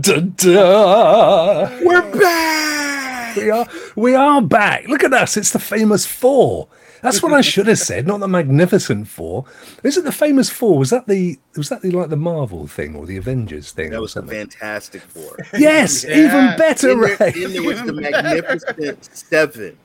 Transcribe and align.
dun, 0.00 0.34
dun, 0.36 0.52
dun. 0.54 1.84
We're 1.84 2.18
back. 2.20 3.36
We 3.36 3.50
are 3.50 3.66
we 3.96 4.14
are 4.14 4.42
back. 4.42 4.86
Look 4.88 5.04
at 5.04 5.12
us. 5.12 5.36
It's 5.36 5.50
the 5.52 5.58
famous 5.58 6.06
four. 6.06 6.68
That's 7.02 7.20
what 7.22 7.32
I 7.32 7.40
should 7.52 7.66
have 7.66 7.78
said, 7.78 8.06
not 8.06 8.20
the 8.20 8.28
magnificent 8.28 9.08
four. 9.08 9.44
Is 9.82 9.96
it 9.96 10.04
the 10.04 10.12
famous 10.12 10.50
four? 10.50 10.78
Was 10.78 10.90
that 10.90 11.06
the 11.08 11.38
was 11.56 11.68
that 11.70 11.82
the 11.82 11.90
like 11.90 12.10
the 12.10 12.16
Marvel 12.16 12.66
thing 12.66 12.94
or 12.94 13.06
the 13.06 13.16
Avengers 13.16 13.72
thing? 13.72 13.90
That 13.90 13.98
or 13.98 14.02
was 14.02 14.14
the? 14.14 14.22
Fantastic 14.22 15.02
Four. 15.02 15.36
Yes, 15.58 16.04
Yeah. 16.08 16.16
even 16.18 16.56
better, 16.58 16.96
Ray. 16.96 17.16
then 17.16 17.52
there 17.52 17.62
was 17.62 17.82
the 17.82 17.92
Magnificent 17.92 19.04
Seven. 19.16 19.78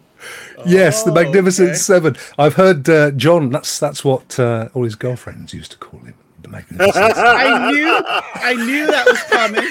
Yes, 0.66 1.04
the 1.04 1.12
Oh, 1.12 1.14
Magnificent 1.14 1.70
okay. 1.70 1.78
Seven. 1.78 2.18
I've 2.38 2.56
heard 2.56 2.90
uh, 2.90 3.12
John. 3.12 3.50
That's 3.50 3.80
that's 3.80 4.04
what 4.04 4.40
uh, 4.40 4.70
all 4.74 4.84
his 4.84 4.96
girlfriends 4.96 5.54
used 5.54 5.72
to 5.72 5.78
call 5.78 6.00
him. 6.02 6.16
The 6.52 6.52
Magnificent. 6.52 7.18
I 7.18 7.72
knew, 7.72 8.02
I 8.36 8.54
knew 8.54 8.88
that 8.88 9.06
was 9.06 9.22
coming. 9.24 9.64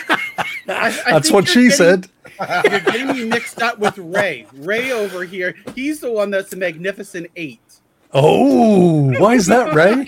I- 0.68 1.02
I 1.06 1.12
That's 1.12 1.30
what 1.30 1.48
she 1.48 1.68
getting- 1.68 1.70
said. 1.76 2.08
You're 2.70 2.80
getting 2.80 3.08
me 3.08 3.24
mixed 3.24 3.62
up 3.62 3.78
with 3.78 3.96
Ray. 3.96 4.46
Ray 4.52 4.92
over 4.92 5.24
here, 5.24 5.54
he's 5.74 6.00
the 6.00 6.10
one 6.10 6.30
that's 6.30 6.50
the 6.50 6.56
Magnificent 6.56 7.28
Eight. 7.36 7.60
Oh, 8.18 9.12
why 9.20 9.34
is 9.34 9.44
that, 9.44 9.74
Ray? 9.74 10.06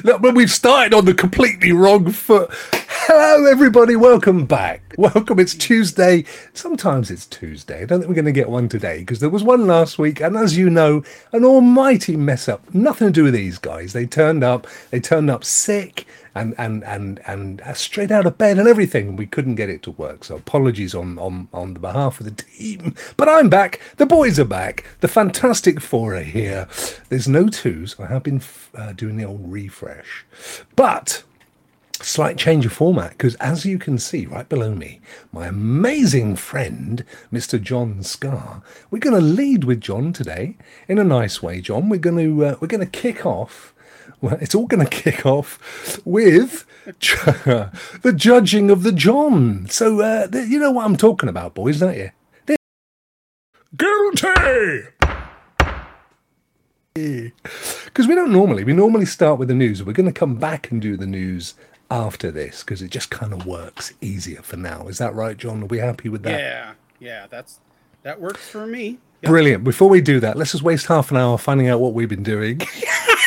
Look, 0.02 0.20
but 0.20 0.34
we've 0.34 0.50
started 0.50 0.92
on 0.92 1.04
the 1.04 1.14
completely 1.14 1.70
wrong 1.70 2.10
foot. 2.10 2.50
Hello, 2.52 3.48
everybody. 3.48 3.94
Welcome 3.94 4.46
back. 4.46 4.82
Welcome. 4.98 5.38
It's 5.38 5.54
Tuesday. 5.54 6.24
Sometimes 6.52 7.12
it's 7.12 7.26
Tuesday. 7.26 7.82
I 7.82 7.84
don't 7.84 8.00
think 8.00 8.08
we're 8.08 8.16
going 8.16 8.24
to 8.24 8.32
get 8.32 8.48
one 8.48 8.68
today 8.68 8.98
because 8.98 9.20
there 9.20 9.30
was 9.30 9.44
one 9.44 9.68
last 9.68 10.00
week. 10.00 10.20
And 10.20 10.36
as 10.36 10.56
you 10.56 10.68
know, 10.68 11.04
an 11.30 11.44
almighty 11.44 12.16
mess 12.16 12.48
up. 12.48 12.74
Nothing 12.74 13.06
to 13.06 13.12
do 13.12 13.22
with 13.22 13.34
these 13.34 13.58
guys. 13.58 13.92
They 13.92 14.06
turned 14.06 14.42
up. 14.42 14.66
They 14.90 14.98
turned 14.98 15.30
up 15.30 15.44
sick 15.44 16.06
and 16.34 16.54
and 16.58 16.84
and 16.84 17.20
and 17.26 17.60
uh, 17.62 17.74
straight 17.74 18.10
out 18.10 18.26
of 18.26 18.38
bed 18.38 18.58
and 18.58 18.68
everything. 18.68 19.16
We 19.16 19.26
couldn't 19.26 19.56
get 19.56 19.68
it 19.68 19.82
to 19.84 19.90
work. 19.92 20.24
So 20.24 20.36
apologies 20.36 20.94
on 20.94 21.18
on 21.18 21.48
on 21.52 21.74
the 21.74 21.80
behalf 21.80 22.20
of 22.20 22.26
the 22.26 22.42
team. 22.42 22.94
But 23.16 23.28
I'm 23.28 23.48
back. 23.48 23.80
The 23.96 24.06
boys 24.06 24.38
are 24.38 24.44
back. 24.44 24.84
The 25.00 25.08
Fantastic 25.08 25.80
Four 25.80 26.14
are 26.14 26.22
here. 26.22 26.68
There's 27.08 27.28
no 27.28 27.48
twos. 27.48 27.96
I 27.98 28.06
have 28.06 28.22
been 28.22 28.42
uh, 28.74 28.92
doing 28.92 29.16
the 29.16 29.24
old 29.24 29.50
refresh, 29.50 30.24
but 30.76 31.22
slight 32.00 32.36
change 32.36 32.66
of 32.66 32.72
format 32.72 33.10
because 33.10 33.36
as 33.36 33.64
you 33.64 33.78
can 33.78 33.96
see 33.96 34.26
right 34.26 34.48
below 34.48 34.74
me 34.74 35.00
my 35.30 35.46
amazing 35.46 36.34
friend 36.34 37.04
mr 37.32 37.62
john 37.62 38.02
scar 38.02 38.60
we're 38.90 38.98
going 38.98 39.14
to 39.14 39.20
lead 39.20 39.62
with 39.62 39.80
john 39.80 40.12
today 40.12 40.56
in 40.88 40.98
a 40.98 41.04
nice 41.04 41.40
way 41.40 41.60
john 41.60 41.88
we're 41.88 41.96
going 41.96 42.16
to 42.16 42.44
uh, 42.44 42.56
we're 42.60 42.66
going 42.66 42.80
to 42.80 42.86
kick 42.86 43.24
off 43.24 43.72
well, 44.22 44.38
it's 44.40 44.54
all 44.54 44.66
going 44.66 44.84
to 44.84 44.90
kick 44.90 45.26
off 45.26 46.00
with 46.04 46.64
the 46.86 48.14
judging 48.16 48.70
of 48.70 48.84
the 48.84 48.92
John. 48.92 49.66
So, 49.68 50.00
uh, 50.00 50.28
th- 50.28 50.48
you 50.48 50.58
know 50.58 50.70
what 50.70 50.86
I'm 50.86 50.96
talking 50.96 51.28
about, 51.28 51.54
boys, 51.54 51.80
don't 51.80 51.96
you? 51.96 52.10
Th- 52.46 52.58
Guilty! 53.76 54.84
Because 56.94 58.06
we 58.06 58.14
don't 58.14 58.32
normally, 58.32 58.64
we 58.64 58.72
normally 58.74 59.06
start 59.06 59.38
with 59.38 59.48
the 59.48 59.54
news. 59.54 59.82
We're 59.82 59.92
going 59.92 60.06
to 60.06 60.18
come 60.18 60.36
back 60.36 60.70
and 60.70 60.80
do 60.80 60.96
the 60.96 61.06
news 61.06 61.54
after 61.90 62.30
this 62.30 62.62
because 62.62 62.80
it 62.80 62.90
just 62.90 63.10
kind 63.10 63.32
of 63.32 63.44
works 63.44 63.92
easier 64.00 64.42
for 64.42 64.56
now. 64.56 64.86
Is 64.88 64.98
that 64.98 65.14
right, 65.14 65.36
John? 65.36 65.62
Are 65.64 65.66
we 65.66 65.78
happy 65.78 66.08
with 66.08 66.22
that? 66.22 66.38
Yeah, 66.38 66.72
yeah, 67.00 67.26
that's 67.28 67.60
that 68.02 68.20
works 68.20 68.48
for 68.48 68.66
me. 68.66 68.98
Brilliant. 69.22 69.62
Before 69.64 69.88
we 69.88 70.00
do 70.00 70.20
that, 70.20 70.36
let's 70.36 70.52
just 70.52 70.64
waste 70.64 70.86
half 70.86 71.10
an 71.10 71.16
hour 71.16 71.38
finding 71.38 71.68
out 71.68 71.80
what 71.80 71.94
we've 71.94 72.08
been 72.08 72.24
doing. 72.24 72.60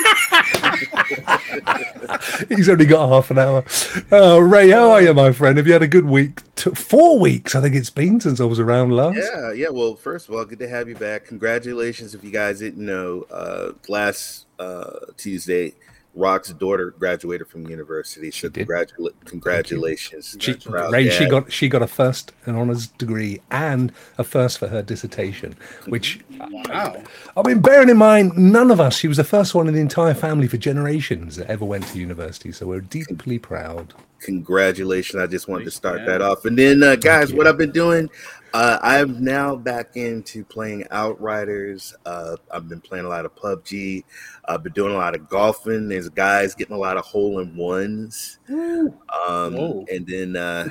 He's 2.50 2.70
only 2.70 2.86
got 2.86 3.10
half 3.10 3.32
an 3.32 3.40
hour. 3.40 3.64
Uh, 4.12 4.40
Ray, 4.42 4.70
how 4.70 4.92
are 4.92 5.02
you, 5.02 5.14
my 5.14 5.32
friend? 5.32 5.58
Have 5.58 5.68
you 5.68 5.74
had 5.74 5.84
a 5.84 5.88
good 5.88 6.06
week? 6.06 6.40
Four 6.58 7.20
weeks, 7.20 7.56
I 7.56 7.62
think 7.62 7.76
it's 7.76 7.90
been 7.90 8.20
since 8.20 8.40
I 8.40 8.46
was 8.46 8.60
around 8.60 8.92
last. 8.92 9.18
Yeah, 9.18 9.52
yeah. 9.52 9.70
Well, 9.70 9.96
first 9.96 10.28
of 10.28 10.36
all, 10.36 10.46
good 10.46 10.60
to 10.60 10.68
have 10.68 10.90
you 10.90 10.96
back. 10.96 11.26
Congratulations. 11.26 12.16
If 12.16 12.24
you 12.24 12.32
guys 12.32 12.60
didn't 12.60 12.86
know, 12.86 13.26
uh, 13.32 13.74
last 13.88 14.46
uh, 14.60 14.92
Tuesday, 15.18 15.76
Rock's 16.18 16.54
daughter 16.54 16.92
graduated 16.92 17.48
from 17.48 17.68
university. 17.68 18.32
So 18.32 18.50
congratula- 18.50 19.12
congratulations. 19.26 20.38
She, 20.40 20.54
Proud 20.54 20.94
Ray, 20.94 21.10
she 21.10 21.28
got 21.28 21.52
she 21.52 21.68
got 21.68 21.82
a 21.82 21.88
first 21.88 22.32
an 22.46 22.56
honors 22.56 22.88
degree 22.88 23.42
and 23.52 23.92
a 24.18 24.24
first 24.24 24.58
for 24.60 24.68
her 24.68 24.82
dissertation, 24.82 25.56
which 25.88 26.22
Wow. 26.40 27.04
I 27.36 27.42
mean, 27.48 27.60
bearing 27.60 27.90
in 27.90 27.98
mind, 27.98 28.38
none 28.38 28.72
of 28.72 28.80
us. 28.80 28.98
She 28.98 29.08
was 29.08 29.18
the 29.18 29.24
first 29.24 29.54
one 29.56 29.68
in 29.68 29.74
the 29.74 29.82
entire 29.82 30.14
family 30.14 30.48
for 30.48 30.58
generations 30.58 31.36
that 31.36 31.48
ever 31.48 31.66
went 31.66 31.86
to 31.88 32.00
university. 32.00 32.52
So 32.52 32.66
we're 32.68 32.82
deeply 32.82 33.38
proud. 33.40 33.94
congratulations. 34.22 35.22
I 35.22 35.28
just 35.28 35.48
wanted 35.48 35.66
to 35.66 35.72
start 35.72 36.00
Yeah. 36.00 36.06
that 36.08 36.22
off. 36.22 36.46
And 36.46 36.58
then, 36.58 36.82
uh, 36.82 36.96
guys, 36.96 37.32
what 37.32 37.46
I've 37.46 37.58
been 37.60 37.72
doing, 37.72 38.10
uh, 38.56 38.80
I'm 38.82 39.22
now 39.22 39.54
back 39.54 39.98
into 39.98 40.46
playing 40.46 40.86
Outriders. 40.90 41.94
Uh, 42.06 42.38
I've 42.50 42.70
been 42.70 42.80
playing 42.80 43.04
a 43.04 43.10
lot 43.10 43.26
of 43.26 43.36
PUBG. 43.36 44.06
I've 44.46 44.64
been 44.64 44.72
doing 44.72 44.94
a 44.94 44.98
lot 44.98 45.14
of 45.14 45.28
golfing. 45.28 45.90
There's 45.90 46.08
guys 46.08 46.56
getting 46.56 46.74
a 46.74 46.80
lot 46.80 46.96
of 46.96 47.04
hole 47.04 47.40
in 47.40 47.54
ones. 47.58 48.40
Um, 48.48 49.86
and 49.92 50.08
then, 50.08 50.38
uh, 50.38 50.70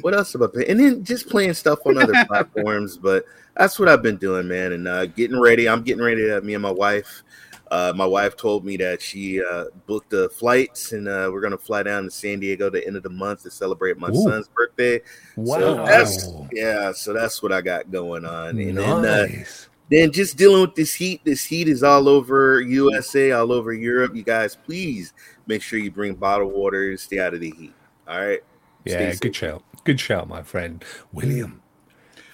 what 0.00 0.14
else 0.14 0.32
have 0.32 0.40
I 0.40 0.46
been? 0.46 0.64
And 0.70 0.80
then 0.80 1.04
just 1.04 1.28
playing 1.28 1.52
stuff 1.52 1.80
on 1.84 1.98
other 1.98 2.14
platforms. 2.28 2.96
But 2.96 3.26
that's 3.58 3.78
what 3.78 3.90
I've 3.90 4.02
been 4.02 4.16
doing, 4.16 4.48
man. 4.48 4.72
And 4.72 4.88
uh, 4.88 5.04
getting 5.04 5.38
ready. 5.38 5.68
I'm 5.68 5.82
getting 5.82 6.02
ready 6.02 6.22
to, 6.28 6.40
me 6.40 6.54
and 6.54 6.62
my 6.62 6.72
wife. 6.72 7.22
Uh, 7.72 7.90
my 7.96 8.04
wife 8.04 8.36
told 8.36 8.66
me 8.66 8.76
that 8.76 9.00
she 9.00 9.42
uh, 9.42 9.64
booked 9.86 10.10
the 10.10 10.28
flights 10.28 10.92
and 10.92 11.08
uh, 11.08 11.30
we're 11.32 11.40
going 11.40 11.52
to 11.52 11.56
fly 11.56 11.82
down 11.82 12.04
to 12.04 12.10
San 12.10 12.38
Diego 12.38 12.68
the 12.68 12.86
end 12.86 12.98
of 12.98 13.02
the 13.02 13.08
month 13.08 13.44
to 13.44 13.50
celebrate 13.50 13.96
my 13.96 14.10
Ooh. 14.10 14.22
son's 14.22 14.46
birthday. 14.48 15.00
Wow, 15.36 15.58
So 15.58 15.86
that's, 15.86 16.28
yeah, 16.52 16.92
so 16.92 17.14
that's 17.14 17.42
what 17.42 17.50
I 17.50 17.62
got 17.62 17.90
going 17.90 18.26
on. 18.26 18.58
And 18.58 18.76
then, 18.76 19.06
uh, 19.06 19.24
nice. 19.24 19.70
then 19.88 20.12
just 20.12 20.36
dealing 20.36 20.60
with 20.60 20.74
this 20.74 20.92
heat. 20.92 21.22
This 21.24 21.46
heat 21.46 21.66
is 21.66 21.82
all 21.82 22.10
over 22.10 22.60
USA, 22.60 23.32
all 23.32 23.50
over 23.50 23.72
Europe. 23.72 24.14
You 24.14 24.22
guys, 24.22 24.54
please 24.54 25.14
make 25.46 25.62
sure 25.62 25.78
you 25.78 25.90
bring 25.90 26.14
bottled 26.14 26.52
water. 26.52 26.90
And 26.90 27.00
stay 27.00 27.20
out 27.20 27.32
of 27.32 27.40
the 27.40 27.54
heat. 27.56 27.72
All 28.06 28.20
right. 28.20 28.40
Yeah, 28.84 29.14
good 29.14 29.34
shout. 29.34 29.64
Good 29.84 29.98
shout, 29.98 30.28
my 30.28 30.42
friend. 30.42 30.84
William. 31.10 31.61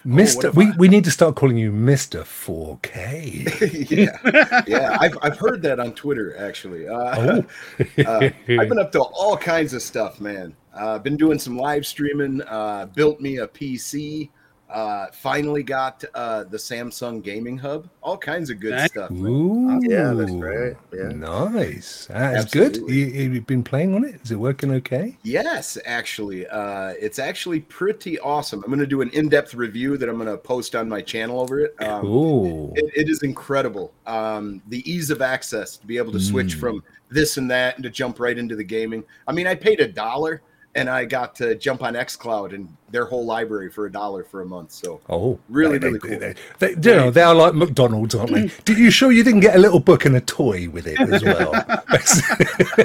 Oh, 0.08 0.14
Mr. 0.14 0.36
what 0.36 0.44
if 0.46 0.54
We, 0.54 0.64
I- 0.66 0.74
we 0.78 0.88
need 0.88 1.04
to 1.04 1.10
start 1.10 1.36
calling 1.36 1.58
you 1.58 1.70
Mr. 1.70 2.22
4K. 2.22 3.90
yeah, 3.90 4.62
yeah. 4.66 4.96
I've, 5.00 5.18
I've 5.20 5.38
heard 5.38 5.60
that 5.62 5.78
on 5.78 5.92
Twitter 5.92 6.34
actually. 6.38 6.88
Uh, 6.88 6.94
uh, 8.06 8.30
I've 8.48 8.68
been 8.68 8.78
up 8.78 8.92
to 8.92 9.02
all 9.02 9.36
kinds 9.36 9.74
of 9.74 9.82
stuff, 9.82 10.18
man. 10.20 10.56
I've 10.74 10.82
uh, 10.82 10.98
been 11.00 11.16
doing 11.16 11.38
some 11.38 11.58
live 11.58 11.84
streaming. 11.84 12.40
Uh, 12.42 12.86
built 12.86 13.20
me 13.20 13.38
a 13.38 13.48
PC. 13.48 14.30
Uh, 14.70 15.06
finally 15.12 15.62
got 15.62 16.04
uh, 16.14 16.44
the 16.44 16.56
Samsung 16.58 17.22
Gaming 17.22 17.56
Hub. 17.56 17.88
All 18.02 18.18
kinds 18.18 18.50
of 18.50 18.60
good 18.60 18.72
Nice. 18.72 18.90
stuff. 18.90 19.10
Ooh, 19.10 19.80
Yeah, 19.82 20.12
that's 20.12 20.30
right. 20.32 20.76
Yeah. 20.92 21.08
Nice. 21.08 22.06
That's 22.06 22.52
good. 22.52 22.76
You, 22.76 23.06
you've 23.06 23.46
been 23.46 23.64
playing 23.64 23.94
on 23.94 24.04
it? 24.04 24.20
Is 24.22 24.30
it 24.30 24.36
working 24.36 24.70
okay? 24.72 25.16
Yes, 25.22 25.78
actually, 25.86 26.46
uh, 26.48 26.90
it's 27.00 27.18
actually 27.18 27.60
pretty 27.60 28.18
awesome. 28.20 28.60
I'm 28.62 28.68
going 28.68 28.78
to 28.80 28.86
do 28.86 29.00
an 29.00 29.08
in-depth 29.10 29.54
review 29.54 29.96
that 29.96 30.08
I'm 30.08 30.16
going 30.16 30.28
to 30.28 30.36
post 30.36 30.74
on 30.76 30.86
my 30.88 31.00
channel 31.00 31.40
over 31.40 31.60
it. 31.60 31.74
Um, 31.82 32.02
Cool. 32.02 32.72
it, 32.76 32.92
it 32.94 33.08
is 33.08 33.22
incredible. 33.22 33.92
Um, 34.06 34.60
the 34.68 34.88
ease 34.90 35.10
of 35.10 35.22
access 35.22 35.78
to 35.78 35.86
be 35.86 35.96
able 35.96 36.12
to 36.12 36.20
switch 36.20 36.56
Mm. 36.56 36.60
from 36.60 36.84
this 37.10 37.38
and 37.38 37.50
that 37.50 37.76
and 37.76 37.84
to 37.84 37.90
jump 37.90 38.20
right 38.20 38.36
into 38.36 38.54
the 38.54 38.64
gaming. 38.64 39.02
I 39.26 39.32
mean, 39.32 39.46
I 39.46 39.54
paid 39.54 39.80
a 39.80 39.88
dollar 39.88 40.42
and 40.78 40.88
I 40.88 41.04
got 41.04 41.34
to 41.36 41.54
jump 41.54 41.82
on 41.82 41.94
XCloud 41.94 42.54
and 42.54 42.68
their 42.90 43.04
whole 43.04 43.26
library 43.26 43.70
for 43.70 43.84
a 43.86 43.92
dollar 43.92 44.24
for 44.24 44.40
a 44.40 44.46
month. 44.46 44.72
So 44.72 45.00
Oh, 45.10 45.38
Really, 45.50 45.76
they, 45.78 45.88
really 45.88 45.98
they, 45.98 46.08
cool. 46.08 46.18
They, 46.58 46.74
they, 46.76 46.90
you 46.90 46.96
know, 46.96 47.10
they 47.10 47.20
are 47.20 47.34
like 47.34 47.52
McDonald's, 47.54 48.14
aren't 48.14 48.32
they? 48.32 48.50
Did 48.64 48.78
you 48.78 48.90
sure 48.90 49.12
you 49.12 49.22
didn't 49.22 49.40
get 49.40 49.56
a 49.56 49.58
little 49.58 49.80
book 49.80 50.06
and 50.06 50.16
a 50.16 50.22
toy 50.22 50.70
with 50.70 50.86
it 50.86 50.98
as 51.00 51.22
well? 51.22 51.50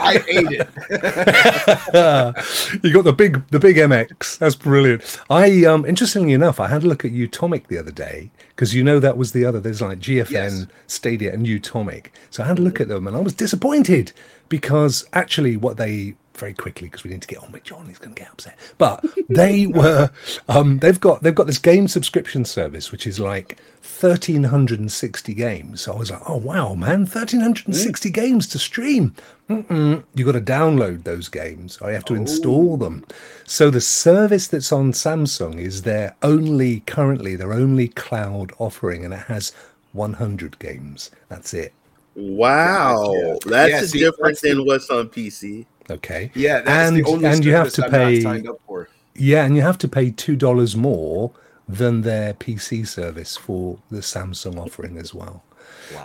I 0.02 0.24
ate 0.28 0.52
it. 0.52 0.68
you 2.84 2.94
got 2.94 3.04
the 3.04 3.14
big 3.14 3.46
the 3.50 3.60
big 3.60 3.78
MX. 3.78 4.38
That's 4.40 4.56
brilliant. 4.56 5.20
I 5.30 5.66
um 5.66 5.86
interestingly 5.86 6.34
enough, 6.34 6.60
I 6.60 6.68
had 6.68 6.84
a 6.84 6.88
look 6.88 7.06
at 7.06 7.12
Utomik 7.12 7.68
the 7.68 7.78
other 7.78 7.92
day 7.92 8.32
because 8.50 8.74
you 8.74 8.84
know 8.84 9.00
that 9.00 9.18
was 9.18 9.32
the 9.32 9.46
other. 9.46 9.60
There's 9.60 9.82
like 9.82 10.00
GFN, 10.00 10.32
Yes. 10.32 10.66
Stadia, 10.88 11.34
and 11.34 11.46
Utomik. 11.46 12.08
So 12.30 12.44
I 12.44 12.48
had 12.48 12.60
a 12.60 12.62
look 12.62 12.82
at 12.82 12.88
them 12.88 13.08
and 13.08 13.16
I 13.16 13.20
was 13.20 13.34
disappointed 13.34 14.12
because 14.50 15.06
actually 15.14 15.58
what 15.58 15.78
they 15.78 16.16
very 16.36 16.54
quickly 16.54 16.88
because 16.88 17.04
we 17.04 17.12
need 17.12 17.22
to 17.22 17.28
get 17.28 17.44
on 17.44 17.52
with 17.52 17.64
John. 17.64 17.88
He's 17.88 17.98
going 18.00 18.16
to 18.16 18.22
get 18.22 18.32
upset. 18.32 18.58
But 18.78 19.04
they 19.30 19.68
were 19.80 20.10
um 20.50 20.80
they've 20.80 21.00
got 21.00 21.22
they've 21.24 21.36
got 21.36 21.48
this 21.48 21.60
game 21.60 21.88
subscription 21.88 22.44
service 22.46 22.92
which 22.92 23.06
is 23.06 23.20
like 23.20 23.60
1360 23.82 25.34
games. 25.34 25.82
So 25.82 25.94
I 25.94 25.98
was 25.98 26.12
like, 26.12 26.22
oh 26.30 26.38
wow, 26.38 26.74
man, 26.74 27.02
1360 27.02 28.10
games 28.10 28.48
to 28.48 28.60
stream. 28.60 29.16
Mm-mm. 29.50 30.04
You 30.16 30.26
got 30.26 30.32
to 30.34 30.42
download 30.42 31.04
those 31.04 31.30
games. 31.30 31.78
I 31.82 31.92
have 31.92 32.06
to 32.06 32.16
install 32.16 32.78
them. 32.78 33.06
So 33.46 33.70
the 33.70 33.82
service 33.82 34.48
that's 34.48 34.72
on 34.72 34.92
Samsung 34.94 35.60
is 35.60 35.82
their 35.82 36.16
only 36.24 36.82
currently 36.82 37.36
their 37.36 37.54
only 37.54 37.90
cloud 37.90 38.52
offering, 38.58 39.04
and 39.06 39.14
it 39.14 39.20
has 39.28 39.52
100 39.94 40.58
games. 40.60 41.12
That's 41.30 41.54
it. 41.54 41.74
Wow. 42.16 43.38
That's 43.46 43.72
Yeah, 43.72 43.82
the 43.82 43.88
see, 43.88 44.00
difference 44.00 44.42
that's 44.42 44.42
the- 44.42 44.50
than 44.50 44.66
what's 44.66 44.90
on 44.90 45.10
PC. 45.10 45.66
Okay. 45.90 46.32
Yeah, 46.34 46.62
that's 46.62 46.90
And- 46.92 47.26
and 47.26 47.46
you 47.46 47.54
have 47.54 47.72
to 47.74 47.86
I'm 47.86 47.92
pay- 47.92 48.48
up 48.48 48.60
for. 48.68 48.90
Yeah, 49.16 49.46
and 49.46 49.56
you 49.56 49.62
have 49.62 49.78
to 49.80 49.88
pay 49.88 50.10
two 50.12 50.36
dollars 50.36 50.76
more 50.76 51.32
than 51.70 52.02
their 52.02 52.34
PC 52.34 52.86
service 52.88 53.38
for 53.38 53.78
the 53.92 54.00
Samsung 54.00 54.58
offering 54.58 54.98
as 54.98 55.14
well. 55.14 55.44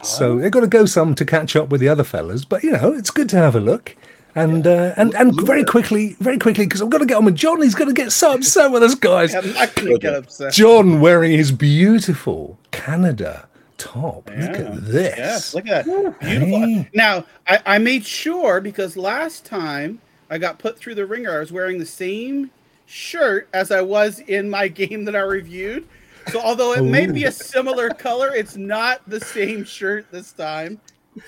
So 0.03 0.39
they've 0.39 0.51
got 0.51 0.61
to 0.61 0.67
go 0.67 0.85
some 0.85 1.15
to 1.15 1.25
catch 1.25 1.57
up 1.57 1.71
with 1.71 1.81
the 1.81 1.89
other 1.89 2.05
fellas, 2.05 2.45
but 2.45 2.63
you 2.63 2.73
know 2.73 2.93
it's 2.93 3.11
good 3.11 3.29
to 3.31 3.37
have 3.37 3.57
a 3.57 3.61
look. 3.61 3.97
And 4.35 4.67
uh, 4.67 4.93
and 4.97 5.15
and 5.15 5.41
very 5.47 5.65
quickly, 5.65 6.15
very 6.21 6.39
quickly, 6.39 6.67
because 6.67 6.83
I've 6.83 6.91
got 6.91 6.99
to 6.99 7.07
get 7.07 7.17
on 7.17 7.25
with 7.25 7.35
John. 7.35 7.63
He's 7.63 7.75
going 7.75 7.89
to 7.89 7.95
get 7.95 8.13
so 8.13 8.35
upset 8.35 8.71
with 8.71 8.83
us 8.83 8.95
guys. 8.95 9.35
I'm 9.35 9.53
not 9.55 9.75
gonna 9.75 9.99
get 9.99 10.15
upset. 10.15 10.53
John 10.53 11.01
wearing 11.01 11.33
his 11.33 11.51
beautiful 11.51 12.59
Canada 12.71 13.48
top. 13.79 14.29
Look 14.29 14.57
at 14.57 14.85
this. 14.85 15.17
Yes, 15.17 15.55
look 15.55 15.67
at 15.67 15.87
that. 15.87 16.21
Beautiful. 16.21 16.61
Hey. 16.61 16.91
Now, 16.93 17.25
I, 17.47 17.61
I 17.65 17.79
made 17.79 18.05
sure 18.05 18.61
because 18.61 18.97
last 18.97 19.45
time 19.45 20.01
I 20.29 20.39
got 20.39 20.59
put 20.59 20.79
through 20.79 20.97
the 20.97 21.07
ringer, 21.07 21.35
I 21.35 21.41
was 21.41 21.53
wearing 21.53 21.79
the 21.79 21.87
same 21.87 22.51
shirt 22.87 23.49
as 23.53 23.71
I 23.71 23.81
was 23.81 24.21
in 24.21 24.51
my 24.51 24.69
game 24.83 25.05
that 25.07 25.17
I 25.17 25.21
reviewed. 25.21 25.89
So, 26.29 26.41
although 26.41 26.75
it 26.75 26.83
may 26.83 27.07
be 27.07 27.25
a 27.25 27.29
oh. 27.29 27.31
similar 27.31 27.89
color, 27.89 28.35
it's 28.35 28.57
not 28.57 29.01
the 29.07 29.21
same 29.21 29.65
shirt 29.65 30.11
this 30.11 30.33
time. 30.33 30.79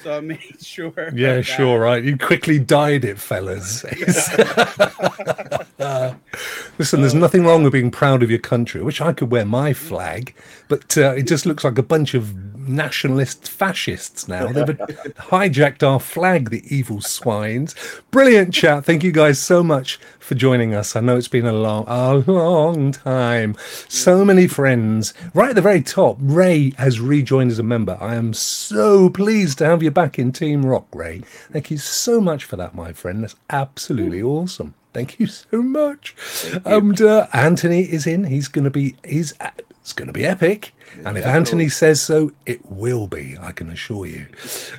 So, 0.03 0.17
I 0.17 0.21
made 0.21 0.41
sure. 0.61 0.93
Yeah, 1.15 1.37
that. 1.37 1.43
sure, 1.45 1.81
right. 1.81 2.03
You 2.03 2.17
quickly 2.17 2.59
dyed 2.59 3.05
it, 3.05 3.19
fellas. 3.19 3.85
Listen, 6.79 7.01
there's 7.01 7.15
nothing 7.15 7.45
wrong 7.45 7.63
with 7.63 7.73
being 7.73 7.91
proud 7.91 8.23
of 8.23 8.31
your 8.31 8.39
country. 8.39 8.81
I 8.81 8.85
wish 8.85 9.01
I 9.01 9.13
could 9.13 9.31
wear 9.31 9.45
my 9.45 9.73
flag, 9.73 10.35
but 10.69 10.97
uh, 10.97 11.13
it 11.13 11.27
just 11.27 11.47
looks 11.47 11.65
like 11.65 11.79
a 11.79 11.83
bunch 11.83 12.15
of 12.15 12.60
nationalist 12.77 13.49
fascists 13.49 14.29
now. 14.29 14.47
They've 14.53 14.77
hijacked 14.77 15.83
our 15.83 16.01
flag, 16.01 16.51
the 16.51 16.63
evil 16.75 17.01
swines. 17.01 17.75
Brilliant 18.11 18.55
chat. 18.55 18.85
Thank 18.85 19.05
you 19.05 19.13
guys 19.13 19.39
so 19.39 19.63
much 19.63 19.99
for 20.19 20.35
joining 20.35 20.75
us. 20.75 20.95
I 20.95 21.01
know 21.01 21.17
it's 21.17 21.29
been 21.29 21.47
a 21.47 21.53
long, 21.53 21.85
a 21.89 22.15
long 22.15 22.93
time. 22.93 23.57
So 23.89 24.25
many 24.25 24.47
friends. 24.47 25.13
Right 25.35 25.51
at 25.51 25.55
the 25.57 25.63
very 25.63 25.83
top, 25.83 26.17
Ray 26.21 26.71
has 26.79 27.01
rejoined 27.01 27.51
as 27.51 27.59
a 27.59 27.65
member. 27.65 27.99
I 28.01 28.15
am 28.15 28.33
so 28.35 29.11
pleased 29.11 29.59
to 29.59 29.67
have 29.67 29.83
you 29.83 29.91
back 29.91 30.19
in 30.19 30.33
Team 30.33 30.65
Rock, 30.65 30.87
Ray. 30.95 31.23
Thank 31.53 31.71
you 31.71 31.79
so 31.79 32.21
much 32.21 32.45
for 32.45 32.57
that, 32.57 32.75
my 32.75 32.93
friend. 32.93 33.23
That's 33.23 33.37
absolutely 33.51 34.23
awesome. 34.23 34.75
Thank 34.93 35.21
you 35.21 35.27
so 35.27 35.63
much. 35.63 36.17
And 36.65 37.01
uh, 37.01 37.29
Anthony 37.33 37.83
is 37.83 38.07
in. 38.07 38.25
He's 38.25 38.49
going 38.49 38.65
to 38.65 38.71
be. 38.71 38.97
He's. 39.05 39.35
It's 39.81 39.93
going 39.93 40.09
to 40.09 40.13
be 40.13 40.25
epic. 40.27 40.75
And 41.05 41.17
if 41.17 41.25
Anthony 41.25 41.69
says 41.69 42.03
so, 42.03 42.33
it 42.47 42.61
will 42.71 43.07
be. 43.07 43.37
I 43.41 43.53
can 43.53 43.71
assure 43.71 44.07
you. 44.07 44.27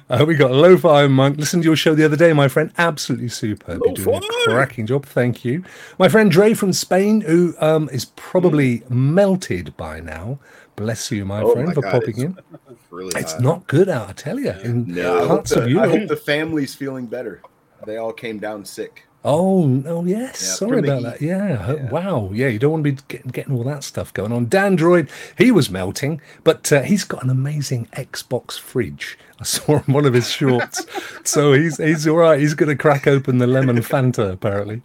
Uh, 0.09 0.25
we 0.27 0.35
got 0.35 0.51
Lo-Fi 0.51 1.07
Monk. 1.07 1.37
Listened 1.37 1.63
to 1.63 1.69
your 1.69 1.75
show 1.75 1.95
the 1.95 2.05
other 2.05 2.17
day, 2.17 2.33
my 2.33 2.47
friend. 2.47 2.71
Absolutely 2.77 3.29
superb. 3.29 3.81
You're 3.83 3.95
doing 3.95 4.21
a 4.23 4.49
cracking 4.49 4.85
job. 4.85 5.05
Thank 5.05 5.43
you. 5.43 5.63
My 5.97 6.09
friend 6.09 6.29
Dre 6.29 6.53
from 6.53 6.73
Spain, 6.73 7.21
who 7.21 7.55
um, 7.59 7.89
is 7.91 8.05
probably 8.15 8.83
melted 8.89 9.75
by 9.77 9.99
now. 10.01 10.37
Bless 10.75 11.11
you, 11.11 11.25
my 11.25 11.41
Oh 11.41 11.53
friend, 11.53 11.67
my 11.69 11.73
for 11.73 11.81
God, 11.81 11.91
popping 11.91 12.09
it's 12.09 12.19
in. 12.19 12.37
Really 12.91 13.17
It's 13.19 13.39
not 13.39 13.65
good 13.67 13.87
out, 13.87 14.09
I 14.09 14.11
tell 14.13 14.37
you. 14.37 14.51
In 14.51 14.93
No. 14.93 15.25
Parts 15.27 15.53
of 15.53 15.63
the, 15.63 15.79
I 15.79 15.87
hope 15.87 16.09
the 16.09 16.17
family's 16.17 16.75
feeling 16.75 17.05
better. 17.05 17.41
They 17.85 17.97
all 17.97 18.11
came 18.11 18.37
down 18.37 18.65
sick. 18.65 19.07
Oh, 19.23 19.67
no, 19.67 20.03
yes. 20.03 20.41
Yeah, 20.41 20.53
Sorry 20.55 20.79
about 20.79 21.03
that. 21.03 21.21
Yeah. 21.21 21.75
Yeah. 21.75 21.89
Wow. 21.91 22.31
Yeah, 22.33 22.47
you 22.47 22.57
don't 22.57 22.71
want 22.71 22.83
to 22.83 22.91
be 22.91 22.97
getting, 23.07 23.29
getting 23.31 23.55
all 23.55 23.63
that 23.65 23.83
stuff 23.83 24.11
going 24.13 24.31
on. 24.31 24.47
Dandroid, 24.47 25.09
he 25.37 25.51
was 25.51 25.69
melting, 25.69 26.21
but 26.43 26.71
uh, 26.71 26.81
he's 26.81 27.03
got 27.03 27.23
an 27.23 27.29
amazing 27.29 27.85
Xbox 27.95 28.59
fridge. 28.59 29.19
I 29.39 29.43
saw 29.43 29.77
in 29.85 29.93
one 29.93 30.05
of 30.05 30.13
his 30.15 30.29
shorts. 30.31 30.85
so 31.23 31.53
he's 31.53 31.77
he's 31.77 32.07
all 32.07 32.17
right. 32.17 32.39
He's 32.39 32.53
going 32.55 32.69
to 32.69 32.75
crack 32.75 33.05
open 33.05 33.37
the 33.37 33.47
lemon 33.47 33.75
Fanta, 33.81 34.31
apparently. 34.31 34.81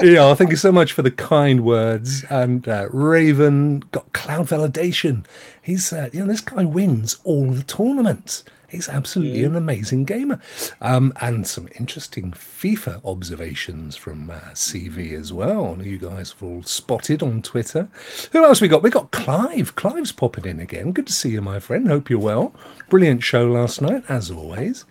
Yeah, 0.00 0.34
thank 0.34 0.50
you 0.50 0.56
so 0.56 0.72
much 0.72 0.92
for 0.92 1.02
the 1.02 1.10
kind 1.10 1.64
words. 1.64 2.24
And 2.30 2.66
uh, 2.66 2.88
Raven 2.90 3.80
got 3.92 4.12
cloud 4.14 4.46
validation. 4.46 5.26
He's, 5.60 5.92
uh, 5.92 6.08
you 6.12 6.20
know, 6.20 6.26
this 6.26 6.40
guy 6.40 6.64
wins 6.64 7.18
all 7.24 7.50
the 7.50 7.62
tournaments. 7.62 8.44
He's 8.74 8.88
absolutely 8.88 9.44
an 9.44 9.54
amazing 9.54 10.04
gamer. 10.04 10.40
Um, 10.80 11.12
and 11.20 11.46
some 11.46 11.68
interesting 11.78 12.32
FIFA 12.32 13.04
observations 13.04 13.94
from 13.94 14.30
uh, 14.30 14.40
CV 14.52 15.12
as 15.12 15.32
well. 15.32 15.78
You 15.80 15.96
guys 15.96 16.32
have 16.32 16.42
all 16.42 16.64
spotted 16.64 17.22
on 17.22 17.40
Twitter. 17.40 17.88
Who 18.32 18.44
else 18.44 18.60
we 18.60 18.66
got? 18.66 18.82
We 18.82 18.90
got 18.90 19.12
Clive. 19.12 19.76
Clive's 19.76 20.10
popping 20.10 20.46
in 20.46 20.58
again. 20.58 20.90
Good 20.90 21.06
to 21.06 21.12
see 21.12 21.30
you, 21.30 21.40
my 21.40 21.60
friend. 21.60 21.86
Hope 21.86 22.10
you're 22.10 22.18
well. 22.18 22.52
Brilliant 22.90 23.22
show 23.22 23.46
last 23.46 23.80
night, 23.80 24.02
as 24.08 24.28
always. 24.28 24.84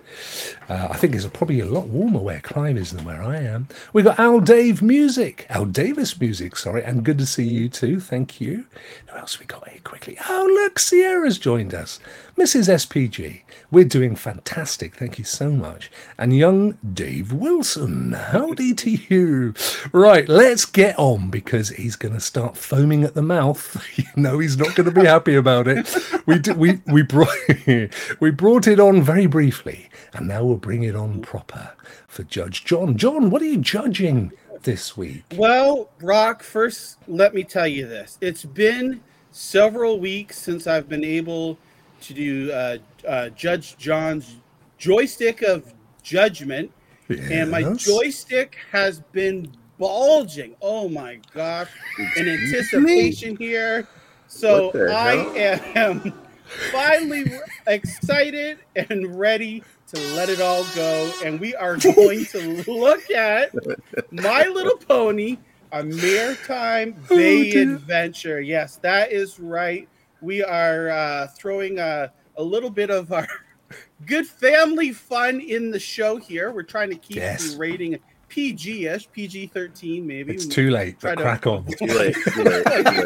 Uh, 0.70 0.88
I 0.92 0.96
think 0.96 1.14
it's 1.14 1.28
probably 1.28 1.60
a 1.60 1.66
lot 1.66 1.88
warmer 1.88 2.20
where 2.20 2.40
Clive 2.40 2.78
is 2.78 2.92
than 2.92 3.04
where 3.04 3.22
I 3.22 3.38
am. 3.38 3.68
We 3.92 4.02
got 4.02 4.18
Al 4.18 4.40
Dave 4.40 4.82
Music, 4.82 5.46
Al 5.50 5.66
Davis 5.66 6.20
Music, 6.20 6.56
sorry, 6.56 6.84
and 6.84 7.04
good 7.04 7.18
to 7.18 7.26
see 7.26 7.48
you 7.48 7.68
too. 7.68 8.00
Thank 8.00 8.40
you. 8.40 8.66
Who 9.08 9.18
else 9.18 9.40
we 9.40 9.46
got 9.46 9.68
here 9.68 9.82
quickly? 9.84 10.18
Oh, 10.30 10.50
look, 10.62 10.80
Sierra's 10.80 11.38
joined 11.38 11.74
us. 11.74 12.00
Mrs. 12.38 12.68
SPG, 12.68 13.42
we're 13.70 13.84
doing 13.86 14.16
fantastic. 14.16 14.96
Thank 14.96 15.20
you 15.20 15.24
so 15.24 15.52
much. 15.52 15.92
And 16.18 16.36
young 16.36 16.80
Dave 16.94 17.32
Wilson, 17.32 18.14
howdy 18.14 18.74
to 18.74 18.90
you. 18.90 19.54
Right, 19.92 20.28
let's 20.28 20.66
get 20.66 20.98
on 20.98 21.30
because 21.30 21.70
he's 21.70 21.96
going 21.96 22.16
to 22.16 22.20
start 22.20 22.58
foaming 22.58 23.04
at 23.04 23.14
the 23.14 23.22
mouth. 23.22 23.82
You 23.96 24.06
know 24.16 24.40
he's 24.40 24.58
not 24.58 24.76
going 24.76 24.92
to 24.92 25.02
be 25.02 25.06
happy 25.06 25.36
about 25.36 25.68
it. 25.68 25.96
We 26.26 26.40
d- 26.40 26.52
we 26.54 26.82
we 26.88 27.04
brought 27.04 27.30
we 28.20 28.32
brought 28.32 28.68
it 28.68 28.80
on 28.80 29.04
very 29.04 29.28
briefly, 29.28 29.90
and 30.14 30.28
now 30.28 30.44
we'll 30.44 30.58
bring 30.58 30.82
it 30.84 30.96
on 30.96 31.22
proper 31.22 31.74
for 32.08 32.24
Judge 32.24 32.66
John. 32.66 32.98
John, 32.98 33.30
what 33.30 33.42
are 33.44 33.46
you 33.46 33.58
judging 33.58 34.32
this 34.64 34.98
week? 34.98 35.24
Well, 35.36 35.90
Brock, 36.00 36.42
first, 36.42 36.98
let 37.08 37.36
me 37.36 37.44
tell 37.44 37.68
you 37.68 37.88
this. 37.88 38.18
It's 38.20 38.46
been 38.46 39.02
several 39.32 40.00
weeks 40.00 40.40
since 40.40 40.66
I've 40.66 40.90
been 40.90 41.06
able 41.06 41.58
to 42.04 42.14
do 42.14 42.52
uh, 42.52 42.78
uh, 43.08 43.30
Judge 43.30 43.78
John's 43.78 44.38
joystick 44.78 45.42
of 45.42 45.74
judgment, 46.04 46.72
and 47.10 47.50
my 47.50 47.64
joystick 47.74 48.58
has 48.72 49.00
been 49.12 49.52
bulging. 49.80 50.56
Oh 50.62 50.90
my 50.90 51.20
gosh, 51.34 51.70
in 52.18 52.28
anticipation 52.30 53.36
here. 53.38 53.88
So 54.28 54.72
I 54.92 55.16
am 55.76 56.14
finally 56.72 57.26
excited 57.68 58.60
and 58.76 59.18
ready 59.18 59.64
to 59.94 60.00
let 60.16 60.30
it 60.30 60.42
all 60.42 60.66
go. 60.76 61.12
And 61.24 61.40
we 61.40 61.56
are 61.56 61.78
going 61.78 62.26
to 62.26 62.64
look 62.68 63.10
at 63.12 63.52
My 64.12 64.48
Little 64.48 64.78
Pony, 64.78 65.38
a 65.72 65.84
Maretime 65.84 66.96
Oh, 67.10 67.16
bay 67.16 67.52
dear. 67.52 67.76
adventure. 67.76 68.42
Yes, 68.42 68.78
that 68.78 69.12
is 69.12 69.40
right. 69.40 69.88
We 70.24 70.42
are 70.42 70.90
uh, 70.90 71.28
throwing 71.28 71.80
a, 71.80 72.12
a 72.38 72.44
little 72.44 72.70
bit 72.70 72.90
of 72.90 73.12
our 73.12 73.28
good 74.06 74.26
family 74.26 74.94
fun 74.94 75.42
in 75.42 75.70
the 75.70 75.80
show 75.80 76.16
here. 76.16 76.52
We're 76.52 76.64
trying 76.64 76.90
to 76.92 76.96
keep 76.96 77.18
Yes. 77.18 77.52
the 77.52 77.58
rating 77.58 78.00
PG 78.30 78.88
ish, 78.88 79.12
PG 79.12 79.48
13, 79.48 80.08
maybe. 80.08 80.34
It's 80.34 80.46
too 80.46 80.72
late. 80.72 81.00
Try 81.00 81.16
to- 81.16 81.22
crack 81.22 81.46
on. 81.46 81.66
Too 81.66 81.86
late, 81.86 82.16
too 82.16 82.44
late, 82.44 82.66
too 82.66 83.06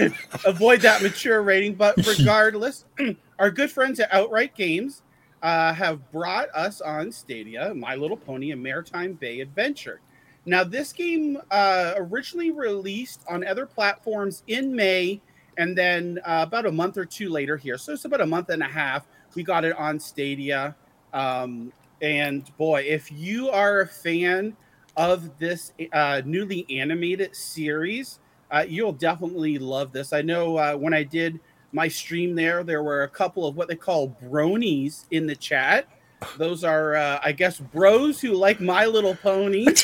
late. 0.00 0.12
avoid 0.46 0.80
that 0.82 1.02
mature 1.02 1.42
rating. 1.42 1.74
But 1.74 1.96
regardless, 2.06 2.84
our 3.38 3.50
good 3.50 3.70
friends 3.70 3.98
at 4.00 4.12
Outright 4.14 4.54
Games 4.54 5.02
uh, 5.42 5.74
have 5.74 6.10
brought 6.12 6.48
us 6.54 6.80
on 6.80 7.10
Stadia, 7.12 7.74
My 7.74 7.96
Little 7.96 8.16
Pony, 8.16 8.52
a 8.52 8.56
Maretime 8.56 9.18
Bay 9.18 9.40
Adventure. 9.40 10.00
Now, 10.46 10.62
this 10.62 10.92
game 10.92 11.38
uh, 11.50 11.94
originally 11.96 12.50
released 12.50 13.22
on 13.28 13.44
other 13.46 13.66
platforms 13.66 14.42
in 14.46 14.74
May, 14.74 15.20
and 15.58 15.76
then 15.76 16.20
uh, 16.24 16.44
about 16.46 16.66
a 16.66 16.72
month 16.72 16.96
or 16.96 17.04
two 17.04 17.28
later 17.28 17.56
here. 17.56 17.78
So 17.78 17.92
it's 17.92 18.04
about 18.04 18.20
a 18.20 18.26
month 18.26 18.50
and 18.50 18.62
a 18.62 18.68
half. 18.68 19.06
We 19.34 19.42
got 19.42 19.64
it 19.64 19.76
on 19.76 19.98
Stadia. 19.98 20.74
Um, 21.12 21.72
and 22.02 22.56
boy, 22.56 22.82
if 22.82 23.10
you 23.10 23.50
are 23.50 23.80
a 23.80 23.86
fan 23.86 24.56
of 24.96 25.38
this 25.38 25.72
uh, 25.92 26.22
newly 26.24 26.66
animated 26.70 27.34
series, 27.34 28.20
uh, 28.50 28.64
you'll 28.68 28.92
definitely 28.92 29.58
love 29.58 29.92
this. 29.92 30.12
I 30.12 30.22
know 30.22 30.56
uh, 30.56 30.76
when 30.76 30.94
I 30.94 31.02
did 31.02 31.40
my 31.72 31.88
stream 31.88 32.34
there, 32.34 32.62
there 32.62 32.82
were 32.82 33.02
a 33.02 33.08
couple 33.08 33.46
of 33.46 33.56
what 33.56 33.68
they 33.68 33.76
call 33.76 34.16
bronies 34.22 35.06
in 35.10 35.26
the 35.26 35.34
chat. 35.34 35.88
Those 36.38 36.64
are, 36.64 36.94
uh, 36.94 37.20
I 37.22 37.32
guess, 37.32 37.58
bros 37.58 38.20
who 38.20 38.32
like 38.32 38.60
My 38.60 38.86
Little 38.86 39.14
Pony. 39.16 39.66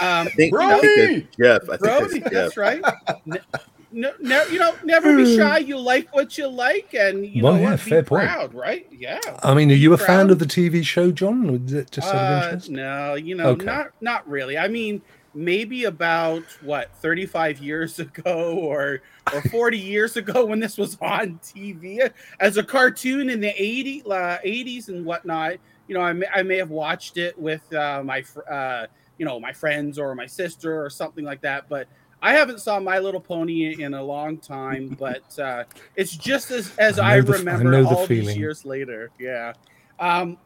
Um, 0.00 0.28
I 0.28 0.30
think, 0.30 0.56
I 0.56 0.80
think 0.80 0.98
it's 0.98 1.36
Jeff. 1.36 1.62
I 1.64 1.76
think 1.76 1.80
Brody, 1.80 2.18
that's 2.20 2.32
that's 2.32 2.54
Jeff. 2.54 2.56
right. 2.56 2.82
No, 3.92 4.12
no, 4.20 4.44
you 4.44 4.58
know, 4.58 4.76
never 4.84 5.16
be 5.16 5.36
shy. 5.36 5.58
You 5.58 5.78
like 5.78 6.08
what 6.14 6.38
you 6.38 6.48
like, 6.48 6.94
and 6.94 7.26
you 7.26 7.42
Well, 7.42 7.54
know 7.54 7.60
yeah, 7.60 7.76
fair 7.76 8.02
point. 8.02 8.22
proud, 8.24 8.54
right? 8.54 8.86
Yeah. 8.90 9.18
I 9.42 9.54
mean, 9.54 9.70
are 9.70 9.74
you 9.74 9.92
a 9.92 9.98
fan 9.98 10.30
of 10.30 10.38
the 10.38 10.44
TV 10.46 10.84
show, 10.84 11.10
John? 11.10 11.64
Is 11.66 11.72
it 11.72 11.90
just 11.90 12.14
Uh, 12.14 12.56
no, 12.68 13.14
you 13.14 13.34
know, 13.34 13.50
Okay. 13.50 13.64
not 13.64 13.88
not 14.00 14.28
really. 14.28 14.56
I 14.56 14.68
mean, 14.68 15.02
maybe 15.34 15.84
about 15.84 16.44
what 16.60 16.94
35 16.96 17.58
years 17.58 17.98
ago 17.98 18.54
or 18.58 19.00
or 19.32 19.42
40 19.42 19.78
years 19.78 20.16
ago 20.16 20.44
when 20.46 20.60
this 20.60 20.78
was 20.78 20.96
on 21.00 21.40
TV 21.42 22.08
as 22.40 22.56
a 22.56 22.62
cartoon 22.64 23.28
in 23.30 23.40
the 23.40 23.52
80, 23.60 24.02
uh, 24.08 24.38
80s 24.44 24.88
and 24.88 25.04
whatnot. 25.04 25.54
You 25.88 25.94
know, 25.94 26.00
I 26.02 26.12
may, 26.12 26.26
I 26.32 26.42
may 26.44 26.58
have 26.58 26.70
watched 26.70 27.16
it 27.16 27.36
with 27.36 27.62
uh, 27.72 28.02
my 28.04 28.22
uh, 28.50 28.86
you 29.18 29.26
know 29.26 29.40
my 29.40 29.52
friends 29.52 29.98
or 29.98 30.14
my 30.14 30.26
sister 30.26 30.84
or 30.84 30.90
something 30.90 31.24
like 31.24 31.40
that. 31.42 31.64
But 31.68 31.88
I 32.22 32.34
haven't 32.34 32.60
saw 32.60 32.78
My 32.80 32.98
Little 32.98 33.20
Pony 33.20 33.82
in 33.82 33.94
a 33.94 34.02
long 34.02 34.38
time, 34.38 34.88
but 34.98 35.38
uh, 35.38 35.64
it's 35.96 36.16
just 36.16 36.50
as 36.50 36.76
as 36.76 36.98
I, 36.98 37.12
I 37.12 37.16
remember 37.16 37.74
I 37.74 37.82
all 37.82 38.06
these 38.06 38.36
years 38.36 38.64
later. 38.64 39.10
Yeah. 39.18 39.54
Um, 39.98 40.38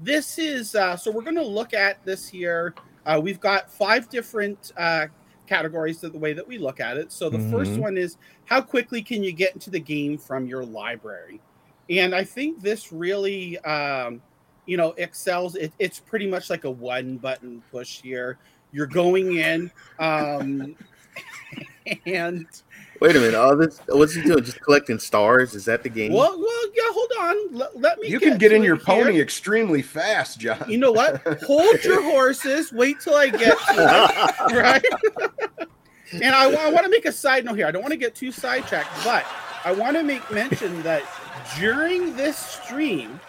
this 0.00 0.38
is 0.38 0.74
uh, 0.74 0.96
so 0.96 1.10
we're 1.10 1.22
going 1.22 1.36
to 1.36 1.42
look 1.42 1.74
at 1.74 2.04
this 2.04 2.28
here. 2.28 2.74
Uh, 3.04 3.20
we've 3.22 3.40
got 3.40 3.70
five 3.70 4.08
different 4.08 4.72
uh, 4.76 5.06
categories 5.46 6.02
of 6.04 6.12
the 6.12 6.18
way 6.18 6.32
that 6.32 6.46
we 6.46 6.58
look 6.58 6.80
at 6.80 6.96
it. 6.96 7.12
So 7.12 7.28
the 7.28 7.38
mm-hmm. 7.38 7.50
first 7.50 7.72
one 7.72 7.96
is 7.96 8.16
how 8.44 8.60
quickly 8.60 9.02
can 9.02 9.22
you 9.22 9.32
get 9.32 9.54
into 9.54 9.70
the 9.70 9.80
game 9.80 10.18
from 10.18 10.46
your 10.46 10.64
library, 10.64 11.40
and 11.88 12.14
I 12.14 12.24
think 12.24 12.60
this 12.60 12.92
really. 12.92 13.58
Um, 13.60 14.22
you 14.64 14.76
know, 14.76 14.94
excels. 14.96 15.56
It, 15.56 15.72
it's 15.80 15.98
pretty 15.98 16.28
much 16.28 16.48
like 16.48 16.62
a 16.62 16.70
one 16.70 17.16
button 17.16 17.62
push 17.72 18.00
here. 18.00 18.38
You're 18.72 18.86
going 18.86 19.36
in, 19.36 19.70
um, 19.98 20.74
and 22.06 22.46
wait 23.00 23.16
a 23.16 23.18
minute. 23.20 23.34
All 23.34 23.56
this, 23.56 23.80
what's 23.88 24.14
he 24.14 24.22
doing? 24.22 24.42
Just 24.44 24.60
collecting 24.60 24.98
stars? 24.98 25.54
Is 25.54 25.64
that 25.66 25.82
the 25.82 25.88
game? 25.88 26.12
Well, 26.12 26.38
well, 26.38 26.66
yeah. 26.74 26.82
Hold 26.86 27.12
on. 27.20 27.54
Let, 27.54 27.80
let 27.80 28.00
me. 28.00 28.08
You 28.08 28.18
get 28.18 28.30
can 28.30 28.38
get 28.38 28.52
in 28.52 28.62
your 28.62 28.76
here. 28.76 28.84
pony 28.84 29.20
extremely 29.20 29.82
fast, 29.82 30.40
John. 30.40 30.64
You 30.68 30.78
know 30.78 30.92
what? 30.92 31.20
Hold 31.42 31.84
your 31.84 32.02
horses. 32.10 32.72
Wait 32.72 33.00
till 33.00 33.14
I 33.14 33.28
get 33.28 33.58
to 33.58 34.34
it. 34.48 34.52
Right. 34.52 34.84
and 36.12 36.34
I, 36.34 36.50
I 36.50 36.70
want 36.70 36.84
to 36.84 36.90
make 36.90 37.04
a 37.04 37.12
side 37.12 37.44
note 37.44 37.54
here. 37.56 37.66
I 37.66 37.70
don't 37.70 37.82
want 37.82 37.92
to 37.92 37.98
get 37.98 38.14
too 38.14 38.32
sidetracked, 38.32 39.04
but 39.04 39.24
I 39.64 39.72
want 39.72 39.96
to 39.96 40.02
make 40.02 40.28
mention 40.30 40.82
that 40.82 41.02
during 41.58 42.16
this 42.16 42.36
stream 42.36 43.20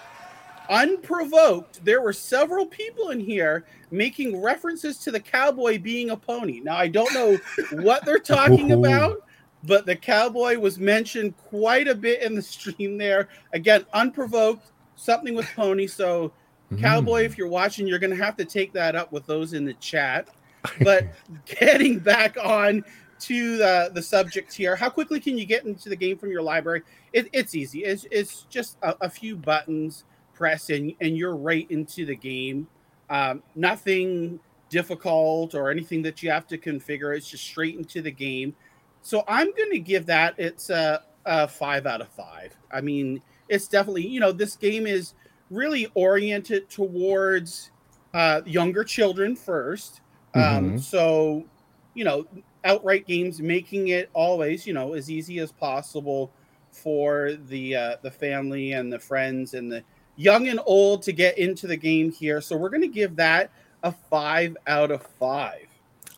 unprovoked, 0.74 1.86
there 1.86 2.02
were 2.02 2.12
several 2.12 2.66
people 2.66 3.12
in 3.12 3.20
here 3.20 3.64
making 3.92 4.42
references 4.42 4.98
to 4.98 5.12
the 5.12 5.20
cowboy 5.20 5.78
being 5.78 6.10
a 6.10 6.18
pony. 6.18 6.60
Now, 6.60 6.76
I 6.76 6.88
don't 6.88 7.14
know 7.14 7.38
what 7.84 8.04
they're 8.06 8.18
talking 8.38 8.72
about, 8.72 9.22
but 9.64 9.86
the 9.86 9.96
cowboy 9.96 10.58
was 10.58 10.80
mentioned 10.80 11.38
quite 11.38 11.88
a 11.88 11.94
bit 11.94 12.24
in 12.24 12.34
the 12.34 12.42
stream 12.54 12.98
there. 12.98 13.30
Again, 13.54 13.86
unprovoked, 13.94 14.72
something 14.96 15.36
with 15.36 15.48
pony. 15.56 15.86
So, 15.86 16.34
mm. 16.72 16.82
cowboy, 16.82 17.24
if 17.24 17.38
you're 17.38 17.48
watching, 17.48 17.86
you're 17.86 18.00
going 18.00 18.16
to 18.16 18.24
have 18.24 18.36
to 18.38 18.46
take 18.46 18.74
that 18.74 18.96
up 18.96 19.12
with 19.12 19.28
those 19.28 19.54
in 19.54 19.64
the 19.66 19.76
chat. 19.76 20.28
But 20.82 21.08
getting 21.46 22.00
back 22.00 22.38
on 22.42 22.86
to 23.20 23.58
the, 23.58 23.92
the 23.94 24.02
subject 24.02 24.54
here, 24.54 24.78
how 24.78 24.90
quickly 24.90 25.20
can 25.20 25.38
you 25.38 25.46
get 25.46 25.66
into 25.66 25.90
the 25.90 25.96
game 25.96 26.18
from 26.18 26.32
your 26.32 26.42
library? 26.42 26.84
It, 27.12 27.28
it's 27.34 27.54
easy. 27.54 27.84
It's, 27.84 28.06
it's 28.10 28.44
just 28.44 28.78
a, 28.82 28.96
a 29.02 29.10
few 29.10 29.36
buttons 29.36 30.06
press 30.34 30.70
and, 30.70 30.94
and 31.02 31.18
you're 31.18 31.36
right 31.36 31.70
into 31.70 32.06
the 32.06 32.16
game. 32.16 32.68
Um, 33.10 33.44
nothing 33.56 34.40
difficult 34.70 35.54
or 35.56 35.70
anything 35.70 36.02
that 36.04 36.24
you 36.24 36.32
have 36.32 36.48
to 36.48 36.58
configure. 36.58 37.16
It's 37.16 37.30
just 37.30 37.44
straight 37.44 37.76
into 37.76 38.02
the 38.02 38.12
game. 38.12 38.56
So 39.02 39.24
I'm 39.28 39.52
going 39.56 39.72
to 39.72 39.80
give 39.80 40.06
that 40.08 40.36
it's 40.38 40.70
a, 40.70 41.04
a, 41.26 41.48
five 41.48 41.86
out 41.86 42.02
of 42.02 42.08
five. 42.10 42.56
I 42.72 42.82
mean, 42.82 43.22
it's 43.50 43.68
definitely 43.68 44.08
you 44.08 44.20
know 44.20 44.32
this 44.32 44.56
game 44.56 44.88
is 44.88 45.14
really 45.50 45.92
oriented 45.94 46.70
towards 46.70 47.72
uh, 48.14 48.42
younger 48.46 48.84
children 48.84 49.36
1st 49.36 50.00
um, 50.36 50.42
mm-hmm. 50.42 50.78
so 50.78 51.46
you 51.94 52.04
know, 52.04 52.26
outright 52.64 53.06
games 53.06 53.42
making 53.42 53.90
it 53.90 54.10
always 54.14 54.66
you 54.66 54.74
know 54.74 54.94
as 54.94 55.10
easy 55.12 55.40
as 55.40 55.52
possible 55.52 56.32
for 56.72 57.34
the 57.48 57.76
uh, 57.76 57.96
the 58.02 58.12
family 58.12 58.74
and 58.74 58.92
the 58.92 59.00
friends 59.00 59.54
and 59.54 59.72
the 59.72 59.84
young 60.16 60.48
and 60.48 60.60
old 60.66 61.04
to 61.04 61.12
get 61.12 61.38
into 61.38 61.68
the 61.68 61.78
game 61.78 62.12
here. 62.12 62.42
So 62.42 62.56
we're 62.56 62.70
going 62.70 62.82
to 62.82 62.88
give 62.88 63.16
that 63.18 63.52
a 63.84 63.92
five 63.92 64.56
out 64.68 64.92
of 64.92 65.02
five. 65.20 65.68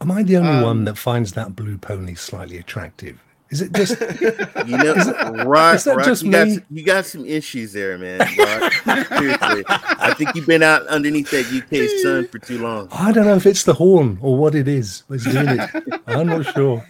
Am 0.01 0.11
I 0.11 0.23
the 0.23 0.37
only 0.37 0.49
um, 0.49 0.61
one 0.61 0.85
that 0.85 0.97
finds 0.97 1.33
that 1.33 1.55
blue 1.55 1.77
pony 1.77 2.15
slightly 2.15 2.57
attractive? 2.57 3.21
Is 3.49 3.61
it 3.61 3.73
just 3.73 3.99
you 4.67 4.77
know, 4.77 5.43
Rock? 5.45 5.75
Is 5.75 5.87
Rock, 5.87 6.05
just 6.05 6.23
you, 6.23 6.31
got, 6.31 6.47
you 6.69 6.83
got 6.83 7.05
some 7.05 7.25
issues 7.25 7.73
there, 7.73 7.97
man. 7.97 8.19
Seriously, 8.27 9.63
I 9.67 10.13
think 10.17 10.35
you've 10.35 10.47
been 10.47 10.63
out 10.63 10.85
underneath 10.87 11.31
that 11.31 11.45
UK 11.45 12.03
sun 12.03 12.27
for 12.27 12.39
too 12.39 12.61
long. 12.61 12.87
I 12.91 13.11
don't 13.11 13.25
know 13.25 13.35
if 13.35 13.45
it's 13.45 13.63
the 13.63 13.73
horn 13.73 14.17
or 14.21 14.37
what 14.37 14.55
it 14.55 14.67
is. 14.67 15.03
It's 15.09 15.23
doing 15.23 15.47
it. 15.47 16.01
I'm 16.07 16.27
not 16.27 16.45
sure. 16.53 16.85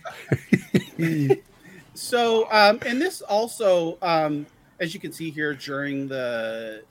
so, 1.94 2.52
um, 2.52 2.80
and 2.86 3.02
this 3.02 3.22
also, 3.22 3.98
um, 4.02 4.46
as 4.80 4.94
you 4.94 5.00
can 5.00 5.12
see 5.12 5.30
here 5.30 5.54
during 5.54 6.08
the 6.08 6.84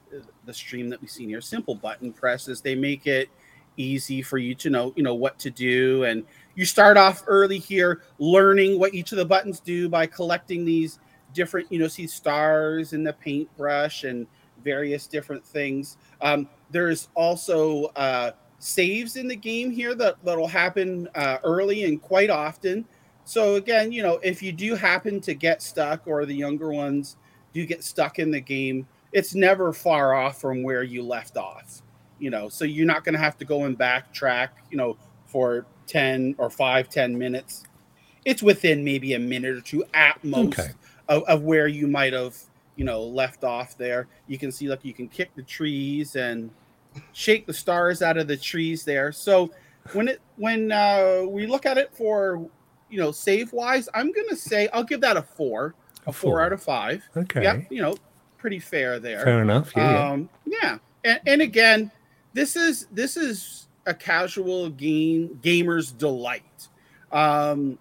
the 0.44 0.54
stream 0.54 0.88
that 0.90 1.00
we've 1.00 1.10
seen 1.10 1.28
here, 1.28 1.40
simple 1.40 1.74
button 1.74 2.12
presses. 2.12 2.60
They 2.60 2.74
make 2.74 3.06
it 3.06 3.28
easy 3.76 4.22
for 4.22 4.38
you 4.38 4.54
to 4.54 4.70
know, 4.70 4.92
you 4.96 5.02
know, 5.02 5.14
what 5.14 5.38
to 5.40 5.50
do. 5.50 6.04
And 6.04 6.24
you 6.54 6.64
start 6.64 6.96
off 6.96 7.24
early 7.26 7.58
here, 7.58 8.02
learning 8.18 8.78
what 8.78 8.94
each 8.94 9.12
of 9.12 9.18
the 9.18 9.24
buttons 9.24 9.60
do 9.60 9.88
by 9.88 10.06
collecting 10.06 10.64
these 10.64 11.00
different, 11.32 11.70
you 11.70 11.78
know, 11.78 11.88
see 11.88 12.06
stars 12.06 12.92
in 12.92 13.02
the 13.02 13.12
paintbrush 13.12 14.04
and 14.04 14.26
various 14.62 15.06
different 15.06 15.44
things. 15.44 15.96
Um, 16.20 16.48
there's 16.70 17.08
also 17.14 17.86
uh, 17.96 18.32
saves 18.58 19.16
in 19.16 19.28
the 19.28 19.36
game 19.36 19.70
here 19.70 19.94
that 19.96 20.16
that'll 20.24 20.46
happen 20.48 21.08
uh, 21.14 21.38
early 21.44 21.84
and 21.84 22.00
quite 22.00 22.30
often. 22.30 22.84
So 23.24 23.56
again, 23.56 23.90
you 23.90 24.02
know, 24.02 24.20
if 24.22 24.42
you 24.42 24.52
do 24.52 24.74
happen 24.74 25.20
to 25.22 25.34
get 25.34 25.62
stuck, 25.62 26.06
or 26.06 26.24
the 26.24 26.34
younger 26.34 26.70
ones 26.70 27.16
do 27.54 27.64
get 27.64 27.82
stuck 27.82 28.18
in 28.18 28.30
the 28.30 28.40
game, 28.40 28.86
it's 29.12 29.34
never 29.34 29.72
far 29.72 30.12
off 30.12 30.40
from 30.40 30.62
where 30.62 30.82
you 30.82 31.02
left 31.02 31.38
off. 31.38 31.80
You 32.18 32.30
know, 32.30 32.48
so 32.48 32.64
you're 32.64 32.86
not 32.86 33.04
going 33.04 33.14
to 33.14 33.18
have 33.18 33.38
to 33.38 33.44
go 33.44 33.64
and 33.64 33.78
backtrack, 33.78 34.48
you 34.70 34.76
know, 34.76 34.96
for 35.26 35.66
10 35.86 36.34
or 36.38 36.50
5, 36.50 36.88
10 36.88 37.18
minutes. 37.18 37.64
It's 38.24 38.42
within 38.42 38.84
maybe 38.84 39.14
a 39.14 39.18
minute 39.18 39.56
or 39.56 39.60
two 39.60 39.84
at 39.94 40.22
most 40.24 40.58
okay. 40.58 40.70
of, 41.08 41.22
of 41.24 41.42
where 41.42 41.68
you 41.68 41.86
might 41.86 42.12
have, 42.12 42.36
you 42.76 42.84
know, 42.84 43.02
left 43.02 43.44
off 43.44 43.76
there. 43.76 44.08
You 44.26 44.38
can 44.38 44.50
see, 44.50 44.68
like, 44.68 44.84
you 44.84 44.94
can 44.94 45.08
kick 45.08 45.34
the 45.34 45.42
trees 45.42 46.16
and 46.16 46.50
shake 47.12 47.46
the 47.46 47.52
stars 47.52 48.02
out 48.02 48.16
of 48.16 48.28
the 48.28 48.36
trees 48.36 48.84
there. 48.84 49.12
So 49.12 49.50
when 49.92 50.08
it, 50.08 50.20
when 50.36 50.72
uh, 50.72 51.24
we 51.28 51.46
look 51.46 51.66
at 51.66 51.78
it 51.78 51.94
for, 51.94 52.48
you 52.88 52.98
know, 52.98 53.12
save 53.12 53.52
wise, 53.52 53.88
I'm 53.92 54.12
going 54.12 54.28
to 54.28 54.36
say 54.36 54.68
I'll 54.72 54.84
give 54.84 55.00
that 55.02 55.16
a 55.16 55.22
four 55.22 55.74
a 56.06 56.12
four, 56.12 56.32
four 56.32 56.42
out 56.42 56.52
of 56.52 56.62
five. 56.62 57.02
Okay. 57.16 57.42
Yep. 57.42 57.66
You 57.70 57.82
know, 57.82 57.96
pretty 58.38 58.58
fair 58.58 58.98
there. 58.98 59.24
Fair 59.24 59.42
enough. 59.42 59.72
Yeah. 59.76 60.10
Um, 60.10 60.28
yeah. 60.46 60.78
And, 61.04 61.20
and 61.26 61.42
again, 61.42 61.90
this 62.32 62.56
is 62.56 62.86
this 62.92 63.16
is 63.16 63.68
a 63.86 63.94
casual 63.94 64.70
game 64.70 65.38
gamer's 65.42 65.92
delight. 65.92 66.68
Um, 67.12 67.78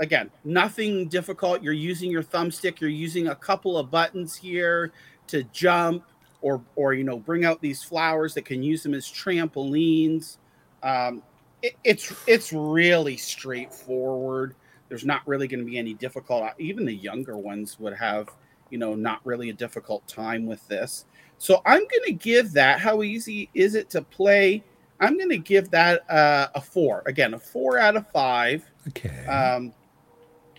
again, 0.00 0.30
nothing 0.44 1.08
difficult. 1.08 1.62
You're 1.62 1.72
using 1.72 2.10
your 2.10 2.22
thumbstick. 2.22 2.80
You're 2.80 2.90
using 2.90 3.28
a 3.28 3.34
couple 3.34 3.78
of 3.78 3.90
buttons 3.90 4.34
here 4.34 4.92
to 5.28 5.44
jump 5.44 6.04
or 6.42 6.62
or 6.76 6.92
you 6.92 7.04
know 7.04 7.18
bring 7.18 7.44
out 7.44 7.60
these 7.60 7.82
flowers 7.82 8.34
that 8.34 8.44
can 8.44 8.62
use 8.62 8.82
them 8.82 8.94
as 8.94 9.06
trampolines. 9.06 10.36
Um, 10.82 11.22
it, 11.62 11.74
it's 11.84 12.12
it's 12.26 12.52
really 12.52 13.16
straightforward 13.16 14.54
there's 14.94 15.04
not 15.04 15.26
really 15.26 15.48
going 15.48 15.58
to 15.58 15.66
be 15.66 15.76
any 15.76 15.92
difficult 15.92 16.48
even 16.60 16.84
the 16.84 16.94
younger 16.94 17.36
ones 17.36 17.80
would 17.80 17.92
have 17.94 18.30
you 18.70 18.78
know 18.78 18.94
not 18.94 19.18
really 19.26 19.50
a 19.50 19.52
difficult 19.52 20.06
time 20.06 20.46
with 20.46 20.64
this. 20.68 21.06
So 21.36 21.62
i'm 21.66 21.80
going 21.80 22.04
to 22.06 22.12
give 22.12 22.52
that 22.52 22.78
how 22.78 23.02
easy 23.02 23.50
is 23.54 23.74
it 23.74 23.90
to 23.90 24.02
play? 24.02 24.62
I'm 25.00 25.16
going 25.18 25.30
to 25.30 25.38
give 25.38 25.68
that 25.70 26.08
uh, 26.08 26.46
a 26.54 26.60
four. 26.60 27.02
Again 27.06 27.34
a 27.34 27.40
four 27.40 27.76
out 27.80 27.96
of 27.96 28.08
five. 28.12 28.70
Okay. 28.86 29.26
Um 29.26 29.72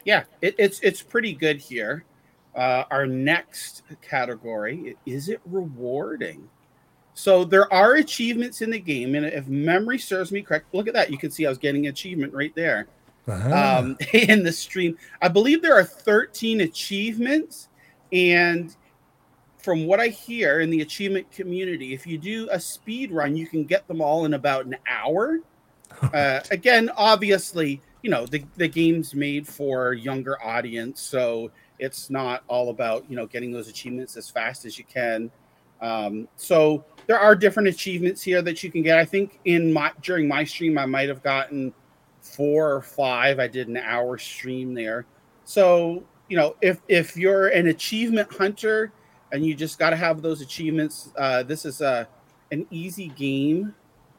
yeah 0.04 0.26
it, 0.42 0.56
it's 0.58 0.82
it's 0.82 1.02
pretty 1.02 1.32
good 1.32 1.56
here. 1.56 2.04
Uh, 2.54 2.84
our 2.92 3.06
next 3.06 3.84
category 4.02 4.98
is 5.06 5.30
it 5.30 5.40
rewarding? 5.46 6.50
So 7.14 7.46
there 7.46 7.72
are 7.72 7.94
achievements 7.94 8.62
in 8.62 8.72
the 8.72 8.80
game 8.80 9.16
and 9.16 9.26
if 9.26 9.48
memory 9.48 9.98
serves 9.98 10.34
me 10.34 10.42
correct 10.42 10.74
look 10.74 10.90
at 10.90 10.94
that. 10.94 11.10
You 11.10 11.18
can 11.18 11.32
see 11.32 11.46
i 11.46 11.50
was 11.50 11.58
getting 11.58 11.88
achievement 11.88 12.34
right 12.34 12.54
there 12.54 12.90
uh-huh. 13.28 13.80
um, 13.80 13.98
in 14.14 14.44
the 14.44 14.52
stream. 14.52 14.98
I 15.22 15.28
believe 15.28 15.62
there 15.62 15.78
are 15.78 15.84
13 15.84 16.62
achievements, 16.62 17.70
and 18.12 18.76
from 19.58 19.86
what 19.88 20.00
I 20.00 20.10
hear 20.10 20.60
in 20.60 20.70
the 20.70 20.82
achievement 20.82 21.32
community, 21.32 21.94
if 21.94 22.06
you 22.06 22.18
do 22.18 22.48
a 22.52 22.60
speed 22.60 23.12
run, 23.12 23.36
you 23.36 23.48
can 23.48 23.64
get 23.66 23.88
them 23.88 24.00
all 24.02 24.26
in 24.26 24.34
about 24.34 24.66
an 24.66 24.78
hour. 24.88 25.40
Uh, 26.14 26.42
again, 26.52 26.90
obviously, 26.98 27.80
you 28.02 28.10
know 28.10 28.26
the 28.26 28.44
the 28.58 28.68
game's 28.68 29.16
made 29.16 29.48
for 29.48 29.94
younger 29.94 30.42
audience, 30.44 31.00
so 31.00 31.50
it's 31.80 32.10
not 32.10 32.44
all 32.48 32.70
about 32.70 33.10
you 33.10 33.16
know 33.16 33.26
getting 33.26 33.50
those 33.50 33.70
achievements 33.70 34.18
as 34.18 34.30
fast 34.30 34.66
as 34.66 34.78
you 34.78 34.84
can. 34.84 35.32
Um, 35.82 36.28
so 36.36 36.84
there 37.08 37.20
are 37.20 37.34
different 37.34 37.70
achievements 37.70 38.22
here 38.22 38.42
that 38.42 38.62
you 38.62 38.72
can 38.72 38.82
get. 38.82 38.98
I 38.98 39.06
think 39.06 39.40
in 39.46 39.72
my 39.72 39.92
during 40.02 40.28
my 40.28 40.44
stream, 40.44 40.78
I 40.78 40.86
might 40.86 41.08
have 41.08 41.24
gotten 41.24 41.74
four 42.26 42.72
or 42.72 42.82
five. 42.82 43.40
I 43.40 43.48
did 43.48 43.68
an 43.68 43.78
hour 43.78 44.18
stream 44.18 44.74
there. 44.74 45.06
So, 45.46 46.04
you 46.28 46.38
know, 46.38 46.56
if 46.62 46.82
if 46.88 47.16
you're 47.16 47.48
an 47.48 47.68
achievement 47.68 48.32
hunter 48.34 48.92
and 49.32 49.46
you 49.46 49.54
just 49.54 49.80
got 49.80 49.92
to 49.92 49.96
have 49.96 50.22
those 50.22 50.42
achievements, 50.42 51.12
uh, 51.18 51.44
this 51.44 51.66
is 51.66 51.82
a 51.82 52.08
an 52.52 52.66
easy 52.72 53.08
game 53.10 53.74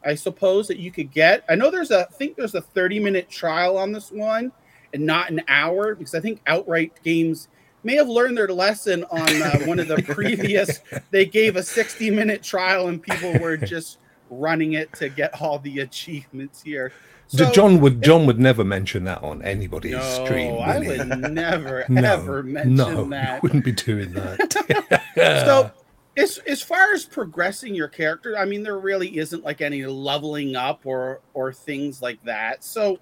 I 0.07 0.15
suppose 0.15 0.69
that 0.69 0.79
you 0.79 0.93
could 0.93 1.11
get. 1.11 1.45
I 1.49 1.57
know 1.57 1.71
there's 1.71 1.91
a 1.91 2.07
I 2.07 2.13
think 2.13 2.37
there's 2.37 2.55
a 2.55 2.61
30 2.61 3.01
minute 3.01 3.29
trial 3.29 3.77
on 3.77 3.93
this 3.93 4.13
one, 4.13 4.53
and 4.95 5.05
not 5.05 5.31
an 5.31 5.43
hour 5.49 5.97
because 5.97 6.15
I 6.15 6.21
think 6.21 6.41
outright 6.47 6.93
games 7.03 7.49
may 7.83 7.97
have 7.97 8.09
learned 8.09 8.39
their 8.39 8.49
lesson 8.49 9.05
on 9.11 9.43
uh, 9.43 9.59
one 9.65 9.81
of 9.81 9.89
the 9.89 10.03
previous. 10.15 10.81
They 11.11 11.27
gave 11.27 11.57
a 11.57 11.63
60 11.63 12.11
minute 12.11 12.43
trial 12.43 12.87
and 12.87 13.03
people 13.03 13.37
were 13.39 13.57
just 13.57 13.99
running 14.31 14.75
it 14.75 14.93
to 14.95 15.09
get 15.09 15.41
all 15.41 15.59
the 15.59 15.81
achievements 15.81 16.63
here. 16.63 16.93
So, 17.29 17.51
John 17.51 17.81
would 17.81 18.03
John 18.03 18.25
would 18.27 18.39
never 18.39 18.65
mention 18.65 19.05
that 19.05 19.23
on 19.23 19.43
anybody's 19.43 19.93
no, 19.93 20.25
stream. 20.25 20.59
I 20.61 20.81
he? 20.81 20.89
would 20.89 21.33
never 21.33 21.85
No, 21.89 22.15
ever 22.15 22.43
mention 22.43 22.75
no, 22.77 23.05
that. 23.07 23.43
wouldn't 23.43 23.65
be 23.65 23.73
doing 23.73 24.13
that. 24.13 25.03
So 25.17 25.71
as 26.17 26.39
as 26.47 26.63
far 26.63 26.93
as 26.93 27.05
progressing 27.05 27.75
your 27.75 27.89
character, 27.89 28.37
I 28.39 28.45
mean, 28.45 28.63
there 28.63 28.79
really 28.79 29.19
isn't 29.19 29.45
like 29.45 29.61
any 29.61 29.85
leveling 29.87 30.57
up 30.57 30.83
or 30.85 31.21
or 31.35 31.53
things 31.53 32.01
like 32.01 32.23
that. 32.25 32.63
So 32.63 32.99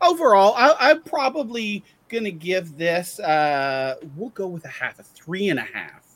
overall, 0.00 0.54
I, 0.56 0.74
I'm 0.78 1.02
probably 1.02 1.84
gonna 2.08 2.30
give 2.30 2.76
this. 2.76 3.18
uh 3.20 3.96
We'll 4.16 4.30
go 4.30 4.46
with 4.46 4.64
a 4.64 4.68
half, 4.68 4.98
a 4.98 5.02
three 5.02 5.48
and 5.48 5.58
a 5.58 5.62
half 5.62 6.07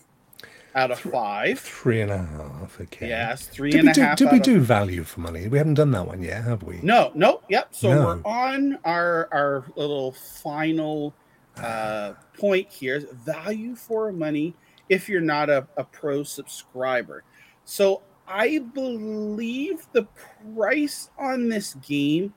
out 0.75 0.91
of 0.91 0.99
five. 1.01 1.61
three 1.61 2.01
and 2.01 2.11
a 2.11 2.19
half. 2.19 2.81
Okay. 2.81 3.09
Yes, 3.09 3.47
three 3.49 3.71
Did 3.71 3.81
and 3.81 3.89
a 3.91 3.93
do, 3.93 4.01
half. 4.03 4.19
did 4.19 4.33
we 4.33 4.39
of- 4.39 4.63
value 4.63 5.05
for 5.05 5.21
money? 5.21 5.49
We 5.49 5.59
haven't 5.59 5.75
done 5.75 5.91
that 5.93 6.07
one 6.07 6.23
yet, 6.23 6.45
have 6.45 6.63
we? 6.63 6.81
No, 6.83 7.13
no, 7.15 7.43
yep. 7.49 7.69
So 7.73 7.91
No. 7.95 8.05
we're 8.07 8.21
on 8.25 8.79
our 8.85 9.29
our 9.33 9.65
little 9.77 10.13
final 10.13 11.15
uh 11.57 12.15
point 12.39 12.69
here. 12.71 13.01
Value 13.13 13.75
for 13.77 14.11
money 14.13 14.55
if 14.89 15.09
you're 15.09 15.21
not 15.21 15.51
a, 15.51 15.67
a 15.77 15.85
pro 15.85 16.23
subscriber. 16.23 17.25
So 17.65 18.03
I 18.27 18.59
believe 18.59 19.87
the 19.93 20.07
price 20.55 21.11
on 21.19 21.49
this 21.49 21.75
game, 21.75 22.33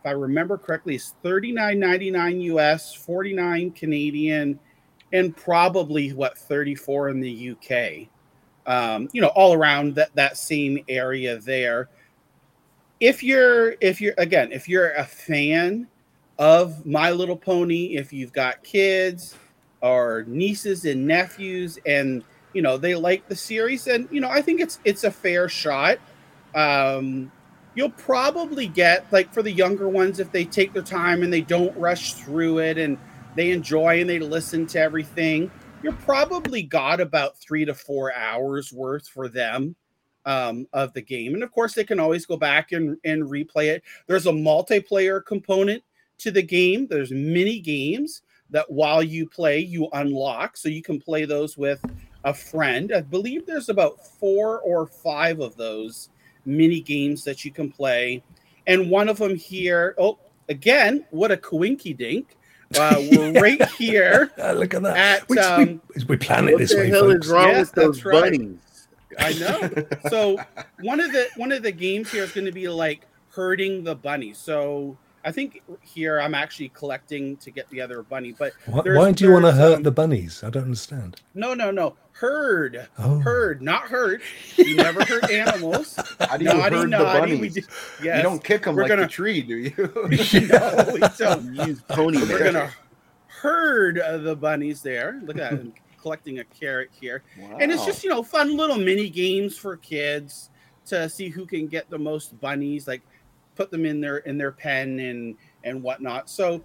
if 0.00 0.06
I 0.06 0.10
remember 0.12 0.56
correctly, 0.58 0.94
is 0.96 1.14
$39.99 1.24 2.42
US, 2.54 2.94
49 2.94 3.72
Canadian, 3.72 4.58
and 5.12 5.36
probably 5.36 6.12
what 6.12 6.38
34 6.38 7.08
in 7.10 7.20
the 7.20 7.50
UK. 7.50 8.08
Um, 8.66 9.08
you 9.12 9.20
know, 9.20 9.28
all 9.28 9.52
around 9.52 9.94
that 9.96 10.14
that 10.14 10.36
same 10.36 10.84
area 10.88 11.38
there 11.38 11.88
if 13.00 13.22
you're 13.22 13.74
if 13.80 14.00
you're 14.00 14.14
again 14.18 14.52
if 14.52 14.68
you're 14.68 14.92
a 14.92 15.04
fan 15.04 15.88
of 16.38 16.86
my 16.86 17.10
little 17.10 17.36
pony 17.36 17.96
if 17.96 18.12
you've 18.12 18.32
got 18.32 18.62
kids 18.62 19.34
or 19.80 20.24
nieces 20.28 20.84
and 20.84 21.06
nephews 21.06 21.78
and 21.86 22.22
you 22.52 22.60
know 22.60 22.76
they 22.76 22.94
like 22.94 23.26
the 23.28 23.34
series 23.34 23.86
and 23.86 24.06
you 24.10 24.20
know 24.20 24.28
i 24.28 24.42
think 24.42 24.60
it's 24.60 24.78
it's 24.84 25.04
a 25.04 25.10
fair 25.10 25.48
shot 25.48 25.98
um 26.54 27.32
you'll 27.74 27.90
probably 27.90 28.66
get 28.66 29.10
like 29.12 29.32
for 29.32 29.42
the 29.42 29.52
younger 29.52 29.88
ones 29.88 30.20
if 30.20 30.30
they 30.30 30.44
take 30.44 30.72
their 30.74 30.82
time 30.82 31.22
and 31.22 31.32
they 31.32 31.40
don't 31.40 31.76
rush 31.78 32.14
through 32.14 32.58
it 32.58 32.76
and 32.76 32.98
they 33.36 33.50
enjoy 33.50 34.00
and 34.00 34.10
they 34.10 34.18
listen 34.18 34.66
to 34.68 34.80
everything 34.80 35.50
you're 35.82 35.92
probably 35.92 36.62
got 36.62 37.00
about 37.00 37.38
three 37.38 37.64
to 37.64 37.74
four 37.74 38.14
hours 38.14 38.72
worth 38.72 39.08
for 39.08 39.28
them 39.28 39.74
um, 40.26 40.66
of 40.72 40.92
the 40.92 41.00
game. 41.00 41.34
And 41.34 41.42
of 41.42 41.50
course, 41.52 41.74
they 41.74 41.84
can 41.84 41.98
always 41.98 42.26
go 42.26 42.36
back 42.36 42.72
and, 42.72 42.96
and 43.04 43.24
replay 43.24 43.68
it. 43.68 43.82
There's 44.06 44.26
a 44.26 44.32
multiplayer 44.32 45.24
component 45.24 45.82
to 46.18 46.30
the 46.30 46.42
game, 46.42 46.86
there's 46.86 47.10
mini 47.10 47.60
games 47.60 48.22
that 48.50 48.70
while 48.70 49.02
you 49.02 49.26
play, 49.26 49.60
you 49.60 49.88
unlock. 49.94 50.56
So 50.56 50.68
you 50.68 50.82
can 50.82 51.00
play 51.00 51.24
those 51.24 51.56
with 51.56 51.82
a 52.24 52.34
friend. 52.34 52.92
I 52.92 53.00
believe 53.00 53.46
there's 53.46 53.70
about 53.70 54.06
four 54.06 54.60
or 54.60 54.86
five 54.86 55.40
of 55.40 55.56
those 55.56 56.10
mini 56.44 56.80
games 56.80 57.24
that 57.24 57.44
you 57.44 57.52
can 57.52 57.70
play. 57.70 58.22
And 58.66 58.90
one 58.90 59.08
of 59.08 59.16
them 59.16 59.34
here, 59.34 59.94
oh, 59.98 60.18
again, 60.50 61.06
what 61.10 61.32
a 61.32 61.36
coinky 61.38 61.96
dink. 61.96 62.36
Uh, 62.78 62.94
we're 63.10 63.32
right 63.40 63.68
here 63.70 64.30
Ah, 64.40 64.52
look 64.52 64.74
at 64.74 64.82
that. 64.82 64.96
at 64.96 65.28
we, 65.28 65.38
um, 65.38 65.80
we, 65.96 66.04
we 66.04 66.16
plan 66.16 66.48
it 66.48 66.52
What 66.52 66.58
this 66.60 66.70
the 66.70 66.76
way, 66.78 66.88
hell 66.88 67.00
folks. 67.10 67.26
is 67.26 67.32
wrong 67.32 67.48
Yes, 67.48 67.58
with 67.66 67.72
those 67.72 68.04
right. 68.04 68.22
bunnies? 68.32 68.88
I 69.18 69.32
know. 69.34 69.86
So 70.08 70.38
one 70.82 71.00
of 71.00 71.10
the 71.12 71.28
one 71.36 71.50
of 71.50 71.62
the 71.64 71.72
games 71.72 72.12
here 72.12 72.22
is 72.22 72.30
going 72.32 72.44
to 72.44 72.52
be 72.52 72.68
like 72.68 73.06
herding 73.30 73.82
the 73.82 73.94
bunny. 73.96 74.32
So 74.34 74.96
I 75.24 75.32
think 75.32 75.62
here 75.82 76.18
I'm 76.20 76.34
actually 76.34 76.70
collecting 76.70 77.36
to 77.38 77.50
get 77.50 77.68
the 77.70 77.80
other 77.82 78.02
bunny, 78.02 78.32
but 78.32 78.52
Why, 78.66 78.80
why 78.84 79.12
do 79.12 79.24
you 79.24 79.32
want 79.32 79.44
to 79.44 79.52
hurt 79.52 79.76
um, 79.76 79.82
the 79.82 79.90
bunnies? 79.90 80.42
I 80.42 80.48
don't 80.50 80.64
understand. 80.64 81.20
no, 81.34 81.52
no, 81.52 81.70
no, 81.70 81.94
herd, 82.12 82.88
Oh. 82.98 83.18
herd, 83.18 83.60
not 83.60 83.82
hurt. 83.82 84.22
You 84.56 84.76
never 84.76 85.04
hurt 85.04 85.30
animals. 85.30 85.98
How 86.20 86.36
do 86.38 86.44
you 86.44 86.52
naughty, 86.54 86.76
herd 86.76 86.84
the 86.84 86.98
naughty. 86.98 87.20
bunnies? 87.20 87.40
We 87.40 87.48
do, 87.50 87.60
You 87.60 87.66
yes. 88.04 88.22
don't 88.22 88.42
kick 88.42 88.62
them 88.64 88.76
We're 88.76 88.82
like 88.82 88.88
gonna- 88.90 89.02
the 89.02 89.08
tree, 89.08 89.42
do 89.42 89.56
you? 89.56 89.72
no, 90.48 90.90
we 90.92 91.00
don't. 91.18 91.54
Use 91.66 91.82
pony 91.88 92.18
We're 92.22 92.38
man. 92.44 92.52
gonna 92.54 92.70
herd 93.26 93.98
uh, 93.98 94.18
the 94.18 94.36
bunnies 94.36 94.82
there. 94.82 95.20
Look 95.24 95.36
at 95.38 95.50
that, 95.50 95.52
I'm 95.60 95.72
collecting 96.00 96.38
a 96.38 96.44
carrot 96.44 96.90
here. 96.98 97.22
and 97.58 97.70
it's 97.70 97.84
just 97.84 98.02
you 98.04 98.08
know 98.10 98.22
fun 98.22 98.56
little 98.56 98.78
mini 98.78 99.10
games 99.10 99.56
for 99.56 99.76
kids 99.76 100.48
to 100.86 101.08
see 101.10 101.28
who 101.28 101.44
can 101.46 101.66
get 101.66 101.88
the 101.90 101.98
most 101.98 102.40
bunnies 102.40 102.88
like 102.88 103.02
put 103.60 103.70
them 103.70 103.84
in 103.84 104.00
their 104.00 104.18
in 104.18 104.38
their 104.38 104.52
pen 104.52 104.98
and 105.00 105.36
and 105.64 105.82
whatnot. 105.82 106.30
So 106.30 106.64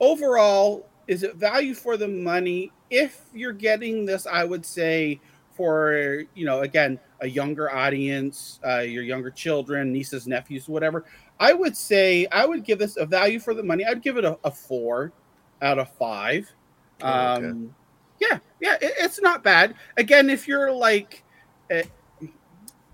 overall 0.00 0.88
is 1.06 1.22
it 1.22 1.36
value 1.36 1.74
for 1.74 1.96
the 1.96 2.08
money? 2.08 2.72
If 2.90 3.22
you're 3.32 3.54
getting 3.54 4.04
this 4.04 4.26
i 4.26 4.44
would 4.44 4.66
say 4.66 5.18
for 5.56 6.24
you 6.34 6.44
know 6.44 6.60
again 6.60 6.98
a 7.20 7.26
younger 7.28 7.70
audience 7.70 8.60
uh, 8.66 8.80
your 8.80 9.02
younger 9.02 9.30
children 9.30 9.92
nieces 9.92 10.26
nephews 10.26 10.68
whatever 10.68 11.04
i 11.40 11.52
would 11.52 11.76
say 11.76 12.26
i 12.32 12.44
would 12.44 12.64
give 12.64 12.78
this 12.78 12.96
a 12.96 13.06
value 13.06 13.38
for 13.38 13.54
the 13.54 13.62
money. 13.62 13.84
I'd 13.84 14.02
give 14.02 14.16
it 14.18 14.24
a, 14.24 14.38
a 14.44 14.50
four 14.50 15.12
out 15.62 15.78
of 15.78 15.88
five. 15.90 16.50
Oh, 17.02 17.36
okay. 17.36 17.46
um 17.46 17.74
yeah 18.20 18.38
yeah 18.60 18.74
it, 18.74 18.92
it's 18.98 19.20
not 19.20 19.42
bad. 19.42 19.74
Again 19.96 20.28
if 20.28 20.46
you're 20.48 20.72
like 20.72 21.22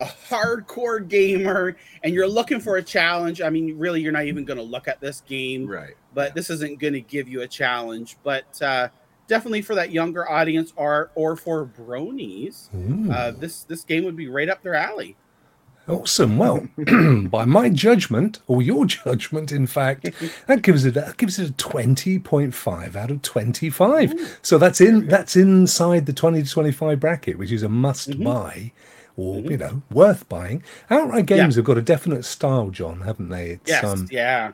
a, 0.01 0.05
hardcore 0.07 1.07
gamer 1.09 1.77
and 2.05 2.15
you're 2.15 2.29
looking 2.29 2.61
for 2.61 2.77
a 2.77 2.83
challenge 2.83 3.41
i 3.43 3.51
mean 3.51 3.77
really 3.79 4.01
you're 4.01 4.13
not 4.13 4.25
even 4.25 4.45
going 4.45 4.57
to 4.59 4.63
look 4.63 4.87
at 4.89 5.01
this 5.01 5.23
game 5.23 5.67
right. 5.67 5.95
but 6.15 6.35
this 6.35 6.51
isn't 6.51 6.79
going 6.79 6.93
to 6.93 7.01
give 7.01 7.29
you 7.29 7.43
a 7.43 7.49
challenge 7.49 8.17
but 8.23 8.61
uh 8.63 8.89
definitely 9.27 9.61
for 9.63 9.75
that 9.75 9.91
younger 9.91 10.29
audience 10.31 10.73
or 10.77 11.11
or 11.15 11.37
for 11.37 11.67
bronies 11.67 12.69
Mm. 12.71 13.13
uh 13.13 13.31
this 13.33 13.65
this 13.65 13.83
game 13.85 14.05
would 14.05 14.17
be 14.17 14.29
right 14.29 14.49
up 14.49 14.63
their 14.63 14.75
alley 14.75 15.17
Awesome. 15.89 16.37
Well, 16.37 16.69
by 17.31 17.47
my 17.47 17.71
judgment, 17.71 18.41
or 18.47 18.61
your 18.61 18.85
judgment, 19.05 19.51
in 19.53 19.67
fact, 19.67 20.07
that 20.47 20.61
gives 20.61 20.85
it 20.85 20.93
that 20.93 21.17
gives 21.17 21.39
it 21.39 21.49
a 21.49 21.53
twenty 21.55 22.19
point 22.19 22.53
five 22.53 22.95
out 22.95 23.11
of 23.11 23.23
twenty 23.23 23.71
five. 23.71 24.13
So 24.43 24.59
that's 24.59 24.83
in 24.83 25.07
that's 25.09 25.35
inside 25.35 26.05
the 26.05 26.13
twenty 26.13 26.43
to 26.43 26.51
twenty 26.51 26.73
five 26.73 27.01
bracket, 27.01 27.39
which 27.39 27.51
is 27.51 27.63
a 27.63 27.71
must 27.71 28.11
Mhm. 28.11 28.23
buy, 28.25 28.73
or 29.19 29.37
Mhm. 29.37 29.51
you 29.51 29.57
know, 29.59 29.83
worth 29.93 30.27
buying. 30.31 30.63
Outright 30.91 31.29
Yeah. 31.31 31.37
games 31.39 31.57
have 31.57 31.65
got 31.67 31.77
a 31.77 31.83
definite 31.83 32.25
style, 32.25 32.71
John, 32.71 33.01
haven't 33.03 33.29
they? 33.29 33.51
It's 33.51 33.69
yes 33.69 33.85
um, 33.85 34.07
yeah 34.11 34.53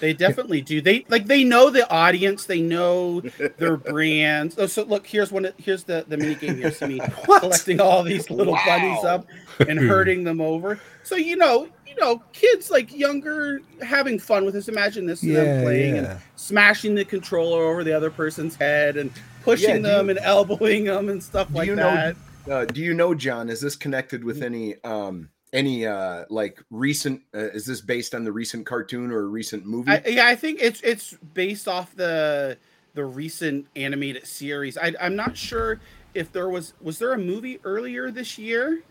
they 0.00 0.12
definitely 0.12 0.60
do 0.60 0.80
they 0.82 1.04
like 1.08 1.26
they 1.26 1.42
know 1.42 1.70
the 1.70 1.88
audience 1.90 2.44
they 2.44 2.60
know 2.60 3.22
their 3.58 3.76
brands 3.92 4.54
oh 4.58 4.66
so 4.66 4.82
look 4.84 5.06
here's 5.06 5.32
one 5.32 5.48
here's 5.58 5.84
the 5.84 6.04
the 6.08 6.16
mini 6.18 6.34
game 6.34 6.56
here 6.56 6.70
see 6.70 6.86
me 6.86 7.00
collecting 7.24 7.80
all 7.80 8.02
these 8.02 8.28
little 8.38 8.52
Wow. 8.54 8.62
bunnies 8.66 9.04
up 9.04 9.26
and 9.68 9.78
herding 9.78 10.22
them 10.24 10.40
over 10.40 10.78
so 11.02 11.16
you 11.16 11.36
know 11.36 11.66
you 11.86 11.94
know 11.98 12.22
kids 12.34 12.70
like 12.70 12.94
younger 12.94 13.60
having 13.82 14.18
fun 14.18 14.44
with 14.44 14.52
this 14.54 14.68
imagine 14.68 15.06
this 15.06 15.22
yeah, 15.22 15.42
them 15.44 15.62
playing 15.62 15.98
and 15.98 16.18
smashing 16.36 16.94
the 16.94 17.04
controller 17.04 17.64
over 17.64 17.82
the 17.84 17.92
other 17.94 18.10
person's 18.10 18.54
head 18.56 18.96
and 18.98 19.10
pushing 19.44 19.76
Yeah, 19.76 19.78
them 19.94 20.06
you- 20.06 20.10
and 20.10 20.18
elbowing 20.22 20.84
them 20.84 21.08
and 21.08 21.22
stuff 21.22 21.48
like 21.54 21.68
you 21.68 21.76
know- 21.76 21.84
that 21.84 22.16
Uh, 22.48 22.64
do 22.64 22.80
you 22.80 22.94
know, 22.94 23.14
John? 23.14 23.48
Is 23.48 23.60
this 23.60 23.76
connected 23.76 24.22
with 24.22 24.42
any 24.42 24.82
um 24.84 25.30
any 25.52 25.86
uh 25.86 26.24
like 26.30 26.62
recent? 26.70 27.22
Uh, 27.34 27.50
is 27.50 27.66
this 27.66 27.80
based 27.80 28.14
on 28.14 28.24
the 28.24 28.32
recent 28.32 28.66
cartoon 28.66 29.10
or 29.10 29.20
a 29.20 29.26
recent 29.26 29.66
movie? 29.66 29.90
I, 29.90 30.02
yeah, 30.06 30.26
I 30.26 30.36
think 30.36 30.60
it's 30.62 30.80
it's 30.82 31.14
based 31.34 31.68
off 31.68 31.94
the 31.96 32.56
the 32.94 33.04
recent 33.04 33.66
animated 33.76 34.26
series. 34.26 34.78
I, 34.78 34.94
I'm 35.00 35.16
not 35.16 35.36
sure 35.36 35.80
if 36.14 36.32
there 36.32 36.48
was 36.48 36.74
was 36.80 36.98
there 36.98 37.12
a 37.12 37.18
movie 37.18 37.60
earlier 37.64 38.10
this 38.10 38.38
year. 38.38 38.82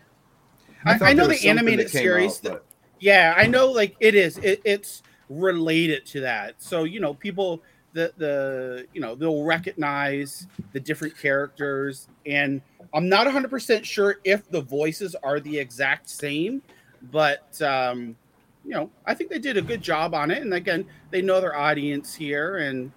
I, 0.84 0.98
thought 0.98 1.08
I, 1.08 1.12
know 1.14 1.26
the 1.26 1.48
animated 1.48 1.90
series. 1.90 2.44
out, 2.46 2.64
yeah, 3.00 3.34
I 3.36 3.46
know. 3.46 3.70
Like 3.70 3.96
it 3.98 4.14
is. 4.14 4.38
It, 4.38 4.60
it's 4.64 5.02
related 5.28 6.06
to 6.06 6.20
that. 6.20 6.62
So 6.62 6.84
you 6.84 7.00
know, 7.00 7.14
people 7.14 7.62
the 7.96 8.12
the 8.18 8.86
you 8.92 9.00
know 9.00 9.14
they'll 9.14 9.42
recognize 9.42 10.46
the 10.72 10.78
different 10.78 11.18
characters, 11.18 12.08
and 12.26 12.60
I'm 12.94 13.08
not 13.08 13.24
100 13.24 13.48
percent 13.50 13.84
sure 13.84 14.16
if 14.22 14.48
the 14.50 14.60
voices 14.60 15.16
are 15.24 15.40
the 15.40 15.58
exact 15.58 16.08
same, 16.08 16.62
but 17.10 17.60
um, 17.62 18.14
you 18.64 18.72
know, 18.72 18.90
I 19.06 19.14
think 19.14 19.30
they 19.30 19.38
did 19.38 19.56
a 19.56 19.62
good 19.62 19.80
job 19.80 20.14
on 20.14 20.30
it. 20.30 20.42
And 20.42 20.52
again, 20.54 20.86
they 21.10 21.22
know 21.22 21.40
their 21.40 21.56
audience 21.56 22.14
here, 22.14 22.58
and 22.58 22.92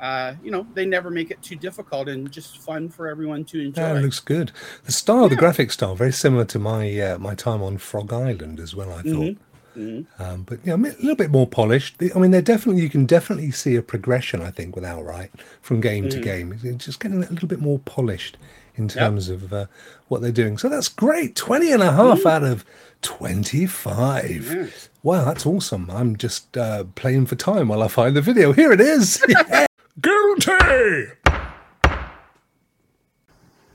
uh, 0.00 0.34
you 0.44 0.50
know, 0.50 0.66
they 0.74 0.84
never 0.84 1.10
make 1.10 1.30
it 1.30 1.40
too 1.42 1.56
difficult 1.56 2.08
and 2.08 2.30
just 2.30 2.58
fun 2.58 2.90
for 2.90 3.08
everyone 3.08 3.44
to 3.46 3.60
enjoy. 3.60 3.80
Yeah, 3.80 3.96
it 3.96 4.02
looks 4.02 4.20
good. 4.20 4.52
The 4.84 4.92
style, 4.92 5.28
the 5.28 5.36
graphic 5.36 5.72
style, 5.72 5.94
very 5.94 6.12
similar 6.12 6.44
to 6.46 6.58
my 6.58 7.00
uh, 7.00 7.18
my 7.18 7.34
time 7.34 7.62
on 7.62 7.78
Frog 7.78 8.12
Island 8.12 8.60
as 8.60 8.74
well. 8.74 8.90
I 8.90 8.96
thought. 8.96 9.06
Mhm. 9.06 9.36
Mm-hmm. 9.76 10.22
Um, 10.22 10.42
but 10.42 10.60
yeah, 10.64 10.74
a 10.74 10.76
little 10.76 11.16
bit 11.16 11.30
more 11.30 11.46
polished. 11.46 11.96
I 12.14 12.18
mean, 12.18 12.30
they're 12.30 12.42
definitely 12.42 12.82
you 12.82 12.90
can 12.90 13.06
definitely 13.06 13.50
see 13.50 13.76
a 13.76 13.82
progression. 13.82 14.42
I 14.42 14.50
think 14.50 14.74
with 14.74 14.84
Outright 14.84 15.30
from 15.60 15.80
game 15.80 16.04
Mm-hmm. 16.04 16.18
to 16.18 16.24
game, 16.24 16.58
it's 16.62 16.84
just 16.84 17.00
getting 17.00 17.22
a 17.22 17.28
little 17.30 17.48
bit 17.48 17.60
more 17.60 17.78
polished 17.80 18.36
in 18.74 18.88
terms 18.88 19.28
of 19.28 19.52
uh, 19.52 19.66
what 20.08 20.22
they're 20.22 20.32
doing. 20.32 20.56
So 20.58 20.68
that's 20.68 20.88
great. 20.88 21.36
20 21.36 21.72
and 21.72 21.82
a 21.82 21.92
half 21.92 22.24
out 22.24 22.42
of 22.42 22.64
25. 23.02 24.50
Yes. 24.52 24.88
Wow, 25.02 25.24
that's 25.26 25.44
awesome. 25.44 25.90
I'm 25.90 26.16
just 26.16 26.56
uh, 26.56 26.84
playing 26.94 27.26
for 27.26 27.34
time 27.36 27.68
while 27.68 27.82
I 27.82 27.88
find 27.88 28.16
the 28.16 28.22
video. 28.22 28.52
Here 28.52 28.72
it 28.72 28.80
is. 28.80 29.22
Guilty. 30.00 31.08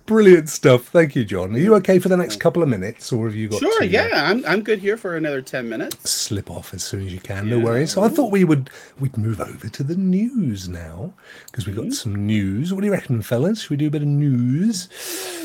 Brilliant 0.07 0.47
stuff. 0.47 0.87
Thank 0.87 1.17
you, 1.17 1.25
John. 1.25 1.53
Are 1.53 1.57
you 1.59 1.75
okay 1.75 1.99
for 1.99 2.07
the 2.07 2.15
next 2.15 2.39
couple 2.39 2.63
of 2.63 2.69
minutes, 2.69 3.11
or 3.11 3.25
have 3.27 3.35
you 3.35 3.49
got 3.49 3.59
Sure, 3.59 3.79
to, 3.81 3.85
uh, 3.85 3.89
yeah, 3.89 4.29
I'm 4.31 4.43
I'm 4.45 4.63
good 4.63 4.79
here 4.79 4.95
for 4.95 5.17
another 5.17 5.41
ten 5.41 5.67
minutes. 5.67 6.09
slip 6.09 6.49
off 6.49 6.73
as 6.73 6.81
soon 6.81 7.05
as 7.05 7.13
you 7.13 7.19
can? 7.19 7.49
No 7.49 7.59
worries. 7.59 7.91
So 7.91 8.01
I 8.03 8.07
thought 8.07 8.31
we 8.31 8.45
would 8.45 8.69
we'd 8.99 9.17
move 9.17 9.41
over 9.41 9.67
to 9.67 9.83
the 9.83 9.97
news 9.97 10.69
now 10.69 11.13
because 11.47 11.67
we've 11.67 11.75
got 11.75 11.91
some 11.91 12.15
news. 12.25 12.73
What 12.73 12.79
do 12.81 12.85
you 12.87 12.93
reckon, 12.93 13.21
fellas? 13.21 13.61
Should 13.63 13.71
we 13.71 13.75
do 13.77 13.87
a 13.87 13.91
bit 13.91 14.01
of 14.01 14.07
news? 14.07 14.87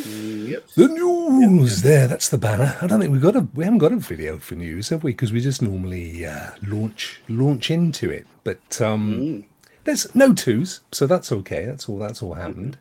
Yep. 0.06 0.68
The 0.76 0.86
news 0.88 1.82
there. 1.82 2.06
That's 2.06 2.28
the 2.28 2.38
banner. 2.38 2.76
I 2.80 2.86
don't 2.86 3.00
think 3.00 3.10
we've 3.12 3.20
got 3.20 3.34
a 3.34 3.48
we 3.54 3.64
haven't 3.64 3.80
got 3.80 3.90
a 3.92 3.96
video 3.96 4.38
for 4.38 4.54
news, 4.54 4.90
have 4.90 5.02
we? 5.02 5.10
Because 5.10 5.32
we 5.32 5.40
just 5.40 5.60
normally 5.60 6.24
uh, 6.24 6.50
launch 6.64 7.20
launch 7.28 7.68
into 7.68 8.10
it. 8.10 8.28
But 8.44 8.80
um, 8.80 9.42
there's 9.82 10.14
no 10.14 10.32
twos, 10.32 10.82
so 10.92 11.08
that's 11.08 11.32
okay. 11.32 11.64
That's 11.64 11.88
all. 11.88 11.98
That's 11.98 12.22
all 12.22 12.34
happened. 12.34 12.78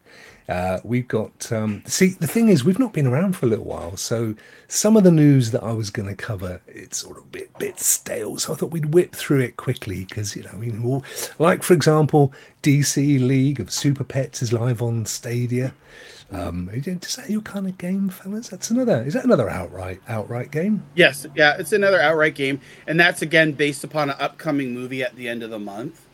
Uh, 0.49 0.79
we've 0.83 1.07
got 1.07 1.51
um, 1.51 1.81
see 1.85 2.09
the 2.09 2.27
thing 2.27 2.49
is 2.49 2.63
we've 2.63 2.79
not 2.79 2.93
been 2.93 3.07
around 3.07 3.35
for 3.37 3.45
a 3.45 3.49
little 3.49 3.65
while, 3.65 3.95
so 3.95 4.35
some 4.67 4.97
of 4.97 5.03
the 5.03 5.11
news 5.11 5.51
that 5.51 5.63
I 5.63 5.71
was 5.71 5.89
going 5.89 6.09
to 6.09 6.15
cover 6.15 6.61
it's 6.67 6.97
sort 6.97 7.17
of 7.17 7.23
a 7.23 7.27
bit 7.27 7.57
bit 7.59 7.79
stale. 7.79 8.37
So 8.37 8.53
I 8.53 8.55
thought 8.55 8.71
we'd 8.71 8.93
whip 8.93 9.15
through 9.15 9.39
it 9.41 9.55
quickly 9.57 10.03
because 10.05 10.35
you 10.35 10.43
know 10.43 10.49
I 10.53 10.57
mean, 10.57 11.03
like 11.39 11.63
for 11.63 11.73
example, 11.73 12.33
DC 12.63 13.19
League 13.25 13.59
of 13.59 13.71
Super 13.71 14.03
Pets 14.03 14.41
is 14.41 14.51
live 14.51 14.81
on 14.81 15.05
Stadia. 15.05 15.73
Um, 16.33 16.69
is 16.71 17.15
that 17.17 17.29
your 17.29 17.41
kind 17.41 17.67
of 17.67 17.77
game, 17.77 18.07
fellas? 18.07 18.47
That's 18.47 18.71
another. 18.71 19.03
Is 19.03 19.13
that 19.15 19.25
another 19.25 19.49
outright 19.49 20.01
outright 20.07 20.49
game? 20.51 20.83
Yes, 20.95 21.25
yeah, 21.35 21.57
it's 21.59 21.73
another 21.73 21.99
outright 22.01 22.35
game, 22.35 22.61
and 22.87 22.99
that's 22.99 23.21
again 23.21 23.51
based 23.51 23.83
upon 23.83 24.09
an 24.09 24.15
upcoming 24.19 24.73
movie 24.73 25.03
at 25.03 25.15
the 25.15 25.27
end 25.27 25.43
of 25.43 25.49
the 25.49 25.59
month. 25.59 26.05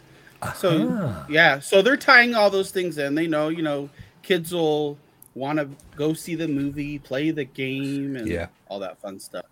So 0.55 0.89
Ah. 0.91 1.25
yeah, 1.29 1.59
so 1.59 1.81
they're 1.81 1.97
tying 1.97 2.35
all 2.35 2.49
those 2.49 2.69
things 2.71 2.97
in. 2.99 3.15
They 3.15 3.25
know, 3.27 3.49
you 3.49 3.63
know, 3.63 3.89
kids 4.27 4.53
will 4.53 4.97
want 5.35 5.57
to 5.57 5.69
go 5.95 6.13
see 6.13 6.35
the 6.35 6.47
movie, 6.47 6.99
play 6.99 7.31
the 7.31 7.45
game, 7.45 8.15
and 8.17 8.27
Yeah. 8.27 8.47
all 8.67 8.79
that 8.79 8.99
fun 9.01 9.19
stuff. 9.19 9.45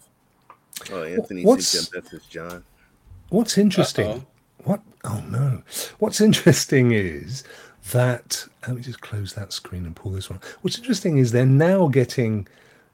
Oh, 0.92 1.04
Anthony 1.04 1.44
What's- 1.46 1.68
sent 1.70 1.90
you 1.94 2.00
a 2.00 2.04
message, 2.04 2.30
John. 2.30 2.64
What's 3.30 3.58
interesting? 3.58 4.08
Uh-oh. 4.08 4.26
What? 4.66 4.82
Oh 5.04 5.24
no! 5.30 5.62
What's 6.00 6.20
interesting 6.20 6.92
is 6.92 7.44
that 7.92 8.46
let 8.68 8.76
me 8.76 8.82
just 8.82 9.00
close 9.02 9.34
that 9.34 9.54
screen 9.54 9.86
and 9.86 9.96
pull 9.96 10.12
this 10.12 10.30
one. 10.30 10.40
What's 10.62 10.78
interesting 10.78 11.18
is 11.18 11.32
they're 11.32 11.46
now 11.46 11.88
getting 11.88 12.48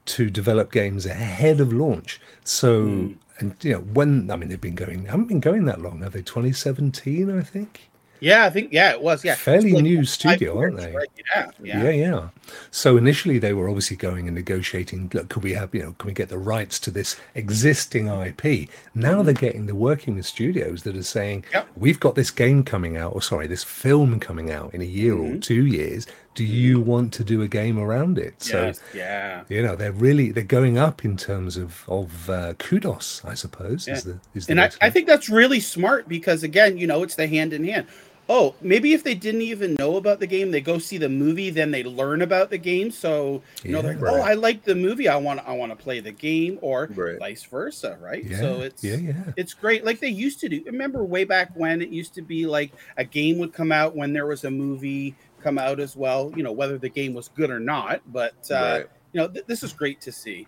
to 0.04 0.30
develop 0.30 0.70
games 0.70 1.06
ahead 1.06 1.60
of 1.60 1.72
launch. 1.72 2.20
So, 2.44 2.84
Hmm. 2.86 3.12
and 3.38 3.56
you 3.62 3.72
know, 3.72 3.80
when 3.80 4.30
I 4.30 4.36
mean 4.36 4.48
they've 4.50 4.60
been 4.60 4.74
going, 4.74 5.06
haven't 5.06 5.26
been 5.26 5.40
going 5.40 5.64
that 5.64 5.80
long, 5.80 6.02
have 6.02 6.12
they? 6.12 6.22
2017, 6.22 7.30
I 7.36 7.42
think. 7.42 7.88
Yeah, 8.22 8.44
I 8.44 8.50
think 8.50 8.72
yeah, 8.72 8.92
it 8.92 9.02
was 9.02 9.24
yeah. 9.24 9.34
Fairly 9.34 9.72
like 9.72 9.82
new 9.82 10.04
studio, 10.04 10.56
aren't 10.56 10.76
they? 10.76 10.94
right? 10.94 11.10
Yeah, 11.34 11.50
yeah. 11.60 11.82
Yeah, 11.82 11.90
yeah. 11.90 12.28
So 12.70 12.96
initially 12.96 13.40
they 13.40 13.52
were 13.52 13.68
obviously 13.68 13.96
going 13.96 14.28
and 14.28 14.36
negotiating. 14.36 15.10
Look, 15.12 15.28
could 15.28 15.42
we 15.42 15.54
have, 15.54 15.74
you 15.74 15.82
know, 15.82 15.94
can 15.98 16.06
we 16.06 16.12
get 16.12 16.28
the 16.28 16.38
rights 16.38 16.78
to 16.80 16.92
this 16.92 17.16
existing 17.34 18.06
IP? 18.06 18.70
Now 18.94 19.16
mm-hmm. 19.16 19.24
they're 19.24 19.34
getting 19.34 19.66
the 19.66 19.74
working 19.74 20.14
with 20.14 20.26
studios 20.26 20.84
that 20.84 20.96
are 20.96 21.02
saying, 21.02 21.44
Yep. 21.52 21.68
we've 21.76 21.98
got 21.98 22.14
this 22.14 22.30
game 22.30 22.62
coming 22.62 22.96
out, 22.96 23.12
or 23.12 23.22
sorry, 23.22 23.48
this 23.48 23.64
film 23.64 24.20
coming 24.20 24.52
out 24.52 24.72
in 24.72 24.80
a 24.80 24.84
year 24.84 25.14
or 25.14 25.30
mm-hmm. 25.30 25.40
two 25.40 25.66
years. 25.66 26.06
Do 26.34 26.44
mm-hmm. 26.44 26.54
you 26.54 26.80
want 26.80 27.12
to 27.14 27.24
do 27.24 27.42
a 27.42 27.48
game 27.48 27.76
around 27.76 28.18
it? 28.18 28.40
So 28.40 28.72
yeah. 28.94 29.42
you 29.48 29.62
know 29.62 29.74
they're 29.74 29.92
really 29.92 30.30
they're 30.30 30.44
going 30.44 30.78
up 30.78 31.04
in 31.04 31.16
terms 31.16 31.56
of 31.56 31.84
of 31.88 32.30
uh, 32.30 32.54
kudos, 32.54 33.20
I 33.24 33.34
suppose. 33.34 33.88
Is 33.88 34.04
the, 34.04 34.18
is 34.34 34.46
the 34.46 34.52
and 34.52 34.60
I, 34.60 34.70
I 34.80 34.90
think 34.90 35.08
that's 35.08 35.28
really 35.28 35.60
smart 35.60 36.08
because 36.08 36.42
again 36.42 36.78
you 36.78 36.86
know 36.86 37.02
it's 37.02 37.16
the 37.16 37.26
hand 37.26 37.52
in 37.52 37.64
hand 37.64 37.86
oh 38.28 38.54
maybe 38.60 38.92
if 38.94 39.02
they 39.02 39.14
didn't 39.14 39.42
even 39.42 39.74
know 39.74 39.96
about 39.96 40.20
the 40.20 40.26
game 40.26 40.50
they 40.50 40.60
go 40.60 40.78
see 40.78 40.96
the 40.96 41.08
movie 41.08 41.50
then 41.50 41.70
they 41.70 41.82
learn 41.82 42.22
about 42.22 42.50
the 42.50 42.58
game 42.58 42.90
so 42.90 43.42
you 43.64 43.72
know 43.72 43.82
they're 43.82 43.94
Yeah. 43.94 44.00
like, 44.00 44.12
oh 44.12 44.20
i 44.22 44.34
like 44.34 44.64
the 44.64 44.74
movie 44.74 45.08
i 45.08 45.16
want 45.16 45.40
i 45.46 45.52
want 45.52 45.70
to 45.72 45.76
play 45.76 46.00
the 46.00 46.12
game 46.12 46.58
or 46.62 46.88
Right. 46.94 47.18
vice 47.18 47.42
versa 47.44 47.98
right 48.00 48.24
yeah, 48.24 48.38
so 48.40 48.60
it's 48.60 48.82
yeah, 48.84 48.96
yeah. 48.96 49.24
it's 49.36 49.54
great 49.54 49.84
like 49.84 49.98
they 50.00 50.08
used 50.08 50.40
to 50.40 50.48
do 50.48 50.62
remember 50.66 51.04
way 51.04 51.24
back 51.24 51.50
when 51.56 51.82
it 51.82 51.88
used 51.88 52.14
to 52.14 52.22
be 52.22 52.46
like 52.46 52.72
a 52.96 53.04
game 53.04 53.38
would 53.38 53.52
come 53.52 53.72
out 53.72 53.96
when 53.96 54.12
there 54.12 54.26
was 54.26 54.44
a 54.44 54.50
movie 54.50 55.14
come 55.42 55.58
out 55.58 55.80
as 55.80 55.96
well 55.96 56.32
you 56.36 56.42
know 56.44 56.52
whether 56.52 56.78
the 56.78 56.88
game 56.88 57.14
was 57.14 57.28
good 57.28 57.50
or 57.50 57.58
not 57.60 58.00
but 58.06 58.34
uh 58.50 58.54
Right. 58.54 58.86
you 59.12 59.20
know 59.20 59.28
th- 59.28 59.46
this 59.46 59.62
is 59.64 59.72
great 59.72 60.00
to 60.02 60.12
see 60.12 60.46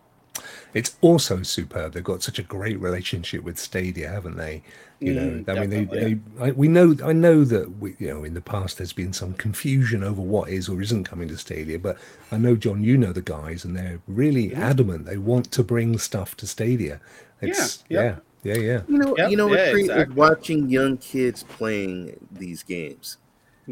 It's 0.73 0.97
also 1.01 1.43
superb. 1.43 1.93
They've 1.93 2.05
got 2.05 2.23
such 2.23 2.39
a 2.39 2.43
great 2.43 2.81
relationship 2.81 3.43
with 3.45 3.59
Stadia, 3.59 4.09
haven't 4.09 4.37
they? 4.37 4.63
You 5.05 5.13
know, 5.15 5.43
Mm, 5.43 5.47
I 5.47 5.55
mean, 5.55 5.71
they, 5.71 5.85
they 5.85 6.19
I, 6.41 6.53
we 6.53 6.67
know, 6.69 6.97
I 7.05 7.13
know 7.13 7.45
that 7.45 7.79
we, 7.79 7.95
you 7.99 8.09
know, 8.09 8.25
in 8.25 8.35
the 8.35 8.41
past 8.41 8.79
there's 8.79 8.93
been 8.95 9.13
some 9.13 9.35
confusion 9.35 10.03
over 10.03 10.21
what 10.23 10.49
is 10.49 10.69
or 10.69 10.81
isn't 10.81 11.05
coming 11.05 11.29
to 11.29 11.37
Stadia, 11.37 11.79
but 11.79 11.99
I 12.33 12.39
know 12.39 12.57
John, 12.57 12.83
you 12.83 12.97
know 12.97 13.13
the 13.13 13.21
guys, 13.23 13.65
and 13.65 13.77
they're 13.77 14.01
really 14.09 14.55
Mm-hmm. 14.55 14.55
adamant 14.55 15.05
they 15.07 15.19
want 15.19 15.53
to 15.53 15.63
bring 15.63 15.99
stuff 15.99 16.37
to 16.39 16.47
Stadia. 16.47 17.01
It's, 17.43 17.85
Yeah, 17.91 18.03
yeah, 18.03 18.19
yeah, 18.43 18.55
yeah. 18.57 18.83
You 18.87 18.99
know, 18.99 19.19
Yep, 19.19 19.25
you 19.25 19.37
know 19.37 19.49
yeah, 19.49 19.67
what's 19.73 19.73
exactly. 19.73 19.95
is 19.95 20.07
watching 20.07 20.69
young 20.69 20.99
kids 20.99 21.43
playing 21.45 22.17
these 22.31 22.63
games. 22.63 23.19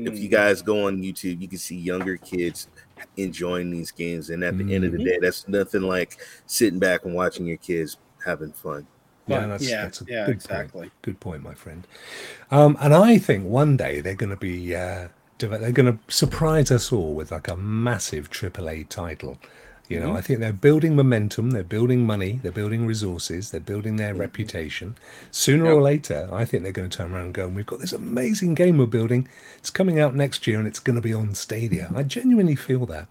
If 0.04 0.20
you 0.20 0.28
Hmm. 0.28 0.30
guys 0.30 0.62
go 0.62 0.86
on 0.86 1.02
YouTube, 1.02 1.40
you 1.42 1.48
can 1.48 1.58
see 1.58 1.78
younger 1.78 2.16
kids 2.18 2.68
enjoying 3.16 3.70
these 3.70 3.90
games, 3.90 4.30
and 4.30 4.42
at 4.44 4.56
the 4.58 4.74
end 4.74 4.84
of 4.84 4.92
the 4.92 4.98
Mhm. 4.98 5.04
day, 5.04 5.18
that's 5.20 5.48
nothing 5.48 5.82
like 5.82 6.18
sitting 6.46 6.78
back 6.78 7.04
and 7.04 7.14
watching 7.14 7.46
your 7.46 7.58
kids 7.58 7.98
having 8.24 8.52
fun. 8.52 8.86
Yeah, 9.26 9.40
Fun. 9.40 9.50
that's, 9.50 9.68
yeah, 9.68 9.82
that's 9.82 10.00
a 10.00 10.04
yeah, 10.08 10.26
good 10.26 10.34
exactly. 10.34 10.80
point. 10.80 10.92
Good 11.02 11.20
point, 11.20 11.42
my 11.42 11.54
friend. 11.54 11.86
Um, 12.50 12.76
and 12.80 12.92
I 12.94 13.18
think 13.18 13.46
one 13.46 13.76
day 13.76 14.00
they're 14.00 14.14
going 14.14 14.30
to 14.30 14.36
be 14.36 14.74
uh, 14.74 15.08
they're 15.38 15.72
going 15.72 15.98
to 15.98 15.98
surprise 16.12 16.70
us 16.70 16.92
all 16.92 17.14
with 17.14 17.30
like 17.32 17.48
a 17.48 17.56
massive 17.56 18.30
AAA 18.30 18.84
title. 18.84 19.38
You 19.92 20.00
know, 20.00 20.08
mm-hmm. 20.08 20.16
I 20.16 20.20
think 20.22 20.40
they're 20.40 20.52
building 20.52 20.96
momentum, 20.96 21.50
they're 21.50 21.62
building 21.62 22.06
money, 22.06 22.40
they're 22.42 22.50
building 22.50 22.86
resources, 22.86 23.50
they're 23.50 23.60
building 23.60 23.96
their 23.96 24.12
mm-hmm. 24.12 24.20
reputation. 24.20 24.96
Sooner 25.30 25.70
or 25.70 25.82
later, 25.82 26.28
I 26.32 26.46
think 26.46 26.62
they're 26.62 26.72
going 26.72 26.88
to 26.88 26.96
turn 26.96 27.12
around 27.12 27.26
and 27.26 27.34
go, 27.34 27.46
and 27.46 27.54
"We've 27.54 27.66
got 27.66 27.80
this 27.80 27.92
amazing 27.92 28.54
game 28.54 28.78
we're 28.78 28.86
building. 28.86 29.28
It's 29.58 29.70
coming 29.70 30.00
out 30.00 30.14
next 30.14 30.46
year, 30.46 30.58
and 30.58 30.66
it's 30.66 30.80
going 30.80 30.96
to 30.96 31.02
be 31.02 31.12
on 31.12 31.34
Stadia." 31.34 31.90
I 31.94 32.04
genuinely 32.04 32.56
feel 32.56 32.86
that. 32.86 33.08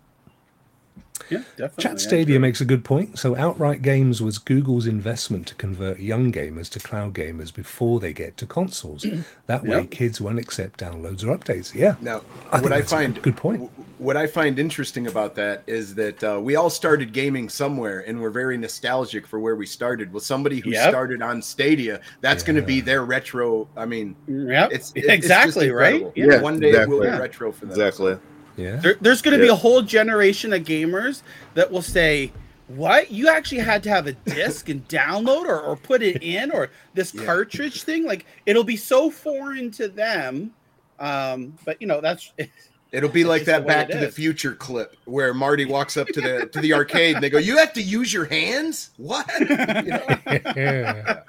Yeah, 1.30 1.40
definitely. 1.58 1.84
Chat 1.84 2.00
Stadia 2.02 2.24
agree. 2.36 2.38
makes 2.40 2.62
a 2.62 2.66
good 2.66 2.84
point. 2.84 3.18
So, 3.20 3.36
Outright 3.36 3.82
Games 3.82 4.22
was 4.22 4.38
Google's 4.38 4.88
investment 4.88 5.48
to 5.48 5.56
convert 5.56 6.00
young 6.00 6.32
gamers 6.32 6.70
to 6.72 6.80
cloud 6.80 7.14
gamers 7.14 7.54
before 7.54 8.00
they 8.00 8.14
get 8.14 8.38
to 8.38 8.46
consoles. 8.46 9.06
That 9.48 9.64
way, 9.66 9.80
Yep. 9.82 9.92
kids 9.92 10.22
won't 10.22 10.40
accept 10.40 10.80
downloads 10.80 11.26
or 11.26 11.38
updates. 11.38 11.74
Yeah. 11.76 11.96
Now, 12.00 12.22
I 12.54 12.62
what 12.62 12.72
I 12.72 12.82
find 12.82 13.22
good 13.22 13.36
point. 13.36 13.70
What 13.98 14.16
I 14.16 14.26
find 14.26 14.58
interesting 14.58 15.08
about 15.08 15.36
that 15.36 15.64
is 15.68 15.94
that 15.96 16.24
uh, 16.24 16.40
we 16.42 16.56
all 16.56 16.70
started 16.70 17.12
gaming 17.12 17.50
somewhere, 17.50 18.00
and 18.08 18.22
we're 18.22 18.30
very 18.30 18.58
nostalgic 18.58 19.28
for 19.28 19.40
where 19.42 19.56
we 19.58 19.66
started. 19.66 20.12
Well, 20.14 20.22
somebody 20.22 20.60
who 20.62 20.70
Yep. 20.72 20.90
started 20.90 21.22
on 21.22 21.42
Stadia, 21.42 22.00
that's 22.22 22.44
going 22.44 22.56
to 22.56 22.62
be 22.62 22.80
their 22.80 23.04
retro. 23.04 23.68
I 23.76 23.86
mean, 23.86 24.16
Yep. 24.28 24.72
it's, 24.72 24.94
it's 24.96 25.06
just 25.08 25.10
exactly 25.10 25.70
right. 25.70 25.96
incredible. 26.02 26.14
Yeah, 26.16 26.42
one 26.42 26.60
day 26.62 26.70
exactly. 26.70 26.96
it 26.96 27.00
will 27.02 27.12
be 27.12 27.20
retro 27.20 27.52
for 27.52 27.66
them. 27.66 27.72
Exactly. 27.72 28.18
Yeah. 28.58 28.78
There, 28.78 28.96
there's 29.02 29.22
going 29.22 29.38
to 29.38 29.44
be 29.44 29.50
a 29.50 29.56
whole 29.56 29.82
generation 29.82 30.54
of 30.54 30.64
gamers 30.64 31.22
that 31.54 31.72
will 31.72 31.82
say, 31.82 32.32
"What? 32.68 33.12
You 33.12 33.30
actually 33.30 33.62
had 33.62 33.82
to 33.84 33.90
have 33.90 34.08
a 34.08 34.14
disc 34.14 34.70
and 34.70 34.88
download 34.88 35.46
or, 35.46 35.60
or 35.60 35.76
put 35.76 36.02
it 36.02 36.22
in 36.22 36.52
or 36.52 36.70
this 36.94 37.14
Yeah. 37.16 37.26
cartridge 37.26 37.84
thing? 37.84 38.06
Like 38.06 38.26
it'll 38.46 38.64
be 38.64 38.78
so 38.78 39.10
foreign 39.10 39.72
to 39.72 39.88
them." 39.88 40.52
Um, 41.00 41.54
but 41.66 41.82
you 41.82 41.88
know 41.88 42.02
that's 42.02 42.32
It'll 42.92 43.10
be 43.10 43.24
like 43.24 43.46
that 43.46 43.66
Back 43.66 43.90
it 43.90 43.94
to 43.94 44.00
the. 44.00 44.12
Future 44.12 44.54
clip 44.54 44.98
where 45.06 45.34
Marty 45.34 45.64
walks 45.76 45.96
up 45.96 46.08
to 46.10 46.20
the 46.20 46.46
to 46.48 46.60
the 46.60 46.74
arcade 46.74 47.16
and 47.16 47.24
they 47.24 47.30
go, 47.30 47.38
"You 47.38 47.58
have 47.58 47.72
to 47.74 47.82
use 47.82 48.12
your 48.14 48.26
hands? 48.26 48.90
What?" 48.98 49.30
You 49.40 49.46
know? 49.48 50.06
yeah. 50.56 51.22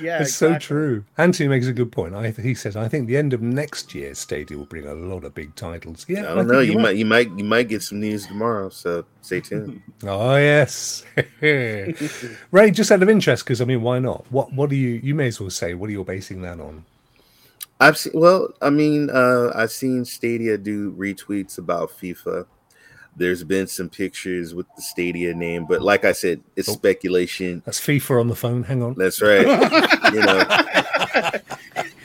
yeah, 0.00 0.22
It's 0.22 0.34
so 0.34 0.58
true. 0.58 1.04
Anthony 1.18 1.48
makes 1.48 1.66
a 1.66 1.72
good 1.72 1.92
point. 1.92 2.14
I, 2.14 2.30
he 2.30 2.54
says, 2.54 2.74
I 2.76 2.88
think 2.88 3.06
the 3.06 3.16
end 3.16 3.32
of 3.32 3.42
next 3.42 3.94
year, 3.94 4.14
Stadia 4.14 4.56
will 4.56 4.64
bring 4.64 4.86
a 4.86 4.94
lot 4.94 5.24
of 5.24 5.34
big 5.34 5.54
titles. 5.54 6.06
Yeah. 6.08 6.20
I 6.20 6.34
don't 6.34 6.46
know. 6.46 6.60
you're 6.60 6.74
You 6.74 6.78
might, 6.78 6.96
you 6.96 7.04
might, 7.04 7.30
you 7.36 7.44
might 7.44 7.68
get 7.68 7.82
some 7.82 8.00
news 8.00 8.26
tomorrow. 8.26 8.70
So 8.70 9.04
stay 9.20 9.40
tuned. 9.40 9.82
Oh 10.04 10.36
yes, 10.36 11.04
Ray. 11.40 12.70
Just 12.70 12.90
out 12.90 13.02
of 13.02 13.08
interest, 13.08 13.44
because 13.44 13.60
I 13.60 13.64
mean, 13.66 13.82
why 13.82 13.98
not? 13.98 14.24
What 14.32 14.52
What 14.52 14.70
do 14.70 14.76
you? 14.76 15.00
You 15.02 15.14
may 15.14 15.28
as 15.28 15.40
well 15.40 15.50
say. 15.50 15.74
What 15.74 15.88
are 15.88 15.92
you 15.92 16.02
basing 16.04 16.42
that 16.42 16.58
on? 16.58 16.84
I've 17.82 17.98
seen. 17.98 18.12
Well, 18.14 18.54
I 18.62 18.70
mean, 18.70 19.10
uh, 19.10 19.50
I've 19.54 19.72
seen 19.72 20.04
Stadia 20.04 20.56
do 20.56 20.92
retweets 20.92 21.58
about 21.58 21.90
FIFA. 21.90 22.46
There's 23.16 23.42
been 23.44 23.66
some 23.66 23.88
pictures 23.88 24.54
with 24.54 24.66
the 24.76 24.82
Stadia 24.82 25.34
name, 25.34 25.66
but 25.66 25.82
like 25.82 26.04
I 26.04 26.12
said, 26.12 26.40
it's 26.56 26.68
oh, 26.68 26.74
speculation. 26.74 27.60
That's 27.66 27.80
FIFA 27.80 28.20
on 28.20 28.28
the 28.28 28.36
phone. 28.36 28.62
Hang 28.62 28.82
on. 28.82 28.94
That's 28.94 29.20
right. 29.20 29.40
you 30.12 30.20
know. 30.20 31.82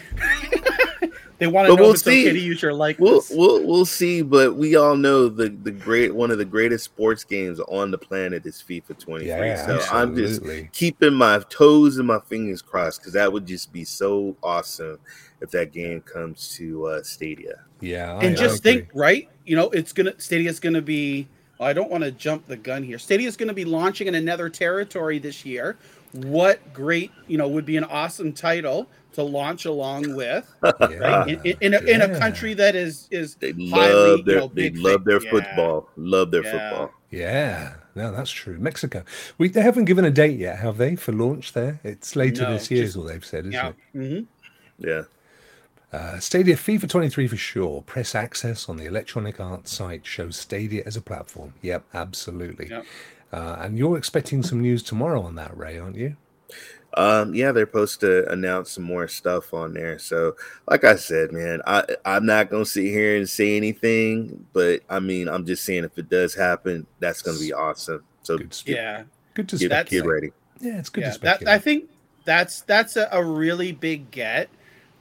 They 1.39 1.45
want 1.45 1.67
to 1.67 1.75
know 1.75 1.81
we'll 1.81 1.91
if 1.91 1.95
it's 1.95 2.03
see. 2.03 2.23
okay 2.23 2.33
to 2.33 2.39
use 2.39 2.61
your 2.61 2.73
likeness. 2.73 3.29
We'll, 3.29 3.59
we'll 3.59 3.67
we'll 3.67 3.85
see, 3.85 4.23
but 4.23 4.55
we 4.55 4.75
all 4.75 4.95
know 4.95 5.29
the 5.29 5.49
the 5.49 5.71
great 5.71 6.15
one 6.15 6.31
of 6.31 6.39
the 6.39 6.45
greatest 6.45 6.85
sports 6.85 7.23
games 7.23 7.59
on 7.59 7.91
the 7.91 7.97
planet 7.97 8.45
is 8.45 8.63
FIFA 8.67 8.97
23. 8.97 9.27
Yeah, 9.27 9.65
so 9.65 9.75
absolutely. 9.75 9.99
I'm 9.99 10.15
just 10.15 10.73
keeping 10.73 11.13
my 11.13 11.39
toes 11.49 11.97
and 11.97 12.07
my 12.07 12.19
fingers 12.21 12.61
crossed 12.61 13.01
because 13.01 13.13
that 13.13 13.31
would 13.31 13.45
just 13.45 13.71
be 13.71 13.83
so 13.83 14.35
awesome 14.41 14.97
if 15.41 15.51
that 15.51 15.71
game 15.71 16.01
comes 16.01 16.55
to 16.55 16.87
uh, 16.87 17.03
Stadia. 17.03 17.63
Yeah, 17.81 18.19
and 18.19 18.35
just 18.35 18.65
I 18.65 18.71
think, 18.71 18.89
right? 18.95 19.29
You 19.45 19.55
know, 19.55 19.69
it's 19.69 19.93
gonna 19.93 20.19
Stadia's 20.19 20.59
gonna 20.59 20.81
be. 20.81 21.27
I 21.59 21.73
don't 21.73 21.89
want 21.89 22.03
to 22.03 22.11
jump 22.11 22.45
the 22.45 22.57
gun 22.57 22.83
here. 22.83 22.99
Stadia 22.99 23.27
is 23.27 23.35
going 23.35 23.47
to 23.47 23.53
be 23.53 23.65
launching 23.65 24.05
in 24.05 24.13
another 24.13 24.47
territory 24.47 25.17
this 25.17 25.43
year. 25.43 25.75
What 26.13 26.73
great, 26.73 27.11
you 27.27 27.37
know, 27.37 27.47
would 27.47 27.65
be 27.65 27.77
an 27.77 27.83
awesome 27.83 28.33
title 28.33 28.87
to 29.13 29.23
launch 29.23 29.65
along 29.65 30.15
with, 30.15 30.53
yeah. 30.63 30.97
right? 30.97 31.27
In, 31.27 31.41
in, 31.43 31.57
in, 31.61 31.73
a, 31.73 31.81
yeah. 31.83 31.95
in, 31.95 32.01
a, 32.01 32.19
country 32.19 32.53
that 32.53 32.75
is 32.75 33.07
is 33.11 33.35
they 33.35 33.53
love 33.53 34.25
their 34.25 34.35
you 34.35 34.41
know, 34.41 34.51
they 34.53 34.69
love 34.71 35.03
their 35.05 35.21
yeah. 35.21 35.31
football, 35.31 35.89
love 35.97 36.31
their 36.31 36.43
football. 36.43 36.91
Yeah, 37.09 37.75
no, 37.95 38.11
that's 38.11 38.31
true. 38.31 38.57
Mexico, 38.59 39.03
we 39.37 39.49
they 39.49 39.61
haven't 39.61 39.85
given 39.85 40.05
a 40.05 40.11
date 40.11 40.39
yet, 40.39 40.59
have 40.59 40.77
they, 40.77 40.95
for 40.95 41.13
launch 41.13 41.53
there? 41.53 41.79
It's 41.83 42.15
later 42.15 42.43
no, 42.43 42.53
this 42.53 42.69
year, 42.69 42.83
just, 42.83 42.95
is 42.95 42.97
all 42.97 43.05
they've 43.05 43.25
said, 43.25 43.39
isn't 43.39 43.51
yeah. 43.53 43.69
it? 43.69 43.75
Mm-hmm. 43.95 44.87
Yeah. 44.87 45.01
Uh, 45.91 46.19
Stadia 46.19 46.55
FIFA 46.55 46.89
23 46.89 47.27
for 47.27 47.37
sure. 47.37 47.81
Press 47.83 48.13
access 48.13 48.67
on 48.67 48.77
the 48.77 48.85
Electronic 48.85 49.39
Arts 49.39 49.73
site 49.73 50.05
shows 50.05 50.35
Stadia 50.35 50.83
as 50.85 50.97
a 50.97 51.01
platform. 51.01 51.53
Yep, 51.61 51.85
absolutely. 51.93 52.69
Yep. 52.69 52.85
Uh, 53.31 53.57
and 53.59 53.77
you're 53.77 53.97
expecting 53.97 54.41
some 54.43 54.61
news 54.61 54.81
tomorrow 54.83 55.21
on 55.21 55.35
that, 55.35 55.55
Ray, 55.57 55.77
aren't 55.77 55.97
you? 55.97 56.15
Um, 56.93 57.35
yeah, 57.35 57.51
they're 57.51 57.67
supposed 57.67 57.99
to 57.99 58.29
announce 58.31 58.71
some 58.71 58.83
more 58.83 59.07
stuff 59.07 59.53
on 59.53 59.73
there. 59.73 59.99
So, 59.99 60.35
like 60.67 60.83
I 60.83 60.95
said, 60.95 61.31
man, 61.31 61.61
I 61.67 61.83
I'm 62.05 62.25
not 62.25 62.49
gonna 62.49 62.65
sit 62.65 62.85
here 62.85 63.17
and 63.17 63.29
say 63.29 63.55
anything, 63.55 64.47
but 64.53 64.81
I 64.89 64.99
mean, 64.99 65.27
I'm 65.27 65.45
just 65.45 65.63
saying 65.63 65.83
if 65.83 65.97
it 65.97 66.09
does 66.09 66.33
happen, 66.33 66.87
that's 66.99 67.21
gonna 67.21 67.37
be 67.37 67.53
awesome. 67.53 68.03
So, 68.23 68.37
good 68.37 68.55
yeah, 68.65 69.03
good 69.35 69.47
to 69.49 69.57
get, 69.57 69.89
get 69.89 70.05
ready. 70.05 70.31
Yeah, 70.59 70.79
it's 70.79 70.89
good 70.89 71.01
yeah, 71.01 71.11
to 71.11 71.19
that, 71.19 71.47
I 71.47 71.59
think 71.59 71.89
that's 72.25 72.61
that's 72.61 72.95
a, 72.95 73.07
a 73.11 73.23
really 73.23 73.73
big 73.73 74.09
get. 74.09 74.49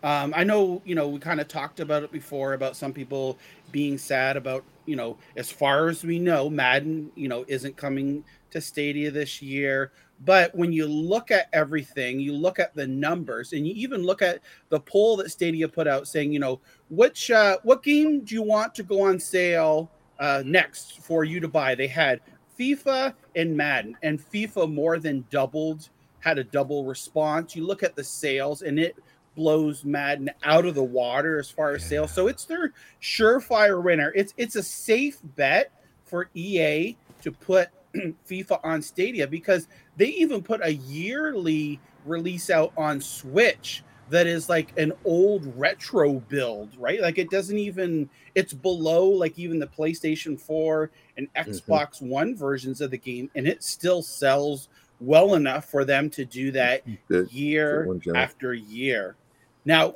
Um, 0.03 0.35
I 0.37 0.45
know, 0.45 0.83
you 0.85 0.95
know, 0.95 1.09
we 1.09 1.19
kind 1.19 1.41
of 1.41 1.49
talked 1.49 1.81
about 1.81 2.03
it 2.03 2.13
before 2.13 2.53
about 2.53 2.77
some 2.77 2.93
people 2.93 3.39
being 3.73 3.99
sad 3.99 4.37
about, 4.37 4.63
you 4.87 4.97
know, 4.97 5.19
as 5.37 5.51
far 5.51 5.89
as 5.89 6.05
we 6.05 6.19
know, 6.19 6.49
Madden, 6.49 7.11
you 7.15 7.29
know, 7.29 7.45
isn't 7.49 7.77
coming 7.77 8.25
to 8.51 8.61
Stadia 8.61 9.11
this 9.11 9.43
year. 9.43 9.93
But 10.25 10.55
when 10.55 10.73
you 10.73 10.87
look 10.87 11.31
at 11.31 11.49
everything, 11.53 12.19
you 12.21 12.33
look 12.33 12.59
at 12.59 12.75
the 12.75 12.87
numbers, 12.87 13.53
and 13.53 13.67
you 13.67 13.75
even 13.75 14.03
look 14.03 14.23
at 14.23 14.41
the 14.71 14.81
poll 14.81 15.17
that 15.19 15.31
Stadia 15.31 15.69
put 15.69 15.87
out, 15.87 16.09
saying, 16.09 16.33
you 16.33 16.39
know, 16.39 16.61
which 16.89 17.31
uh, 17.31 17.59
what 17.65 17.83
game 17.83 18.21
do 18.21 18.35
you 18.35 18.43
want 18.43 18.75
to 18.77 18.83
go 18.83 19.03
on 19.03 19.21
sale 19.21 19.91
uh, 20.19 20.43
next 20.47 21.01
for 21.01 21.25
you 21.25 21.39
to 21.41 21.49
buy? 21.49 21.75
They 21.75 21.87
had 21.87 22.21
FIFA 22.59 23.13
and 23.35 23.55
Madden, 23.55 23.97
and 24.03 24.19
FIFA 24.19 24.73
more 24.73 24.99
than 24.99 25.27
doubled, 25.31 25.91
had 26.21 26.39
a 26.39 26.45
double 26.45 26.85
response. 26.85 27.55
You 27.55 27.67
look 27.67 27.83
at 27.83 27.95
the 27.95 28.05
sales, 28.05 28.63
and 28.63 28.79
it 28.79 28.97
blows 29.37 29.85
Madden 29.85 30.31
out 30.43 30.67
of 30.67 30.75
the 30.75 30.83
water 30.83 31.39
as 31.39 31.49
far 31.51 31.75
as 31.75 31.83
yeah. 31.83 31.89
sales. 31.89 32.13
So 32.13 32.27
it's 32.27 32.45
their 32.47 32.73
surefire 33.01 33.83
winner. 33.83 34.13
It's 34.17 34.35
it's 34.37 34.57
a 34.57 34.63
safe 34.63 35.19
bet 35.37 35.71
for 36.05 36.29
EA 36.35 36.97
to 37.23 37.31
put 37.31 37.69
FIFA 38.29 38.61
on 38.65 38.83
Stadia 38.83 39.27
because 39.27 39.69
they 39.97 40.09
even 40.09 40.43
put 40.43 40.61
a 40.65 40.75
yearly 40.75 41.79
release 42.05 42.51
out 42.51 42.73
on 42.77 43.01
Switch 43.01 43.83
that 44.09 44.27
is 44.27 44.49
like 44.49 44.79
an 44.79 44.93
old 45.05 45.53
retro 45.59 46.15
build, 46.15 46.71
right? 46.79 47.01
Like 47.01 47.19
it 47.19 47.31
doesn't 47.31 47.59
even 47.59 48.09
it's 48.35 48.53
below 48.53 49.07
like 49.07 49.39
even 49.39 49.59
the 49.59 49.67
PlayStation 49.67 50.39
4 50.41 50.91
and 51.17 51.33
mm-hmm. 51.33 51.51
Xbox 51.51 51.97
mm-hmm. 51.97 52.09
One 52.09 52.37
versions 52.37 52.81
of 52.81 52.91
the 52.91 52.99
game 52.99 53.31
and 53.35 53.47
it 53.47 53.63
still 53.63 54.03
sells 54.03 54.69
well 55.01 55.35
enough 55.35 55.67
for 55.67 55.85
them 55.85 56.09
to 56.11 56.25
do 56.25 56.51
that 56.53 56.83
year 57.33 57.89
after 58.15 58.55
year. 58.55 59.17
Now, 59.67 59.93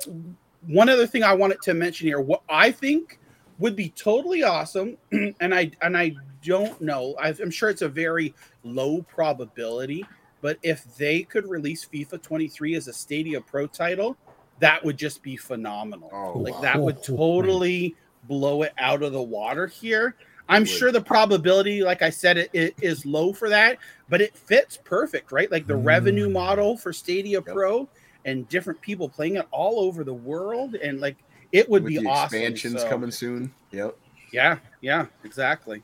one 0.67 0.89
other 0.89 1.07
thing 1.07 1.23
I 1.23 1.33
wanted 1.33 1.61
to 1.63 1.73
mention 1.73 2.05
here, 2.05 2.21
what 2.21 2.43
I 2.47 2.71
think 2.71 3.19
would 3.57 3.75
be 3.75 3.89
totally 3.89 4.43
awesome, 4.43 4.97
and 5.11 5.55
I 5.55 5.71
and 5.81 5.97
I 5.97 6.15
don't 6.43 6.79
know. 6.81 7.15
I'm 7.19 7.49
sure 7.49 7.69
it's 7.69 7.81
a 7.81 7.89
very 7.89 8.35
low 8.63 9.01
probability, 9.03 10.05
but 10.41 10.57
if 10.61 10.83
they 10.97 11.23
could 11.23 11.47
release 11.47 11.85
FIFA 11.85 12.21
23 12.21 12.75
as 12.75 12.87
a 12.87 12.93
Stadia 12.93 13.41
Pro 13.41 13.65
title, 13.65 14.17
that 14.59 14.83
would 14.83 14.97
just 14.97 15.23
be 15.23 15.37
phenomenal. 15.37 16.09
Oh, 16.13 16.37
like 16.39 16.55
wow. 16.55 16.61
that 16.61 16.79
would 16.79 17.01
totally 17.01 17.95
blow 18.27 18.63
it 18.63 18.73
out 18.77 19.03
of 19.03 19.13
the 19.13 19.21
water 19.21 19.67
here. 19.67 20.15
I'm 20.49 20.65
sure 20.65 20.91
the 20.91 21.01
probability, 21.01 21.81
like 21.81 22.01
I 22.01 22.09
said, 22.09 22.37
it, 22.37 22.49
it 22.51 22.75
is 22.81 23.05
low 23.05 23.31
for 23.31 23.47
that, 23.47 23.77
but 24.09 24.19
it 24.19 24.35
fits 24.35 24.77
perfect, 24.83 25.31
right? 25.31 25.49
Like 25.49 25.65
the 25.65 25.75
mm. 25.75 25.85
revenue 25.85 26.29
model 26.29 26.75
for 26.75 26.91
Stadia 26.91 27.41
yep. 27.45 27.45
Pro 27.45 27.87
and 28.25 28.47
different 28.49 28.79
people 28.81 29.09
playing 29.09 29.35
it 29.35 29.47
all 29.51 29.79
over 29.79 30.03
the 30.03 30.13
world, 30.13 30.75
and 30.75 30.99
like 30.99 31.17
it 31.51 31.69
would 31.69 31.83
With 31.83 31.99
be 31.99 32.05
awesome. 32.05 32.39
Expansions 32.39 32.81
so, 32.81 32.89
coming 32.89 33.11
soon. 33.11 33.53
Yep. 33.71 33.97
Yeah. 34.31 34.57
Yeah. 34.81 35.07
Exactly. 35.23 35.83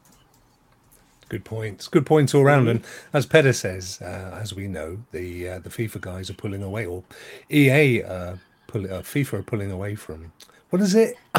Good 1.30 1.44
points. 1.44 1.88
Good 1.90 2.06
points 2.06 2.34
all 2.34 2.42
around. 2.42 2.64
Mm-hmm. 2.64 2.70
And 2.70 2.86
as 3.14 3.26
Peder 3.26 3.54
says, 3.54 4.02
uh, 4.02 4.40
as 4.42 4.54
we 4.54 4.68
know, 4.68 5.00
the 5.12 5.50
uh, 5.50 5.60
the 5.60 5.70
FIFA 5.70 6.02
guys 6.02 6.30
are 6.30 6.34
pulling 6.34 6.64
away, 6.64 6.86
or 6.86 7.04
EA 7.52 8.04
uh, 8.04 8.36
pull, 8.68 8.86
uh, 8.86 9.02
FIFA 9.02 9.34
are 9.34 9.44
pulling 9.44 9.72
away 9.72 9.96
from. 9.96 10.32
What 10.70 10.82
is 10.82 10.96
it? 10.96 11.16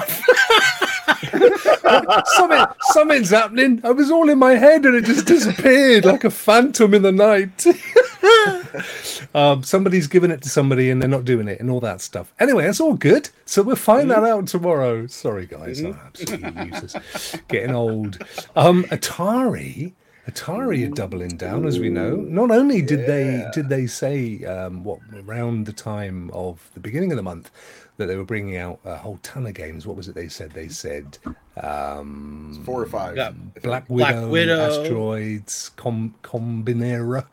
Something, 2.24 2.66
something's 2.80 3.30
happening. 3.30 3.80
I 3.82 3.90
was 3.90 4.10
all 4.10 4.28
in 4.28 4.38
my 4.38 4.52
head 4.52 4.84
and 4.84 4.94
it 4.94 5.04
just 5.04 5.26
disappeared 5.26 6.04
like 6.04 6.24
a 6.24 6.30
phantom 6.30 6.94
in 6.94 7.02
the 7.02 7.12
night. 7.12 7.66
um, 9.34 9.62
somebody's 9.62 10.06
giving 10.06 10.30
it 10.30 10.42
to 10.42 10.48
somebody 10.48 10.90
and 10.90 11.00
they're 11.00 11.08
not 11.08 11.24
doing 11.24 11.48
it 11.48 11.60
and 11.60 11.70
all 11.70 11.80
that 11.80 12.00
stuff. 12.00 12.32
Anyway, 12.38 12.66
it's 12.66 12.80
all 12.80 12.94
good. 12.94 13.28
So 13.44 13.62
we'll 13.62 13.76
find 13.76 14.10
mm-hmm. 14.10 14.22
that 14.22 14.30
out 14.30 14.46
tomorrow. 14.46 15.06
Sorry, 15.06 15.46
guys. 15.46 15.80
Mm-hmm. 15.80 15.98
I'm 15.98 16.06
absolutely 16.06 16.66
useless. 16.66 17.36
Getting 17.48 17.74
old. 17.74 18.18
Um, 18.56 18.84
Atari. 18.84 19.92
Atari 20.28 20.86
are 20.86 20.94
doubling 20.94 21.36
down, 21.38 21.66
as 21.66 21.80
we 21.80 21.88
know. 21.88 22.16
Not 22.16 22.50
only 22.50 22.82
did 22.82 23.00
yeah. 23.00 23.06
they 23.06 23.44
did 23.54 23.70
they 23.70 23.86
say 23.86 24.44
um, 24.44 24.84
what 24.84 24.98
around 25.26 25.64
the 25.64 25.72
time 25.72 26.30
of 26.34 26.70
the 26.74 26.80
beginning 26.80 27.12
of 27.12 27.16
the 27.16 27.22
month 27.22 27.50
that 27.98 28.06
they 28.06 28.16
were 28.16 28.24
bringing 28.24 28.56
out 28.56 28.78
a 28.84 28.96
whole 28.96 29.18
ton 29.22 29.46
of 29.46 29.54
games. 29.54 29.86
What 29.86 29.96
was 29.96 30.08
it 30.08 30.14
they 30.14 30.28
said? 30.28 30.52
They 30.52 30.68
said 30.68 31.18
um, 31.60 32.62
four 32.64 32.80
or 32.80 32.86
five. 32.86 33.16
Yeah. 33.16 33.32
Black, 33.62 33.88
Widow, 33.88 34.20
Black 34.20 34.30
Widow, 34.30 34.60
Asteroids, 34.60 35.70
Com- 35.70 36.14
Combinera, 36.22 37.26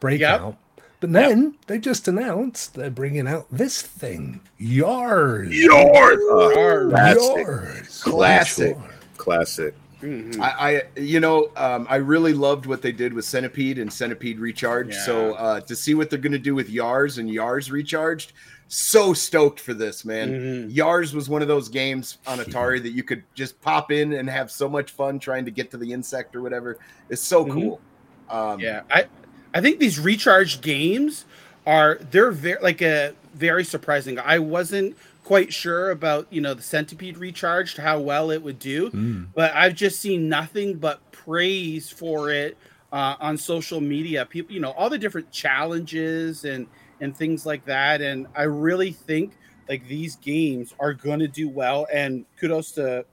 Breakout. 0.00 0.42
Yep. 0.42 0.58
But 1.00 1.12
then 1.12 1.42
yep. 1.42 1.52
they 1.68 1.78
just 1.78 2.08
announced 2.08 2.74
they're 2.74 2.90
bringing 2.90 3.28
out 3.28 3.46
this 3.50 3.82
thing, 3.82 4.40
Yars. 4.60 5.52
Yars. 5.52 6.18
Uh, 6.30 7.14
Yars. 7.14 8.02
Classic. 8.02 8.76
Classic. 9.16 9.74
Mm-hmm. 10.02 10.40
I, 10.40 10.46
I, 10.46 10.82
you 10.96 11.20
know, 11.20 11.50
um, 11.56 11.86
I 11.90 11.96
really 11.96 12.32
loved 12.32 12.66
what 12.66 12.82
they 12.82 12.92
did 12.92 13.12
with 13.12 13.24
Centipede 13.24 13.78
and 13.78 13.92
Centipede 13.92 14.38
Recharge. 14.38 14.94
Yeah. 14.94 15.04
So 15.04 15.34
uh, 15.34 15.60
to 15.62 15.74
see 15.74 15.94
what 15.94 16.10
they're 16.10 16.18
going 16.18 16.32
to 16.32 16.38
do 16.38 16.54
with 16.54 16.68
Yars 16.68 17.18
and 17.18 17.28
Yars 17.28 17.70
Recharged, 17.70 18.32
so 18.68 19.12
stoked 19.12 19.58
for 19.58 19.74
this, 19.74 20.04
man. 20.04 20.30
Mm-hmm. 20.30 20.76
Yars 20.76 21.14
was 21.14 21.28
one 21.28 21.42
of 21.42 21.48
those 21.48 21.68
games 21.68 22.18
on 22.26 22.38
Atari 22.38 22.82
that 22.82 22.90
you 22.90 23.02
could 23.02 23.24
just 23.34 23.60
pop 23.60 23.90
in 23.90 24.12
and 24.12 24.28
have 24.28 24.50
so 24.50 24.68
much 24.68 24.90
fun 24.92 25.18
trying 25.18 25.44
to 25.46 25.50
get 25.50 25.70
to 25.70 25.76
the 25.76 25.92
insect 25.92 26.36
or 26.36 26.42
whatever. 26.42 26.78
It's 27.08 27.22
so 27.22 27.44
mm-hmm. 27.44 27.60
cool. 27.60 27.80
Um, 28.30 28.60
yeah, 28.60 28.82
I 28.90 29.06
I 29.54 29.60
think 29.60 29.78
these 29.78 29.98
recharge 29.98 30.60
games 30.60 31.24
are 31.66 31.98
they're 32.10 32.30
very 32.30 32.62
like 32.62 32.82
a 32.82 33.14
very 33.34 33.64
surprising. 33.64 34.18
I 34.18 34.38
wasn't 34.38 34.96
quite 35.24 35.52
sure 35.52 35.90
about 35.90 36.26
you 36.30 36.40
know 36.40 36.54
the 36.54 36.62
centipede 36.62 37.18
recharged 37.18 37.76
how 37.76 38.00
well 38.00 38.30
it 38.30 38.42
would 38.42 38.58
do, 38.58 38.90
mm. 38.90 39.26
but 39.34 39.54
I've 39.54 39.74
just 39.74 40.00
seen 40.00 40.28
nothing 40.28 40.74
but 40.74 41.00
praise 41.12 41.90
for 41.90 42.30
it 42.30 42.56
uh, 42.92 43.16
on 43.20 43.36
social 43.36 43.80
media. 43.80 44.24
People, 44.24 44.54
you 44.54 44.60
know, 44.60 44.70
all 44.72 44.90
the 44.90 44.98
different 44.98 45.30
challenges 45.30 46.44
and 46.44 46.66
and 47.00 47.16
things 47.16 47.46
like 47.46 47.64
that. 47.66 48.00
And 48.00 48.26
I 48.34 48.42
really 48.44 48.92
think 48.92 49.36
like 49.68 49.86
these 49.86 50.16
games 50.16 50.74
are 50.80 50.94
going 50.94 51.20
to 51.20 51.28
do 51.28 51.48
well. 51.48 51.86
And 51.92 52.24
kudos 52.40 52.72
to 52.72 53.04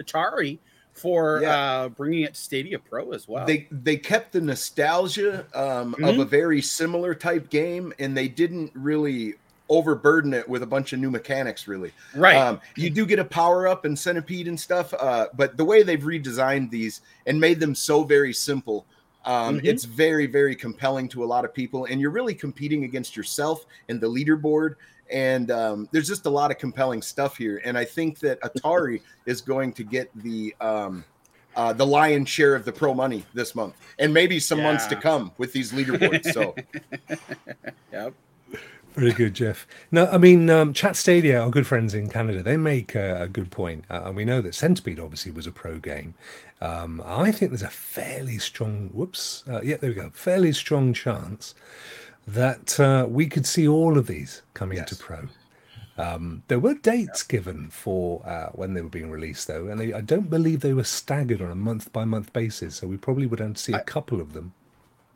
Atari 0.00 0.58
for 0.92 1.40
yeah. 1.42 1.56
uh, 1.56 1.88
bringing 1.88 2.22
it 2.22 2.34
to 2.34 2.40
Stadia 2.40 2.78
Pro 2.78 3.12
as 3.12 3.26
well. 3.26 3.46
They 3.46 3.66
they 3.70 3.96
kept 3.96 4.32
the 4.32 4.40
nostalgia 4.40 5.46
um, 5.54 5.94
mm-hmm. 5.94 6.04
of 6.04 6.18
a 6.18 6.24
very 6.24 6.62
similar 6.62 7.14
type 7.14 7.50
game, 7.50 7.92
and 7.98 8.16
they 8.16 8.28
didn't 8.28 8.70
really 8.74 9.34
overburden 9.68 10.34
it 10.34 10.46
with 10.46 10.62
a 10.62 10.66
bunch 10.66 10.92
of 10.92 10.98
new 11.00 11.10
mechanics. 11.10 11.66
Really, 11.66 11.92
Right. 12.14 12.36
Um, 12.36 12.60
you 12.76 12.90
do 12.90 13.06
get 13.06 13.18
a 13.18 13.24
power 13.24 13.66
up 13.66 13.84
and 13.84 13.98
centipede 13.98 14.48
and 14.48 14.58
stuff, 14.60 14.92
uh, 14.94 15.28
but 15.34 15.56
the 15.56 15.64
way 15.64 15.82
they've 15.82 16.02
redesigned 16.02 16.70
these 16.70 17.00
and 17.26 17.40
made 17.40 17.58
them 17.58 17.74
so 17.74 18.04
very 18.04 18.34
simple, 18.34 18.84
um, 19.24 19.60
Mhm. 19.60 19.64
it's 19.64 19.84
very 19.84 20.26
very 20.26 20.54
compelling 20.54 21.08
to 21.08 21.24
a 21.24 21.26
lot 21.26 21.44
of 21.44 21.54
people, 21.54 21.86
and 21.86 22.00
you're 22.00 22.10
really 22.10 22.34
competing 22.34 22.84
against 22.84 23.16
yourself 23.16 23.64
and 23.88 24.00
the 24.00 24.08
leaderboard. 24.08 24.74
And 25.12 25.50
um, 25.50 25.88
there's 25.92 26.08
just 26.08 26.26
a 26.26 26.30
lot 26.30 26.50
of 26.50 26.58
compelling 26.58 27.02
stuff 27.02 27.36
here, 27.36 27.60
and 27.64 27.76
I 27.76 27.84
think 27.84 28.18
that 28.20 28.40
Atari 28.40 29.02
is 29.26 29.40
going 29.40 29.72
to 29.74 29.84
get 29.84 30.10
the 30.16 30.54
um, 30.60 31.04
uh, 31.54 31.72
the 31.72 31.86
lion's 31.86 32.28
share 32.28 32.54
of 32.54 32.64
the 32.64 32.72
pro 32.72 32.94
money 32.94 33.24
this 33.34 33.54
month, 33.54 33.74
and 33.98 34.12
maybe 34.12 34.40
some 34.40 34.62
months 34.62 34.86
to 34.86 34.96
come 34.96 35.32
with 35.38 35.52
these 35.52 35.72
leaderboards. 35.72 36.32
So 36.32 36.54
yep. 37.92 38.14
Very 38.94 39.12
good, 39.12 39.32
Jeff. 39.32 39.66
No, 39.90 40.06
I 40.06 40.18
mean, 40.18 40.50
um, 40.50 40.74
Chat 40.74 40.96
Stadia, 40.96 41.40
our 41.40 41.48
good 41.48 41.66
friends 41.66 41.94
in 41.94 42.10
Canada, 42.10 42.42
they 42.42 42.58
make 42.58 42.94
a, 42.94 43.22
a 43.22 43.28
good 43.28 43.50
point. 43.50 43.86
Uh, 43.88 44.02
and 44.04 44.16
we 44.16 44.26
know 44.26 44.42
that 44.42 44.54
Centipede 44.54 45.00
obviously 45.00 45.32
was 45.32 45.46
a 45.46 45.50
pro 45.50 45.78
game. 45.78 46.12
Um, 46.60 47.02
I 47.04 47.32
think 47.32 47.52
there's 47.52 47.62
a 47.62 47.70
fairly 47.70 48.36
strong, 48.36 48.90
whoops, 48.92 49.44
uh, 49.48 49.62
yeah, 49.62 49.78
there 49.78 49.90
we 49.90 49.96
go, 49.96 50.10
fairly 50.10 50.52
strong 50.52 50.92
chance 50.92 51.54
that 52.26 52.78
uh, 52.80 53.06
we 53.08 53.26
could 53.26 53.46
see 53.46 53.66
all 53.66 53.98
of 53.98 54.06
these 54.06 54.42
coming 54.54 54.78
Yes. 54.78 54.88
to 54.90 54.96
pro. 54.96 55.28
Um, 55.98 56.42
there 56.48 56.58
were 56.58 56.74
dates 56.74 57.22
given 57.22 57.68
for 57.68 58.26
uh, 58.26 58.48
when 58.52 58.72
they 58.74 58.80
were 58.80 58.88
being 58.88 59.10
released, 59.10 59.46
though, 59.46 59.68
and 59.68 59.78
they, 59.78 59.92
I 59.92 60.00
don't 60.00 60.30
believe 60.30 60.60
they 60.60 60.72
were 60.72 60.84
staggered 60.84 61.42
on 61.42 61.50
a 61.50 61.54
month 61.54 61.92
by 61.92 62.04
month 62.04 62.32
basis. 62.32 62.76
So 62.76 62.86
we 62.86 62.96
probably 62.96 63.26
would 63.26 63.40
only 63.42 63.56
see 63.56 63.72
a 63.74 63.80
couple 63.80 64.20
of 64.20 64.32
them. 64.32 64.54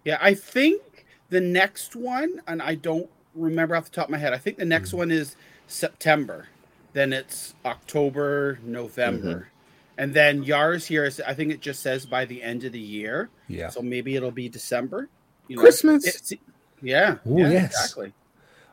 Yeah, 0.05 0.19
I 0.21 0.35
think 0.35 1.07
the 1.31 1.41
next 1.41 1.97
one, 1.97 2.41
and 2.47 2.61
I 2.61 2.75
don't 2.75 3.09
remember 3.35 3.75
off 3.75 3.87
the 3.87 3.91
top 3.91 4.07
of 4.07 4.11
my 4.11 4.19
head. 4.19 4.35
I 4.35 4.39
think 4.39 4.59
the 4.59 4.65
next 4.67 4.91
Hmm. 4.91 4.99
one 4.99 5.11
is 5.11 5.35
September. 5.67 6.49
Then 6.93 7.13
it's 7.13 7.55
October, 7.65 8.59
November, 8.63 9.29
Mm-hmm. 9.35 9.99
and 9.99 10.15
then 10.15 10.45
Yars 10.45 10.87
here 10.87 11.05
is. 11.05 11.21
I 11.27 11.33
think 11.35 11.53
it 11.53 11.61
just 11.61 11.83
says 11.83 12.05
by 12.07 12.25
the 12.27 12.43
end 12.43 12.65
of 12.65 12.73
the 12.73 12.79
year. 12.81 13.29
Yeah. 13.49 13.69
So 13.71 13.81
maybe 13.83 14.15
it'll 14.17 14.31
be 14.31 14.49
December. 14.49 15.09
You 15.49 15.57
Christmas. 15.59 16.07
It's- 16.07 16.33
yeah. 16.83 17.17
Oh, 17.27 17.39
yeah, 17.39 17.51
yes. 17.51 17.65
Exactly. 17.75 18.13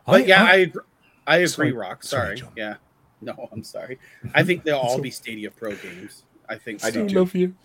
But 0.05 0.27
yeah, 0.27 0.43
I 0.43 0.55
agree, 0.55 0.81
I 1.27 1.35
agree, 1.37 1.47
Sorry- 1.47 1.71
Rock. 1.71 2.03
sorry, 2.03 2.37
Sorry. 2.37 2.51
Yeah. 2.55 2.75
No, 3.21 3.47
I'm 3.53 3.63
sorry. 3.63 3.99
I 4.35 4.43
think 4.47 4.63
they'll 4.65 4.75
all 4.79 4.99
be 4.99 5.09
Stadia 5.09 5.49
Pro 5.49 5.73
games. 5.75 6.23
I 6.49 6.57
think 6.57 6.83
I 6.83 6.89
so. 6.91 6.99
do 6.99 7.05
I 7.05 7.07
too. 7.07 7.19
love 7.19 7.35
you. 7.35 7.55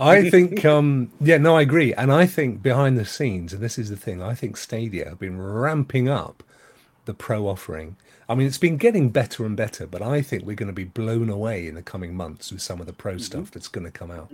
I 0.00 0.28
think, 0.30 0.64
um, 0.74 1.12
yeah, 1.20 1.38
no, 1.38 1.56
I 1.56 1.62
agree. 1.62 1.94
And 1.94 2.12
I 2.12 2.26
think 2.26 2.60
behind 2.60 2.98
the 2.98 3.04
scenes, 3.04 3.52
and 3.52 3.62
this 3.62 3.78
is 3.78 3.88
the 3.88 3.96
thing, 3.96 4.20
I 4.20 4.34
think 4.34 4.56
Stadia 4.56 5.08
have 5.08 5.20
been 5.20 5.40
ramping 5.40 6.08
up 6.08 6.42
the 7.04 7.14
pro 7.14 7.46
offering. 7.46 7.94
I 8.28 8.34
mean, 8.34 8.48
it's 8.48 8.58
been 8.58 8.78
getting 8.78 9.10
better 9.10 9.46
and 9.46 9.56
better, 9.56 9.86
but 9.86 10.02
I 10.02 10.22
think 10.22 10.42
we're 10.44 10.56
going 10.56 10.66
to 10.66 10.72
be 10.72 10.82
blown 10.82 11.30
away 11.30 11.68
in 11.68 11.76
the 11.76 11.82
coming 11.82 12.16
months 12.16 12.50
with 12.50 12.60
some 12.60 12.80
of 12.80 12.88
the 12.88 12.92
pro 12.92 13.18
stuff 13.18 13.52
that's 13.52 13.68
going 13.68 13.84
to 13.86 13.92
come 13.92 14.10
out. 14.10 14.32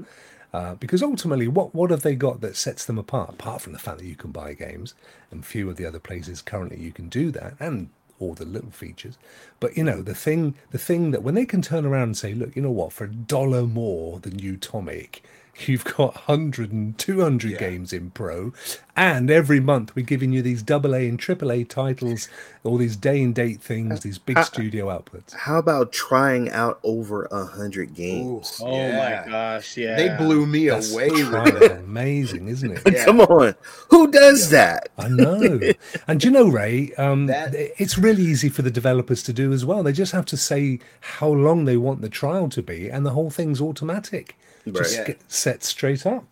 Uh, 0.52 0.74
because 0.74 1.02
ultimately, 1.02 1.48
what 1.48 1.74
what 1.74 1.90
have 1.90 2.02
they 2.02 2.14
got 2.14 2.40
that 2.42 2.56
sets 2.56 2.84
them 2.84 2.98
apart? 2.98 3.30
Apart 3.30 3.62
from 3.62 3.72
the 3.72 3.78
fact 3.78 3.98
that 3.98 4.06
you 4.06 4.16
can 4.16 4.32
buy 4.32 4.52
games, 4.52 4.94
and 5.30 5.46
few 5.46 5.70
of 5.70 5.76
the 5.76 5.86
other 5.86 5.98
places 5.98 6.42
currently 6.42 6.78
you 6.78 6.92
can 6.92 7.08
do 7.08 7.30
that, 7.30 7.54
and 7.58 7.88
all 8.22 8.34
the 8.34 8.44
little 8.44 8.70
features. 8.70 9.18
But 9.60 9.76
you 9.76 9.84
know, 9.84 10.02
the 10.02 10.14
thing 10.14 10.54
the 10.70 10.78
thing 10.78 11.10
that 11.10 11.22
when 11.22 11.34
they 11.34 11.46
can 11.46 11.62
turn 11.62 11.84
around 11.84 12.02
and 12.04 12.16
say, 12.16 12.34
look, 12.34 12.54
you 12.54 12.62
know 12.62 12.70
what, 12.70 12.92
for 12.92 13.04
a 13.04 13.08
dollar 13.08 13.62
more 13.64 14.20
than 14.20 14.38
Utomik, 14.38 15.20
you've 15.66 15.84
got 15.84 16.14
100 16.26 16.72
and 16.72 16.96
200 16.98 17.52
Yeah. 17.52 17.58
games 17.58 17.92
in 17.92 18.10
pro, 18.10 18.52
and 18.96 19.30
every 19.30 19.60
month 19.60 19.94
we're 19.94 20.04
giving 20.04 20.32
you 20.32 20.42
these 20.42 20.62
double 20.62 20.94
A 20.94 21.08
and 21.08 21.18
triple 21.18 21.52
A 21.52 21.62
titles, 21.64 22.28
all 22.64 22.76
these 22.78 22.96
day 22.96 23.22
and 23.22 23.34
date 23.34 23.60
things, 23.60 24.00
these 24.00 24.18
big 24.18 24.38
uh, 24.38 24.44
studio 24.44 24.86
outputs. 24.86 25.34
How 25.34 25.58
about 25.58 25.92
trying 25.92 26.50
out 26.50 26.78
over 26.82 27.24
a 27.30 27.44
hundred 27.44 27.94
games? 27.94 28.60
Oh 28.64 28.74
Yeah. 28.74 29.24
my 29.24 29.30
gosh! 29.30 29.76
Yeah. 29.76 29.96
they 29.96 30.16
blew 30.16 30.46
me 30.46 30.68
That's 30.68 30.92
away 30.92 31.10
with 31.10 31.30
kind 31.30 31.56
amazing, 31.62 32.48
isn't 32.48 32.70
it? 32.70 32.82
Yeah. 32.92 33.04
Come 33.04 33.20
on, 33.20 33.54
who 33.90 34.10
does 34.10 34.50
that? 34.50 34.88
I 34.98 35.08
know. 35.08 35.60
And 36.08 36.20
do 36.20 36.28
you 36.28 36.32
know, 36.32 36.48
Ray, 36.48 36.92
um, 36.98 37.26
That- 37.26 37.54
it's 37.54 37.98
really 37.98 38.22
easy 38.22 38.48
for 38.48 38.62
the 38.62 38.70
developers 38.70 39.22
to 39.24 39.32
do 39.32 39.52
as 39.52 39.64
well. 39.64 39.82
They 39.82 39.92
just 39.92 40.12
have 40.12 40.26
to 40.26 40.36
say 40.36 40.78
how 41.00 41.28
long 41.28 41.64
they 41.66 41.76
want 41.76 42.00
the 42.00 42.08
trial 42.08 42.48
to 42.50 42.62
be, 42.62 42.88
and 42.90 43.04
the 43.06 43.10
whole 43.10 43.30
thing's 43.30 43.60
automatic. 43.60 44.36
Just 44.66 44.96
Right. 44.98 45.06
get 45.08 45.20
set 45.30 45.62
straight 45.64 46.06
up. 46.06 46.24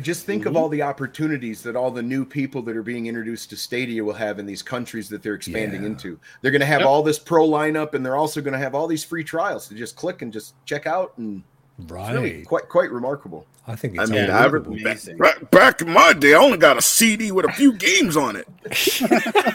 Just 0.00 0.26
think 0.26 0.46
of 0.46 0.50
mm-hmm. 0.52 0.58
all 0.58 0.68
the 0.68 0.82
opportunities 0.82 1.62
that 1.62 1.74
all 1.74 1.90
the 1.90 2.02
new 2.02 2.24
people 2.24 2.62
that 2.62 2.76
are 2.76 2.82
being 2.84 3.06
introduced 3.06 3.50
to 3.50 3.56
Stadia 3.56 4.04
will 4.04 4.12
have 4.12 4.38
in 4.38 4.46
these 4.46 4.62
countries 4.62 5.08
that 5.08 5.22
they're 5.24 5.34
expanding 5.34 5.82
Yeah. 5.82 5.88
into. 5.88 6.20
They're 6.40 6.52
going 6.52 6.60
to 6.60 6.66
have 6.66 6.80
Yep. 6.80 6.88
all 6.88 7.02
this 7.02 7.18
pro 7.18 7.48
lineup, 7.48 7.94
and 7.94 8.06
they're 8.06 8.16
also 8.16 8.40
going 8.40 8.52
to 8.52 8.60
have 8.60 8.74
all 8.76 8.86
these 8.86 9.02
free 9.02 9.24
trials 9.24 9.66
to 9.68 9.74
just 9.74 9.96
click 9.96 10.22
and 10.22 10.32
just 10.32 10.54
check 10.66 10.86
out, 10.86 11.14
and 11.18 11.42
it's 11.78 11.90
Right. 11.90 12.14
really 12.14 12.42
quite 12.42 12.68
quite 12.68 12.90
remarkable. 12.90 13.46
I 13.66 13.76
think 13.76 13.98
I 13.98 14.02
it's 14.04 14.10
mean, 14.10 14.30
I 14.30 14.44
unbelievable. 14.44 14.76
Amazing. 14.80 15.18
Back, 15.18 15.50
back 15.50 15.82
in 15.82 15.90
my 15.90 16.14
day, 16.14 16.32
I 16.32 16.38
only 16.38 16.56
got 16.56 16.78
a 16.78 16.82
CD 16.82 17.30
with 17.32 17.44
a 17.44 17.52
few 17.52 17.74
games 17.74 18.16
on 18.16 18.34
it. 18.36 18.48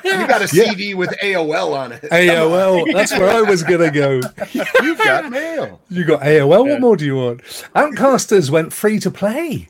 You 0.05 0.27
got 0.27 0.41
a 0.41 0.49
Yeah. 0.55 0.69
CD 0.69 0.93
with 0.93 1.09
AOL 1.23 1.73
on 1.75 1.91
it. 1.93 2.03
AOL. 2.03 2.85
That's 2.93 3.11
where 3.17 3.29
I 3.29 3.41
was 3.41 3.63
going 3.63 3.79
to 3.79 3.89
go. 3.91 4.21
You've 4.83 4.99
got 4.99 5.29
mail. 5.31 5.79
You 5.89 6.03
got 6.05 6.21
AOL. 6.21 6.65
Yeah. 6.67 6.73
What 6.73 6.81
more 6.81 6.95
do 6.95 7.05
you 7.05 7.15
want? 7.15 7.41
Outcasters 7.75 8.49
went 8.51 8.71
free 8.73 8.99
to 8.99 9.09
play. 9.09 9.69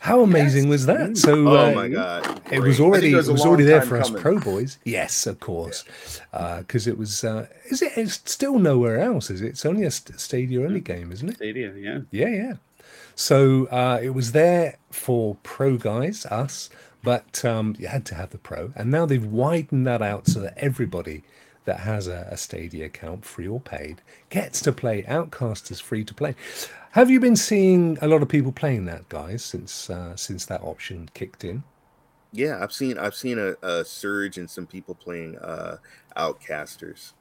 How 0.00 0.22
amazing 0.22 0.70
was 0.70 0.86
that? 0.86 1.18
So, 1.18 1.46
Oh 1.48 1.70
uh, 1.70 1.72
my 1.74 1.88
god! 1.88 2.40
It 2.50 2.60
was 2.60 2.80
already 2.80 3.08
it 3.08 3.12
it 3.12 3.16
was, 3.16 3.30
was 3.30 3.42
already 3.42 3.64
there 3.64 3.82
for 3.82 3.98
us 3.98 4.10
pro 4.10 4.38
boys. 4.38 4.78
Yes, 4.84 5.26
of 5.26 5.40
course, 5.40 5.84
because 6.32 6.86
it 6.86 6.96
was. 6.96 7.22
Uh, 7.22 7.46
is 7.66 7.82
it? 7.82 7.92
It's 7.96 8.14
still 8.24 8.58
nowhere 8.58 8.98
else. 8.98 9.30
Is 9.30 9.42
it? 9.42 9.48
It's 9.48 9.66
only 9.66 9.84
a 9.84 9.90
st- 9.90 10.18
Stadia 10.18 10.64
only 10.64 10.80
game, 10.80 11.12
isn't 11.12 11.28
it? 11.28 11.36
Stadia. 11.36 11.74
Yeah. 11.74 12.00
Yeah, 12.10 12.28
yeah. 12.28 12.52
So 13.14 13.66
uh, 13.66 14.00
it 14.02 14.10
was 14.10 14.32
there 14.32 14.78
for 14.90 15.36
pro 15.42 15.76
guys, 15.76 16.24
us, 16.26 16.70
but 17.02 17.44
um, 17.44 17.76
you 17.78 17.88
had 17.88 18.06
to 18.06 18.14
have 18.14 18.30
the 18.30 18.38
pro, 18.38 18.72
and 18.74 18.90
now 18.90 19.04
they've 19.04 19.24
widened 19.24 19.86
that 19.86 20.00
out 20.00 20.26
so 20.26 20.40
that 20.40 20.56
everybody 20.56 21.24
that 21.66 21.80
has 21.80 22.08
a, 22.08 22.26
a 22.30 22.38
Stadia 22.38 22.86
account, 22.86 23.26
free 23.26 23.46
or 23.46 23.60
paid, 23.60 24.00
gets 24.30 24.62
to 24.62 24.72
play. 24.72 25.04
Outcast 25.06 25.70
is 25.70 25.78
free 25.78 26.04
to 26.04 26.14
play. 26.14 26.34
Have 26.90 27.10
you 27.10 27.20
been 27.20 27.36
seeing 27.36 27.98
a 28.00 28.06
lot 28.08 28.22
of 28.22 28.28
people 28.28 28.52
playing 28.52 28.84
that, 28.86 29.08
guys, 29.08 29.44
since 29.44 29.90
uh, 29.90 30.14
since 30.16 30.46
that 30.46 30.62
option 30.62 31.08
kicked 31.14 31.44
in? 31.44 31.64
Yeah, 32.32 32.62
I've 32.62 32.72
seen 32.72 32.98
I've 32.98 33.14
seen 33.14 33.38
a, 33.38 33.54
a 33.62 33.84
surge 33.84 34.38
in 34.38 34.46
some 34.48 34.66
people 34.66 34.94
playing 34.94 35.36
uh 35.38 35.78
Outcasters. 36.16 37.12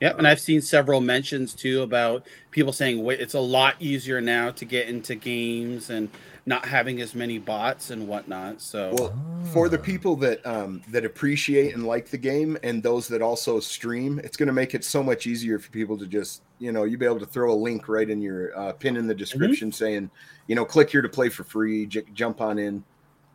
Yep, 0.00 0.18
and 0.18 0.28
I've 0.28 0.40
seen 0.40 0.62
several 0.62 1.00
mentions 1.00 1.54
too 1.54 1.82
about 1.82 2.26
people 2.52 2.72
saying 2.72 3.02
wait, 3.02 3.20
it's 3.20 3.34
a 3.34 3.40
lot 3.40 3.74
easier 3.80 4.20
now 4.20 4.50
to 4.52 4.64
get 4.64 4.88
into 4.88 5.16
games 5.16 5.90
and 5.90 6.08
not 6.46 6.64
having 6.64 7.00
as 7.00 7.14
many 7.14 7.38
bots 7.38 7.90
and 7.90 8.06
whatnot. 8.06 8.60
So 8.60 8.94
Well, 8.94 9.44
for 9.52 9.68
the 9.68 9.78
people 9.78 10.14
that 10.16 10.44
um, 10.46 10.82
that 10.88 11.04
appreciate 11.04 11.74
and 11.74 11.86
like 11.86 12.08
the 12.08 12.16
game, 12.16 12.56
and 12.62 12.82
those 12.82 13.08
that 13.08 13.22
also 13.22 13.58
stream, 13.58 14.20
it's 14.22 14.36
going 14.36 14.46
to 14.46 14.52
make 14.52 14.74
it 14.74 14.84
so 14.84 15.02
much 15.02 15.26
easier 15.26 15.58
for 15.58 15.70
people 15.70 15.98
to 15.98 16.06
just, 16.06 16.42
you 16.58 16.70
know, 16.70 16.84
you 16.84 16.96
be 16.96 17.04
able 17.04 17.18
to 17.20 17.26
throw 17.26 17.52
a 17.52 17.54
link 17.54 17.88
right 17.88 18.08
in 18.08 18.22
your 18.22 18.56
uh, 18.56 18.72
pin 18.72 18.96
in 18.96 19.06
the 19.06 19.14
description 19.14 19.72
saying, 19.72 20.10
you 20.46 20.54
know, 20.54 20.64
click 20.64 20.90
here 20.90 21.02
to 21.02 21.08
play 21.08 21.28
for 21.28 21.44
free, 21.44 21.86
j- 21.86 22.04
jump 22.14 22.40
on 22.40 22.58
in. 22.58 22.84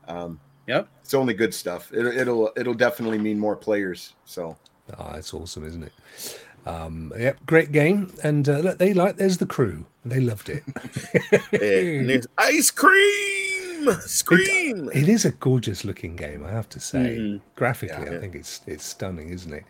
Um, 0.08 0.40
yep, 0.66 0.88
it's 1.02 1.14
only 1.14 1.34
good 1.34 1.54
stuff. 1.54 1.92
It, 1.92 2.06
it'll 2.06 2.52
it'll 2.56 2.74
definitely 2.74 3.20
mean 3.20 3.38
more 3.38 3.56
players. 3.56 4.16
So 4.26 4.58
Ah, 4.98 5.16
it's 5.16 5.34
awesome, 5.34 5.66
isn't 5.66 5.84
it? 5.84 5.94
Um, 6.66 7.12
yep, 7.18 7.38
great 7.46 7.72
game, 7.72 8.14
and 8.24 8.48
uh, 8.48 8.60
look, 8.60 8.78
they 8.78 8.94
like. 8.94 9.18
There's 9.18 9.38
the 9.38 9.46
crew. 9.46 9.86
They 10.06 10.20
loved 10.20 10.50
it. 10.50 10.64
And 11.52 12.10
there's 12.10 12.28
ice 12.38 12.72
cream, 12.72 13.92
scream. 14.02 14.90
It 14.94 15.08
is 15.10 15.26
a 15.26 15.32
gorgeous 15.32 15.84
looking 15.86 16.16
game, 16.16 16.46
I 16.46 16.52
have 16.52 16.70
to 16.70 16.80
say. 16.80 17.18
Mhm. 17.20 17.42
Graphically, 17.56 18.08
I 18.08 18.14
Yeah. 18.14 18.20
think 18.20 18.36
it's 18.36 18.62
it's 18.68 18.86
stunning, 18.86 19.30
isn't 19.30 19.54
it? 19.54 19.64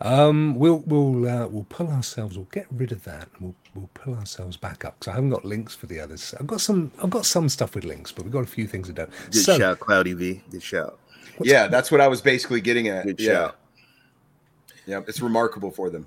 Um, 0.00 0.56
we'll 0.56 0.82
we'll 0.86 1.28
uh, 1.28 1.46
we'll 1.46 1.66
pull 1.68 1.88
ourselves. 1.88 2.36
We'll 2.36 2.48
get 2.52 2.66
rid 2.70 2.90
of 2.92 3.04
that. 3.04 3.28
And 3.34 3.40
we'll 3.40 3.54
we'll 3.74 3.90
pull 3.94 4.14
ourselves 4.14 4.56
back 4.56 4.84
up 4.84 4.98
because 4.98 5.12
I 5.12 5.14
haven't 5.14 5.30
got 5.30 5.44
links 5.44 5.74
for 5.74 5.86
the 5.86 6.00
others. 6.00 6.34
I've 6.38 6.46
got 6.48 6.60
some. 6.60 6.90
I've 7.02 7.10
got 7.10 7.26
some 7.26 7.48
stuff 7.48 7.74
with 7.76 7.84
links, 7.84 8.10
but 8.12 8.24
we've 8.24 8.32
got 8.32 8.42
a 8.42 8.46
few 8.46 8.66
things 8.66 8.88
to 8.88 8.92
do. 8.92 9.06
Good 9.30 9.34
so 9.36 9.56
shout, 9.58 9.78
Cloudy 9.80 10.12
V. 10.14 10.42
Good 10.50 10.62
shout. 10.62 10.98
yeah, 11.40 11.68
that's 11.68 11.90
what 11.92 12.00
I 12.00 12.08
was 12.08 12.20
basically 12.20 12.60
getting 12.60 12.88
at. 12.88 13.04
Good 13.06 13.20
yeah, 13.20 13.30
shout. 13.32 13.56
yeah, 14.86 15.00
it's 15.06 15.20
remarkable 15.20 15.70
for 15.70 15.90
them. 15.90 16.06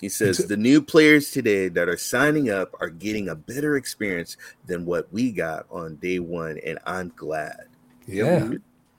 He 0.00 0.08
says 0.08 0.38
the 0.38 0.56
new 0.56 0.80
players 0.80 1.30
today 1.30 1.68
that 1.68 1.88
are 1.88 1.96
signing 1.96 2.50
up 2.50 2.74
are 2.80 2.90
getting 2.90 3.28
a 3.28 3.34
better 3.34 3.76
experience 3.76 4.36
than 4.66 4.84
what 4.84 5.12
we 5.12 5.32
got 5.32 5.66
on 5.70 5.96
day 5.96 6.18
one, 6.18 6.58
and 6.64 6.78
I'm 6.86 7.12
glad. 7.16 7.66
yeah, 8.06 8.48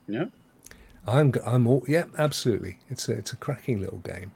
yeah, 0.06 0.26
I'm 1.06 1.32
g- 1.32 1.40
I'm 1.46 1.66
all 1.66 1.84
yeah, 1.88 2.04
absolutely. 2.18 2.78
It's 2.90 3.08
a 3.08 3.12
it's 3.12 3.32
a 3.32 3.36
cracking 3.36 3.80
little 3.80 3.98
game. 3.98 4.32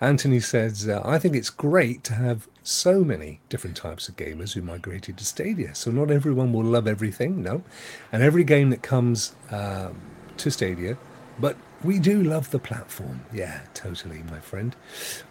Anthony 0.00 0.40
says, 0.40 0.88
uh, 0.88 1.02
I 1.04 1.18
think 1.18 1.36
it's 1.36 1.50
great 1.50 2.02
to 2.04 2.14
have 2.14 2.48
so 2.62 3.04
many 3.04 3.40
different 3.50 3.76
types 3.76 4.08
of 4.08 4.16
gamers 4.16 4.54
who 4.54 4.62
migrated 4.62 5.18
to 5.18 5.24
Stadia. 5.26 5.74
So 5.74 5.90
not 5.90 6.10
everyone 6.10 6.54
will 6.54 6.64
love 6.64 6.86
everything, 6.86 7.42
no, 7.42 7.62
and 8.10 8.22
every 8.22 8.42
game 8.42 8.70
that 8.70 8.82
comes 8.82 9.34
um, 9.50 10.00
to 10.38 10.50
Stadia, 10.50 10.96
but 11.38 11.56
We 11.82 11.98
do 11.98 12.22
love 12.22 12.50
the 12.50 12.58
platform. 12.58 13.22
Yeah, 13.32 13.60
totally, 13.72 14.22
my 14.30 14.38
friend. 14.38 14.76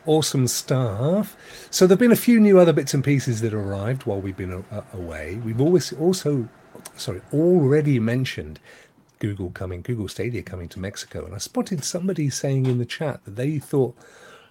Awesome 0.06 0.48
stuff. 0.48 1.38
So 1.70 1.86
there've 1.86 2.00
been 2.00 2.12
a 2.12 2.16
few 2.16 2.40
new 2.40 2.58
other 2.60 2.74
bits 2.74 2.94
and 2.94 3.04
pieces 3.04 3.42
that 3.42 3.54
arrived 3.54 4.06
while 4.06 4.20
we've 4.20 4.38
been 4.38 4.64
a- 4.72 4.84
away. 4.94 5.36
We've 5.46 5.62
always 5.62 5.94
also, 5.94 6.50
sorry, 6.96 7.22
already 7.32 8.00
mentioned 8.00 8.60
Google 9.20 9.52
coming, 9.52 9.82
Google 9.82 10.08
Stadia 10.08 10.42
coming 10.42 10.70
to 10.70 10.80
Mexico, 10.80 11.24
and 11.26 11.36
I 11.36 11.38
spotted 11.38 11.84
somebody 11.84 12.30
saying 12.30 12.66
in 12.66 12.80
the 12.80 12.86
chat 12.86 13.24
that 13.26 13.36
they 13.36 13.60
thought 13.60 13.96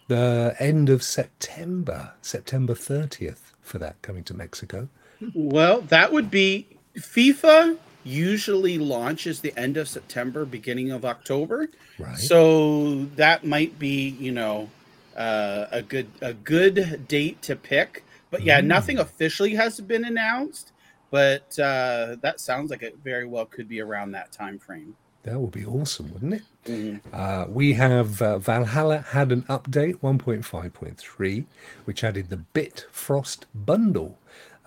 the 0.07 0.55
end 0.61 0.89
of 0.89 1.03
September, 1.03 2.13
September 2.23 2.75
30th, 2.75 3.53
for 3.61 3.79
that 3.79 4.01
coming 4.03 4.23
to 4.25 4.35
Mexico. 4.35 4.89
Well, 5.35 5.81
that 5.83 6.13
would 6.13 6.31
be 6.31 6.67
FIFA 6.97 7.79
usually 8.09 8.79
launches 8.79 9.41
the 9.41 9.53
end 9.59 9.77
of 9.77 9.87
September, 9.89 10.45
beginning 10.45 10.91
of 10.91 11.05
October. 11.05 11.69
Right. 11.99 12.17
So 12.17 13.05
that 13.17 13.45
might 13.45 13.79
be, 13.79 14.17
you 14.19 14.33
know, 14.33 14.71
uh, 15.17 15.67
a 15.71 15.83
good 15.83 16.09
a 16.23 16.33
good 16.33 17.07
date 17.09 17.43
to 17.43 17.55
pick. 17.57 18.05
But 18.31 18.43
yeah, 18.43 18.61
Mm. 18.61 18.67
nothing 18.67 18.99
officially 18.99 19.55
has 19.55 19.81
been 19.81 20.05
announced. 20.05 20.73
But 21.11 21.59
uh, 21.59 22.17
that 22.21 22.39
sounds 22.41 22.71
like 22.71 22.83
it 22.83 22.97
very 23.03 23.27
well 23.27 23.47
could 23.47 23.69
be 23.69 23.81
around 23.81 24.13
that 24.13 24.31
time 24.33 24.59
frame. 24.59 24.95
That 25.25 25.41
would 25.41 25.51
be 25.53 25.65
awesome, 25.67 26.13
wouldn't 26.13 26.35
it? 26.35 26.43
Mhm. 26.67 27.01
Uh, 27.13 27.47
we 27.49 27.73
have 27.75 28.21
uh, 28.23 28.39
Valhalla 28.39 28.99
had 29.11 29.33
an 29.33 29.43
update 29.43 29.97
1.5.3, 30.01 31.45
which 31.85 32.05
added 32.05 32.29
the 32.31 32.39
Bifrost 32.55 33.47
bundle. 33.55 34.19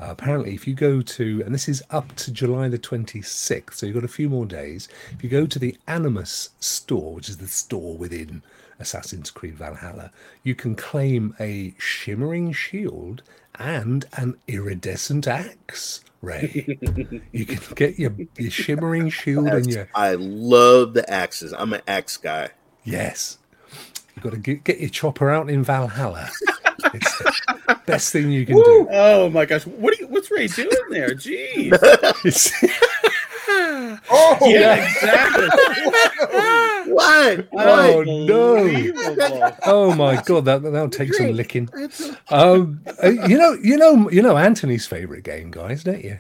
Uh, 0.01 0.07
apparently, 0.09 0.55
if 0.55 0.67
you 0.67 0.73
go 0.73 1.01
to, 1.01 1.43
and 1.45 1.53
this 1.53 1.69
is 1.69 1.83
up 1.91 2.15
to 2.15 2.31
July 2.31 2.67
the 2.67 2.79
26th, 2.79 3.75
so 3.75 3.85
you've 3.85 3.93
got 3.93 4.03
a 4.03 4.07
few 4.07 4.29
more 4.29 4.47
days. 4.47 4.89
If 5.11 5.23
you 5.23 5.29
go 5.29 5.45
to 5.45 5.59
the 5.59 5.77
Animus 5.87 6.49
store, 6.59 7.13
which 7.13 7.29
is 7.29 7.37
the 7.37 7.47
store 7.47 7.95
within 7.95 8.41
Assassin's 8.79 9.29
Creed 9.29 9.55
Valhalla, 9.55 10.11
you 10.43 10.55
can 10.55 10.75
claim 10.75 11.35
a 11.39 11.75
shimmering 11.77 12.51
shield 12.51 13.21
and 13.55 14.05
an 14.13 14.37
iridescent 14.47 15.27
axe. 15.27 16.03
Ray, 16.23 16.77
you 17.31 17.45
can 17.45 17.59
get 17.75 17.99
your, 17.99 18.13
your 18.37 18.51
shimmering 18.51 19.09
shield 19.09 19.47
and 19.47 19.71
your 19.71 19.87
I 19.93 20.15
love 20.15 20.93
the 20.93 21.07
axes. 21.11 21.53
I'm 21.53 21.73
an 21.73 21.81
axe 21.87 22.17
guy. 22.17 22.49
Yes. 22.83 23.37
You've 24.15 24.23
got 24.23 24.31
to 24.31 24.37
get, 24.37 24.63
get 24.63 24.79
your 24.79 24.89
chopper 24.89 25.29
out 25.29 25.49
in 25.49 25.63
Valhalla. 25.63 26.31
it's 26.93 27.17
the 27.19 27.79
best 27.85 28.11
thing 28.11 28.31
you 28.31 28.45
can 28.45 28.55
do. 28.57 28.87
Oh 28.91 29.29
my 29.29 29.45
gosh, 29.45 29.65
what 29.65 29.93
are 29.93 29.97
you, 30.01 30.07
what's 30.07 30.29
Ray 30.31 30.47
doing 30.47 30.69
there? 30.89 31.09
Jeez. 31.15 32.51
Oh, 34.09 34.37
Yeah, 34.41 34.75
exactly. 34.75 35.47
What? 36.93 37.47
Oh, 37.53 38.03
no. 38.03 39.53
Oh 39.65 39.93
my 39.95 40.21
god, 40.21 40.45
that 40.45 40.61
that'll 40.63 40.89
take 40.89 41.13
some 41.13 41.33
licking. 41.33 41.69
Um, 42.29 42.81
uh, 43.03 43.07
you 43.09 43.37
know, 43.37 43.53
you 43.53 43.77
know, 43.77 44.09
you 44.09 44.21
know 44.21 44.37
Anthony's 44.37 44.87
favorite 44.87 45.23
game, 45.23 45.51
guys, 45.51 45.83
don't 45.83 46.03
you? 46.03 46.19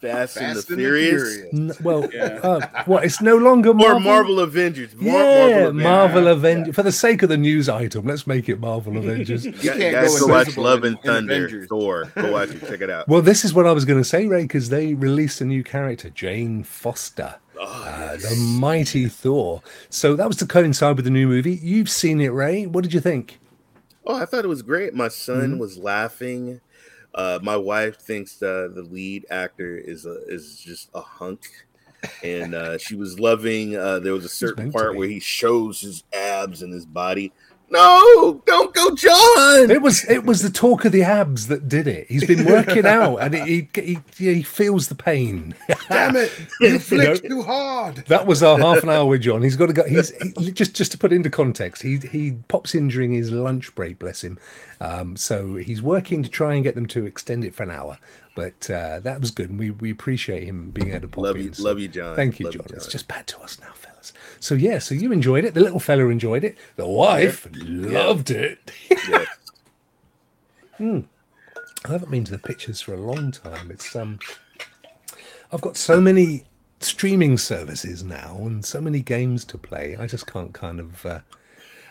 Fast, 0.00 0.36
and 0.38 0.50
the 0.50 0.54
Fast 0.62 0.70
and 0.70 0.78
the 0.78 0.82
Furious. 0.82 1.22
Furious. 1.36 1.54
N- 1.54 1.72
well, 1.84 2.08
Yeah. 2.12 2.38
uh, 2.42 2.82
what? 2.86 3.04
It's 3.04 3.20
no 3.20 3.36
longer 3.36 3.70
Or 3.70 3.74
Marvel. 3.74 4.00
Marvel 4.00 4.40
Avengers. 4.40 4.94
Mar- 4.96 5.04
yeah, 5.14 5.46
Avengers. 5.66 5.82
Marvel 5.82 6.24
Yeah. 6.24 6.30
Avengers. 6.30 6.74
For 6.74 6.82
the 6.82 6.92
sake 6.92 7.22
of 7.22 7.28
the 7.28 7.36
news 7.36 7.68
item, 7.68 8.06
let's 8.06 8.26
make 8.26 8.48
it 8.48 8.60
Marvel 8.60 8.96
Avengers. 8.96 9.44
You 9.46 9.52
can't 9.52 9.78
guys 9.94 10.18
go 10.18 10.26
go 10.26 10.32
watch 10.32 10.56
Love 10.56 10.84
in- 10.84 10.94
and 10.94 11.02
Thunder. 11.02 11.34
Avengers. 11.34 11.68
Thor. 11.68 12.10
Go 12.14 12.32
watch 12.32 12.50
it. 12.50 12.60
Check 12.66 12.80
it 12.80 12.90
out. 12.90 13.08
well, 13.08 13.22
this 13.22 13.44
is 13.44 13.52
what 13.52 13.66
I 13.66 13.72
was 13.72 13.84
going 13.84 14.00
to 14.00 14.08
say, 14.08 14.26
Ray, 14.26 14.42
because 14.42 14.68
they 14.70 14.94
released 14.94 15.40
a 15.40 15.44
new 15.44 15.62
character, 15.62 16.08
Jane 16.10 16.64
Foster. 16.64 17.34
Oh, 17.58 17.64
Uh, 17.66 18.12
yes. 18.18 18.28
the 18.30 18.36
mighty 18.36 19.06
Thor. 19.06 19.60
So 19.90 20.16
that 20.16 20.26
was 20.26 20.38
to 20.38 20.46
coincide 20.46 20.96
with 20.96 21.04
the 21.04 21.10
new 21.10 21.28
movie. 21.28 21.56
You've 21.62 21.90
seen 21.90 22.20
it, 22.22 22.28
Ray. 22.28 22.64
What 22.66 22.82
did 22.84 22.94
you 22.94 23.00
think? 23.00 23.38
Oh, 24.06 24.14
I 24.16 24.24
thought 24.24 24.44
it 24.46 24.48
was 24.48 24.62
great. 24.62 24.94
My 24.94 25.08
son 25.08 25.56
Mhm. 25.56 25.58
was 25.58 25.76
laughing. 25.76 26.62
Uh, 27.14 27.38
my 27.42 27.56
wife 27.56 27.98
thinks 27.98 28.42
uh, 28.42 28.68
the 28.74 28.82
lead 28.82 29.26
actor 29.30 29.76
is 29.76 30.06
a, 30.06 30.24
is 30.26 30.58
just 30.58 30.90
a 30.94 31.00
hunk, 31.00 31.42
and 32.22 32.54
uh, 32.54 32.78
she 32.78 32.94
was 32.94 33.18
loving. 33.18 33.76
Uh, 33.76 33.98
there 33.98 34.12
was 34.12 34.24
a 34.24 34.28
certain 34.28 34.70
part 34.70 34.96
where 34.96 35.08
he 35.08 35.20
shows 35.20 35.80
his 35.80 36.04
abs 36.12 36.62
and 36.62 36.72
his 36.72 36.86
body. 36.86 37.32
No, 37.70 38.42
don't 38.46 38.74
go, 38.74 38.94
John. 38.96 39.70
It 39.70 39.80
was 39.80 40.04
it 40.10 40.24
was 40.24 40.42
the 40.42 40.50
talk 40.50 40.84
of 40.84 40.92
the 40.92 41.02
abs 41.02 41.46
that 41.46 41.68
did 41.68 41.86
it. 41.86 42.06
He's 42.08 42.26
been 42.26 42.44
working 42.44 42.84
out, 42.96 43.18
and 43.18 43.34
it, 43.34 43.46
he, 43.46 43.68
he 43.76 43.98
he 44.34 44.42
feels 44.42 44.88
the 44.88 44.94
pain. 44.96 45.54
Damn 45.88 46.16
it! 46.16 46.32
You 46.60 46.78
flicked 46.78 47.24
too 47.26 47.42
hard. 47.42 48.04
That 48.08 48.26
was 48.26 48.42
our 48.42 48.58
half 48.58 48.82
an 48.82 48.88
hour 48.90 49.06
with 49.06 49.22
John. 49.22 49.42
He's 49.42 49.56
got 49.56 49.66
to 49.66 49.72
go. 49.72 49.84
He's 49.84 50.10
he, 50.36 50.50
just 50.52 50.74
just 50.74 50.92
to 50.92 50.98
put 50.98 51.12
it 51.12 51.16
into 51.16 51.30
context. 51.30 51.82
He 51.82 51.98
he 51.98 52.32
pops 52.48 52.74
in 52.74 52.88
during 52.88 53.12
his 53.12 53.30
lunch 53.30 53.74
break. 53.74 53.98
Bless 53.98 54.22
him. 54.24 54.38
Um, 54.80 55.16
so 55.16 55.56
he's 55.56 55.80
working 55.82 56.22
to 56.22 56.28
try 56.28 56.54
and 56.54 56.64
get 56.64 56.74
them 56.74 56.86
to 56.86 57.06
extend 57.06 57.44
it 57.44 57.54
for 57.54 57.62
an 57.62 57.70
hour. 57.70 57.98
But 58.34 58.70
uh, 58.70 59.00
that 59.00 59.20
was 59.20 59.30
good, 59.30 59.50
and 59.50 59.58
we 59.58 59.70
we 59.70 59.90
appreciate 59.90 60.44
him 60.44 60.70
being 60.70 60.90
able 60.90 61.02
to 61.02 61.08
pop 61.08 61.24
love 61.24 61.36
in. 61.36 61.42
you, 61.44 61.52
So 61.52 61.64
love 61.64 61.78
you, 61.78 61.88
John. 61.88 62.16
Thank 62.16 62.40
you, 62.40 62.46
Love 62.46 62.54
John. 62.54 62.66
It's 62.70 62.86
John. 62.86 62.90
just 62.92 63.08
back 63.08 63.26
to 63.26 63.40
us 63.40 63.60
now, 63.60 63.72
fellas. 63.74 63.89
So 64.40 64.54
yeah, 64.54 64.78
so 64.78 64.94
you 64.94 65.12
enjoyed 65.12 65.44
it. 65.44 65.54
The 65.54 65.60
little 65.60 65.80
fella 65.80 66.08
enjoyed 66.08 66.44
it. 66.44 66.56
The 66.76 66.86
wife 66.86 67.46
loved 67.52 68.30
it. 68.30 68.72
Yes. 68.90 69.28
I 71.84 71.92
haven't 71.92 72.10
been 72.10 72.24
to 72.24 72.32
the 72.32 72.38
pictures 72.38 72.80
for 72.80 72.94
a 72.94 73.00
long 73.00 73.32
time. 73.32 73.70
It's 73.70 73.94
um, 73.94 74.18
I've 75.52 75.60
got 75.60 75.76
so 75.76 76.00
many 76.00 76.44
streaming 76.80 77.36
services 77.36 78.02
now 78.02 78.38
and 78.40 78.64
so 78.64 78.80
many 78.80 79.00
games 79.00 79.44
to 79.46 79.58
play. 79.58 79.96
I 79.98 80.06
just 80.06 80.26
can't 80.26 80.52
kind 80.52 80.80
of. 80.80 81.04
Uh... 81.04 81.20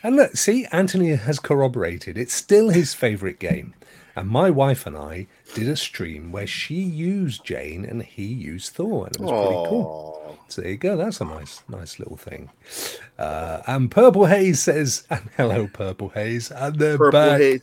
And 0.01 0.15
look, 0.15 0.35
see, 0.35 0.65
Anthony 0.71 1.15
has 1.15 1.39
corroborated. 1.39 2.17
It's 2.17 2.33
still 2.33 2.69
his 2.69 2.93
favorite 2.93 3.39
game. 3.39 3.73
And 4.19 4.27
my 4.27 4.49
wife 4.49 4.85
and 4.85 4.97
I 4.97 5.27
did 5.55 5.69
a 5.69 5.77
stream 5.77 6.33
where 6.33 6.45
she 6.45 6.75
used 6.75 7.45
Jane 7.45 7.85
and 7.85 8.03
he 8.03 8.25
used 8.25 8.73
Thor, 8.73 9.07
and 9.07 9.15
it 9.15 9.21
was 9.21 9.31
pretty 9.31 9.69
cool. 9.69 10.37
So 10.49 10.61
there 10.61 10.71
you 10.71 10.77
go. 10.77 10.97
That's 10.97 11.21
a 11.21 11.23
nice, 11.23 11.63
nice 11.69 11.99
little 11.99 12.17
thing. 12.17 12.49
Uh, 13.17 13.61
and 13.65 13.89
Purple 13.89 14.25
Haze 14.25 14.61
says, 14.61 15.07
and 15.09 15.29
hello, 15.37 15.69
Purple 15.71 16.09
Haze, 16.09 16.51
and 16.51 16.75
they're 16.77 16.97
Purple 16.97 17.17
back. 17.17 17.39
Haze. 17.39 17.61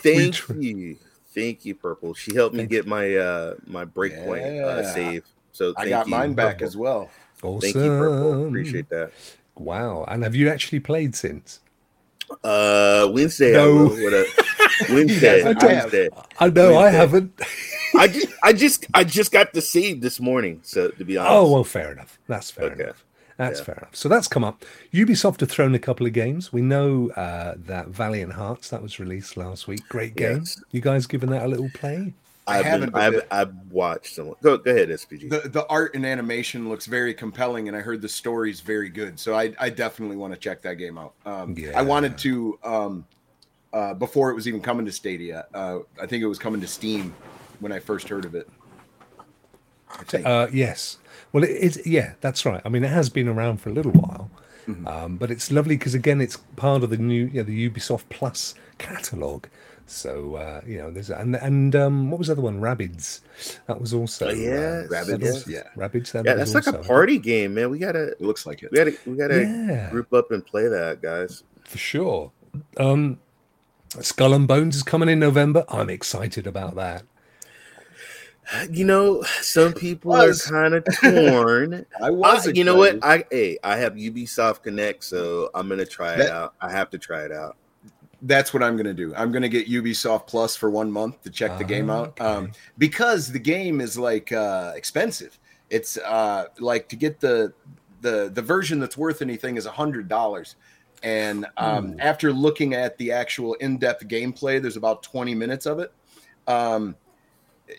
Thank 0.00 0.34
tr- 0.34 0.52
you, 0.60 0.98
thank 1.28 1.64
you, 1.64 1.74
Purple. 1.74 2.12
She 2.12 2.34
helped 2.34 2.54
me 2.54 2.66
get 2.66 2.86
my 2.86 3.16
uh 3.16 3.54
my 3.66 3.86
breakpoint 3.86 4.62
uh, 4.62 4.92
save. 4.92 5.24
So 5.52 5.72
I 5.78 5.88
got 5.88 6.04
you, 6.06 6.10
mine 6.10 6.34
back 6.34 6.56
Purple. 6.56 6.66
as 6.66 6.76
well. 6.76 7.10
Awesome. 7.42 7.60
Thank 7.62 7.76
you, 7.76 7.88
Purple. 7.88 8.48
Appreciate 8.48 8.90
that. 8.90 9.12
Wow. 9.54 10.04
And 10.06 10.22
have 10.22 10.34
you 10.34 10.50
actually 10.50 10.80
played 10.80 11.16
since? 11.16 11.60
Uh, 12.44 13.08
Wednesday. 13.10 13.52
No. 13.52 13.88
I 14.80 14.92
will 14.92 14.94
with 14.96 15.22
a 15.22 15.40
Wednesday. 15.42 15.42
I. 15.42 15.66
Wednesday. 15.66 16.08
I 16.40 16.48
know 16.48 16.78
I 16.78 16.90
haven't. 16.90 17.40
I 17.98 18.08
just, 18.08 18.26
I 18.42 18.52
just, 18.52 18.86
I 18.94 19.04
just 19.04 19.32
got 19.32 19.52
the 19.52 19.60
save 19.60 20.00
this 20.00 20.18
morning. 20.20 20.60
So 20.62 20.88
to 20.90 21.04
be 21.04 21.16
honest, 21.18 21.32
Oh 21.32 21.50
well, 21.52 21.64
fair 21.64 21.92
enough. 21.92 22.18
That's 22.26 22.50
fair 22.50 22.66
Okay. 22.72 22.84
enough. 22.84 23.04
That's 23.36 23.58
Yeah. 23.60 23.64
fair 23.64 23.74
enough. 23.76 23.96
So 23.96 24.08
that's 24.08 24.28
come 24.28 24.44
up. 24.44 24.64
Ubisoft 24.92 25.40
have 25.40 25.50
thrown 25.50 25.74
a 25.74 25.78
couple 25.78 26.06
of 26.06 26.12
games. 26.12 26.52
We 26.52 26.62
know 26.62 27.10
uh, 27.10 27.54
that 27.58 27.88
Valiant 27.88 28.32
Hearts 28.34 28.70
that 28.70 28.82
was 28.82 28.98
released 29.00 29.36
last 29.36 29.66
week. 29.68 29.80
Great 29.88 30.16
game. 30.16 30.38
Yes. 30.40 30.62
You 30.70 30.80
guys 30.80 31.06
given 31.06 31.30
that 31.30 31.42
a 31.44 31.48
little 31.48 31.70
play? 31.74 32.14
I 32.46 32.58
I've 32.58 32.64
haven't, 32.64 32.92
been, 32.92 33.00
I've, 33.02 33.12
the- 33.12 33.34
I've 33.34 33.54
watched 33.70 34.14
some. 34.16 34.34
Go, 34.42 34.58
go 34.58 34.70
ahead, 34.70 34.88
SPG. 34.88 35.30
The 35.30 35.48
the 35.48 35.64
art 35.68 35.94
and 35.94 36.04
animation 36.04 36.68
looks 36.68 36.86
very 36.86 37.14
compelling, 37.14 37.68
and 37.68 37.76
I 37.76 37.80
heard 37.80 38.02
the 38.02 38.08
story's 38.08 38.60
very 38.60 38.88
good. 38.88 39.18
So 39.20 39.34
I, 39.34 39.54
I 39.60 39.70
definitely 39.70 40.16
want 40.16 40.32
to 40.34 40.38
check 40.40 40.60
that 40.62 40.74
game 40.74 40.98
out. 40.98 41.14
Um, 41.24 41.54
Yeah. 41.56 41.78
I 41.78 41.82
wanted 41.82 42.18
to 42.18 42.58
um, 42.64 43.06
uh, 43.72 43.94
before 43.94 44.30
it 44.30 44.34
was 44.34 44.46
even 44.48 44.60
coming 44.60 44.84
to 44.86 44.92
Stadia. 44.92 45.46
Uh, 45.54 45.78
I 46.00 46.06
think 46.06 46.22
it 46.22 46.26
was 46.26 46.38
coming 46.38 46.60
to 46.60 46.66
Steam 46.66 47.14
when 47.60 47.72
I 47.72 47.78
first 47.78 48.08
heard 48.08 48.24
of 48.24 48.34
it. 48.34 48.48
Uh, 50.24 50.46
yes. 50.52 50.98
Well, 51.32 51.44
it 51.44 51.50
is. 51.50 51.82
Yeah, 51.86 52.14
that's 52.20 52.44
right. 52.46 52.62
I 52.64 52.68
mean, 52.68 52.82
it 52.84 52.90
has 52.90 53.10
been 53.10 53.28
around 53.28 53.58
for 53.60 53.68
a 53.68 53.72
little 53.72 53.92
while, 53.92 54.30
um, 54.86 55.16
but 55.16 55.30
it's 55.30 55.50
lovely 55.52 55.76
because 55.76 55.94
again, 55.94 56.20
it's 56.20 56.36
part 56.56 56.82
of 56.82 56.90
the 56.90 56.96
new, 56.96 57.26
you 57.26 57.34
know, 57.34 57.42
the 57.42 57.68
Ubisoft 57.70 58.04
Plus 58.08 58.54
catalog. 58.78 59.46
So 59.86 60.36
uh, 60.36 60.62
you 60.66 60.78
know, 60.78 60.90
there's 60.90 61.10
and 61.10 61.36
and 61.36 61.76
um, 61.76 62.10
what 62.10 62.18
was 62.18 62.28
the 62.28 62.32
other 62.34 62.42
one? 62.42 62.60
Rabbids. 62.60 63.20
That 63.66 63.80
was 63.80 63.92
also 63.92 64.28
Oh, 64.28 64.32
yeah, 64.32 64.50
uh, 64.50 64.88
Rabbids, 64.88 65.20
was- 65.20 65.46
yeah. 65.48 65.64
Rabbids. 65.76 66.12
That 66.12 66.24
yeah, 66.24 66.34
was 66.36 66.52
that's 66.52 66.66
like 66.66 66.74
a 66.74 66.78
party 66.78 67.18
game, 67.18 67.54
man. 67.54 67.68
We 67.70 67.78
gotta, 67.78 68.08
it 68.12 68.20
looks 68.20 68.46
like 68.46 68.62
it. 68.62 68.70
we 68.72 68.78
gotta, 68.78 68.96
we 69.06 69.16
gotta 69.16 69.40
Yeah. 69.42 69.90
group 69.90 70.12
up 70.14 70.30
and 70.30 70.44
play 70.44 70.68
that, 70.68 71.02
guys. 71.02 71.42
for 71.64 71.78
sure. 71.78 72.32
Um, 72.78 73.18
Skull 74.00 74.32
and 74.32 74.48
Bones 74.48 74.76
is 74.76 74.82
coming 74.82 75.08
in 75.08 75.18
November. 75.18 75.64
I'm 75.68 75.90
excited 75.90 76.46
about 76.46 76.76
that. 76.76 77.04
You 78.70 78.84
know, 78.84 79.22
some 79.40 79.72
people 79.72 80.14
are 80.14 80.32
kind 80.34 80.74
of 80.74 80.84
torn. 81.00 81.86
I 82.02 82.10
was. 82.10 82.48
I- 82.48 82.52
you 82.52 82.64
know 82.64 82.76
what? 82.76 82.96
excited. 82.96 83.26
I 83.30 83.34
hey, 83.34 83.58
I 83.62 83.76
have 83.76 83.94
Ubisoft 83.94 84.62
Connect, 84.62 85.04
so 85.04 85.50
I'm 85.54 85.68
gonna 85.68 85.86
try 85.86 86.14
it 86.14 86.30
out. 86.30 86.54
I 86.60 86.70
have 86.70 86.90
to 86.90 86.98
try 86.98 87.24
it 87.24 87.32
out. 87.32 87.56
That's 88.22 88.54
what 88.54 88.62
I'm 88.62 88.76
going 88.76 88.86
to 88.86 88.94
do. 88.94 89.12
I'm 89.16 89.32
going 89.32 89.42
to 89.42 89.48
get 89.48 89.68
Ubisoft 89.68 90.28
Plus 90.28 90.54
for 90.54 90.70
one 90.70 90.92
month 90.92 91.22
to 91.22 91.30
check 91.30 91.58
the 91.58 91.64
game 91.64 91.90
out 91.90 92.20
um, 92.20 92.52
because 92.78 93.32
the 93.32 93.40
game 93.40 93.80
is 93.80 93.98
like 93.98 94.30
uh, 94.30 94.72
expensive. 94.76 95.40
It's 95.70 95.96
uh, 95.96 96.44
like 96.60 96.88
to 96.90 96.96
get 96.96 97.18
the 97.18 97.52
the 98.00 98.30
the 98.32 98.42
version 98.42 98.78
that's 98.78 98.96
worth 98.96 99.22
anything 99.22 99.56
is 99.56 99.66
a 99.66 99.72
hundred 99.72 100.06
dollars. 100.06 100.54
And 101.02 101.46
um, 101.56 101.96
after 101.98 102.32
looking 102.32 102.74
at 102.74 102.96
the 102.98 103.12
actual 103.12 103.54
in-depth 103.54 104.06
gameplay, 104.08 104.60
there's 104.62 104.76
about 104.76 105.02
20 105.02 105.34
minutes 105.34 105.66
of 105.66 105.78
it. 105.78 105.92
Um, 106.46 106.96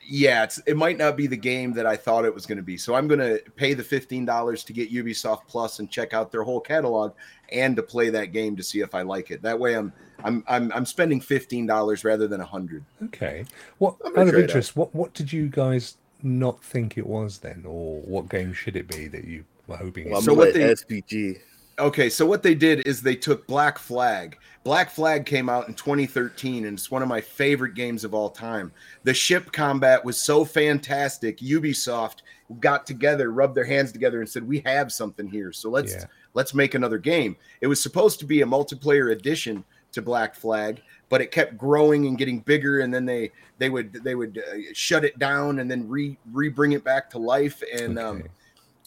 yeah, 0.08 0.44
it's, 0.44 0.60
it 0.66 0.76
might 0.76 0.98
not 0.98 1.16
be 1.16 1.28
the 1.28 1.38
game 1.38 1.74
that 1.74 1.86
I 1.86 1.96
thought 1.96 2.26
it 2.26 2.34
was 2.34 2.46
going 2.46 2.58
to 2.58 2.64
be. 2.64 2.78
So 2.78 2.96
I'm 2.96 3.08
going 3.08 3.20
to 3.20 3.42
pay 3.56 3.74
the 3.74 3.84
$15 3.84 4.66
to 4.66 4.74
get 4.74 4.92
Ubisoft 4.92 5.42
Plus 5.48 5.80
and 5.80 5.90
check 5.90 6.14
out 6.14 6.32
their 6.32 6.44
whole 6.44 6.60
catalog 6.60 7.14
and 7.52 7.76
to 7.76 7.84
play 7.84 8.10
that 8.10 8.32
game 8.32 8.56
to 8.56 8.64
see 8.64 8.80
if 8.80 8.96
I 8.96 9.04
like 9.04 9.30
it. 9.32 9.42
That 9.42 9.60
way 9.60 9.76
I'm 9.76 9.94
I'm 10.24 10.44
I'm, 10.48 10.72
I'm 10.74 10.86
spending 10.86 11.20
$15 11.22 12.04
rather 12.04 12.28
than 12.28 12.40
a 12.40 12.44
100. 12.44 12.84
Okay. 13.06 13.46
What 13.78 13.96
out 14.06 14.18
of 14.18 14.30
try 14.30 14.40
it 14.40 14.44
interest? 14.44 14.76
What 14.76 14.94
what 14.96 15.14
did 15.14 15.32
you 15.32 15.48
guys 15.48 15.98
not 16.24 16.64
think 16.64 16.98
it 16.98 17.06
was 17.06 17.40
then, 17.40 17.64
or 17.68 18.00
what 18.02 18.30
game 18.30 18.54
should 18.54 18.76
it 18.76 18.88
be 18.88 19.08
that 19.10 19.26
you 19.26 19.44
were 19.68 19.76
hoping? 19.78 20.10
Well, 20.10 20.20
I'm 20.20 20.24
So 20.24 20.34
what 20.34 20.48
let 20.48 20.54
they- 20.56 20.74
SPG. 20.74 21.40
Okay, 21.80 22.10
so 22.10 22.26
what 22.26 22.44
they 22.44 22.54
did 22.54 22.86
is 22.86 23.02
they 23.02 23.16
took 23.16 23.48
Black 23.48 23.80
Flag. 23.80 24.38
Black 24.64 24.90
Flag 24.92 25.26
came 25.26 25.50
out 25.50 25.68
in 25.68 25.74
2013 25.74 26.66
and 26.66 26.78
it's 26.78 26.92
one 26.92 27.02
of 27.02 27.08
my 27.08 27.20
favorite 27.20 27.74
games 27.74 28.04
of 28.04 28.14
all 28.14 28.30
time. 28.30 28.72
The 29.04 29.14
ship 29.14 29.52
combat 29.52 30.06
was 30.06 30.22
so 30.22 30.46
fantastic. 30.46 31.40
Ubisoft 31.40 32.18
got 32.60 32.86
together, 32.86 33.32
rubbed 33.32 33.56
their 33.56 33.66
hands 33.66 33.92
together 33.92 34.20
and 34.20 34.30
said, 34.30 34.48
"We 34.48 34.60
have 34.66 34.92
something 34.92 35.28
here. 35.28 35.52
So 35.52 35.70
let's 35.70 35.94
Yeah. 35.94 36.06
let's 36.34 36.54
make 36.54 36.76
another 36.76 37.00
game." 37.00 37.36
It 37.62 37.68
was 37.68 37.82
supposed 37.82 38.20
to 38.20 38.26
be 38.26 38.42
a 38.42 38.46
multiplayer 38.46 39.12
addition 39.12 39.66
to 39.94 40.02
Black 40.02 40.36
Flag, 40.36 40.82
but 41.10 41.22
it 41.22 41.32
kept 41.32 41.58
growing 41.58 42.06
and 42.08 42.18
getting 42.18 42.40
bigger 42.40 42.82
and 42.82 42.94
then 42.94 43.06
they 43.06 43.32
they 43.58 43.70
would 43.70 43.94
they 44.04 44.16
would 44.16 44.38
uh, 44.38 44.58
shut 44.74 45.04
it 45.04 45.18
down 45.20 45.60
and 45.60 45.70
then 45.70 45.90
re 45.90 46.18
re 46.32 46.50
bring 46.50 46.74
it 46.74 46.84
back 46.84 47.10
to 47.10 47.18
life 47.18 47.64
and 47.74 47.98
um 47.98 48.18
Okay. 48.20 48.28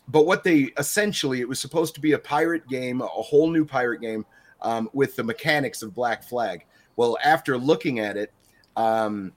But 0.08 0.26
what 0.26 0.44
they 0.44 0.72
essentially 0.78 1.40
it 1.40 1.48
was 1.48 1.60
supposed 1.60 1.94
to 1.94 2.00
be 2.00 2.12
a 2.12 2.18
pirate 2.18 2.66
game 2.68 3.00
a 3.00 3.06
whole 3.06 3.50
new 3.50 3.64
pirate 3.64 4.00
game 4.00 4.24
um, 4.62 4.88
with 4.92 5.16
the 5.16 5.22
mechanics 5.22 5.82
of 5.82 5.94
black 5.94 6.22
flag. 6.22 6.64
Well 6.96 7.18
after 7.24 7.58
looking 7.58 8.00
at 8.00 8.16
it 8.16 8.32
um, 8.76 9.32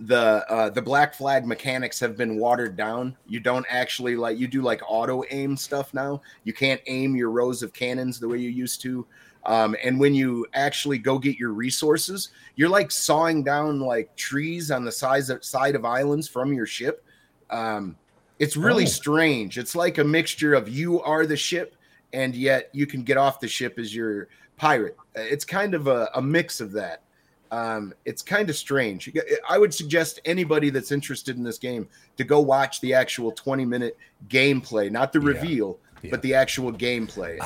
the 0.00 0.44
uh, 0.48 0.70
the 0.70 0.82
black 0.82 1.14
flag 1.14 1.44
mechanics 1.46 1.98
have 1.98 2.16
been 2.16 2.38
watered 2.38 2.76
down. 2.76 3.16
You 3.26 3.40
don't 3.40 3.66
actually 3.68 4.14
like 4.16 4.38
you 4.38 4.46
do 4.46 4.62
like 4.62 4.80
auto 4.86 5.24
aim 5.30 5.56
stuff 5.56 5.92
now. 5.92 6.22
You 6.44 6.52
can't 6.52 6.80
aim 6.86 7.16
your 7.16 7.30
rows 7.30 7.62
of 7.62 7.72
cannons 7.72 8.20
the 8.20 8.28
way 8.28 8.38
you 8.38 8.50
used 8.50 8.80
to. 8.82 9.06
Um, 9.46 9.76
and 9.82 9.98
when 9.98 10.14
you 10.14 10.46
actually 10.52 10.98
go 10.98 11.18
get 11.18 11.38
your 11.38 11.52
resources 11.52 12.30
you're 12.58 12.68
like 12.68 12.90
sawing 12.90 13.44
down 13.44 13.78
like 13.78 14.14
trees 14.16 14.72
on 14.72 14.84
the 14.84 14.90
size 14.90 15.30
of, 15.30 15.44
side 15.44 15.76
of 15.76 15.84
islands 15.84 16.26
from 16.26 16.52
your 16.52 16.66
ship. 16.66 17.04
Um, 17.50 17.96
it's 18.38 18.56
really 18.56 18.84
Oh. 18.84 18.86
strange. 18.86 19.58
It's 19.58 19.74
like 19.74 19.98
a 19.98 20.04
mixture 20.04 20.54
of 20.54 20.68
you 20.68 21.00
are 21.02 21.26
the 21.26 21.36
ship, 21.36 21.74
and 22.12 22.34
yet 22.34 22.70
you 22.72 22.86
can 22.86 23.02
get 23.02 23.16
off 23.16 23.40
the 23.40 23.48
ship 23.48 23.78
as 23.78 23.94
your 23.94 24.28
pirate. 24.56 24.96
Uh, 25.16 25.20
It's 25.22 25.44
kind 25.44 25.74
of 25.74 25.86
a, 25.86 26.10
a 26.14 26.22
mix 26.22 26.60
of 26.60 26.72
that. 26.72 27.02
Um, 27.50 27.94
it's 28.04 28.20
kind 28.20 28.50
of 28.50 28.56
strange. 28.56 29.10
I 29.48 29.56
would 29.58 29.72
suggest 29.72 30.20
anybody 30.26 30.68
that's 30.68 30.92
interested 30.92 31.36
in 31.38 31.42
this 31.44 31.56
game 31.58 31.88
to 32.18 32.24
go 32.24 32.40
watch 32.40 32.80
the 32.82 32.92
actual 32.92 33.32
20 33.32 33.64
minute 33.64 33.96
gameplay, 34.28 34.90
not 34.90 35.12
the 35.14 35.20
Yeah. 35.20 35.28
reveal, 35.28 35.78
Yeah. 36.02 36.10
but 36.10 36.20
the 36.22 36.34
actual 36.34 36.72
gameplay. 36.72 37.38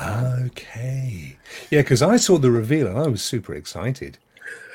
Okay. 0.47 1.37
Yeah, 1.69 1.81
because 1.81 2.01
I 2.01 2.17
saw 2.17 2.37
the 2.37 2.51
reveal 2.51 2.87
and 2.87 2.97
I 2.99 3.07
was 3.07 3.21
super 3.21 3.53
excited. 3.53 4.17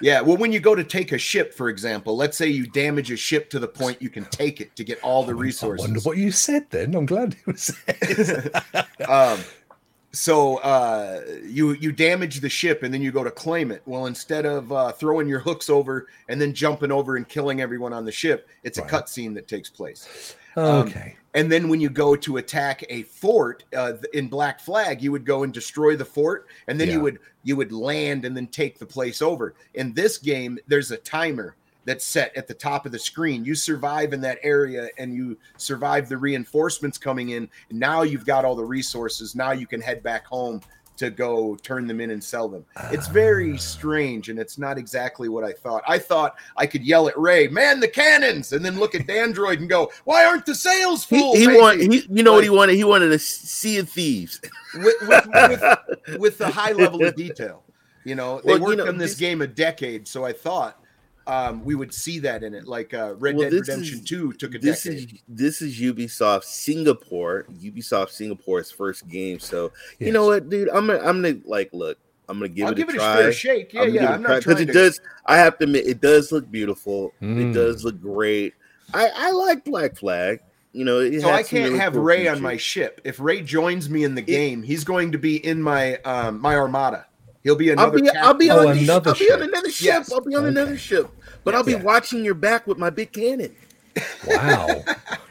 Yeah, 0.01 0.21
well, 0.21 0.37
when 0.37 0.53
you 0.53 0.61
go 0.61 0.75
to 0.75 0.85
take 0.85 1.13
a 1.13 1.19
ship, 1.19 1.53
for 1.55 1.69
example, 1.69 2.17
let's 2.17 2.37
say 2.37 2.47
you 2.49 2.67
damage 2.67 3.11
a 3.11 3.17
ship 3.17 3.51
to 3.51 3.59
the 3.59 3.69
point 3.69 4.01
you 4.01 4.09
can 4.11 4.25
take 4.27 4.61
it 4.61 4.75
to 4.77 4.85
get 4.85 5.03
all 5.03 5.25
the 5.25 5.33
I 5.35 5.37
resources. 5.37 5.87
wonder 5.87 6.01
what 6.01 6.17
you 6.17 6.31
said 6.31 6.67
then. 6.71 6.95
I'm 6.95 7.07
glad 7.07 7.35
it 7.35 7.47
was 7.47 7.63
said. 7.87 8.53
um, 9.09 9.41
so 10.13 10.57
uh, 10.59 11.21
you 11.45 11.73
you 11.73 11.93
damage 11.93 12.41
the 12.41 12.49
ship 12.49 12.83
and 12.83 12.93
then 12.95 13.03
you 13.03 13.13
go 13.13 13.23
to 13.23 13.31
claim 13.31 13.71
it. 13.71 13.83
Well, 13.87 14.07
instead 14.07 14.47
of 14.47 14.73
uh, 14.73 14.93
throwing 14.93 15.29
your 15.29 15.41
hooks 15.41 15.69
over 15.69 16.07
and 16.29 16.41
then 16.41 16.55
jumping 16.55 16.91
over 16.91 17.17
and 17.17 17.29
killing 17.29 17.61
everyone 17.61 17.93
on 17.93 18.05
the 18.05 18.13
ship, 18.13 18.49
it's 18.63 18.79
Right. 18.79 18.91
a 18.91 18.95
cutscene 18.95 19.35
that 19.35 19.49
takes 19.49 19.69
place. 19.69 20.35
okay. 20.57 21.17
And 21.39 21.53
then 21.53 21.69
when 21.69 21.81
you 21.81 21.89
go 21.89 22.17
to 22.17 22.39
attack 22.39 22.85
a 22.89 23.05
fort 23.05 23.63
uh, 23.77 23.93
in 24.13 24.27
Black 24.27 24.59
Flag, 24.59 25.01
you 25.01 25.13
would 25.13 25.25
go 25.25 25.45
and 25.45 25.55
destroy 25.55 25.95
the 25.95 26.05
fort, 26.05 26.49
and 26.67 26.81
then 26.81 26.89
Yeah. 26.89 26.95
you 26.95 27.01
would 27.01 27.19
you 27.45 27.55
would 27.55 27.71
land 27.71 28.25
and 28.25 28.37
then 28.37 28.49
take 28.49 28.79
the 28.79 28.85
place 28.85 29.23
over. 29.23 29.55
In 29.75 29.95
this 29.95 30.19
game, 30.19 30.59
there's 30.67 30.91
a 30.91 30.97
timer 30.97 31.55
that's 31.85 32.05
set 32.05 32.37
at 32.37 32.49
the 32.49 32.53
top 32.53 32.85
of 32.85 32.93
the 32.93 32.99
screen. 32.99 33.45
You 33.45 33.55
survive 33.55 34.13
in 34.13 34.21
that 34.23 34.39
area, 34.43 34.89
and 34.99 35.15
you 35.15 35.39
survive 35.57 36.09
the 36.09 36.17
reinforcements 36.19 36.99
coming 36.99 37.31
in. 37.31 37.49
And 37.71 37.79
now 37.79 38.03
you've 38.03 38.27
got 38.27 38.45
all 38.45 38.57
the 38.57 38.65
resources. 38.65 39.37
Now 39.37 39.53
you 39.53 39.67
can 39.67 39.81
head 39.81 40.03
back 40.03 40.27
home 40.27 40.61
to 40.99 41.11
go 41.11 41.57
turn 41.57 41.87
them 41.87 42.01
in 42.01 42.11
and 42.11 42.23
sell 42.23 42.49
them. 42.49 42.65
It's 42.93 43.09
ah. 43.09 43.13
very 43.13 43.57
strange, 43.59 44.29
and 44.29 44.39
it's 44.39 44.59
not 44.59 44.79
exactly 44.79 45.29
what 45.29 45.45
I 45.45 45.53
thought. 45.53 45.83
I 45.89 45.99
thought 45.99 46.37
I 46.57 46.67
could 46.67 46.85
yell 46.85 47.09
at 47.09 47.19
Ray, 47.19 47.49
"Man, 47.49 47.81
the 47.81 47.89
cannons!" 47.89 48.53
and 48.53 48.65
then 48.65 48.79
look 48.79 48.95
at 48.95 49.07
Dandroid 49.07 49.57
and 49.59 49.69
go, 49.69 49.91
"Why 50.05 50.25
aren't 50.25 50.47
the 50.47 50.55
sails 50.55 51.05
He, 51.07 51.19
full?" 51.19 51.35
he 51.35 51.47
baby?" 51.47 51.59
want, 51.59 51.81
he, 51.81 52.07
you 52.11 52.23
know 52.23 52.33
what 52.35 52.45
he 52.45 52.51
wanted? 52.51 52.77
He 52.77 52.85
wanted 52.85 53.13
a 53.13 53.19
sea 53.19 53.79
of 53.79 53.89
thieves. 53.89 54.41
with, 54.75 54.95
with, 55.03 55.27
with, 55.27 56.19
with 56.21 56.39
the 56.39 56.49
high 56.49 56.73
level 56.73 57.05
of 57.05 57.15
detail. 57.17 57.63
You 58.05 58.15
know, 58.15 58.41
they 58.45 58.53
Well, 58.53 58.59
you 58.59 58.65
worked 58.65 58.79
know, 58.79 58.89
on 58.89 58.99
this 58.99 59.13
this- 59.13 59.21
game 59.21 59.43
a 59.43 59.47
decade, 59.47 60.07
so 60.09 60.25
I 60.25 60.33
thought 60.33 60.81
um, 61.29 61.65
we 61.65 61.75
would 61.75 61.93
see 61.95 62.19
that 62.21 62.43
in 62.43 62.55
it. 62.55 62.67
Like 62.67 62.95
uh, 62.95 63.15
Red 63.19 63.37
Well, 63.37 63.51
Dead 63.51 63.61
Redemption 63.61 63.99
is- 63.99 64.05
Two 64.05 64.33
took 64.33 64.55
a 64.55 64.59
This 64.59 64.83
decade. 64.85 65.13
is 65.13 65.23
this 65.29 65.63
is 65.63 65.79
Ubisoft 65.81 66.45
Singapore. 66.45 67.47
Ubisoft 67.61 68.11
Singapore's 68.11 68.71
first 68.71 69.07
game. 69.09 69.39
So 69.39 69.73
you 69.99 70.13
know 70.13 70.27
what, 70.27 70.49
dude? 70.49 70.69
I'm 70.71 70.87
gonna 70.87 70.99
I'm 71.01 71.23
gonna 71.23 71.37
like 71.45 71.71
look. 71.73 71.99
I'm 72.31 72.39
gonna 72.39 72.49
give 72.49 72.67
I'll 72.67 72.73
it 72.73 72.77
give 72.77 72.89
a 72.89 72.93
it 72.93 72.97
try. 72.97 73.15
a 73.19 73.23
fair 73.23 73.33
shake. 73.33 73.73
Yeah, 73.73 73.83
I'm 73.83 73.95
yeah. 73.95 74.09
I'm 74.13 74.25
it 74.25 74.29
not 74.29 74.43
trying 74.43 74.59
it 74.69 74.73
does. 74.73 75.01
I 75.27 75.37
have 75.39 75.57
to 75.59 75.65
admit, 75.65 75.87
it 75.87 76.01
does 76.01 76.31
look 76.33 76.51
beautiful. 76.51 77.13
Mm. 77.23 77.51
It 77.51 77.55
does 77.55 77.85
look 77.85 78.01
great. 78.01 78.55
I 78.95 79.11
I 79.15 79.31
like 79.33 79.65
Black 79.65 79.97
Flag. 79.97 80.41
You 80.73 80.85
know, 80.85 81.01
it 81.01 81.21
So 81.23 81.31
I 81.31 81.43
can't 81.43 81.65
really 81.65 81.79
have 81.79 81.95
cool 81.95 82.03
Ray 82.03 82.29
on 82.29 82.43
my 82.43 82.57
ship. 82.59 83.01
If 83.03 83.19
Ray 83.19 83.41
joins 83.41 83.89
me 83.89 84.05
in 84.05 84.15
the 84.15 84.23
game, 84.23 84.63
he's 84.63 84.85
going 84.85 85.13
to 85.13 85.19
be 85.19 85.45
in 85.45 85.63
my 85.63 85.97
um, 86.05 86.41
my 86.41 86.55
armada. 86.55 87.07
He'll 87.45 87.55
be 87.57 87.71
another. 87.71 87.97
I'll 87.97 88.03
be 88.03 88.11
I'll 88.11 88.35
be 88.35 88.51
Oh, 88.51 88.69
on 88.69 88.77
the- 88.77 88.83
another 88.85 89.11
I'll 89.11 89.17
be 89.17 89.31
on 89.33 89.39
ship. 89.41 89.49
another 89.49 89.71
ship. 89.71 89.85
Yes. 89.87 90.13
I'll 90.13 90.21
be 90.21 90.35
on 90.35 90.47
another 90.47 90.77
ship. 90.77 91.09
But 91.45 91.55
I'll 91.55 91.63
be 91.65 91.73
Yeah. 91.73 91.83
watching 91.83 92.25
your 92.25 92.35
back 92.35 92.67
with 92.67 92.79
my 92.79 92.91
big 92.91 93.13
cannon. 93.13 93.55
Wow. 94.27 94.85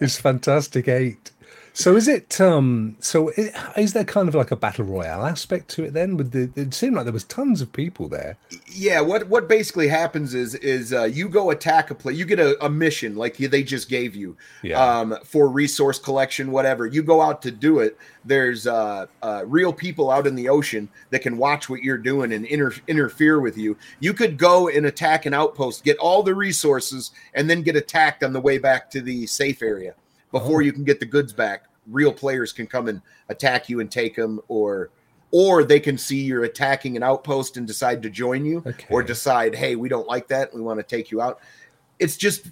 it's 0.00 0.18
fantastic 0.20 0.88
eight. 0.88 1.30
So 1.80 1.96
is 1.96 2.08
it 2.08 2.38
um 2.42 2.96
so 3.00 3.30
i- 3.38 3.52
is 3.80 3.94
there 3.94 4.04
kind 4.04 4.28
of 4.28 4.34
like 4.34 4.50
a 4.50 4.56
battle 4.56 4.84
royale 4.84 5.24
aspect 5.24 5.68
to 5.70 5.84
it 5.84 5.94
then 5.94 6.16
with 6.18 6.32
the 6.32 6.50
it 6.60 6.74
seemed 6.74 6.94
like 6.96 7.04
there 7.04 7.12
was 7.12 7.24
tons 7.24 7.62
of 7.62 7.72
people 7.72 8.06
there. 8.08 8.36
yeah 8.70 9.00
what 9.00 9.28
what 9.28 9.48
basically 9.48 9.88
happens 9.88 10.34
is 10.34 10.54
is 10.56 10.92
uh, 10.92 11.04
you 11.04 11.26
go 11.28 11.50
attack 11.50 11.90
a 11.90 11.94
place 11.94 12.18
you 12.18 12.26
get 12.26 12.38
a, 12.38 12.62
a 12.62 12.68
mission 12.68 13.16
like 13.16 13.38
they 13.38 13.62
just 13.62 13.88
gave 13.88 14.14
you 14.14 14.36
Yeah. 14.62 14.78
um, 14.84 15.16
for 15.24 15.48
resource 15.48 15.98
collection 15.98 16.50
whatever 16.52 16.84
you 16.86 17.02
go 17.02 17.22
out 17.22 17.40
to 17.42 17.50
do 17.50 17.78
it 17.78 17.96
there's 18.26 18.66
uh, 18.66 19.06
uh, 19.22 19.42
real 19.46 19.72
people 19.72 20.10
out 20.10 20.26
in 20.26 20.34
the 20.34 20.50
ocean 20.50 20.86
that 21.08 21.20
can 21.22 21.38
watch 21.38 21.70
what 21.70 21.80
you're 21.82 21.96
doing 22.12 22.32
and 22.34 22.44
inter- 22.44 22.74
interfere 22.88 23.40
with 23.40 23.56
you 23.56 23.74
you 24.00 24.12
could 24.12 24.36
go 24.36 24.68
and 24.68 24.84
attack 24.84 25.24
an 25.24 25.32
outpost 25.32 25.82
get 25.84 25.96
all 25.96 26.22
the 26.22 26.34
resources 26.34 27.10
and 27.32 27.48
then 27.48 27.62
get 27.62 27.74
attacked 27.74 28.22
on 28.22 28.34
the 28.34 28.40
way 28.40 28.58
back 28.58 28.90
to 28.90 29.00
the 29.00 29.26
safe 29.26 29.62
area 29.62 29.94
before 30.30 30.58
Oh. 30.58 30.60
you 30.60 30.72
can 30.72 30.84
get 30.84 31.00
the 31.00 31.06
goods 31.06 31.32
back 31.32 31.64
real 31.90 32.12
players 32.12 32.52
can 32.52 32.66
come 32.66 32.88
and 32.88 33.02
attack 33.28 33.68
you 33.68 33.80
and 33.80 33.90
take 33.90 34.16
them 34.16 34.40
or 34.48 34.90
or 35.32 35.62
they 35.62 35.78
can 35.78 35.96
see 35.96 36.20
you're 36.20 36.44
attacking 36.44 36.96
an 36.96 37.02
outpost 37.02 37.56
and 37.56 37.66
decide 37.66 38.02
to 38.02 38.10
join 38.10 38.44
you 38.44 38.64
or 38.90 39.02
decide 39.02 39.54
hey 39.54 39.76
we 39.76 39.88
don't 39.88 40.06
like 40.08 40.28
that. 40.28 40.52
We 40.54 40.60
want 40.60 40.80
to 40.80 40.84
take 40.84 41.10
you 41.10 41.20
out. 41.20 41.40
It's 41.98 42.16
just 42.16 42.50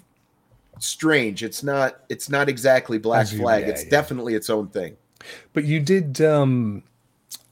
strange. 0.79 1.43
It's 1.43 1.63
not 1.63 1.99
it's 2.09 2.29
not 2.29 2.47
exactly 2.49 2.97
black 2.97 3.27
flag. 3.27 3.63
yeah, 3.63 3.69
it's 3.69 3.83
yeah. 3.83 3.89
definitely 3.89 4.33
its 4.35 4.49
own 4.49 4.67
thing. 4.69 4.97
But 5.53 5.65
you 5.65 5.79
did 5.79 6.21
um 6.21 6.83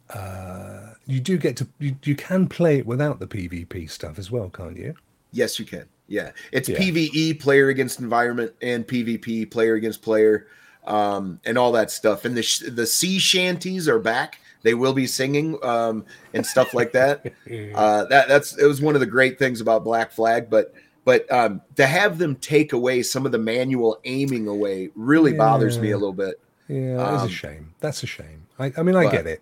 uh 0.10 0.92
you 1.06 1.20
do 1.20 1.38
get 1.38 1.56
to 1.58 1.68
you, 1.80 1.96
you 2.04 2.16
can 2.16 2.48
play 2.48 2.80
it 2.80 2.86
without 2.86 3.20
the 3.20 3.28
PvP 3.28 3.90
stuff 3.90 4.18
as 4.20 4.32
well, 4.32 4.50
can't 4.50 4.78
you? 4.78 4.96
yes 5.34 5.60
you 5.60 5.66
can. 5.66 5.86
Yeah. 6.08 6.32
It's 6.54 6.70
Yeah. 6.70 6.78
pve 6.78 7.40
player 7.40 7.68
against 7.68 8.00
environment 8.00 8.54
and 8.62 8.88
pvp 8.88 9.52
player 9.52 9.76
against 9.76 10.02
player 10.02 10.48
um, 10.88 11.40
and 11.46 11.58
all 11.58 11.72
that 11.74 11.92
stuff 11.92 12.26
and 12.26 12.36
the 12.36 12.42
sh- 12.44 12.64
the 12.70 12.86
sea 12.88 13.20
shanties 13.20 13.88
are 13.88 14.00
back 14.00 14.40
they 14.64 14.74
will 14.74 14.94
be 14.94 15.06
singing 15.06 15.58
um, 15.64 16.04
and 16.34 16.46
stuff 16.46 16.74
like 16.74 16.92
that 16.94 17.26
uh, 17.76 18.06
that 18.06 18.28
that's 18.28 18.58
it 18.58 18.66
was 18.66 18.82
one 18.82 18.96
of 18.96 19.00
the 19.02 19.06
great 19.06 19.38
things 19.38 19.62
about 19.62 19.84
Black 19.84 20.12
Flag, 20.12 20.50
but 20.50 20.74
but 21.06 21.32
um, 21.32 21.62
to 21.78 21.86
have 21.86 22.18
them 22.18 22.36
take 22.36 22.74
away 22.74 23.02
some 23.04 23.26
of 23.26 23.32
the 23.32 23.38
manual 23.38 23.98
aiming 24.04 24.48
away 24.48 24.90
really 24.96 25.32
bothers 25.34 25.80
me 25.80 25.92
a 25.92 25.98
little 25.98 26.12
bit. 26.12 26.40
Yeah, 26.68 26.98
that's 26.98 27.22
Um, 27.22 27.28
a 27.28 27.32
shame. 27.32 27.74
That's 27.80 28.04
a 28.04 28.08
shame. 28.08 28.46
I, 28.60 28.74
I 28.76 28.84
mean, 28.84 28.96
I 28.98 29.04
but- 29.06 29.12
get 29.14 29.28
it, 29.28 29.42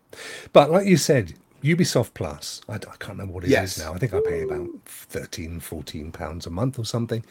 but 0.53 0.69
like 0.69 0.85
you 0.85 0.97
said, 0.97 1.33
Ubisoft 1.63 2.13
Plus. 2.13 2.61
I 2.69 2.77
can't 2.77 3.07
remember 3.09 3.33
what 3.33 3.43
it 3.45 3.47
is 3.47 3.51
Yes. 3.51 3.79
now. 3.79 3.93
I 3.95 3.97
think 3.97 4.13
I 4.13 4.19
pay 4.19 4.43
about 4.43 4.67
13, 4.85 5.59
14 5.59 6.11
pounds 6.11 6.45
a 6.45 6.51
month 6.51 6.77
or 6.77 6.85
something, 6.85 7.25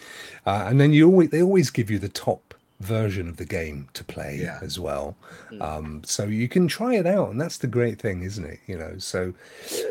uh, 0.46 0.64
and 0.66 0.80
then 0.80 0.92
you 0.92 1.06
always 1.06 1.30
they 1.30 1.42
always 1.42 1.70
give 1.70 1.88
you 1.90 2.00
the 2.00 2.08
top 2.08 2.53
version 2.84 3.28
of 3.28 3.36
the 3.36 3.44
game 3.44 3.88
to 3.94 4.04
play 4.04 4.38
Yeah. 4.42 4.58
as 4.62 4.78
well. 4.78 5.16
Um, 5.60 6.02
so 6.04 6.24
you 6.24 6.48
can 6.48 6.68
try 6.68 6.94
it 6.94 7.06
out, 7.06 7.30
and 7.30 7.40
that's 7.40 7.58
the 7.58 7.66
great 7.66 7.98
thing, 8.00 8.22
isn't 8.22 8.44
it? 8.44 8.60
You 8.66 8.78
know, 8.78 8.98
so 8.98 9.34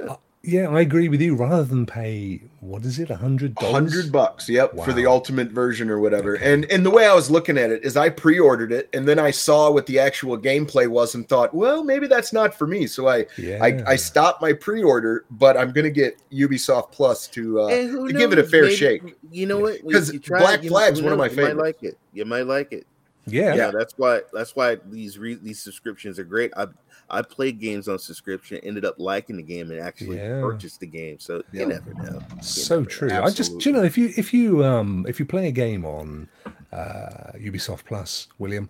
uh, 0.07 0.15
yeah, 0.43 0.67
I 0.69 0.81
agree 0.81 1.07
with 1.09 1.21
you. 1.21 1.35
Rather 1.35 1.63
than 1.63 1.85
pay 1.85 2.41
what 2.59 2.83
is 2.83 2.99
it, 2.99 3.09
a 3.09 3.15
hundred 3.15 3.55
A 3.61 3.71
hundred 3.71 4.11
bucks, 4.11 4.49
yep, 4.49 4.75
for 4.83 4.91
the 4.93 5.05
ultimate 5.05 5.51
version 5.51 5.89
or 5.89 5.99
whatever. 5.99 6.35
Okay. 6.35 6.53
And 6.53 6.65
and 6.71 6.85
the 6.85 6.89
way 6.89 7.07
I 7.07 7.13
was 7.13 7.31
looking 7.31 7.57
at 7.57 7.69
it 7.71 7.83
is 7.85 7.95
I 7.97 8.09
pre-ordered 8.09 8.71
it 8.71 8.89
and 8.93 9.07
then 9.07 9.19
I 9.19 9.31
saw 9.31 9.71
what 9.71 9.85
the 9.85 9.99
actual 9.99 10.37
gameplay 10.37 10.87
was 10.87 11.15
and 11.15 11.27
thought, 11.27 11.53
well, 11.53 11.83
maybe 11.83 12.07
that's 12.07 12.33
not 12.33 12.53
for 12.53 12.67
me. 12.67 12.87
So 12.87 13.07
I 13.07 13.25
Yeah, 13.37 13.59
I, 13.63 13.81
I 13.87 13.95
stopped 13.95 14.41
my 14.41 14.51
pre-order, 14.53 15.25
but 15.31 15.55
I'm 15.57 15.71
gonna 15.71 15.89
get 15.89 16.17
Ubisoft 16.31 16.91
Plus 16.91 17.27
to 17.29 17.61
uh 17.61 17.69
to 17.69 18.13
give 18.13 18.33
it 18.33 18.39
a 18.39 18.43
fair 18.43 18.63
maybe- 18.63 18.75
shake. 18.75 19.15
You 19.31 19.45
know 19.47 19.59
what? 19.59 19.81
'Cause 19.89 20.11
You 20.13 20.19
try 20.19 20.39
Black 20.39 20.63
it, 20.63 20.67
Flag's 20.67 20.99
who 20.99 21.05
one 21.05 21.13
of 21.13 21.19
my 21.19 21.27
knows? 21.27 21.37
You 21.37 21.41
might 21.43 21.47
favorites. 21.51 21.81
like 21.81 21.83
it. 21.91 21.97
You 22.13 22.25
might 22.25 22.47
like 22.47 22.71
it. 22.73 22.85
yeah, 23.25 23.55
Yeah, 23.55 23.71
that's 23.71 23.93
why. 23.97 24.21
That's 24.33 24.55
why 24.55 24.77
these 24.89 25.17
re, 25.17 25.35
these 25.35 25.59
subscriptions 25.61 26.19
are 26.19 26.25
great. 26.25 26.51
I 26.57 26.67
I 27.09 27.21
played 27.21 27.59
games 27.59 27.87
on 27.87 27.99
subscription, 27.99 28.59
ended 28.63 28.85
up 28.85 28.95
liking 28.97 29.37
the 29.37 29.43
game, 29.43 29.69
and 29.71 29.79
actually 29.79 30.17
Yeah. 30.17 30.41
purchased 30.41 30.79
the 30.79 30.87
game. 30.87 31.19
So 31.19 31.43
Yeah. 31.51 31.61
you 31.61 31.67
never 31.67 31.93
know. 31.93 32.21
so 32.41 32.79
never 32.79 32.89
true. 32.89 33.07
know. 33.09 33.23
I 33.23 33.29
just, 33.29 33.65
you 33.65 33.71
know, 33.71 33.83
if 33.83 33.97
you 33.97 34.11
if 34.17 34.33
you 34.33 34.63
um 34.63 35.05
if 35.07 35.19
you 35.19 35.25
play 35.25 35.47
a 35.47 35.51
game 35.51 35.85
on 35.85 36.29
uh, 36.71 37.31
Ubisoft 37.37 37.85
Plus, 37.85 38.27
William, 38.39 38.69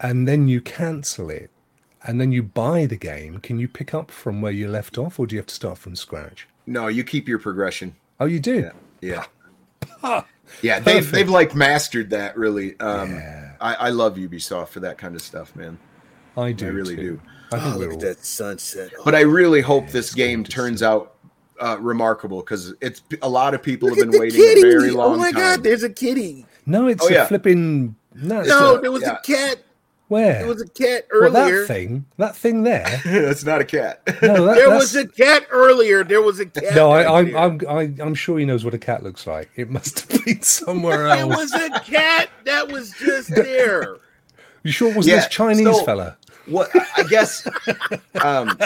and 0.00 0.28
then 0.28 0.46
you 0.48 0.60
cancel 0.60 1.28
it, 1.30 1.50
and 2.04 2.20
then 2.20 2.30
you 2.32 2.42
buy 2.42 2.86
the 2.86 2.96
game, 2.96 3.38
can 3.38 3.58
you 3.58 3.66
pick 3.68 3.92
up 3.94 4.10
from 4.10 4.40
where 4.42 4.52
you 4.52 4.68
left 4.68 4.96
off, 4.98 5.18
or 5.18 5.26
do 5.26 5.34
you 5.34 5.40
have 5.40 5.46
to 5.46 5.54
start 5.54 5.78
from 5.78 5.96
scratch? 5.96 6.46
No, 6.66 6.86
you 6.86 7.02
keep 7.02 7.26
your 7.26 7.38
progression. 7.40 7.96
Oh, 8.20 8.26
you 8.26 8.38
do. 8.38 8.70
Yeah. 9.00 9.24
Yeah. 10.02 10.22
Yeah, 10.60 10.80
they've 10.80 10.96
Perfect. 10.96 11.12
they've 11.14 11.28
like 11.30 11.54
mastered 11.54 12.10
that 12.10 12.36
really. 12.36 12.78
Um 12.78 13.12
Yeah. 13.12 13.52
I, 13.60 13.74
I 13.74 13.88
love 13.90 14.16
Ubisoft 14.16 14.68
for 14.68 14.80
that 14.80 14.98
kind 14.98 15.14
of 15.14 15.22
stuff, 15.22 15.56
man. 15.56 15.78
I 16.36 16.52
do. 16.52 16.66
I 16.66 16.68
really 16.70 16.94
too. 16.96 17.02
do. 17.02 17.20
I 17.52 17.60
think 17.60 17.74
Oh, 17.74 17.78
look 17.78 17.92
at 17.92 18.00
that 18.00 18.24
sunset. 18.24 18.90
But 19.04 19.14
I 19.14 19.20
really 19.20 19.60
hope 19.60 19.84
Yeah, 19.86 19.92
this 19.92 20.14
game 20.14 20.44
turns 20.44 20.82
out 20.82 21.14
uh, 21.60 21.76
remarkable 21.80 22.40
because 22.40 22.74
it's 22.80 23.02
a 23.22 23.28
lot 23.28 23.54
of 23.54 23.62
people 23.62 23.88
Look 23.88 23.98
have 23.98 24.10
been 24.10 24.20
waiting 24.20 24.40
kitty. 24.40 24.60
a 24.60 24.64
very 24.72 24.90
long 24.90 25.10
time. 25.12 25.14
oh 25.14 25.22
my 25.22 25.32
time. 25.32 25.40
god, 25.40 25.62
there's 25.64 25.82
a 25.82 25.90
kitty. 25.90 26.46
no, 26.66 26.88
it's 26.88 27.04
Oh, 27.04 27.08
a 27.08 27.12
yeah. 27.12 27.26
flipping. 27.26 27.94
No, 28.14 28.42
No, 28.42 28.74
a- 28.76 28.80
there 28.80 28.90
was 28.92 29.02
yeah. 29.02 29.16
a 29.16 29.20
cat. 29.20 29.58
where? 30.08 30.38
There 30.40 30.46
was 30.48 30.60
a 30.60 30.68
cat 30.68 31.06
earlier. 31.10 31.30
well, 31.32 31.42
earlier. 31.44 31.60
that 31.60 31.66
thing, 31.68 32.04
that 32.18 32.36
thing 32.36 32.62
there. 32.64 33.00
That's 33.04 33.44
not 33.44 33.60
a 33.60 33.64
cat. 33.64 34.02
No, 34.22 34.44
that, 34.46 34.54
there 34.56 34.68
that's, 34.70 34.92
was 34.92 34.96
a 34.96 35.06
cat 35.08 35.46
earlier. 35.50 36.02
There 36.04 36.20
was 36.20 36.40
a 36.40 36.46
cat. 36.46 36.74
no. 36.74 36.90
I, 36.90 37.20
I'm. 37.20 37.36
I'm, 37.36 37.60
I, 37.68 37.92
I'm 38.02 38.14
sure 38.14 38.38
he 38.38 38.44
knows 38.44 38.64
what 38.64 38.74
a 38.74 38.78
cat 38.78 39.02
looks 39.02 39.26
like. 39.26 39.50
It 39.56 39.70
must 39.70 40.10
have 40.12 40.24
been 40.24 40.42
somewhere 40.42 41.06
else. 41.06 41.18
There 41.18 41.26
was 41.28 41.52
a 41.54 41.80
cat 41.80 42.28
that 42.44 42.70
was 42.70 42.90
just 42.98 43.30
there. 43.34 43.96
You 44.64 44.70
sure 44.72 44.90
it 44.90 44.96
wasn't 44.96 45.14
Yeah, 45.16 45.20
this 45.22 45.28
Chinese 45.28 45.66
so- 45.78 45.84
fella? 45.84 46.18
What 46.46 46.70
I 46.96 47.02
guess 47.04 47.46
um, 48.22 48.58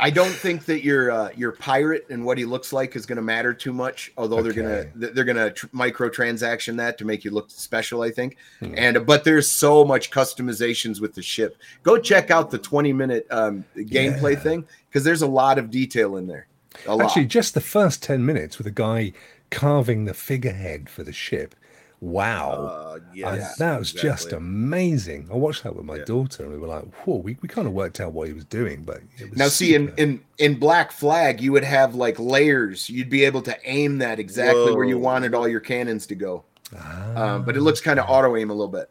I 0.00 0.10
don't 0.10 0.32
think 0.32 0.64
that 0.64 0.82
your 0.82 1.10
uh, 1.10 1.30
your 1.36 1.52
pirate 1.52 2.06
and 2.10 2.24
what 2.24 2.36
he 2.38 2.44
looks 2.44 2.72
like 2.72 2.96
is 2.96 3.06
going 3.06 3.16
to 3.16 3.22
matter 3.22 3.54
too 3.54 3.72
much. 3.72 4.12
Although 4.16 4.38
Okay. 4.38 4.50
they're 4.50 4.62
gonna 4.94 5.12
they're 5.14 5.24
gonna 5.24 5.50
tr- 5.52 5.66
microtransaction 5.68 6.76
that 6.78 6.98
to 6.98 7.04
make 7.04 7.24
you 7.24 7.30
look 7.30 7.50
special. 7.50 8.02
I 8.02 8.10
think, 8.10 8.36
Hmm. 8.60 8.74
and 8.76 9.06
but 9.06 9.24
there's 9.24 9.48
so 9.48 9.84
much 9.84 10.10
customizations 10.10 11.00
with 11.00 11.14
the 11.14 11.22
ship. 11.22 11.56
Go 11.82 11.98
check 11.98 12.30
out 12.30 12.50
the 12.50 12.58
20 12.58 12.92
minute 12.92 13.26
um, 13.30 13.64
gameplay 13.76 14.32
Yeah. 14.34 14.40
thing 14.40 14.64
because 14.88 15.04
there's 15.04 15.22
a 15.22 15.26
lot 15.28 15.58
of 15.58 15.70
detail 15.70 16.16
in 16.16 16.26
there. 16.26 16.46
A 16.86 16.96
lot. 16.96 17.04
Actually, 17.06 17.26
just 17.26 17.54
the 17.54 17.60
first 17.60 18.02
10 18.02 18.24
minutes 18.26 18.58
with 18.58 18.66
a 18.66 18.70
guy 18.72 19.12
carving 19.50 20.06
the 20.06 20.14
figurehead 20.14 20.88
for 20.88 21.04
the 21.04 21.12
ship. 21.12 21.54
Wow. 22.02 22.50
Uh, 22.66 22.98
yes, 23.14 23.56
that 23.58 23.78
was 23.78 23.92
just 23.92 24.32
amazing. 24.32 25.28
I 25.32 25.36
watched 25.36 25.62
that 25.62 25.76
with 25.76 25.84
my 25.84 25.98
Yeah. 25.98 26.04
daughter, 26.04 26.42
and 26.42 26.52
we 26.52 26.58
were 26.58 26.66
like, 26.66 26.84
"Whoa!" 27.04 27.18
We, 27.18 27.36
we 27.40 27.48
kind 27.48 27.68
of 27.68 27.74
worked 27.74 28.00
out 28.00 28.12
what 28.12 28.26
he 28.26 28.34
was 28.34 28.44
doing, 28.44 28.82
but 28.82 29.02
it 29.18 29.30
was 29.30 29.38
Now, 29.38 29.46
see, 29.46 29.76
in, 29.76 29.86
super- 29.86 30.00
in 30.02 30.20
in 30.38 30.58
Black 30.58 30.90
Flag, 30.90 31.40
you 31.40 31.52
would 31.52 31.62
have 31.62 31.94
like 31.94 32.18
layers. 32.18 32.90
You'd 32.90 33.08
be 33.08 33.24
able 33.24 33.40
to 33.42 33.56
aim 33.64 33.98
that 33.98 34.18
exactly 34.18 34.74
where 34.74 34.84
you 34.84 34.98
wanted 34.98 35.32
all 35.32 35.46
your 35.46 35.60
cannons 35.60 36.04
to 36.08 36.16
go. 36.16 36.42
Ah, 36.76 37.34
Um, 37.36 37.44
but 37.44 37.56
it 37.56 37.60
looks 37.60 37.80
kind 37.80 38.00
of 38.00 38.06
auto 38.10 38.36
aim 38.36 38.50
a 38.50 38.52
little 38.54 38.66
bit. 38.72 38.90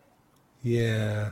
yeah, 0.63 1.31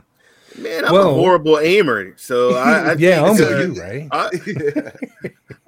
Man, 0.58 0.84
I'm 0.84 0.92
Well- 0.92 1.10
a 1.10 1.14
horrible 1.14 1.58
aimer, 1.60 2.12
so 2.18 2.56
I, 2.56 2.90
I 2.90 2.92
yeah. 2.98 3.24
I'm 3.24 3.36
think, 3.36 3.50
uh, 3.50 3.56
you, 3.58 3.80
Ray. 3.80 4.08
I, 4.10 4.30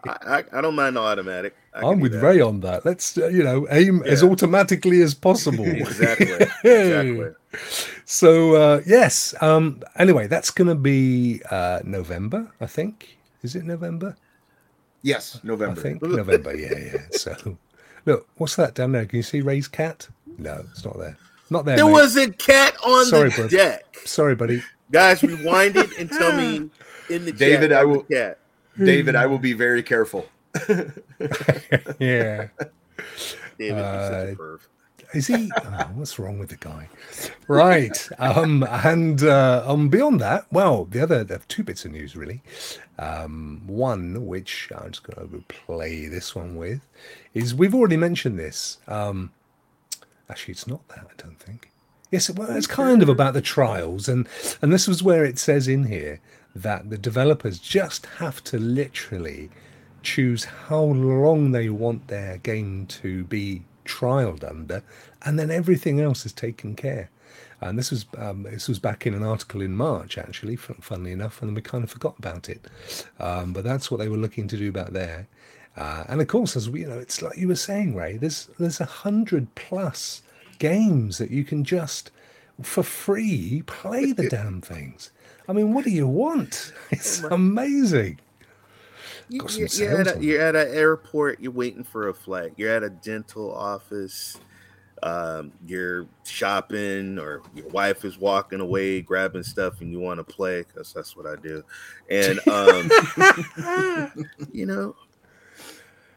I, 0.04 0.10
I, 0.38 0.44
I 0.52 0.60
don't 0.60 0.74
mind 0.74 0.96
the 0.96 1.00
automatic. 1.00 1.54
I 1.74 1.80
can 1.80 1.88
I'm 1.88 2.00
with. 2.00 2.14
Ray 2.22 2.40
on 2.40 2.60
that. 2.60 2.84
Let's 2.84 3.16
uh, 3.16 3.28
you 3.28 3.42
know 3.42 3.66
aim 3.70 4.02
as 4.04 4.22
automatically 4.22 5.00
as 5.02 5.14
possible. 5.14 5.64
Exactly. 5.66 6.26
Exactly. 6.64 7.30
So 8.04 8.54
uh, 8.56 8.80
yes. 8.86 9.34
Um, 9.40 9.82
anyway, 9.96 10.26
that's 10.26 10.50
going 10.50 10.68
to 10.68 10.74
be 10.74 11.40
uh, 11.50 11.80
November, 11.84 12.50
I 12.60 12.66
think. 12.66 13.16
Is 13.42 13.54
it 13.56 13.64
November? 13.64 14.16
yes, 15.02 15.40
November. 15.42 15.80
I 15.80 15.84
November. 15.98 15.98
think 16.00 16.02
November. 16.52 16.56
Yeah, 16.56 16.78
yeah. 16.92 17.00
So 17.12 17.58
look, 18.06 18.28
what's 18.36 18.56
that 18.56 18.74
down 18.74 18.92
there? 18.92 19.04
Can 19.06 19.16
you 19.16 19.22
see 19.22 19.40
Ray's 19.40 19.68
cat? 19.68 20.08
No, 20.38 20.64
it's 20.70 20.84
not 20.84 20.98
there. 20.98 21.16
Not 21.50 21.64
there. 21.64 21.76
There 21.76 21.86
mate. 21.86 21.92
was 21.92 22.16
a 22.16 22.30
cat 22.30 22.74
on 22.84 23.06
Sorry, 23.06 23.30
the 23.30 23.36
bro. 23.36 23.48
deck. 23.48 23.96
Sorry, 24.04 24.34
buddy. 24.34 24.62
Guys, 24.90 25.22
rewind 25.22 25.76
it 25.76 25.90
and 25.98 26.10
tell 26.10 26.36
me 26.36 26.70
in 27.10 27.24
the 27.24 27.32
David, 27.32 27.70
chat 27.70 27.80
I 27.80 27.84
will- 27.84 28.02
the 28.08 28.14
cat. 28.14 28.38
David, 28.78 29.16
I 29.16 29.26
will 29.26 29.38
be 29.38 29.52
very 29.52 29.82
careful. 29.82 30.26
yeah. 31.98 32.48
David, 33.58 33.78
Uh. 33.78 34.34
Is 35.14 35.26
he? 35.26 35.50
Oh, 35.62 35.90
what's 35.94 36.18
wrong 36.18 36.38
with 36.38 36.48
the 36.48 36.56
guy? 36.56 36.88
Right. 37.46 38.08
Um, 38.18 38.62
and 38.62 39.22
uh, 39.22 39.62
um, 39.66 39.90
beyond 39.90 40.20
that, 40.22 40.46
well, 40.50 40.86
the 40.86 41.02
other 41.02 41.24
two 41.48 41.62
bits 41.62 41.84
of 41.84 41.92
news 41.92 42.16
really. 42.16 42.40
Um, 42.98 43.62
one, 43.66 44.26
which 44.26 44.70
I'm 44.74 44.90
just 44.90 45.02
going 45.02 45.28
to 45.28 45.44
play 45.48 46.06
this 46.06 46.34
one 46.34 46.56
with, 46.56 46.80
is 47.34 47.54
we've 47.54 47.74
already 47.74 47.98
mentioned 47.98 48.38
this. 48.38 48.78
Um, 48.88 49.32
actually, 50.30 50.52
it's 50.52 50.66
not 50.66 50.86
that. 50.88 51.00
I 51.10 51.22
don't 51.22 51.38
think. 51.38 51.70
Yes, 52.10 52.30
well, 52.30 52.50
it's 52.56 52.66
kind 52.66 53.02
of 53.02 53.08
about 53.08 53.34
the 53.34 53.42
trials, 53.42 54.08
and 54.08 54.26
and 54.62 54.72
this 54.72 54.88
was 54.88 55.02
where 55.02 55.24
it 55.24 55.38
says 55.38 55.68
in 55.68 55.84
here 55.84 56.20
that 56.54 56.88
the 56.90 56.98
developers 56.98 57.58
just 57.58 58.06
have 58.18 58.42
to 58.44 58.58
literally 58.58 59.50
choose 60.02 60.44
how 60.44 60.82
long 60.82 61.52
they 61.52 61.68
want 61.68 62.08
their 62.08 62.38
game 62.38 62.86
to 62.86 63.24
be 63.24 63.62
trialed 63.84 64.48
under, 64.48 64.82
and 65.22 65.38
then 65.38 65.50
everything 65.50 66.00
else 66.00 66.24
is 66.26 66.32
taken 66.32 66.74
care. 66.74 67.10
And 67.60 67.78
this 67.78 67.90
was 67.92 68.06
um, 68.18 68.42
this 68.42 68.68
was 68.68 68.80
back 68.80 69.06
in 69.06 69.14
an 69.14 69.22
article 69.22 69.60
in 69.60 69.76
March, 69.76 70.18
actually, 70.18 70.56
funnily 70.56 71.12
enough, 71.12 71.40
and 71.42 71.54
we 71.54 71.62
kind 71.62 71.84
of 71.84 71.90
forgot 71.90 72.16
about 72.18 72.48
it. 72.48 72.66
Um, 73.20 73.52
but 73.52 73.62
that's 73.62 73.90
what 73.90 73.98
they 73.98 74.08
were 74.08 74.16
looking 74.16 74.48
to 74.48 74.56
do 74.56 74.72
back 74.72 74.88
there. 74.88 75.28
Uh, 75.76 76.04
and 76.08 76.20
of 76.20 76.26
course, 76.26 76.56
as 76.56 76.68
we, 76.68 76.80
you 76.80 76.88
know, 76.88 76.98
it's 76.98 77.22
like 77.22 77.36
you 77.36 77.48
were 77.48 77.54
saying, 77.54 77.94
Ray. 77.94 78.16
There's 78.16 78.48
there's 78.58 78.80
a 78.80 78.84
hundred 78.84 79.54
plus 79.54 80.22
games 80.58 81.18
that 81.18 81.30
you 81.30 81.44
can 81.44 81.64
just 81.64 82.10
for 82.60 82.82
free 82.82 83.62
play 83.66 84.12
the 84.12 84.28
damn 84.30 84.60
things. 84.60 85.10
I 85.48 85.52
mean, 85.52 85.72
what 85.72 85.84
do 85.84 85.90
you 85.90 86.06
want? 86.06 86.72
It's 86.90 87.22
amazing. 87.22 88.20
You, 89.28 89.40
Got 89.40 89.50
some 89.50 89.60
you're, 89.60 89.68
you're 89.68 90.00
at 90.00 90.16
a, 90.16 90.24
you're 90.24 90.40
at 90.42 90.56
an 90.56 90.74
airport. 90.74 91.40
You're 91.40 91.52
waiting 91.52 91.84
for 91.84 92.08
a 92.08 92.14
flight. 92.14 92.52
You're 92.56 92.70
at 92.74 92.82
a 92.82 92.90
dental 92.90 93.54
office. 93.54 94.38
Um, 95.04 95.50
you're 95.66 96.06
shopping, 96.24 97.18
or 97.18 97.42
your 97.56 97.66
wife 97.70 98.04
is 98.04 98.18
walking 98.18 98.60
away 98.60 99.00
grabbing 99.00 99.42
stuff, 99.42 99.80
and 99.80 99.90
you 99.90 99.98
want 99.98 100.18
to 100.18 100.24
play 100.24 100.62
because 100.62 100.92
that's 100.92 101.16
what 101.16 101.26
I 101.26 101.34
do. 101.42 101.64
And 102.08 102.38
um, 102.46 102.88
you 104.52 104.66
know, 104.66 104.94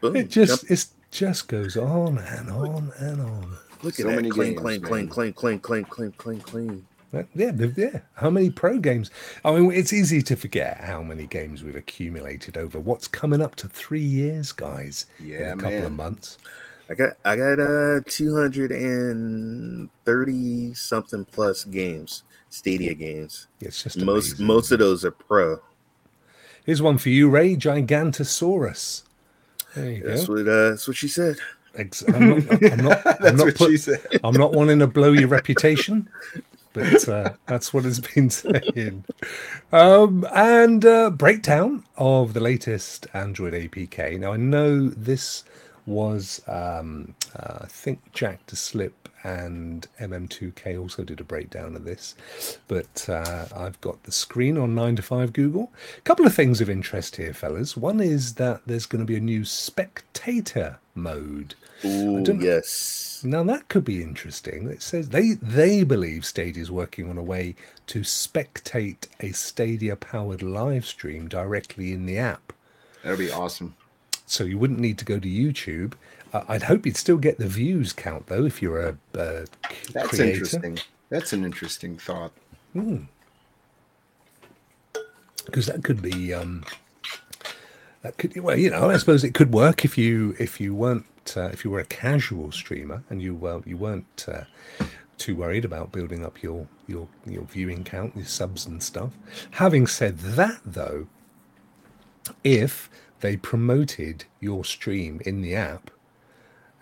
boom, 0.00 0.14
It 0.16 0.30
just 0.30 0.60
jump- 0.60 0.70
it 0.70 0.86
just 1.10 1.48
goes 1.48 1.76
on 1.76 2.18
and 2.18 2.48
on 2.50 2.92
and 2.98 3.20
on. 3.22 3.56
look 3.82 3.94
so 3.94 4.04
at 4.04 4.10
that 4.10 4.16
many 4.16 4.30
clean, 4.30 4.50
games, 4.52 4.60
clean, 4.62 4.80
clean, 4.82 5.04
man. 5.06 5.08
clean, 5.08 5.32
clean, 5.32 5.58
clean, 5.58 5.84
clean, 5.84 6.12
clean, 6.12 6.40
clean. 6.40 6.86
Yeah, 7.12 7.52
yeah. 7.76 8.00
How 8.14 8.30
many 8.30 8.50
pro 8.50 8.78
games? 8.78 9.10
I 9.44 9.52
mean, 9.52 9.70
it's 9.72 9.92
easy 9.92 10.22
to 10.22 10.36
forget 10.36 10.78
how 10.80 11.02
many 11.02 11.26
games 11.26 11.62
we've 11.62 11.76
accumulated 11.76 12.56
over 12.58 12.78
what's 12.78 13.08
coming 13.08 13.40
up 13.40 13.54
to 13.56 13.68
three 13.68 14.00
years, 14.02 14.52
guys. 14.52 15.06
in 15.18 15.26
Yeah, 15.28 15.52
a 15.52 15.56
couple 15.56 15.86
of 15.86 15.92
months. 15.92 16.38
I 16.90 16.94
got 16.94 17.14
I 17.24 17.36
got 17.36 17.58
uh 17.58 18.00
230 18.06 20.74
something 20.74 21.24
plus 21.24 21.64
games, 21.64 22.22
Stadia 22.50 22.94
games. 22.94 23.48
It's 23.60 23.82
just 23.82 23.96
Most 23.98 24.28
amazing. 24.32 24.46
most 24.46 24.70
of 24.72 24.78
those 24.78 25.04
are 25.04 25.10
pro. 25.10 25.58
Here's 26.64 26.82
one 26.82 26.98
for 26.98 27.08
you, 27.10 27.28
Ray. 27.30 27.56
Gigantosaurus. 27.56 29.02
There 29.74 29.90
you 29.90 30.02
That's 30.04 30.26
go. 30.26 30.34
what 30.34 30.48
uh, 30.48 30.70
that's 30.70 30.86
what 30.88 30.96
she 30.96 31.08
said. 31.08 31.36
I'm 31.78 31.90
not. 32.28 32.62
I'm 32.72 32.84
not, 32.84 33.06
I'm 33.24 33.36
not 33.36 33.54
put- 33.54 33.70
she 33.70 33.76
said. 33.76 34.00
I'm 34.24 34.34
not 34.34 34.52
wanting 34.52 34.78
to 34.78 34.86
blow 34.86 35.12
your 35.12 35.28
reputation, 35.28 36.08
but 36.76 37.08
uh, 37.08 37.32
that's 37.46 37.72
what 37.72 37.86
it's 37.86 38.00
been 38.14 38.28
saying. 38.28 39.04
Um, 39.72 40.26
and 40.32 40.84
uh, 40.84 41.10
breakdown 41.10 41.84
of 41.96 42.34
the 42.34 42.40
latest 42.40 43.06
Android 43.14 43.54
APK. 43.54 44.20
Now 44.20 44.34
I 44.34 44.36
know 44.36 44.90
this 44.90 45.44
was 45.86 46.42
um, 46.46 47.14
uh, 47.34 47.60
I 47.62 47.66
think 47.66 48.12
Jack 48.12 48.44
to 48.46 48.56
Slip 48.56 49.08
and 49.24 49.88
MM2K 49.98 50.78
also 50.78 51.02
did 51.02 51.20
a 51.20 51.24
breakdown 51.24 51.74
of 51.74 51.84
this. 51.84 52.14
But 52.68 53.08
uh, 53.08 53.46
I've 53.56 53.80
got 53.80 54.02
the 54.04 54.12
screen 54.12 54.56
on 54.58 54.74
9 54.74 54.96
to 54.96 55.02
5 55.02 55.32
Google. 55.32 55.72
A 55.98 56.00
couple 56.02 56.26
of 56.26 56.34
things 56.34 56.60
of 56.60 56.70
interest 56.70 57.16
here, 57.16 57.32
fellas. 57.32 57.76
One 57.76 58.00
is 58.00 58.34
that 58.34 58.60
there's 58.66 58.86
going 58.86 59.00
to 59.00 59.06
be 59.06 59.16
a 59.16 59.20
new 59.20 59.44
spectator 59.44 60.78
mode. 60.94 61.54
Ooh, 61.84 62.38
yes. 62.40 63.20
Now 63.24 63.42
that 63.44 63.68
could 63.68 63.84
be 63.84 64.02
interesting. 64.02 64.68
It 64.68 64.82
says 64.82 65.08
they 65.10 65.32
they 65.42 65.84
believe 65.84 66.24
Stadia 66.24 66.62
is 66.62 66.70
working 66.70 67.08
on 67.10 67.18
a 67.18 67.22
way 67.22 67.54
to 67.88 68.00
spectate 68.00 69.06
a 69.20 69.32
Stadia 69.32 69.96
powered 69.96 70.42
live 70.42 70.86
stream 70.86 71.28
directly 71.28 71.92
in 71.92 72.06
the 72.06 72.18
app. 72.18 72.52
That'd 73.02 73.18
be 73.18 73.30
awesome. 73.30 73.74
So 74.26 74.44
you 74.44 74.58
wouldn't 74.58 74.80
need 74.80 74.98
to 74.98 75.04
go 75.04 75.18
to 75.18 75.28
YouTube. 75.28 75.92
Uh, 76.32 76.42
I'd 76.48 76.64
hope 76.64 76.84
you'd 76.86 76.96
still 76.96 77.16
get 77.18 77.38
the 77.38 77.46
views 77.46 77.92
count 77.92 78.26
though 78.26 78.44
if 78.44 78.60
you're 78.60 78.80
a, 78.80 78.96
a 79.14 79.46
c- 79.46 79.92
That's 79.92 80.08
creator. 80.08 80.32
interesting. 80.32 80.78
That's 81.08 81.32
an 81.32 81.44
interesting 81.44 81.96
thought. 81.98 82.32
because 85.46 85.66
that 85.66 85.84
could 85.84 86.02
be 86.02 86.34
um 86.34 86.64
that 88.02 88.18
could 88.18 88.36
well 88.42 88.58
you 88.58 88.68
know 88.70 88.90
i 88.90 88.96
suppose 88.96 89.22
it 89.24 89.32
could 89.34 89.52
work 89.52 89.84
if 89.84 89.96
you 89.96 90.34
if 90.38 90.60
you 90.60 90.74
weren't 90.74 91.06
uh, 91.36 91.50
if 91.52 91.64
you 91.64 91.70
were 91.70 91.80
a 91.80 91.84
casual 91.84 92.52
streamer 92.52 93.02
and 93.10 93.22
you 93.22 93.34
well 93.34 93.62
you 93.66 93.76
weren't 93.76 94.26
uh, 94.28 94.44
too 95.18 95.36
worried 95.36 95.64
about 95.64 95.92
building 95.92 96.24
up 96.24 96.42
your 96.42 96.68
your 96.86 97.08
your 97.26 97.44
viewing 97.44 97.84
count 97.84 98.16
your 98.16 98.26
subs 98.26 98.66
and 98.66 98.82
stuff. 98.82 99.12
Having 99.52 99.86
said 99.88 100.18
that 100.18 100.60
though 100.64 101.06
if 102.44 102.90
they 103.20 103.36
promoted 103.36 104.24
your 104.40 104.64
stream 104.64 105.20
in 105.24 105.42
the 105.42 105.54
app 105.54 105.90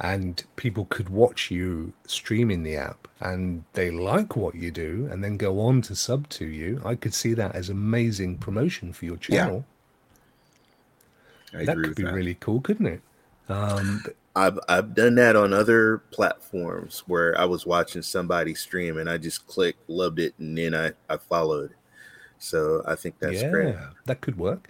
and 0.01 0.45
people 0.57 0.87
could 0.87 1.09
watch 1.09 1.51
you 1.51 1.93
stream 2.07 2.51
in 2.51 2.63
the 2.65 2.77
app 2.77 3.09
and 3.21 3.65
they 3.75 3.91
like 3.91 4.37
what 4.37 4.55
you 4.55 4.71
do 4.71 5.09
and 5.11 5.23
then 5.23 5.37
go 5.37 5.61
on 5.61 5.81
to 5.83 5.95
sub 5.95 6.29
to 6.29 6.45
you 6.47 6.81
i 6.85 6.95
could 6.95 7.15
see 7.15 7.33
that 7.35 7.55
as 7.55 7.69
amazing 7.71 8.37
promotion 8.39 8.93
for 8.93 9.05
your 9.05 9.17
Yeah, 9.29 9.47
channel. 9.47 9.65
I 11.55 11.65
that 11.65 11.83
could 11.83 11.95
be 11.95 12.03
that. 12.03 12.13
really 12.15 12.35
cool 12.35 12.61
couldn't 12.61 12.87
it? 12.87 13.03
Um 13.49 14.05
I've 14.37 14.59
I've 14.69 14.95
done 14.95 15.15
that 15.17 15.37
on 15.37 15.53
other 15.53 15.99
platforms 16.11 17.05
where 17.07 17.39
I 17.39 17.45
was 17.45 17.67
watching 17.67 18.03
somebody 18.03 18.55
stream 18.55 18.99
and 18.99 19.09
I 19.09 19.19
just 19.19 19.47
clicked, 19.47 19.89
loved 19.89 20.19
it, 20.19 20.35
and 20.39 20.57
then 20.59 20.75
I, 20.75 20.93
I 21.09 21.17
followed. 21.19 21.75
So 22.39 22.83
I 22.87 22.95
think 22.97 23.19
that's 23.21 23.43
yeah 23.43 23.49
great. 23.51 23.77
that 24.07 24.21
could 24.21 24.37
work 24.39 24.69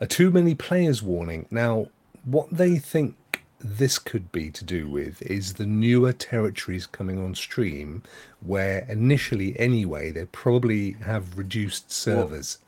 a 0.00 0.06
too 0.06 0.30
many 0.30 0.54
players 0.54 1.02
warning 1.02 1.46
now 1.50 1.86
what 2.24 2.48
they 2.50 2.76
think 2.78 3.14
this 3.58 3.98
could 3.98 4.30
be 4.32 4.50
to 4.50 4.64
do 4.64 4.88
with 4.88 5.22
is 5.22 5.54
the 5.54 5.64
newer 5.66 6.12
territories 6.12 6.86
coming 6.86 7.22
on 7.24 7.34
stream 7.34 8.02
where 8.40 8.80
initially 8.88 9.58
anyway 9.58 10.10
they 10.10 10.26
probably 10.26 10.92
have 11.04 11.38
reduced 11.38 11.90
servers 11.90 12.58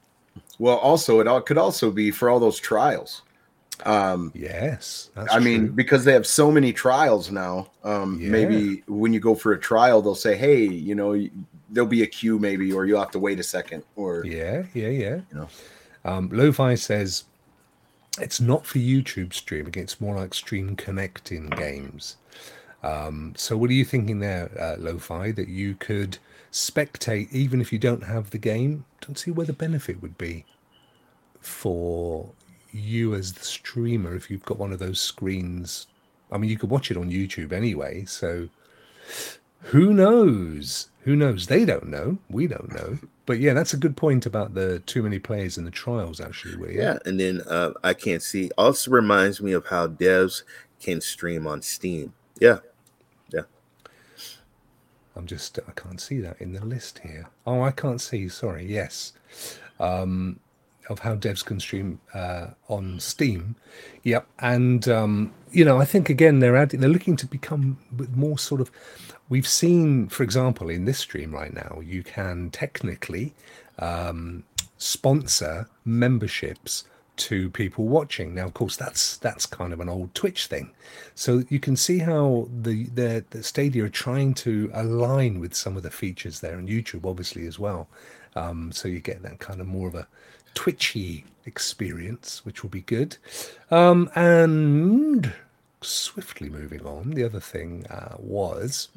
Well, 0.59 0.77
also 0.79 1.21
it 1.21 1.27
all, 1.27 1.41
could 1.41 1.59
also 1.59 1.91
be 1.91 2.11
for 2.11 2.29
all 2.31 2.41
those 2.41 2.59
trials. 2.59 3.23
Um, 3.87 4.33
yes 4.35 5.11
that's 5.15 5.33
I 5.33 5.39
mean, 5.39 5.69
because 5.69 6.05
they 6.05 6.13
have 6.13 6.27
so 6.27 6.51
many 6.51 6.73
trials 6.73 7.31
now. 7.31 7.71
Um, 7.85 8.19
Yeah. 8.21 8.31
Maybe 8.31 8.83
when 8.87 9.13
you 9.13 9.21
go 9.21 9.35
for 9.35 9.53
a 9.53 9.61
trial, 9.61 10.03
they'll 10.03 10.15
say, 10.15 10.37
"Hey, 10.37 10.65
you 10.65 10.95
know, 10.95 11.15
there'll 11.71 11.89
be 11.89 12.03
a 12.03 12.07
queue, 12.07 12.39
maybe, 12.39 12.73
or 12.73 12.87
you'll 12.87 13.01
have 13.01 13.11
to 13.13 13.19
wait 13.19 13.39
a 13.39 13.43
second, 13.43 13.85
or 13.97 14.25
Yeah, 14.25 14.65
yeah, 14.75 14.89
yeah. 14.89 15.17
You 15.31 15.35
know. 15.35 15.49
Um, 16.05 16.31
Lo-Fi 16.33 16.75
says 16.75 17.25
it's 18.21 18.41
not 18.41 18.67
for 18.67 18.79
YouTube 18.79 19.33
streaming; 19.33 19.75
it's 19.77 20.01
more 20.01 20.17
like 20.17 20.35
stream 20.35 20.77
connecting 20.77 21.49
games. 21.51 22.17
Um, 22.83 23.35
so, 23.37 23.57
what 23.57 23.71
are 23.71 23.75
you 23.75 23.85
thinking 23.85 24.21
there, 24.21 24.51
uh, 24.59 24.77
Lo-Fi? 24.79 25.33
That 25.33 25.49
you 25.49 25.75
could 25.75 26.19
spectate 26.53 27.31
even 27.33 27.61
if 27.61 27.73
you 27.73 27.79
don't 27.79 28.05
have 28.05 28.31
the 28.31 28.39
game? 28.39 28.85
Don't 29.01 29.19
see 29.19 29.31
where 29.31 29.47
the 29.47 29.53
benefit 29.53 30.01
would 30.01 30.17
be 30.17 30.45
for 31.41 32.31
you 32.71 33.15
as 33.15 33.33
the 33.33 33.45
streamer 33.45 34.15
if 34.15 34.31
you've 34.31 34.45
got 34.45 34.59
one 34.59 34.73
of 34.73 34.79
those 34.79 35.01
screens. 35.01 35.87
I 36.31 36.39
mean, 36.39 36.51
you 36.51 36.59
could 36.59 36.71
watch 36.71 36.91
it 36.91 36.97
on 36.97 37.11
YouTube 37.11 37.53
anyway, 37.53 38.05
so 38.05 38.49
who 39.63 39.93
knows? 39.93 40.91
Who 41.03 41.17
knows? 41.17 41.47
They 41.47 41.65
don't 41.65 41.89
know. 41.89 42.19
We 42.29 42.47
don't 42.47 42.73
know. 42.73 42.99
But 43.27 43.41
yeah, 43.41 43.55
that's 43.55 43.75
a 43.75 43.79
good 43.79 43.97
point 43.97 44.27
about 44.27 44.55
the 44.55 44.81
too 44.81 45.03
many 45.03 45.19
players 45.19 45.59
in 45.59 45.65
the 45.65 45.71
trials. 45.71 46.21
Actually, 46.21 46.57
where 46.57 46.71
yeah, 46.71 46.81
Yeah, 46.81 46.99
and 47.05 47.19
then 47.19 47.43
uh, 47.43 47.73
I 47.83 47.95
can't 47.95 48.23
see. 48.23 48.51
Also 48.57 48.91
reminds 48.91 49.41
me 49.41 49.53
of 49.53 49.67
how 49.67 49.89
devs 49.89 50.43
can 50.81 51.01
stream 51.01 51.47
on 51.47 51.63
Steam. 51.63 52.15
Yeah, 52.41 52.59
yeah. 53.33 53.43
I'm 55.17 55.27
just 55.27 55.59
I 55.67 55.73
can't 55.73 56.01
see 56.01 56.21
that 56.21 56.41
in 56.41 56.53
the 56.53 56.65
list 56.65 57.01
here. 57.01 57.29
Oh, 57.47 57.63
I 57.63 57.71
can't 57.71 58.01
see. 58.01 58.29
Sorry. 58.29 58.65
Yes, 58.67 59.13
um, 59.81 60.41
of 60.89 61.01
how 61.01 61.15
devs 61.15 61.45
can 61.45 61.61
stream 61.61 62.01
uh, 62.15 62.49
on 62.69 63.01
Steam. 63.01 63.57
Yep, 64.05 64.27
and 64.39 64.89
um, 64.89 65.33
you 65.51 65.65
know 65.65 65.79
I 65.79 65.85
think 65.85 66.11
again 66.11 66.41
they're 66.41 66.57
adding, 66.57 66.81
they're 66.81 66.91
looking 66.91 67.17
to 67.17 67.27
become 67.27 67.79
more 68.15 68.39
sort 68.39 68.61
of. 68.61 68.71
We've 69.31 69.49
seen, 69.49 70.09
for 70.09 70.23
example, 70.23 70.71
in 70.71 70.87
this 70.87 70.99
stream 70.99 71.35
right 71.35 71.53
now, 71.53 71.81
you 71.85 72.03
can 72.03 72.49
technically 72.51 73.35
um, 73.79 74.45
sponsor 74.79 75.69
memberships 75.85 76.85
to 77.19 77.51
people 77.51 77.87
watching. 77.87 78.35
Now, 78.35 78.47
of 78.47 78.55
course, 78.55 78.77
that's 78.77 79.17
that's 79.19 79.45
kind 79.45 79.73
of 79.73 79.81
an 79.81 79.89
old 79.89 80.15
Twitch 80.15 80.47
thing. 80.47 80.71
So 81.15 81.43
you 81.49 81.61
can 81.61 81.77
see 81.77 81.99
how 81.99 82.49
the 82.63 82.85
the, 82.87 83.25
the 83.31 83.43
Stadia 83.43 83.85
are 83.85 83.91
trying 83.91 84.35
to 84.35 84.71
align 84.73 85.41
with 85.41 85.55
some 85.55 85.77
of 85.77 85.83
the 85.83 85.91
features 85.91 86.41
there, 86.41 86.59
and 86.59 86.69
YouTube 86.69 87.05
obviously 87.05 87.47
as 87.47 87.59
well. 87.59 87.89
Um, 88.37 88.73
so 88.73 88.89
you 88.89 89.01
get 89.01 89.23
that 89.23 89.41
kind 89.41 89.61
of 89.61 89.67
more 89.67 89.89
of 89.89 89.95
a 89.95 90.07
twitchy 90.59 91.25
experience, 91.47 92.45
which 92.45 92.65
will 92.65 92.71
be 92.71 92.81
good. 92.81 93.17
Um, 93.71 94.11
and 94.17 95.33
swiftly 95.81 96.49
moving 96.51 96.85
on, 96.85 97.13
the 97.13 97.23
other 97.23 97.39
thing 97.39 97.87
uh, 97.87 98.17
was 98.19 98.89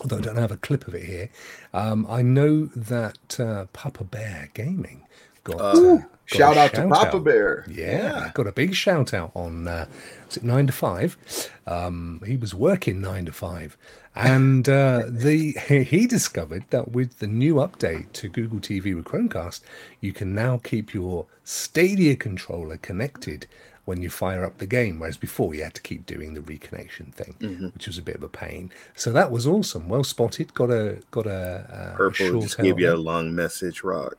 although 0.00 0.16
I 0.16 0.20
don't 0.22 0.36
have 0.36 0.50
a 0.50 0.56
clip 0.56 0.88
of 0.88 0.94
it 0.94 1.04
here. 1.04 1.28
Um, 1.74 2.06
I 2.08 2.22
know 2.22 2.70
that 2.74 3.38
uh, 3.38 3.66
Papa 3.74 4.04
Bear 4.04 4.48
Gaming 4.54 5.02
got, 5.44 5.60
uh, 5.60 5.96
got 5.96 6.04
shout 6.24 6.56
out 6.56 6.72
to 6.72 6.88
Papa 6.88 7.18
out. 7.18 7.24
Bear. 7.24 7.66
Yeah, 7.68 8.30
got 8.32 8.46
a 8.46 8.52
big 8.52 8.74
shout 8.74 9.12
out 9.12 9.32
on 9.34 9.68
uh, 9.68 9.84
was 10.26 10.38
it 10.38 10.44
nine 10.44 10.68
to 10.68 10.72
five? 10.72 11.18
Um, 11.66 12.22
he 12.24 12.38
was 12.38 12.54
working 12.54 13.02
nine 13.02 13.26
to 13.26 13.32
five, 13.32 13.76
and 14.18 14.68
uh, 14.68 15.04
the 15.06 15.52
he 15.52 16.06
discovered 16.06 16.64
that 16.70 16.92
with 16.92 17.18
the 17.18 17.26
new 17.26 17.56
update 17.56 18.12
to 18.14 18.28
Google 18.28 18.58
TV 18.58 18.94
with 18.94 19.04
Chromecast, 19.04 19.60
you 20.00 20.12
can 20.12 20.34
now 20.34 20.58
keep 20.58 20.92
your 20.92 21.26
Stadia 21.44 22.16
controller 22.16 22.76
connected 22.76 23.46
when 23.84 24.02
you 24.02 24.10
fire 24.10 24.44
up 24.44 24.58
the 24.58 24.66
game, 24.66 24.98
whereas 24.98 25.16
before 25.16 25.54
you 25.54 25.62
had 25.62 25.72
to 25.72 25.80
keep 25.80 26.04
doing 26.04 26.34
the 26.34 26.40
reconnection 26.40 27.10
thing, 27.14 27.34
which 27.72 27.86
was 27.86 27.96
a 27.96 28.02
bit 28.02 28.16
of 28.16 28.22
a 28.22 28.28
pain. 28.28 28.70
So 28.94 29.12
that 29.12 29.30
was 29.30 29.46
awesome. 29.46 29.88
Well 29.88 30.04
spotted. 30.04 30.52
Got 30.52 30.70
a 30.70 30.98
got 31.10 31.26
a, 31.26 31.64
uh, 31.72 31.92
a 31.94 31.96
Purple 31.96 32.12
short 32.12 32.42
just 32.42 32.58
give 32.58 32.78
you 32.78 32.92
a 32.92 32.96
long 32.96 33.34
message, 33.34 33.82
Rock. 33.82 34.18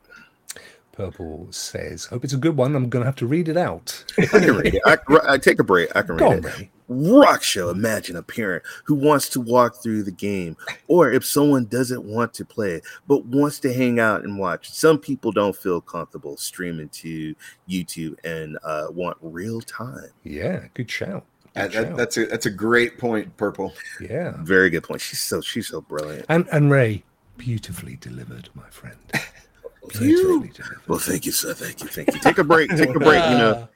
Purple 0.94 1.48
says, 1.52 2.06
"Hope 2.06 2.24
it's 2.24 2.34
a 2.34 2.38
good 2.38 2.58
one. 2.58 2.76
I'm 2.76 2.90
going 2.90 3.04
to 3.04 3.06
have 3.06 3.16
to 3.18 3.28
read 3.28 3.48
it 3.48 3.58
out." 3.58 4.04
I 4.18 4.26
can 4.26 4.56
read 4.56 4.76
it. 4.76 4.82
I, 4.86 4.98
I 5.28 5.38
take 5.38 5.60
a 5.60 5.64
break. 5.64 5.96
I 5.96 6.02
can 6.02 6.18
Go 6.18 6.32
read 6.32 6.46
on, 6.46 6.52
it. 6.52 6.58
Ray. 6.58 6.70
Rock 6.90 7.44
show. 7.44 7.70
Imagine 7.70 8.16
a 8.16 8.24
parent 8.24 8.64
who 8.84 8.96
wants 8.96 9.30
to 9.30 9.40
walk 9.40 9.76
through 9.82 10.04
the 10.04 10.12
game, 10.12 10.58
or 10.88 11.12
if 11.12 11.24
someone 11.24 11.66
doesn't 11.66 12.04
want 12.04 12.34
to 12.34 12.44
play 12.46 12.82
but 13.08 13.24
wants 13.26 13.60
to 13.60 13.72
hang 13.74 14.00
out 14.00 14.24
and 14.24 14.38
watch. 14.40 14.72
Some 14.72 14.98
people 14.98 15.32
don't 15.32 15.56
feel 15.56 15.80
comfortable 15.82 16.36
streaming 16.38 16.90
to 16.90 17.36
YouTube 17.70 18.16
and 18.24 18.58
uh, 18.64 18.88
want 18.90 19.18
real 19.22 19.62
time. 19.62 20.10
Yeah, 20.24 20.66
good 20.74 20.90
shout. 20.90 21.26
Good 21.54 21.54
That- 21.54 21.72
that- 21.72 21.98
that's 21.98 22.18
a 22.18 22.26
that's 22.26 22.46
a 22.48 22.52
great 22.52 22.98
point, 22.98 23.36
Purple. 23.38 23.74
yeah. 24.02 24.34
Very 24.40 24.70
good 24.70 24.84
point. 24.84 25.02
She's 25.02 25.20
so 25.20 25.42
she's 25.42 25.68
so 25.68 25.82
brilliant. 25.82 26.26
And 26.30 26.48
and 26.52 26.72
Ray, 26.72 27.04
beautifully 27.38 27.98
delivered, 28.02 28.50
my 28.56 28.68
friend. 28.70 28.98
Thank. 29.14 30.00
Beautifully 30.00 30.50
delivered. 30.50 30.78
Well, 30.88 31.00
thank 31.00 31.26
you, 31.26 31.32
sir. 31.32 31.54
Thank 31.54 31.82
you. 31.82 31.88
Thank 31.88 32.14
you. 32.14 32.20
Take 32.20 32.38
a 32.38 32.44
break. 32.44 32.70
Take 32.76 32.96
a 32.96 33.00
break. 33.00 33.24
You 33.24 33.38
know, 33.38 33.68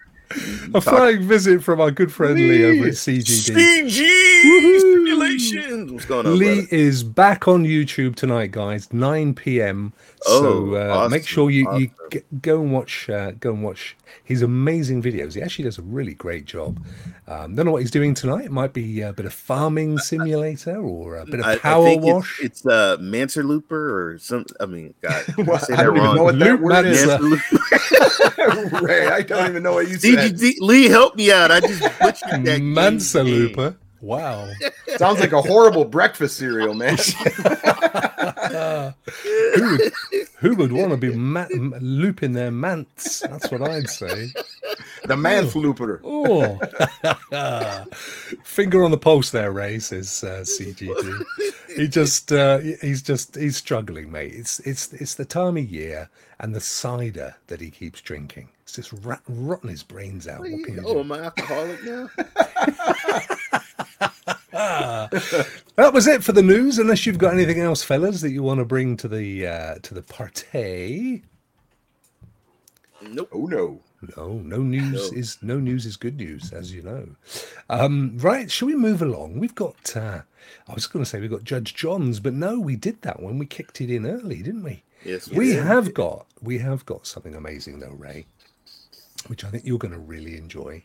A 0.74 0.82
flying 0.82 1.21
visit 1.28 1.63
from 1.63 1.80
our 1.80 1.91
good 1.91 2.11
friend 2.11 2.36
Lee 2.36 2.65
over 2.65 2.88
at 2.88 2.93
CGD. 2.93 3.53
CG 3.53 4.43
Woohoo! 4.45 4.80
simulations. 4.80 5.91
What's 5.91 6.05
going 6.05 6.26
on, 6.26 6.38
Lee 6.39 6.61
brother? 6.61 6.67
is 6.71 7.03
back 7.03 7.47
on 7.47 7.63
YouTube 7.65 8.15
tonight, 8.15 8.51
guys. 8.51 8.91
9 8.91 9.36
p.m. 9.36 9.93
Oh, 10.26 10.41
so 10.41 10.76
uh, 11.05 11.07
make 11.09 11.28
sure 11.28 11.49
you, 11.51 11.61
you 11.61 11.67
awesome. 11.67 11.89
g- 12.11 12.21
go 12.41 12.61
and 12.61 12.71
watch 12.71 13.09
uh, 13.09 13.32
go 13.32 13.51
and 13.53 13.61
watch 13.63 13.95
his 14.24 14.41
amazing 14.41 15.03
videos. 15.03 15.36
He 15.36 15.41
actually 15.41 15.65
does 15.65 15.78
a 15.78 15.82
really 15.84 16.13
great 16.13 16.45
job. 16.45 16.84
Um, 17.28 17.55
don't 17.55 17.65
know 17.65 17.71
what 17.74 17.82
he's 17.82 17.91
doing 17.91 18.13
tonight. 18.13 18.45
It 18.45 18.51
might 18.51 18.74
be 18.74 19.01
a 19.01 19.11
bit 19.13 19.26
of 19.26 19.34
farming 19.34 19.97
simulator 19.99 20.78
or 20.78 21.17
a 21.17 21.26
bit 21.26 21.41
of 21.41 21.45
I, 21.45 21.53
I 21.53 21.57
power 21.57 21.86
think 21.86 22.03
wash. 22.03 22.39
It's, 22.41 22.61
it's 22.61 22.65
uh, 22.65 22.97
Manser 22.99 23.43
Looper 23.43 24.13
or 24.13 24.17
some. 24.17 24.45
I 24.59 24.65
mean, 24.65 24.93
God, 25.01 25.26
did 25.36 25.49
I 25.49 25.57
say 25.59 25.74
I 25.74 25.78
that 25.78 25.84
don't 25.84 25.95
even 25.97 26.03
wrong? 26.07 26.15
know 26.15 26.24
what 26.24 26.39
that 26.39 26.49
Loop 26.51 26.61
word 26.61 26.86
is. 26.86 27.03
Manser. 27.05 27.19
Manser 27.19 28.82
Ray, 28.82 29.07
I 29.07 29.21
don't 29.21 29.49
even 29.49 29.63
know 29.63 29.74
what 29.74 29.88
you 29.89 29.95
See, 29.99 30.12
CGD 30.16 30.55
Lee, 30.59 30.86
help 30.89 31.16
me 31.16 31.32
out. 31.32 31.51
I 31.51 31.59
just 31.59 31.82
butchered 31.99 32.30
that. 32.30 32.43
game. 32.45 32.74
Mansa 32.74 33.24
Looper. 33.24 33.78
Wow. 34.01 34.49
Sounds 34.97 35.22
like 35.22 35.32
a 35.32 35.41
horrible 35.41 35.86
breakfast 35.86 36.36
cereal, 36.38 36.74
man. 36.74 36.97
who, 39.24 39.72
would, 39.72 39.93
who 40.39 40.55
would 40.55 40.72
want 40.74 40.91
to 40.91 40.97
be 40.97 41.16
ma- 41.16 41.47
m- 41.49 41.74
looping 41.80 42.34
their 42.34 42.51
mants? 42.51 43.22
That's 43.22 43.49
what 43.49 43.61
I'd 43.61 43.89
say. 43.89 44.28
the 45.05 45.16
man 45.16 45.47
looper. 45.51 46.01
Oh, 46.03 46.59
finger 48.43 48.84
on 48.84 48.91
the 48.91 48.97
pulse 48.97 49.32
there, 49.32 49.53
Ray 49.53 49.80
says 49.80 50.22
uh, 50.24 50.41
CGD. 50.41 51.24
He 51.76 51.88
just 51.88 52.34
uh, 52.34 52.59
he's 52.59 53.01
just 53.01 53.36
he's 53.36 53.55
struggling, 53.55 54.11
mate. 54.11 54.34
It's 54.36 54.59
it's 54.59 54.91
it's 54.91 55.16
the 55.16 55.26
time 55.26 55.55
of 55.55 55.64
year 55.64 56.09
and 56.39 56.53
the 56.53 56.61
cider 56.61 57.36
that 57.47 57.61
he 57.61 57.72
keeps 57.72 58.01
drinking. 58.01 58.49
It's 58.64 58.74
just 58.76 58.93
rat- 59.05 59.22
rotting 59.28 59.70
his 59.70 59.84
brains 59.84 60.28
out. 60.28 60.39
What 60.39 60.64
can 60.64 60.76
you 60.76 60.84
Oh, 60.86 60.99
am 61.01 61.11
I 61.11 61.20
alcoholic 61.26 61.84
now? 61.84 62.09
That 65.76 65.91
was 65.93 66.07
it 66.07 66.24
for 66.24 66.32
the 66.32 66.41
news. 66.43 66.78
Unless 66.80 67.05
you've 67.05 67.18
got 67.18 67.34
anything 67.34 67.59
else, 67.59 67.84
fellas, 67.84 68.22
that 68.22 68.32
you 68.32 68.43
want 68.43 68.59
to 68.59 68.66
bring 68.66 68.95
to 68.97 69.07
the 69.07 69.47
uh, 69.47 69.76
to 69.82 69.93
the 69.93 70.01
party. 70.03 71.24
Nope. 73.01 73.30
Oh 73.34 73.45
no. 73.47 73.80
No, 74.18 74.34
no 74.34 74.57
news 74.57 75.11
No. 75.11 75.18
is 75.18 75.38
no 75.41 75.59
news 75.59 75.86
is 75.86 75.95
good 75.97 76.18
news, 76.18 76.51
as 76.53 76.74
you 76.74 76.82
know. 76.84 77.07
Um, 77.70 78.18
right, 78.18 78.51
shall 78.51 78.68
we 78.68 78.76
move 78.76 79.01
along? 79.01 79.39
We've 79.39 79.55
got. 79.55 79.95
Uh, 79.95 80.22
I 80.68 80.74
was 80.74 80.88
going 80.88 81.03
to 81.03 81.09
say 81.09 81.20
we've 81.22 81.32
got 81.32 81.43
Judge 81.45 81.74
Johns, 81.74 82.20
but 82.20 82.34
no, 82.34 82.59
we 82.59 82.76
did 82.76 83.01
that 83.03 83.22
when 83.22 83.38
we 83.39 83.45
kicked 83.45 83.80
it 83.82 83.89
in 83.89 84.05
early, 84.05 84.41
didn't 84.43 84.64
we? 84.64 84.84
Yes, 85.05 85.30
We 85.30 85.47
did. 85.53 85.64
have 85.64 85.93
got 85.93 86.28
we 86.41 86.57
have 86.59 86.86
got 86.86 87.07
something 87.07 87.34
amazing 87.36 87.80
though, 87.80 87.91
Ray, 87.97 88.26
which 89.28 89.43
I 89.43 89.49
think 89.49 89.65
you're 89.65 89.78
going 89.78 89.93
to 89.93 89.99
really 89.99 90.38
enjoy. 90.38 90.84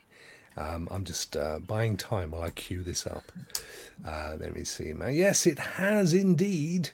Um, 0.57 0.89
I'm 0.91 1.05
just 1.05 1.37
uh, 1.37 1.61
buying 1.61 1.97
time 1.97 2.33
while 2.33 2.43
I 2.43 2.51
queue 2.51 2.83
this 2.83 3.07
up. 3.07 3.31
Uh, 4.07 4.37
let 4.39 4.55
me 4.57 4.65
see. 4.65 4.93
Now, 4.93 5.07
yes, 5.07 5.47
it 5.47 5.59
has 5.59 6.13
indeed 6.15 6.91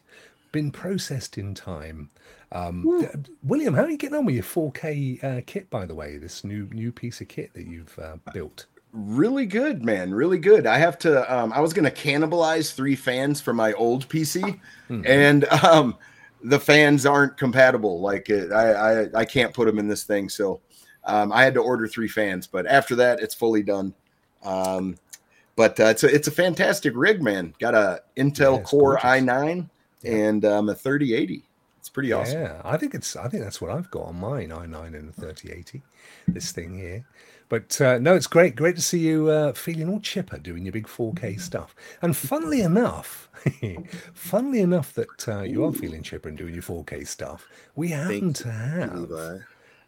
been 0.53 0.71
processed 0.71 1.39
in 1.39 1.55
time. 1.55 2.11
Um, 2.53 3.01
d- 3.01 3.31
William, 3.43 3.75
how 3.75 3.83
are 3.85 3.91
you 3.91 3.97
getting 3.97 4.17
on 4.17 4.27
with 4.27 4.35
your 4.35 4.45
4K 4.45 5.25
uh, 5.25 5.41
kit? 5.47 5.71
By 5.71 5.87
the 5.87 5.95
way, 5.95 6.19
this 6.19 6.45
new 6.45 6.69
new 6.73 6.93
piece 6.93 7.21
of 7.21 7.29
kit 7.29 7.53
that 7.55 7.67
you've 7.67 7.99
uh, 7.99 8.17
built. 8.33 8.67
Really 8.93 9.47
good, 9.47 9.85
man. 9.85 10.15
Really 10.15 10.39
good. 10.39 10.67
I 10.67 10.79
have 10.79 10.99
to. 10.99 11.35
Um, 11.35 11.53
I 11.53 11.61
was 11.61 11.73
going 11.73 11.91
to 11.91 11.91
cannibalize 11.91 12.73
three 12.73 12.95
fans 12.95 13.41
for 13.41 13.53
my 13.53 13.73
old 13.73 14.09
PC, 14.09 14.61
and 15.05 15.45
um, 15.65 15.97
the 16.45 16.61
fans 16.61 17.05
aren't 17.07 17.37
compatible. 17.37 18.01
Like 18.01 18.31
I, 18.31 18.45
I, 19.03 19.07
I 19.15 19.25
can't 19.25 19.53
put 19.53 19.67
them 19.67 19.79
in 19.81 19.89
this 19.89 20.05
thing. 20.05 20.29
So 20.29 20.61
um, 21.07 21.33
I 21.33 21.43
had 21.45 21.55
to 21.55 21.61
order 21.61 21.87
three 21.87 22.09
fans. 22.09 22.47
But 22.47 22.67
after 22.67 22.95
that, 22.97 23.21
it's 23.21 23.35
fully 23.35 23.63
done. 23.63 23.95
Um, 24.45 24.97
but 25.57 25.79
uh, 25.79 25.85
it's 25.85 26.05
a 26.05 26.13
it's 26.15 26.29
a 26.29 26.33
fantastic 26.33 26.93
rig, 26.97 27.23
man. 27.23 27.55
Got 27.61 27.75
a 27.75 28.03
Intel 28.17 28.59
Yeah, 28.59 28.63
Core 28.65 28.99
gorgeous. 29.03 29.05
i9 29.05 29.71
and 30.05 30.45
um, 30.45 30.69
a 30.69 30.75
3080. 30.75 31.43
It's 31.79 31.89
pretty 31.89 32.13
awesome. 32.13 32.41
Yeah, 32.41 32.61
I 32.65 32.77
think 32.77 32.95
it's. 32.95 33.15
I 33.15 33.29
think 33.29 33.43
that's 33.43 33.61
what 33.61 33.71
I've 33.71 33.91
got 33.91 34.07
on 34.07 34.17
mine, 34.17 34.49
i9 34.49 34.87
and 34.99 35.11
a 35.11 35.13
3080. 35.13 35.83
This 36.29 36.51
thing 36.51 36.79
here. 36.79 37.05
But 37.51 37.79
uh, 37.81 37.99
no, 37.99 38.15
it's 38.17 38.27
great. 38.27 38.57
Great 38.57 38.75
to 38.77 38.83
see 38.83 38.99
you 39.01 39.29
uh, 39.29 39.53
feeling 39.53 39.89
all 39.89 40.01
chipper 40.01 40.39
doing 40.39 40.65
your 40.65 40.73
big 40.73 40.87
4K 40.87 41.39
stuff. 41.39 41.75
And 42.01 42.17
funnily 42.17 42.63
enough, 42.63 43.29
funnily 44.15 44.61
enough 44.61 44.95
that 44.95 45.29
uh, 45.29 45.43
you 45.43 45.63
are 45.65 45.73
feeling 45.73 46.03
chipper 46.03 46.31
and 46.31 46.39
doing 46.39 46.55
your 46.55 46.63
4K 46.63 47.07
stuff, 47.07 47.47
we 47.77 47.89
happen 47.91 48.33
Thank 48.33 48.37
to 48.39 48.51
have. 48.51 49.45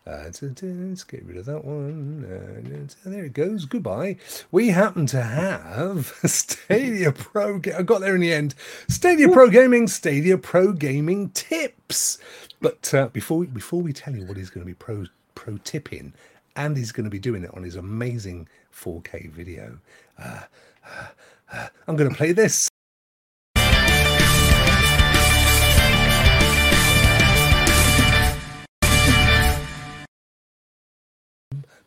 Uh, 0.06 0.30
let's 0.40 1.02
get 1.02 1.24
rid 1.24 1.36
of 1.36 1.46
that 1.46 1.64
one. 1.64 2.24
Uh, 2.24 3.10
there 3.10 3.24
it 3.24 3.32
goes. 3.32 3.64
Goodbye. 3.64 4.16
We 4.52 4.68
happen 4.68 5.06
to 5.06 5.20
have 5.20 6.16
Stadia 6.24 7.10
Pro. 7.10 7.60
I 7.76 7.82
got 7.82 8.02
there 8.02 8.14
in 8.14 8.20
the 8.20 8.32
end. 8.32 8.54
Stadia 8.88 9.28
Pro 9.28 9.50
Gaming, 9.50 9.88
Stadia 9.88 10.38
Pro 10.38 10.72
Gaming 10.72 11.30
tips. 11.30 12.18
But 12.60 12.94
uh, 12.94 13.08
before 13.08 13.38
we, 13.38 13.46
before 13.46 13.82
we 13.82 13.92
tell 13.92 14.14
you 14.14 14.24
what 14.26 14.36
he's 14.36 14.50
going 14.50 14.64
to 14.64 14.66
be 14.66 14.74
pro 14.74 15.06
pro 15.34 15.58
tipping, 15.58 16.12
and 16.54 16.76
he's 16.76 16.92
going 16.92 17.04
to 17.04 17.10
be 17.10 17.18
doing 17.18 17.42
it 17.42 17.54
on 17.54 17.64
his 17.64 17.74
amazing 17.74 18.48
4K 18.72 19.30
video, 19.30 19.78
uh, 20.18 20.42
uh, 21.52 21.68
I'm 21.88 21.96
going 21.96 22.10
to 22.10 22.16
play 22.16 22.30
this. 22.30 22.70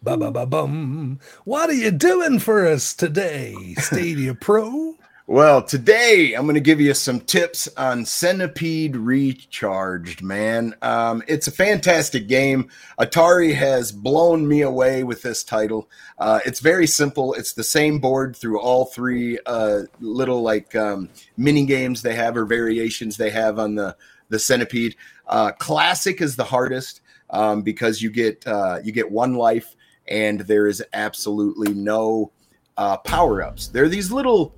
Ba 0.02 0.16
ba 0.16 0.32
ba 0.32 0.46
bum. 0.46 1.20
What 1.44 1.70
are 1.70 1.74
you 1.74 1.92
doing 1.92 2.40
for 2.40 2.66
us 2.66 2.94
today, 2.94 3.76
Stadia 3.78 4.34
Pro? 4.34 4.96
Well, 5.32 5.62
today 5.62 6.34
I'm 6.34 6.46
going 6.46 6.56
to 6.56 6.60
give 6.60 6.82
you 6.82 6.96
some 6.96 7.20
tips 7.20 7.70
on 7.78 8.04
Centipede 8.04 8.96
Recharged, 8.96 10.24
man. 10.24 10.74
Um, 10.82 11.22
it's 11.28 11.46
a 11.46 11.52
fantastic 11.52 12.28
game. 12.28 12.68
Atari 13.00 13.54
has 13.54 13.92
blown 13.92 14.48
me 14.48 14.62
away 14.62 15.04
with 15.04 15.22
this 15.22 15.44
title. 15.44 15.88
Uh, 16.18 16.40
it's 16.48 16.62
very 16.62 16.88
simple. 16.88 17.36
It's 17.36 17.54
the 17.54 17.64
same 17.64 18.00
board 18.00 18.36
through 18.36 18.60
all 18.60 18.86
three 18.86 19.38
uh, 19.46 19.82
little 20.00 20.42
like 20.42 20.76
um, 20.76 21.10
mini 21.38 21.64
games 21.64 22.02
they 22.02 22.16
have 22.16 22.36
or 22.36 22.46
variations 22.46 23.16
they 23.16 23.30
have 23.30 23.60
on 23.60 23.76
the 23.76 23.96
the 24.30 24.40
Centipede. 24.40 24.96
Uh, 25.28 25.52
Classic 25.52 26.22
is 26.22 26.38
the 26.38 26.44
hardest 26.44 27.02
um, 27.30 27.62
because 27.62 28.02
you 28.02 28.10
get 28.10 28.46
uh, 28.48 28.80
you 28.84 28.92
get 28.92 29.12
one 29.12 29.36
life 29.36 29.76
and 30.10 30.42
there 30.42 30.68
is 30.68 30.84
absolutely 30.94 31.74
no 31.74 32.32
uh, 32.78 32.98
power 32.98 33.44
ups. 33.44 33.68
There 33.68 33.84
are 33.84 33.90
these 33.90 34.12
little 34.12 34.56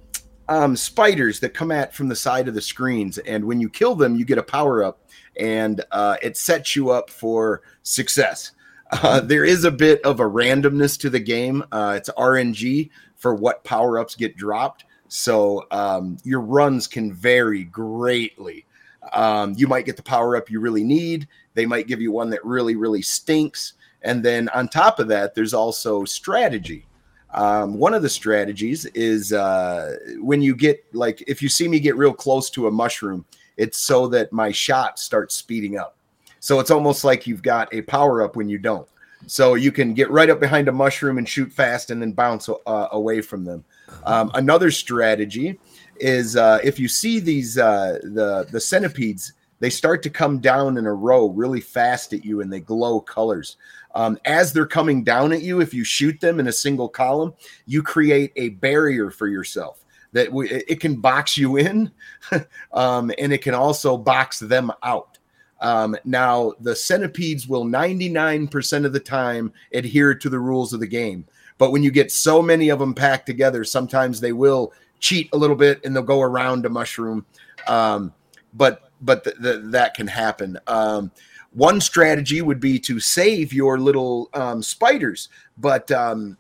um, 0.48 0.76
spiders 0.76 1.40
that 1.42 1.54
come 1.54 1.72
at 1.72 1.94
from 1.94 2.08
the 2.08 2.16
side 2.16 2.48
of 2.48 2.54
the 2.56 2.62
screens, 2.62 3.18
and 3.20 3.46
when 3.46 3.62
you 3.62 3.70
kill 3.70 3.96
them, 3.96 4.16
you 4.16 4.26
get 4.26 4.38
a 4.38 4.44
power 4.44 4.84
up, 4.84 5.08
and 5.38 5.84
uh, 5.92 6.18
it 6.22 6.38
sets 6.38 6.76
you 6.76 6.90
up 6.90 7.10
for 7.10 7.62
success. 7.84 8.52
Uh, 8.92 9.22
there 9.22 9.46
is 9.46 9.64
a 9.64 9.72
bit 9.72 10.02
of 10.04 10.20
a 10.20 10.30
randomness 10.30 11.00
to 11.00 11.10
the 11.10 11.20
game. 11.20 11.64
Uh, 11.72 11.94
it's 11.96 12.10
RNG 12.10 12.90
for 13.16 13.34
what 13.34 13.64
power 13.64 13.98
ups 13.98 14.16
get 14.16 14.36
dropped, 14.36 14.84
so 15.08 15.66
um, 15.72 16.18
your 16.26 16.42
runs 16.42 16.88
can 16.88 17.14
vary 17.14 17.64
greatly. 17.64 18.66
Um, 19.14 19.54
you 19.58 19.68
might 19.68 19.86
get 19.86 19.96
the 19.96 20.04
power 20.04 20.36
up 20.36 20.50
you 20.50 20.60
really 20.60 20.84
need. 20.84 21.28
They 21.54 21.66
might 21.66 21.88
give 21.88 22.02
you 22.02 22.12
one 22.12 22.30
that 22.32 22.44
really, 22.46 22.76
really 22.76 23.02
stinks. 23.02 23.74
And 24.04 24.24
then 24.24 24.50
on 24.50 24.68
top 24.68 25.00
of 25.00 25.08
that, 25.10 25.36
there's 25.36 25.54
also 25.54 26.06
strategy. 26.06 26.86
Um, 27.34 27.78
one 27.78 27.94
of 27.94 28.02
the 28.02 28.10
strategies 28.10 28.86
is 28.88 29.32
uh, 29.32 29.98
when 30.20 30.42
you 30.42 30.56
get 30.56 30.84
like 30.94 31.24
if 31.28 31.42
you 31.42 31.50
see 31.50 31.68
me 31.68 31.80
get 31.80 31.96
real 31.96 32.14
close 32.14 32.50
to 32.52 32.68
a 32.68 32.72
mushroom, 32.72 33.26
it's 33.58 33.78
so 33.78 34.08
that 34.08 34.34
my 34.34 34.52
shot 34.52 35.00
starts 35.00 35.36
speeding 35.36 35.78
up. 35.78 35.96
So 36.40 36.60
it's 36.60 36.72
almost 36.72 37.04
like 37.04 37.28
you've 37.28 37.44
got 37.44 37.74
a 37.74 37.84
power 37.84 38.24
up 38.24 38.36
when 38.36 38.50
you 38.50 38.58
don't. 38.58 38.88
So 39.28 39.54
you 39.54 39.72
can 39.72 39.94
get 39.94 40.10
right 40.10 40.30
up 40.30 40.40
behind 40.40 40.68
a 40.68 40.72
mushroom 40.72 41.20
and 41.20 41.30
shoot 41.30 41.52
fast 41.52 41.92
and 41.92 42.02
then 42.02 42.12
bounce 42.12 42.50
uh, 42.50 42.88
away 42.92 43.22
from 43.22 43.46
them. 43.46 43.64
Um, 44.04 44.32
another 44.34 44.72
strategy 44.72 45.60
is 45.98 46.36
uh, 46.36 46.60
if 46.64 46.80
you 46.80 46.88
see 46.88 47.20
these 47.20 47.58
uh, 47.58 48.00
the 48.04 48.48
the 48.52 48.60
centipedes, 48.60 49.34
they 49.62 49.70
start 49.70 50.02
to 50.04 50.10
come 50.10 50.40
down 50.40 50.78
in 50.78 50.88
a 50.88 50.94
row 50.94 51.30
really 51.30 51.62
fast 51.62 52.14
at 52.14 52.26
you 52.26 52.42
and 52.42 52.52
they 52.52 52.60
glow 52.60 53.00
colors. 53.00 53.58
Um, 53.94 54.18
as 54.26 54.52
they're 54.52 54.66
coming 54.66 55.04
down 55.04 55.32
at 55.32 55.44
you, 55.44 55.62
if 55.62 55.72
you 55.72 55.84
shoot 55.84 56.20
them 56.20 56.40
in 56.40 56.48
a 56.48 56.52
single 56.52 56.90
column, 56.90 57.34
you 57.68 57.84
create 57.84 58.34
a 58.36 58.50
barrier 58.50 59.12
for 59.12 59.28
yourself 59.28 59.86
that 60.14 60.30
it 60.68 60.80
can 60.80 61.00
box 61.00 61.38
you 61.38 61.58
in, 61.58 61.92
um, 62.74 63.12
and 63.18 63.32
it 63.32 63.42
can 63.42 63.54
also 63.54 63.98
box 63.98 64.40
them 64.40 64.72
out. 64.84 65.20
Um, 65.62 65.96
now, 66.04 66.54
the 66.60 66.76
centipedes 66.76 67.48
will 67.48 67.64
99% 67.64 68.86
of 68.86 68.94
the 68.94 69.00
time 69.00 69.54
adhere 69.74 70.16
to 70.16 70.28
the 70.28 70.40
rules 70.40 70.74
of 70.74 70.80
the 70.80 70.88
game. 70.88 71.26
But 71.60 71.72
when 71.72 71.84
you 71.84 71.92
get 71.92 72.12
so 72.12 72.42
many 72.42 72.70
of 72.70 72.80
them 72.80 72.96
packed 72.96 73.28
together, 73.28 73.64
sometimes 73.64 74.20
they 74.20 74.34
will 74.34 74.74
cheat 75.00 75.30
a 75.34 75.38
little 75.38 75.56
bit 75.56 75.80
and 75.86 75.96
they'll 75.96 76.02
go 76.02 76.22
around 76.22 76.66
a 76.66 76.70
mushroom. 76.70 77.26
Um, 77.68 78.12
but 78.56 78.91
but 79.02 79.24
th- 79.24 79.38
th- 79.42 79.62
that 79.66 79.94
can 79.94 80.08
happen. 80.08 80.58
Um, 80.68 81.12
one 81.54 81.82
strategy 81.82 82.42
would 82.42 82.60
be 82.60 82.80
to 82.80 83.00
save 83.00 83.52
your 83.52 83.78
little 83.78 84.30
um, 84.34 84.64
spiders, 84.64 85.30
but 85.58 85.92
um, 85.92 86.38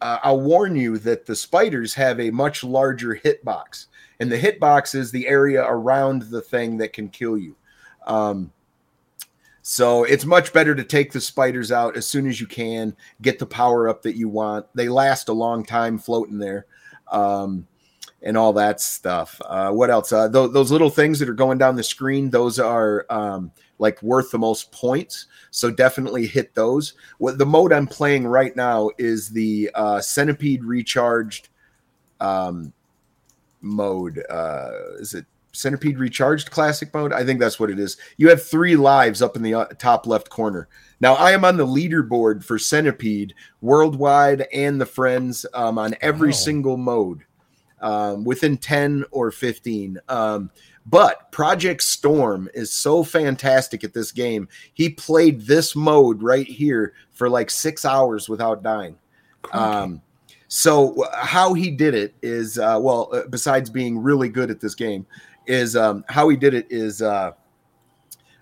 uh, 0.00 0.18
I'll 0.22 0.40
warn 0.40 0.76
you 0.76 0.98
that 0.98 1.26
the 1.26 1.34
spiders 1.34 1.94
have 1.94 2.20
a 2.20 2.30
much 2.30 2.62
larger 2.62 3.16
hitbox, 3.16 3.86
and 4.20 4.30
the 4.30 4.38
hitbox 4.38 4.94
is 4.94 5.10
the 5.10 5.26
area 5.26 5.64
around 5.64 6.22
the 6.22 6.40
thing 6.40 6.76
that 6.78 6.92
can 6.92 7.08
kill 7.08 7.36
you. 7.36 7.56
Um, 8.06 8.52
so 9.66 10.04
it's 10.04 10.26
much 10.26 10.52
better 10.52 10.74
to 10.74 10.84
take 10.84 11.10
the 11.10 11.22
spiders 11.22 11.72
out 11.72 11.96
as 11.96 12.06
soon 12.06 12.28
as 12.28 12.38
you 12.38 12.46
can, 12.46 12.94
get 13.22 13.38
the 13.38 13.46
power 13.46 13.88
up 13.88 14.02
that 14.02 14.14
you 14.14 14.28
want. 14.28 14.66
They 14.74 14.90
last 14.90 15.30
a 15.30 15.32
long 15.32 15.64
time 15.64 15.98
floating 15.98 16.38
there. 16.38 16.66
Um, 17.10 17.66
and 18.24 18.36
all 18.36 18.52
that 18.54 18.80
stuff. 18.80 19.40
Uh, 19.44 19.70
what 19.70 19.90
else? 19.90 20.12
Uh, 20.12 20.28
th- 20.28 20.50
those 20.52 20.72
little 20.72 20.90
things 20.90 21.18
that 21.18 21.28
are 21.28 21.34
going 21.34 21.58
down 21.58 21.76
the 21.76 21.82
screen, 21.82 22.30
those 22.30 22.58
are 22.58 23.06
um, 23.10 23.52
like 23.78 24.02
worth 24.02 24.30
the 24.30 24.38
most 24.38 24.72
points. 24.72 25.26
So 25.50 25.70
definitely 25.70 26.26
hit 26.26 26.54
those. 26.54 26.94
What 27.18 27.38
the 27.38 27.46
mode 27.46 27.72
I'm 27.72 27.86
playing 27.86 28.26
right 28.26 28.56
now 28.56 28.90
is 28.98 29.28
the 29.28 29.70
uh, 29.74 30.00
Centipede 30.00 30.64
Recharged 30.64 31.48
um, 32.20 32.72
mode. 33.60 34.24
Uh, 34.30 34.70
is 34.98 35.14
it 35.14 35.26
Centipede 35.52 35.98
Recharged 35.98 36.50
Classic 36.50 36.92
mode? 36.92 37.12
I 37.12 37.24
think 37.24 37.38
that's 37.38 37.60
what 37.60 37.70
it 37.70 37.78
is. 37.78 37.96
You 38.16 38.28
have 38.30 38.42
three 38.42 38.74
lives 38.74 39.22
up 39.22 39.36
in 39.36 39.42
the 39.42 39.54
uh, 39.54 39.66
top 39.78 40.06
left 40.06 40.28
corner. 40.30 40.66
Now 41.00 41.14
I 41.14 41.32
am 41.32 41.44
on 41.44 41.56
the 41.56 41.66
leaderboard 41.66 42.42
for 42.42 42.58
Centipede 42.58 43.34
worldwide 43.60 44.46
and 44.52 44.80
the 44.80 44.86
friends 44.86 45.44
um, 45.54 45.78
on 45.78 45.94
every 46.00 46.30
Wow. 46.30 46.34
single 46.36 46.76
mode, 46.76 47.20
um, 47.80 48.24
within 48.24 48.56
ten 48.56 49.04
or 49.10 49.30
fifteen. 49.30 49.98
Um, 50.08 50.50
but 50.86 51.32
Project 51.32 51.82
Storm 51.82 52.48
is 52.52 52.72
so 52.72 53.02
fantastic 53.02 53.84
at 53.84 53.94
this 53.94 54.12
game. 54.12 54.48
He 54.74 54.90
played 54.90 55.42
this 55.42 55.74
mode 55.74 56.22
right 56.22 56.46
here 56.46 56.92
for 57.12 57.28
like 57.28 57.50
six 57.50 57.84
hours 57.84 58.28
without 58.28 58.62
dying. 58.62 58.98
Um, 59.52 60.02
so 60.48 61.04
how 61.14 61.54
he 61.54 61.70
did 61.70 61.94
it 61.94 62.14
is 62.22 62.58
uh, 62.58 62.78
well, 62.80 63.08
uh, 63.12 63.22
besides 63.30 63.70
being 63.70 63.98
really 63.98 64.28
good 64.28 64.50
at 64.50 64.60
this 64.60 64.74
game, 64.74 65.06
is 65.46 65.74
um, 65.74 66.04
how 66.08 66.28
he 66.28 66.36
did 66.36 66.54
it 66.54 66.66
is 66.70 67.02
uh, 67.02 67.32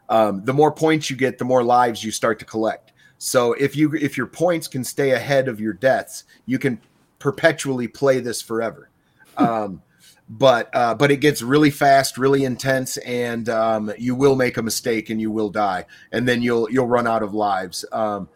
um, 0.09 0.45
the 0.45 0.53
more 0.53 0.73
points 0.73 1.11
you 1.11 1.17
get, 1.17 1.39
the 1.39 1.45
more 1.45 1.65
lives 1.65 2.05
you 2.05 2.11
start 2.11 2.39
to 2.39 2.45
collect. 2.45 2.93
So 3.19 3.53
if 3.55 3.77
you 3.77 3.95
if 3.95 4.17
your 4.17 4.27
points 4.27 4.69
can 4.69 4.85
stay 4.85 5.13
ahead 5.13 5.49
of 5.49 5.61
your 5.61 5.73
deaths, 5.73 6.25
you 6.45 6.59
can 6.59 6.81
perpetually 7.19 7.87
play 7.87 8.19
this 8.19 8.43
forever. 8.43 8.91
Um, 9.37 9.83
but 10.29 10.75
uh, 10.75 10.95
but 10.95 11.11
it 11.11 11.19
gets 11.19 11.43
really 11.43 11.71
fast, 11.71 12.17
really 12.17 12.45
intense, 12.45 12.97
and 12.99 13.49
um, 13.49 13.93
you 13.99 14.15
will 14.15 14.37
make 14.37 14.57
a 14.57 14.63
mistake 14.63 15.11
and 15.11 15.21
you 15.21 15.31
will 15.31 15.51
die, 15.51 15.85
and 16.11 16.27
then 16.27 16.43
you'll 16.43 16.71
you'll 16.71 16.87
run 16.87 17.07
out 17.07 17.23
of 17.23 17.35
lives. 17.35 17.85
Um, 17.93 18.29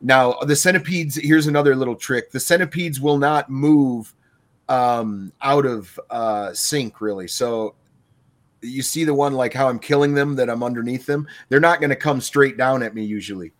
now 0.00 0.32
the 0.40 0.56
centipedes. 0.56 1.16
Here's 1.16 1.46
another 1.46 1.76
little 1.76 1.94
trick: 1.94 2.32
the 2.32 2.40
centipedes 2.40 3.00
will 3.00 3.18
not 3.18 3.48
move 3.48 4.12
um, 4.68 5.32
out 5.42 5.66
of 5.66 6.00
uh, 6.10 6.52
sync, 6.52 7.00
really. 7.00 7.28
So 7.28 7.74
you 8.62 8.82
see 8.82 9.04
the 9.04 9.14
one 9.14 9.34
like 9.34 9.54
how 9.54 9.68
I'm 9.68 9.78
killing 9.78 10.14
them, 10.14 10.36
that 10.36 10.50
I'm 10.50 10.62
underneath 10.62 11.06
them. 11.06 11.28
They're 11.48 11.60
not 11.60 11.80
going 11.80 11.90
to 11.90 11.96
come 11.96 12.20
straight 12.20 12.56
down 12.56 12.82
at 12.82 12.94
me 12.94 13.04
usually. 13.04 13.52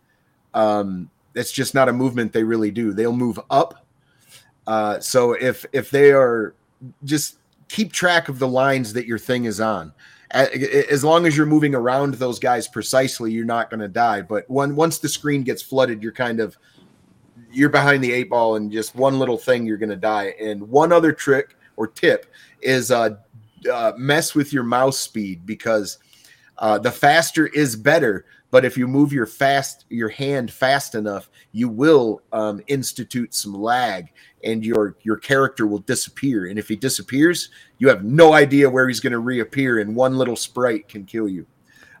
Um, 0.53 1.09
it's 1.35 1.51
just 1.51 1.73
not 1.73 1.89
a 1.89 1.93
movement 1.93 2.33
they 2.33 2.43
really 2.43 2.71
do. 2.71 2.93
They'll 2.93 3.15
move 3.15 3.39
up. 3.49 3.85
Uh, 4.67 4.99
so 4.99 5.33
if 5.33 5.65
if 5.71 5.89
they 5.89 6.11
are 6.11 6.53
just 7.03 7.37
keep 7.69 7.91
track 7.91 8.29
of 8.29 8.39
the 8.39 8.47
lines 8.47 8.93
that 8.93 9.05
your 9.05 9.19
thing 9.19 9.45
is 9.45 9.59
on. 9.59 9.93
As 10.31 11.03
long 11.03 11.25
as 11.25 11.35
you're 11.35 11.45
moving 11.45 11.75
around 11.75 12.13
those 12.13 12.39
guys 12.39 12.67
precisely, 12.67 13.31
you're 13.31 13.43
not 13.45 13.69
going 13.69 13.81
to 13.81 13.89
die. 13.89 14.21
But 14.21 14.49
when 14.49 14.75
once 14.75 14.99
the 14.99 15.09
screen 15.09 15.43
gets 15.43 15.61
flooded, 15.61 16.01
you're 16.01 16.13
kind 16.13 16.39
of 16.39 16.57
you're 17.51 17.69
behind 17.69 18.01
the 18.01 18.13
eight 18.13 18.29
ball, 18.29 18.55
and 18.55 18.71
just 18.71 18.95
one 18.95 19.19
little 19.19 19.37
thing, 19.37 19.65
you're 19.65 19.77
going 19.77 19.89
to 19.89 19.95
die. 19.97 20.33
And 20.39 20.69
one 20.69 20.93
other 20.93 21.11
trick 21.11 21.57
or 21.75 21.87
tip 21.87 22.27
is 22.61 22.91
uh, 22.91 23.17
uh, 23.71 23.91
mess 23.97 24.33
with 24.33 24.53
your 24.53 24.63
mouse 24.63 24.99
speed 24.99 25.45
because 25.45 25.97
uh, 26.59 26.77
the 26.77 26.91
faster 26.91 27.47
is 27.47 27.75
better. 27.75 28.25
But 28.51 28.65
if 28.65 28.77
you 28.77 28.87
move 28.87 29.13
your 29.13 29.25
fast 29.25 29.85
your 29.89 30.09
hand 30.09 30.51
fast 30.51 30.93
enough, 30.93 31.29
you 31.53 31.69
will 31.69 32.21
um, 32.33 32.61
institute 32.67 33.33
some 33.33 33.53
lag, 33.53 34.11
and 34.43 34.63
your 34.63 34.97
your 35.03 35.17
character 35.17 35.65
will 35.65 35.79
disappear. 35.79 36.47
And 36.47 36.59
if 36.59 36.67
he 36.67 36.75
disappears, 36.75 37.49
you 37.79 37.87
have 37.87 38.03
no 38.03 38.33
idea 38.33 38.69
where 38.69 38.87
he's 38.87 38.99
going 38.99 39.13
to 39.13 39.19
reappear, 39.19 39.79
and 39.79 39.95
one 39.95 40.17
little 40.17 40.35
sprite 40.35 40.89
can 40.89 41.05
kill 41.05 41.29
you. 41.29 41.47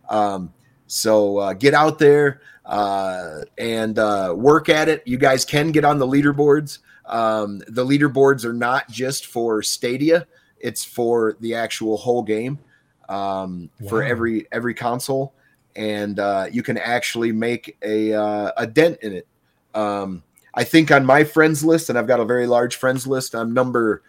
Um, 0.09 0.53
so 0.87 1.37
uh, 1.37 1.53
get 1.53 1.73
out 1.73 1.97
there 1.97 2.41
uh, 2.65 3.41
and 3.57 3.97
uh, 3.97 4.33
work 4.37 4.67
at 4.67 4.89
it. 4.89 5.03
You 5.05 5.17
guys 5.17 5.45
can 5.45 5.71
get 5.71 5.85
on 5.85 5.99
the 5.99 6.07
leaderboards. 6.07 6.79
Um, 7.05 7.59
the 7.67 7.85
leaderboards 7.85 8.43
are 8.43 8.53
not 8.53 8.89
just 8.89 9.27
for 9.27 9.63
Stadia; 9.63 10.27
it's 10.59 10.83
for 10.83 11.37
the 11.39 11.55
actual 11.55 11.95
whole 11.95 12.23
game 12.23 12.59
um, 13.07 13.69
for 13.87 14.03
every 14.03 14.47
every 14.51 14.73
console, 14.73 15.33
and 15.75 16.19
uh, 16.19 16.47
you 16.51 16.63
can 16.63 16.77
actually 16.77 17.31
make 17.31 17.77
a 17.81 18.13
uh, 18.13 18.51
a 18.57 18.67
dent 18.67 18.99
in 19.01 19.13
it. 19.13 19.27
Um, 19.73 20.23
I 20.53 20.63
think 20.63 20.91
on 20.91 21.05
my 21.05 21.23
friends 21.23 21.63
list, 21.63 21.89
and 21.89 21.97
I've 21.97 22.07
got 22.07 22.19
a 22.19 22.25
very 22.25 22.47
large 22.47 22.75
friends 22.75 23.07
list. 23.07 23.35
I'm 23.35 23.53
number 23.53 24.03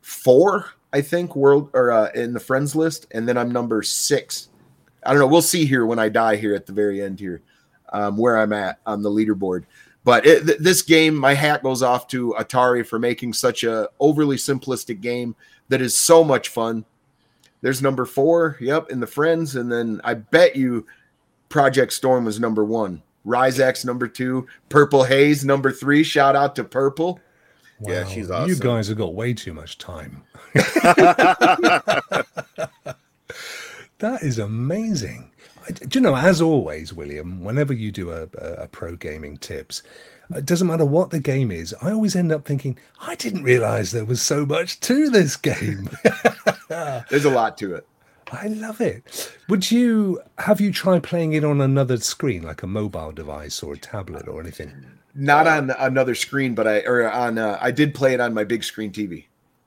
four, 0.00 0.66
I 0.92 1.00
think, 1.00 1.36
world 1.36 1.70
or 1.74 1.90
uh, 1.90 2.10
in 2.14 2.32
the 2.32 2.40
friends 2.40 2.74
list, 2.74 3.06
and 3.10 3.28
then 3.28 3.36
I'm 3.36 3.50
number 3.50 3.82
six. 3.82 4.48
I 5.04 5.10
don't 5.10 5.20
know. 5.20 5.26
We'll 5.26 5.42
see 5.42 5.64
here 5.64 5.84
when 5.84 5.98
I 5.98 6.08
die 6.08 6.36
here 6.36 6.54
at 6.54 6.66
the 6.66 6.72
very 6.72 7.02
end 7.02 7.20
here, 7.20 7.42
um, 7.92 8.16
where 8.16 8.38
I'm 8.38 8.52
at 8.52 8.78
on 8.86 9.02
the 9.02 9.10
leaderboard. 9.10 9.64
But 10.04 10.26
it, 10.26 10.46
th- 10.46 10.58
this 10.58 10.82
game, 10.82 11.14
my 11.14 11.34
hat 11.34 11.62
goes 11.62 11.82
off 11.82 12.08
to 12.08 12.34
Atari 12.38 12.86
for 12.86 12.98
making 12.98 13.34
such 13.34 13.62
a 13.64 13.88
overly 14.00 14.36
simplistic 14.36 15.00
game 15.00 15.36
that 15.68 15.80
is 15.80 15.96
so 15.96 16.24
much 16.24 16.48
fun. 16.48 16.84
There's 17.60 17.82
number 17.82 18.04
four, 18.04 18.56
yep, 18.60 18.90
in 18.90 18.98
the 18.98 19.06
friends, 19.06 19.54
and 19.54 19.70
then 19.70 20.00
I 20.02 20.14
bet 20.14 20.56
you 20.56 20.86
Project 21.52 21.92
Storm 21.92 22.24
was 22.24 22.40
number 22.40 22.64
one. 22.64 23.02
Ryzax 23.24 23.84
number 23.84 24.08
two, 24.08 24.48
Purple 24.68 25.04
Haze 25.04 25.44
number 25.44 25.70
three. 25.70 26.02
Shout 26.02 26.34
out 26.34 26.56
to 26.56 26.64
Purple. 26.64 27.20
Yeah, 27.80 28.04
she's 28.06 28.30
awesome. 28.30 28.48
You 28.48 28.56
guys 28.56 28.88
have 28.88 28.98
got 28.98 29.14
way 29.14 29.34
too 29.34 29.52
much 29.52 29.78
time. 29.78 30.22
That 34.02 34.24
is 34.24 34.40
amazing. 34.40 35.30
Do 35.86 35.96
you 35.96 36.00
know, 36.00 36.16
as 36.16 36.42
always, 36.42 36.92
William, 36.92 37.44
whenever 37.44 37.72
you 37.72 37.92
do 37.92 38.10
a, 38.10 38.22
a, 38.36 38.64
a 38.64 38.66
pro 38.66 38.96
gaming 38.96 39.36
tips, 39.36 39.84
uh, 40.34 40.38
it 40.38 40.44
doesn't 40.44 40.66
matter 40.66 40.84
what 40.84 41.10
the 41.10 41.20
game 41.20 41.52
is, 41.52 41.72
I 41.80 41.92
always 41.92 42.16
end 42.16 42.32
up 42.32 42.44
thinking, 42.44 42.76
I 43.00 43.14
didn't 43.14 43.44
realize 43.44 43.92
there 43.92 44.04
was 44.04 44.20
so 44.20 44.44
much 44.44 44.80
to 44.80 45.08
this 45.08 45.36
game. 45.36 45.88
There's 46.68 47.24
a 47.24 47.30
lot 47.30 47.56
to 47.58 47.76
it. 47.76 47.86
I 48.32 48.46
love 48.46 48.80
it. 48.80 49.30
Would 49.48 49.70
you 49.70 50.20
have 50.38 50.60
you 50.60 50.72
tried 50.72 51.02
playing 51.02 51.34
it 51.34 51.44
on 51.44 51.60
another 51.60 51.98
screen, 51.98 52.42
like 52.42 52.62
a 52.62 52.66
mobile 52.66 53.12
device 53.12 53.62
or 53.62 53.74
a 53.74 53.78
tablet 53.78 54.26
or 54.26 54.40
anything? 54.40 54.72
Not 55.14 55.46
on 55.46 55.70
another 55.78 56.14
screen, 56.14 56.54
but 56.54 56.66
I 56.66 56.80
or 56.80 57.10
on 57.10 57.36
uh, 57.36 57.58
I 57.60 57.70
did 57.70 57.94
play 57.94 58.14
it 58.14 58.20
on 58.20 58.32
my 58.32 58.44
big 58.44 58.64
screen 58.64 58.90
TV 58.90 59.26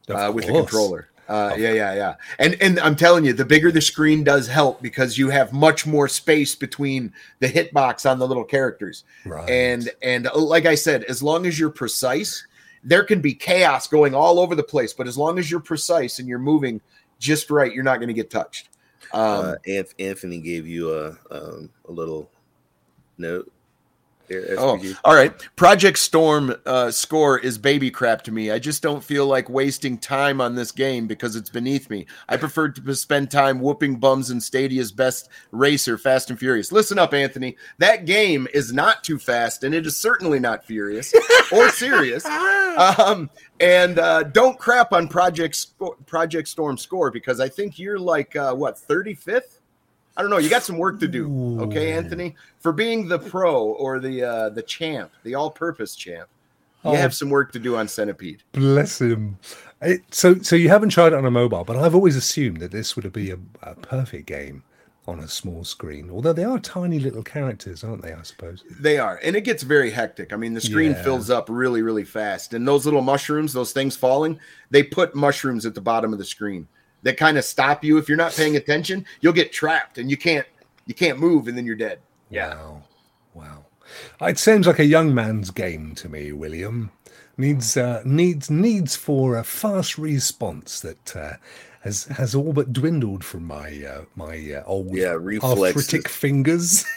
uh, 0.10 0.32
with 0.34 0.48
the 0.48 0.54
controller. 0.54 1.10
Uh, 1.28 1.56
yeah, 1.58 1.74
yeah, 1.74 1.94
yeah. 1.94 2.16
And 2.40 2.56
and 2.62 2.80
I'm 2.80 2.96
telling 2.96 3.26
you, 3.26 3.34
the 3.34 3.46
bigger 3.46 3.72
the 3.72 3.82
screen 3.82 4.24
does 4.24 4.48
help 4.48 4.82
because 4.82 5.18
you 5.18 5.30
have 5.30 5.54
much 5.54 5.86
more 5.86 6.08
space 6.08 6.56
between 6.56 7.14
the 7.40 7.48
hitbox 7.48 8.10
on 8.10 8.20
the 8.20 8.28
little 8.28 8.44
characters. 8.44 9.04
Right. 9.26 9.50
And 9.50 9.90
and 10.02 10.28
uh, 10.28 10.38
like 10.38 10.66
I 10.66 10.76
said, 10.76 11.04
as 11.04 11.22
long 11.22 11.46
as 11.46 11.60
you're 11.60 11.70
precise, 11.70 12.46
there 12.84 13.04
can 13.04 13.22
be 13.22 13.34
chaos 13.34 13.88
going 13.88 14.14
all 14.14 14.40
over 14.40 14.56
the 14.56 14.64
place. 14.64 14.94
But 14.94 15.08
as 15.08 15.18
long 15.18 15.40
as 15.40 15.50
you're 15.50 15.60
precise 15.60 16.20
and 16.20 16.28
you're 16.28 16.40
moving 16.40 16.82
just 17.26 17.50
right, 17.50 17.74
you're 17.74 17.84
not 17.84 17.98
going 17.98 18.08
to 18.08 18.14
get 18.14 18.30
touched. 18.30 18.70
Um, 19.14 19.56
uh, 19.68 19.84
Anthony 20.00 20.40
gave 20.40 20.68
you 20.68 20.94
a 20.94 21.18
um, 21.32 21.70
a 21.88 21.92
little 21.92 22.30
note. 23.18 23.52
There, 24.28 24.56
Oh, 24.58 24.80
all 25.04 25.16
right. 25.16 25.34
Project 25.56 25.98
Storm 26.00 26.56
uh, 26.66 26.92
score 26.92 27.38
is 27.40 27.58
baby 27.58 27.92
crap 27.92 28.24
to 28.24 28.32
me. 28.32 28.52
I 28.52 28.60
just 28.60 28.82
don't 28.82 29.04
feel 29.04 29.28
like 29.28 29.50
wasting 29.50 29.98
time 29.98 30.42
on 30.42 30.56
this 30.56 30.72
game 30.72 31.08
because 31.08 31.36
it's 31.36 31.50
beneath 31.50 31.90
me. 31.90 32.06
I 32.28 32.38
prefer 32.38 32.70
to 32.70 32.96
spend 32.96 33.32
time 33.32 33.60
whooping 33.60 33.98
bums 33.98 34.32
in 34.32 34.42
Stadia's 34.42 34.92
best 34.92 35.30
racer, 35.52 35.98
Fast 35.98 36.30
and 36.30 36.40
Furious. 36.40 36.72
Listen 36.72 36.98
up, 37.00 37.14
Anthony. 37.14 37.56
That 37.78 38.06
game 38.06 38.48
is 38.54 38.74
not 38.74 39.04
too 39.04 39.20
fast, 39.20 39.64
and 39.64 39.76
it 39.76 39.86
is 39.86 39.98
certainly 39.98 40.40
not 40.40 40.66
furious 40.66 41.14
or 41.52 41.70
serious. 41.70 42.26
Um, 42.26 43.30
and 43.60 44.00
uh, 44.00 44.24
don't 44.24 44.58
crap 44.60 44.92
on 44.92 45.08
Project 45.08 45.68
Project 46.06 46.48
Storm 46.48 46.78
score 46.78 47.12
because 47.12 47.40
I 47.40 47.50
think 47.50 47.80
you're 47.80 48.00
like 48.00 48.36
uh, 48.36 48.54
what 48.54 48.76
35th. 48.76 49.55
I 50.18 50.22
don't 50.22 50.32
know. 50.32 50.38
You 50.38 50.50
got 50.50 50.64
some 50.64 50.78
work 50.78 51.00
to 51.02 51.08
do, 51.08 51.60
okay, 51.62 51.92
Anthony? 51.92 52.36
For 52.60 52.72
being 52.72 53.08
the 53.08 53.20
pro 53.20 53.64
or 53.66 54.00
the 54.00 54.24
uh, 54.24 54.50
the 54.50 54.62
champ, 54.64 55.12
the 55.24 55.36
all-purpose 55.36 55.96
champ, 55.96 56.30
you 56.86 56.92
Oh. 56.92 56.96
have 56.96 57.14
some 57.14 57.30
work 57.30 57.52
to 57.54 57.60
do 57.60 57.76
on 57.76 57.88
Centipede. 57.88 58.44
Bless 58.54 59.02
him. 59.02 59.38
It, 59.82 60.02
so, 60.12 60.36
so 60.40 60.56
you 60.56 60.70
haven't 60.70 60.90
tried 60.90 61.08
it 61.08 61.16
on 61.16 61.26
a 61.26 61.32
mobile, 61.32 61.64
but 61.66 61.76
I've 61.76 61.96
always 61.96 62.16
assumed 62.16 62.58
that 62.62 62.72
this 62.72 62.96
would 62.96 63.12
be 63.12 63.32
a, 63.32 63.38
a 63.62 63.76
perfect 63.76 64.26
game 64.28 64.64
on 65.08 65.20
a 65.20 65.28
small 65.28 65.64
screen. 65.64 66.10
Although 66.10 66.34
they 66.34 66.44
are 66.46 66.58
tiny 66.60 66.98
little 67.00 67.22
characters, 67.24 67.84
aren't 67.84 68.02
they? 68.02 68.14
I 68.14 68.22
suppose. 68.24 68.64
They 68.80 68.98
are, 68.98 69.20
and 69.24 69.36
it 69.36 69.42
gets 69.42 69.64
very 69.64 69.92
hectic. 69.92 70.32
I 70.32 70.38
mean, 70.38 70.54
the 70.54 70.62
screen 70.62 70.92
Yeah. 70.92 71.04
fills 71.04 71.30
up 71.30 71.48
really, 71.50 71.82
really 71.82 72.06
fast, 72.06 72.54
and 72.54 72.66
those 72.68 72.86
little 72.86 73.02
mushrooms, 73.02 73.52
those 73.52 73.74
things 73.74 73.96
falling, 73.98 74.40
they 74.72 74.82
put 74.82 75.14
mushrooms 75.14 75.66
at 75.66 75.76
the 75.76 75.82
bottom 75.82 76.14
of 76.14 76.20
the 76.20 76.26
screen 76.26 76.68
that 77.06 77.18
kind 77.18 77.38
of 77.38 77.46
stop 77.46 77.84
you 77.84 77.98
if 78.00 78.10
you're 78.10 78.18
not 78.18 78.34
paying 78.34 78.58
attention. 78.58 79.06
You'll 79.22 79.32
get 79.32 79.54
trapped, 79.54 80.00
and 80.00 80.10
you 80.10 80.18
can't 80.18 80.46
you 80.86 80.94
can't 80.94 81.20
move, 81.20 81.48
and 81.48 81.58
then 81.58 81.66
you're 81.66 81.76
dead. 81.76 82.00
Wow. 82.30 82.84
Wow. 83.34 83.66
It 84.22 84.40
seems 84.40 84.66
like 84.68 84.80
a 84.80 84.86
young 84.86 85.14
man's 85.14 85.52
game 85.52 85.94
to 85.96 86.10
me, 86.10 86.32
William. 86.32 86.92
Needs 87.38 87.78
uh, 87.78 88.02
needs 88.06 88.50
needs 88.50 88.96
for 88.96 89.38
a 89.38 89.44
fast 89.44 89.98
response 89.98 90.80
that 90.80 91.16
uh, 91.16 91.34
has 91.86 92.06
has 92.06 92.34
all 92.34 92.52
but 92.52 92.74
dwindled 92.74 93.24
from 93.24 93.46
my 93.46 93.70
uh, 93.84 94.06
my 94.16 94.54
uh, 94.54 94.64
old 94.66 94.94
Yeah, 94.94 95.18
arthritic 95.42 96.10
fingers. 96.10 96.86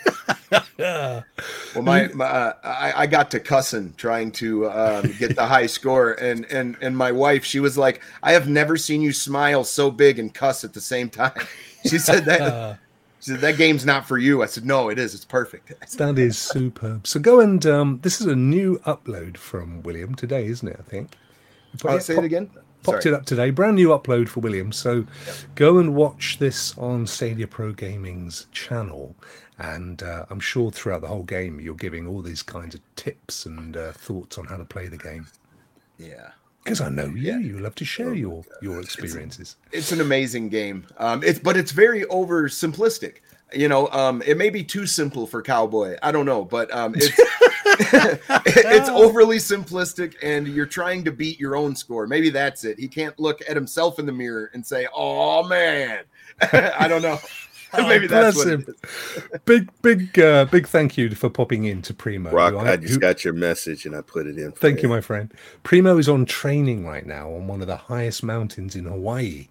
Well, 0.78 1.24
my, 1.82 2.08
my 2.14 2.24
uh, 2.24 2.52
I, 2.64 3.02
I 3.02 3.06
got 3.06 3.30
to 3.32 3.40
cussing 3.40 3.92
trying 3.96 4.30
to 4.32 4.70
um, 4.70 5.12
get 5.18 5.36
the 5.36 5.44
high 5.44 5.66
score, 5.66 6.12
and 6.12 6.46
and 6.46 6.76
and 6.80 6.96
my 6.96 7.12
wife, 7.12 7.44
she 7.44 7.60
was 7.60 7.76
like, 7.76 8.00
"I 8.22 8.32
have 8.32 8.48
never 8.48 8.76
seen 8.76 9.02
you 9.02 9.12
smile 9.12 9.64
so 9.64 9.90
big 9.90 10.18
and 10.18 10.32
cuss 10.32 10.64
at 10.64 10.72
the 10.72 10.80
same 10.80 11.10
time." 11.10 11.32
She 11.86 11.98
said 11.98 12.24
that. 12.24 12.78
She 13.20 13.30
said 13.32 13.40
that 13.40 13.56
game's 13.56 13.84
not 13.84 14.06
for 14.08 14.18
you. 14.18 14.42
I 14.42 14.46
said, 14.46 14.64
"No, 14.64 14.88
it 14.88 14.98
is. 14.98 15.14
It's 15.14 15.24
perfect." 15.24 15.72
that 15.98 16.18
is 16.18 16.38
superb. 16.38 17.06
So 17.06 17.20
go 17.20 17.40
and 17.40 17.64
um, 17.66 18.00
this 18.02 18.20
is 18.20 18.26
a 18.26 18.34
new 18.36 18.78
upload 18.80 19.36
from 19.36 19.82
William 19.82 20.14
today, 20.14 20.46
isn't 20.46 20.66
it? 20.66 20.76
I 20.78 20.82
think. 20.82 21.16
Yeah, 21.84 21.98
say 21.98 22.14
pop- 22.14 22.24
it 22.24 22.26
again. 22.26 22.50
Popped 22.82 23.02
Sorry. 23.02 23.14
it 23.14 23.18
up 23.18 23.26
today, 23.26 23.50
brand 23.50 23.76
new 23.76 23.88
upload 23.88 24.28
for 24.28 24.40
William. 24.40 24.72
So 24.72 25.04
go 25.56 25.78
and 25.78 25.94
watch 25.94 26.38
this 26.38 26.76
on 26.78 27.06
Stadia 27.06 27.46
Pro 27.46 27.72
Gaming's 27.72 28.46
channel. 28.52 29.14
And 29.58 30.02
uh, 30.02 30.24
I'm 30.30 30.38
sure 30.40 30.70
throughout 30.70 31.00
the 31.00 31.08
whole 31.08 31.24
game, 31.24 31.58
you're 31.60 31.74
giving 31.74 32.06
all 32.06 32.22
these 32.22 32.42
kinds 32.42 32.74
of 32.76 32.80
tips 32.94 33.44
and 33.46 33.76
uh, 33.76 33.90
thoughts 33.92 34.38
on 34.38 34.46
how 34.46 34.56
to 34.56 34.64
play 34.64 34.86
the 34.86 34.96
game. 34.96 35.26
Yeah. 35.98 36.30
Because 36.62 36.80
I 36.80 36.88
know 36.90 37.06
you, 37.06 37.16
Yeah. 37.16 37.38
you 37.38 37.58
love 37.58 37.74
to 37.76 37.84
share 37.84 38.14
your 38.14 38.44
your 38.62 38.80
experiences. 38.80 39.56
it's 39.72 39.90
an 39.90 40.00
amazing 40.00 40.48
game. 40.50 40.86
Um, 40.98 41.22
it's 41.24 41.38
but 41.38 41.56
it's 41.56 41.72
very 41.72 42.04
over 42.06 42.48
simplistic. 42.48 43.16
You 43.54 43.68
know, 43.68 43.88
um, 43.88 44.22
it 44.26 44.36
may 44.36 44.50
be 44.50 44.62
too 44.62 44.86
simple 44.86 45.26
for 45.26 45.40
Cowboy. 45.42 45.96
I 46.02 46.12
don't 46.12 46.26
know, 46.26 46.44
but 46.44 46.70
um, 46.74 46.94
it's 46.96 47.18
it's 47.80 48.88
overly 48.88 49.38
simplistic, 49.38 50.14
and 50.22 50.48
you're 50.48 50.66
trying 50.66 51.04
to 51.04 51.12
beat 51.12 51.38
your 51.38 51.54
own 51.54 51.76
score. 51.76 52.06
Maybe 52.06 52.28
that's 52.28 52.64
it. 52.64 52.78
He 52.78 52.88
can't 52.88 53.18
look 53.18 53.40
at 53.48 53.54
himself 53.54 53.98
in 53.98 54.06
the 54.06 54.12
mirror 54.12 54.50
and 54.52 54.66
say, 54.66 54.86
"Oh 54.94 55.46
man," 55.46 56.04
I 56.52 56.88
don't 56.88 57.02
know. 57.02 57.18
Maybe 57.72 58.06
that's 58.06 58.34
bless 58.34 58.46
what 58.46 58.54
him. 58.54 58.74
Big, 59.44 59.70
big, 59.82 60.18
uh, 60.18 60.46
big 60.46 60.66
thank 60.66 60.96
you 60.96 61.10
for 61.14 61.28
popping 61.28 61.64
in 61.64 61.82
to 61.82 61.94
Primo. 61.94 62.30
Rock, 62.30 62.54
who 62.54 62.60
I 62.60 62.76
just 62.76 62.94
who- 62.94 63.00
got 63.00 63.24
your 63.24 63.34
message 63.34 63.84
and 63.84 63.94
I 63.94 64.00
put 64.00 64.26
it 64.26 64.38
in. 64.38 64.52
for 64.52 64.58
Thank 64.58 64.82
you, 64.82 64.88
my 64.88 65.00
friend. 65.02 65.32
Primo 65.62 65.98
is 65.98 66.08
on 66.08 66.24
training 66.24 66.86
right 66.86 67.06
now 67.06 67.30
on 67.30 67.46
one 67.46 67.60
of 67.60 67.66
the 67.66 67.76
highest 67.76 68.22
mountains 68.22 68.74
in 68.74 68.86
Hawaii 68.86 69.48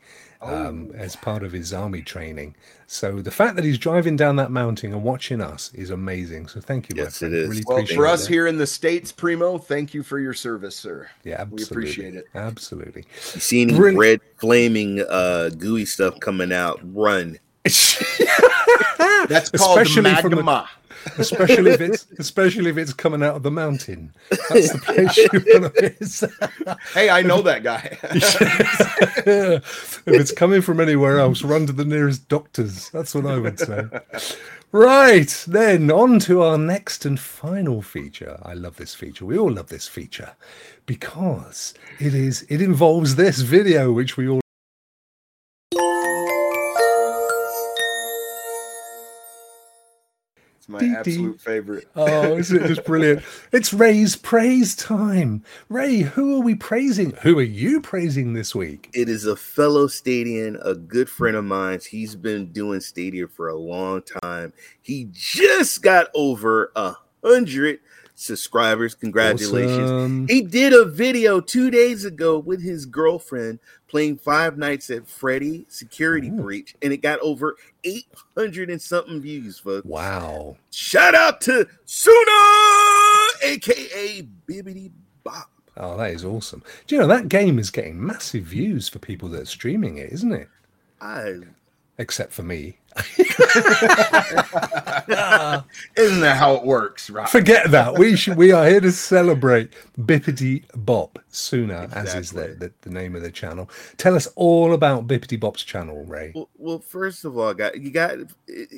um, 0.47 0.91
Oh. 0.93 0.97
as 0.97 1.15
part 1.15 1.43
of 1.43 1.51
his 1.51 1.73
army 1.73 2.01
training. 2.01 2.55
So 2.87 3.21
the 3.21 3.31
fact 3.31 3.55
that 3.57 3.65
he's 3.65 3.77
driving 3.77 4.15
down 4.15 4.37
that 4.37 4.49
mountain 4.51 4.93
and 4.93 5.03
watching 5.03 5.41
us 5.41 5.71
is 5.73 5.89
amazing. 5.89 6.47
So 6.47 6.61
thank 6.61 6.89
you, 6.89 6.95
Yes, 6.97 7.21
it 7.21 7.33
is. 7.33 7.49
Really 7.49 7.63
Well, 7.67 7.85
for 7.87 8.07
us 8.07 8.23
that. 8.27 8.33
here 8.33 8.47
in 8.47 8.57
the 8.57 8.67
states, 8.67 9.11
Primo, 9.11 9.57
thank 9.57 9.93
you 9.93 10.03
for 10.03 10.19
your 10.19 10.33
service, 10.33 10.75
sir. 10.75 11.09
yeah, 11.23 11.43
we 11.51 11.63
appreciate 11.63 12.15
it. 12.15 12.25
Absolutely. 12.33 13.03
You 13.33 13.39
see 13.41 13.61
any 13.61 13.73
Brilliant. 13.73 13.99
red 13.99 14.19
flaming 14.39 15.03
uh 15.09 15.49
gooey 15.57 15.85
stuff 15.85 16.19
coming 16.21 16.53
out? 16.53 16.79
Run. 16.93 17.37
That's 19.28 19.49
called 19.51 19.80
Especially 19.80 20.15
from 20.22 20.30
the- 20.32 20.36
magma. 20.38 20.70
especially 21.18 21.72
if 21.72 21.80
it's 21.82 22.05
especially 22.20 22.70
if 22.70 22.78
it's 22.78 22.91
coming 22.93 23.24
out 23.24 23.36
of 23.36 23.43
the 23.43 23.51
mountain. 23.51 24.13
That's 24.49 24.72
the 24.74 24.80
place 24.80 25.18
you 25.18 25.30
want 25.61 25.74
to 25.76 25.91
visit. 25.99 26.32
Hey, 26.93 27.09
I 27.09 27.22
know 27.22 27.41
that 27.43 27.63
guy. 27.63 27.97
if 29.26 30.03
it's 30.07 30.32
coming 30.32 30.61
from 30.61 30.80
anywhere 30.80 31.20
else, 31.20 31.43
run 31.43 31.65
to 31.68 31.74
the 31.74 31.86
nearest 31.86 32.28
doctors. 32.28 32.89
That's 32.89 33.15
what 33.15 33.26
I 33.26 33.38
would 33.38 33.59
say. 33.59 33.86
Right, 34.74 35.45
then 35.47 35.89
on 35.91 36.20
to 36.22 36.41
our 36.41 36.57
next 36.57 37.05
and 37.05 37.18
final 37.20 37.82
feature. 37.82 38.38
I 38.43 38.53
love 38.53 38.76
this 38.76 38.93
feature. 38.93 39.26
We 39.26 39.38
all 39.38 39.51
love 39.51 39.70
this 39.70 39.88
feature 39.88 40.36
because 40.86 41.74
it 41.99 42.13
is 42.13 42.45
it 42.49 42.61
involves 42.61 43.15
this 43.15 43.39
video 43.39 43.91
which 43.93 44.18
we 44.18 44.28
all 44.28 44.41
it's 50.68 50.70
my 50.70 50.80
Dee 50.80 50.89
dee. 50.89 50.95
absolute 50.95 51.41
favorite. 51.41 51.88
Oh, 51.95 52.36
isn't 52.38 52.63
it 52.63 52.68
just 52.68 52.84
brilliant? 52.86 53.24
It's 53.51 53.74
Ray's 53.74 54.15
praise 54.15 54.76
time. 54.76 55.43
Ray, 55.70 55.99
who 55.99 56.36
are 56.38 56.41
we 56.43 56.55
praising? 56.55 57.11
Who 57.22 57.39
are 57.39 57.43
you 57.43 57.80
praising 57.82 58.34
this 58.34 58.53
week? 58.53 58.89
It 58.93 59.07
is 59.09 59.26
a 59.26 59.36
fellow 59.36 59.88
Stadian, 59.88 60.57
a 60.63 60.76
good 60.76 61.09
friend 61.09 61.38
of 61.38 61.45
mine. 61.45 61.80
He's 61.89 62.15
been 62.15 62.51
doing 62.51 62.82
Stadia 62.82 63.28
for 63.28 63.47
a 63.47 63.55
long 63.55 64.01
time. 64.22 64.53
He 64.82 65.07
just 65.11 65.82
got 65.82 66.07
over 66.13 66.72
a 66.76 66.95
hundred 67.24 67.80
subscribers. 68.18 68.95
Congratulations. 68.95 69.89
Awesome. 69.89 70.28
He 70.28 70.41
did 70.41 70.74
a 70.74 70.86
video 70.86 71.39
two 71.39 71.72
days 71.72 72.03
ago 72.03 72.39
with 72.39 72.61
his 72.61 72.86
girlfriend 72.86 73.59
playing 73.88 74.18
Five 74.18 74.57
Nights 74.57 74.89
at 74.89 75.07
Freddy 75.07 75.65
Security 75.70 76.28
Ooh. 76.30 76.41
Breach, 76.41 76.76
and 76.82 76.91
it 76.91 76.97
got 76.97 77.20
over 77.20 77.55
800 77.84 78.70
and 78.70 78.82
something 78.82 79.22
views, 79.22 79.59
folks. 79.59 79.86
Wow. 79.86 80.57
Shout 80.72 81.15
out 81.15 81.39
to 81.41 81.68
Suna, 81.86 83.28
aka 83.43 84.28
Bibbity 84.47 84.91
Bop. 85.24 85.49
Oh, 85.78 85.95
that 85.97 86.11
is 86.11 86.26
awesome. 86.26 86.63
Do 86.88 86.95
you 86.95 87.01
know 87.01 87.07
that 87.07 87.30
game 87.30 87.59
is 87.59 87.70
getting 87.70 88.03
massive 88.03 88.43
views 88.43 88.89
for 88.89 88.97
people 88.99 89.30
that 89.30 89.43
are 89.43 89.45
streaming 89.45 89.97
it, 89.97 90.11
isn't 90.11 90.34
it? 90.34 90.49
I 90.99 91.36
Except 91.99 92.31
for 92.31 92.43
me. 92.43 92.77
Isn't 93.17 93.37
that 96.21 96.35
how 96.37 96.55
it 96.55 96.63
works, 96.63 97.09
right? 97.09 97.29
Forget 97.29 97.71
that. 97.71 97.97
We 97.97 98.15
should. 98.15 98.37
We 98.37 98.51
are 98.51 98.67
here 98.67 98.81
to 98.81 98.91
celebrate 98.91 99.71
Bippity 99.99 100.63
Bop 100.75 101.19
Suna, 101.29 101.89
as 101.93 102.15
is 102.15 102.31
the, 102.31 102.55
the, 102.59 102.71
the 102.81 102.89
name 102.89 103.15
of 103.15 103.21
the 103.21 103.31
channel. 103.31 103.69
Tell 103.97 104.15
us 104.15 104.27
all 104.35 104.73
about 104.73 105.07
Bippity 105.07 105.39
Bop's 105.39 105.63
channel, 105.63 106.03
Ray. 106.05 106.31
well, 106.35 106.49
well, 106.57 106.79
first 106.79 107.25
of 107.25 107.37
all, 107.37 107.53
got 107.53 107.79
you 107.79 107.91
got 107.91 108.17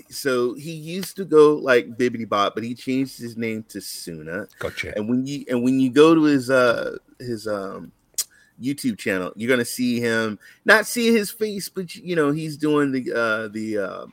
so 0.09 0.53
he 0.53 0.71
used 0.71 1.15
to 1.17 1.25
go 1.25 1.55
like 1.55 1.97
Bippity 1.97 2.27
Bop, 2.27 2.55
but 2.55 2.63
he 2.63 2.75
changed 2.75 3.19
his 3.19 3.37
name 3.37 3.63
to 3.69 3.81
Suna. 3.81 4.47
Gotcha. 4.59 4.93
And 4.95 5.09
when 5.09 5.25
you 5.25 5.45
and 5.49 5.63
when 5.63 5.79
you 5.79 5.89
go 5.89 6.15
to 6.15 6.23
his 6.23 6.49
uh 6.49 6.97
his 7.19 7.47
um 7.47 7.91
YouTube 8.61 8.97
channel, 8.97 9.31
you're 9.35 9.49
gonna 9.49 9.65
see 9.65 9.99
him 9.99 10.37
not 10.65 10.85
see 10.85 11.11
his 11.13 11.31
face, 11.31 11.69
but 11.69 11.95
you 11.95 12.15
know 12.15 12.31
he's 12.31 12.57
doing 12.57 12.91
the 12.91 13.11
uh 13.13 13.47
the 13.49 13.77
uh, 13.77 14.05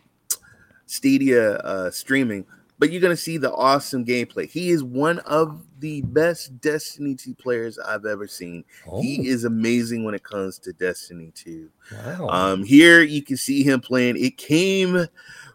Stadia 0.87 1.55
uh 1.59 1.91
streaming, 1.91 2.47
but 2.79 2.91
you're 2.93 3.01
gonna 3.01 3.17
see 3.17 3.39
the 3.39 3.53
awesome 3.53 4.05
gameplay. 4.05 4.49
He 4.49 4.71
is 4.71 4.83
one 4.85 5.19
of 5.21 5.63
the 5.81 6.03
best 6.03 6.59
Destiny 6.61 7.15
2 7.15 7.35
players 7.35 7.79
I've 7.79 8.07
ever 8.07 8.27
seen. 8.27 8.65
Oh, 8.91 9.03
He 9.03 9.29
is 9.29 9.45
amazing 9.45 10.05
when 10.05 10.15
it 10.15 10.23
comes 10.23 10.59
to 10.61 10.73
Destiny 10.73 11.33
2. 11.35 11.69
wow. 11.93 12.29
Um, 12.29 12.65
here 12.65 13.03
you 13.03 13.23
can 13.23 13.37
see 13.37 13.63
him 13.63 13.81
playing. 13.81 14.17
It 14.17 14.37
came 14.39 15.07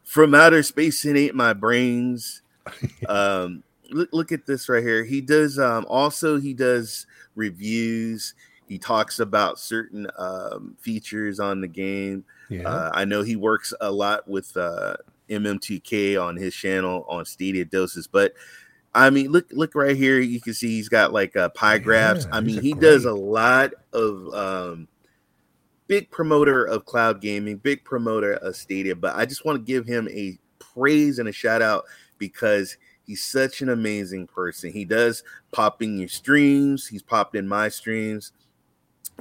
from 0.03 0.35
outer 0.35 0.61
space 0.63 1.05
and 1.05 1.17
ate 1.17 1.35
my 1.35 1.53
brains. 1.53 2.41
Um, 3.09 3.63
look, 3.89 4.09
look 4.13 4.31
at 4.31 4.45
this 4.45 4.69
right 4.69 4.83
here. 4.83 5.03
He 5.03 5.19
does. 5.19 5.57
Um, 5.57 5.85
also, 5.89 6.39
he 6.39 6.53
does 6.53 7.07
reviews. 7.35 8.35
He 8.71 8.77
talks 8.77 9.19
about 9.19 9.59
certain 9.59 10.07
um, 10.17 10.77
features 10.79 11.41
on 11.41 11.59
the 11.59 11.67
game. 11.67 12.23
yeah. 12.47 12.65
Uh, 12.65 12.89
I 12.93 13.03
know 13.03 13.21
he 13.21 13.35
works 13.35 13.73
a 13.81 13.91
lot 13.91 14.25
with 14.29 14.55
uh, 14.55 14.95
MM2K 15.29 16.17
on 16.17 16.37
his 16.37 16.55
channel 16.55 17.05
on 17.09 17.25
Stadia 17.25 17.65
Doses, 17.65 18.07
but 18.07 18.33
I 18.95 19.09
mean, 19.09 19.29
look, 19.29 19.47
look 19.51 19.75
right 19.75 19.93
here. 19.93 20.21
You 20.21 20.39
can 20.39 20.53
see 20.53 20.69
he's 20.69 20.87
got 20.87 21.11
like 21.11 21.35
uh, 21.35 21.49
pie 21.49 21.79
graphs. 21.79 22.23
Yeah, 22.23 22.37
I 22.37 22.39
mean, 22.39 22.61
he 22.61 22.71
does 22.71 23.03
a 23.03 23.13
lot 23.13 23.73
of 23.91 24.33
um, 24.33 24.87
big 25.87 26.09
promoter 26.09 26.63
of 26.63 26.85
cloud 26.85 27.19
gaming, 27.19 27.57
big 27.57 27.83
promoter 27.83 28.35
of 28.35 28.55
Stadia. 28.55 28.95
But 28.95 29.17
I 29.17 29.25
just 29.25 29.43
want 29.43 29.57
to 29.57 29.69
give 29.69 29.85
him 29.85 30.07
a 30.13 30.39
praise 30.59 31.19
and 31.19 31.27
a 31.27 31.33
shout 31.33 31.61
out 31.61 31.83
because 32.19 32.77
he's 33.03 33.21
such 33.21 33.61
an 33.61 33.67
amazing 33.67 34.27
person. 34.27 34.71
He 34.71 34.85
does 34.85 35.25
pop 35.51 35.83
in 35.83 35.97
your 35.97 36.07
streams. 36.07 36.87
He's 36.87 37.03
popped 37.03 37.35
in 37.35 37.45
my 37.45 37.67
streams. 37.67 38.31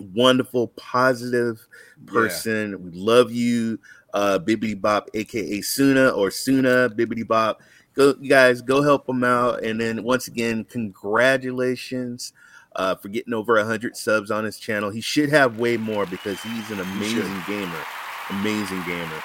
Wonderful, 0.01 0.69
positive 0.77 1.67
person. 2.07 2.83
We 2.83 2.99
love 2.99 3.33
you, 3.33 3.79
uh, 4.15 4.39
Bibbity 4.39 4.81
Bop, 4.81 5.09
aka 5.15 5.61
Suna 5.61 6.11
or 6.11 6.31
Suna 6.31 6.91
Bibbity 6.91 7.27
Bop. 7.27 7.63
Go, 7.95 8.15
you 8.21 8.29
guys, 8.29 8.63
go 8.63 8.83
help 8.83 9.09
him 9.09 9.25
out. 9.25 9.63
And 9.65 9.81
then 9.81 10.03
once 10.03 10.29
again, 10.29 10.65
congratulations 10.65 12.33
uh, 12.77 12.95
for 12.95 13.09
getting 13.09 13.35
over 13.35 13.63
hundred 13.65 13.97
subs 13.97 14.31
on 14.31 14.45
his 14.45 14.59
channel. 14.59 14.91
He 14.91 15.01
should 15.01 15.31
have 15.31 15.59
way 15.59 15.77
more 15.77 16.07
because 16.07 16.41
he's 16.43 16.71
an 16.71 16.81
amazing 16.81 17.43
gamer, 17.47 17.85
amazing 18.31 18.83
gamer. 18.85 19.23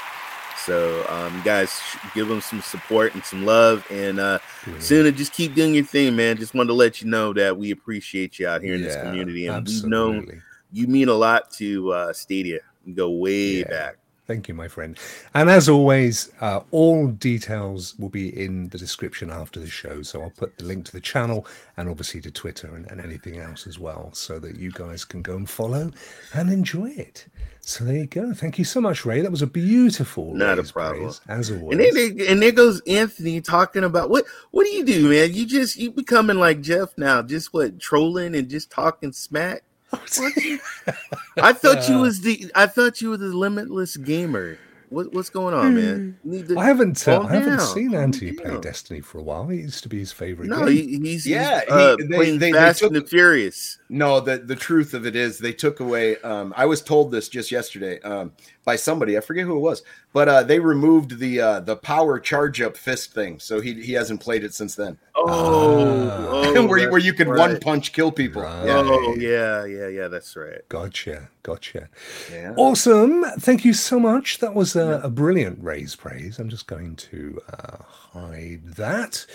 So, 0.58 1.06
um, 1.10 1.42
guys 1.44 1.80
give 2.16 2.30
him 2.30 2.42
some 2.42 2.62
support 2.62 3.14
and 3.14 3.24
some 3.24 3.46
love. 3.46 3.86
And 3.92 4.20
uh, 4.20 4.40
Brilliant. 4.64 4.84
Suna, 4.84 5.12
just 5.12 5.34
keep 5.34 5.54
doing 5.54 5.76
your 5.76 5.84
thing, 5.84 6.16
man. 6.16 6.38
Just 6.38 6.56
wanted 6.56 6.70
to 6.70 6.74
let 6.74 7.02
you 7.02 7.08
know 7.10 7.34
that 7.34 7.56
we 7.56 7.72
appreciate 7.72 8.40
you 8.40 8.48
out 8.48 8.64
here 8.64 8.74
in 8.74 8.82
this 8.82 8.96
community, 8.96 9.48
and 9.48 9.68
we 9.68 9.74
know 9.88 10.14
absolutely. 10.14 10.42
You 10.76 10.88
mean 10.88 11.08
a 11.10 11.14
lot 11.14 11.52
to 11.54 11.92
uh, 11.94 12.14
Stadia. 12.14 12.60
You 12.86 12.94
go 12.96 13.10
way 13.10 13.60
Yeah. 13.60 13.68
back. 13.70 13.96
Thank 14.28 14.48
you, 14.48 14.56
my 14.56 14.68
friend. 14.68 14.98
And 15.36 15.52
as 15.52 15.70
always, 15.70 16.32
uh, 16.42 16.62
all 16.72 17.10
details 17.10 17.94
will 18.00 18.10
be 18.10 18.28
in 18.44 18.70
the 18.70 18.78
description 18.80 19.30
after 19.30 19.60
the 19.60 19.68
show. 19.70 20.02
So 20.02 20.24
I'll 20.24 20.32
put 20.32 20.58
the 20.58 20.64
link 20.66 20.86
to 20.86 20.92
the 20.92 21.00
channel 21.00 21.46
and 21.78 21.88
obviously 21.88 22.22
to 22.22 22.32
Twitter 22.32 22.74
and, 22.74 22.90
and 22.90 23.00
anything 23.00 23.38
else 23.38 23.68
as 23.68 23.78
well, 23.78 24.10
so 24.14 24.40
that 24.40 24.56
you 24.58 24.72
guys 24.72 25.06
can 25.06 25.22
go 25.22 25.36
and 25.36 25.48
follow 25.48 25.92
and 26.34 26.50
enjoy 26.52 26.90
it. 26.90 27.28
So 27.62 27.84
there 27.84 27.98
you 27.98 28.08
go. 28.08 28.34
Thank 28.34 28.58
you 28.58 28.66
so 28.66 28.82
much, 28.82 29.06
Ray. 29.06 29.22
That 29.22 29.30
was 29.30 29.44
a 29.44 29.48
beautiful, 29.48 30.34
Not 30.34 30.58
a 30.58 30.64
problem. 30.64 31.04
praise, 31.04 31.22
as 31.28 31.52
always. 31.52 31.78
And 31.78 31.82
then 31.86 31.94
they, 32.18 32.28
and 32.28 32.42
there 32.42 32.52
goes 32.52 32.82
Anthony 32.88 33.42
talking 33.42 33.84
about 33.84 34.10
what 34.10 34.26
what 34.50 34.66
do 34.66 34.72
you 34.72 34.84
do, 34.84 35.10
man? 35.10 35.34
You 35.34 35.46
just 35.46 35.78
you 35.78 35.92
becoming 35.92 36.38
like 36.40 36.62
Jeff 36.62 36.98
now, 36.98 37.22
just 37.22 37.54
what 37.54 37.80
trolling 37.80 38.34
and 38.36 38.50
just 38.50 38.72
talking 38.72 39.12
smack. 39.12 39.62
I 41.38 41.54
thought 41.54 41.88
you 41.90 42.00
was 42.00 42.22
the 42.22 42.52
I 42.56 42.68
thought 42.68 43.02
you 43.02 43.10
were 43.10 43.18
the 43.18 43.28
limitless 43.28 43.98
gamer. 43.98 44.58
What, 44.90 45.12
what's 45.14 45.32
going 45.32 45.56
on, 45.56 45.76
man? 45.76 46.18
Need 46.24 46.48
to 46.50 46.60
I 46.60 46.66
haven't, 46.66 47.06
uh, 47.08 47.22
I 47.22 47.34
haven't 47.34 47.58
down. 47.58 47.68
seen 47.68 47.92
Calm 47.92 48.04
Anti 48.04 48.32
play 48.34 48.52
down. 48.52 48.62
Destiny 48.62 49.02
for 49.02 49.18
a 49.18 49.24
while. 49.24 49.50
It 49.50 49.56
used 49.56 49.82
to 49.82 49.90
be 49.90 49.98
his 49.98 50.12
favorite. 50.12 50.48
No, 50.48 50.60
game. 50.60 50.88
he, 50.88 51.00
he's 51.00 51.26
Yeah, 51.26 51.62
he's, 51.62 51.70
uh, 51.72 51.96
he- 51.98 52.04
they- 52.06 52.16
playing 52.16 52.40
they- 52.40 52.52
they 52.52 52.58
Fast 52.58 52.80
took- 52.80 52.94
and 52.94 52.96
the 53.02 53.08
Furious. 53.08 53.80
No, 53.90 54.20
the 54.20 54.38
the 54.38 54.56
truth 54.56 54.94
of 54.94 55.06
it 55.08 55.16
is 55.16 55.40
they 55.40 55.54
took 55.54 55.80
away. 55.80 56.18
Um, 56.22 56.54
I 56.56 56.68
was 56.68 56.82
told 56.84 57.12
this 57.12 57.30
just 57.30 57.52
yesterday 57.52 58.00
um, 58.02 58.32
by 58.64 58.76
somebody. 58.76 59.18
I 59.18 59.22
forget 59.22 59.46
who 59.46 59.58
it 59.58 59.62
was, 59.62 59.82
but 60.14 60.30
uh, 60.30 60.44
they 60.44 60.60
removed 60.60 61.18
the 61.18 61.42
uh, 61.42 61.60
the 61.62 61.76
power 61.78 62.20
charge 62.20 62.62
up 62.62 62.78
fist 62.78 63.12
thing, 63.12 63.40
so 63.40 63.60
he 63.60 63.82
he 63.82 63.94
hasn't 63.94 64.22
played 64.22 64.44
it 64.44 64.54
since 64.54 64.76
then. 64.76 65.00
Oh, 65.16 66.54
oh, 66.56 66.68
where 66.68 66.80
you- 66.80 66.90
where 66.92 67.00
you 67.00 67.14
could 67.14 67.28
right. 67.28 67.40
one 67.52 67.60
punch 67.60 67.94
kill 67.94 68.12
people. 68.12 68.42
Right. 68.42 68.66
Yeah. 68.66 68.82
Oh 68.86 69.16
yeah, 69.16 69.66
yeah, 69.66 69.88
yeah. 69.88 70.08
That's 70.08 70.36
right. 70.36 70.68
Gotcha, 70.70 71.30
gotcha. 71.44 71.90
Yeah. 72.32 72.54
Awesome. 72.58 73.24
Thank 73.40 73.64
you 73.66 73.74
so 73.74 74.00
much. 74.00 74.40
That 74.40 74.54
was 74.54 74.76
a, 74.76 75.00
a 75.04 75.10
brilliant 75.10 75.60
raise 75.64 75.96
praise. 75.96 76.40
I'm 76.40 76.50
just 76.50 76.68
going 76.68 76.96
to 76.98 77.42
uh, 77.52 77.78
hide 77.84 78.62
that 78.76 79.26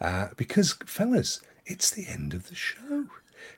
uh, 0.00 0.28
because, 0.36 0.72
fellas, 0.86 1.40
it's 1.66 1.90
the 1.90 2.06
end 2.08 2.34
of 2.34 2.48
the 2.48 2.54
show. 2.54 3.06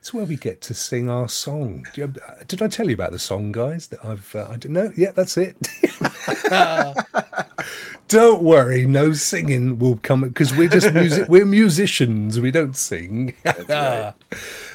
It's 0.01 0.15
where 0.15 0.25
we 0.25 0.35
get 0.35 0.61
to 0.61 0.73
sing 0.73 1.11
our 1.11 1.29
song. 1.29 1.85
You- 1.93 2.11
uh, 2.27 2.33
Did 2.47 2.63
I 2.63 2.67
tell 2.67 2.87
you 2.87 2.95
about 2.95 3.11
the 3.11 3.19
song, 3.19 3.51
guys? 3.51 3.85
That 3.89 4.03
I've 4.03 4.35
uh, 4.35 4.47
I 4.49 4.53
didn't 4.53 4.73
know. 4.73 4.91
Yeah, 4.97 5.11
that's 5.11 5.37
it. 5.37 5.55
don't 8.07 8.41
worry, 8.41 8.87
no 8.87 9.13
singing 9.13 9.77
will 9.77 9.97
come 9.97 10.21
because 10.21 10.55
we're 10.55 10.69
just 10.69 10.91
music. 10.91 11.29
We're 11.29 11.45
musicians. 11.45 12.39
We 12.39 12.49
don't 12.49 12.75
sing. 12.75 13.35
right. 13.69 14.13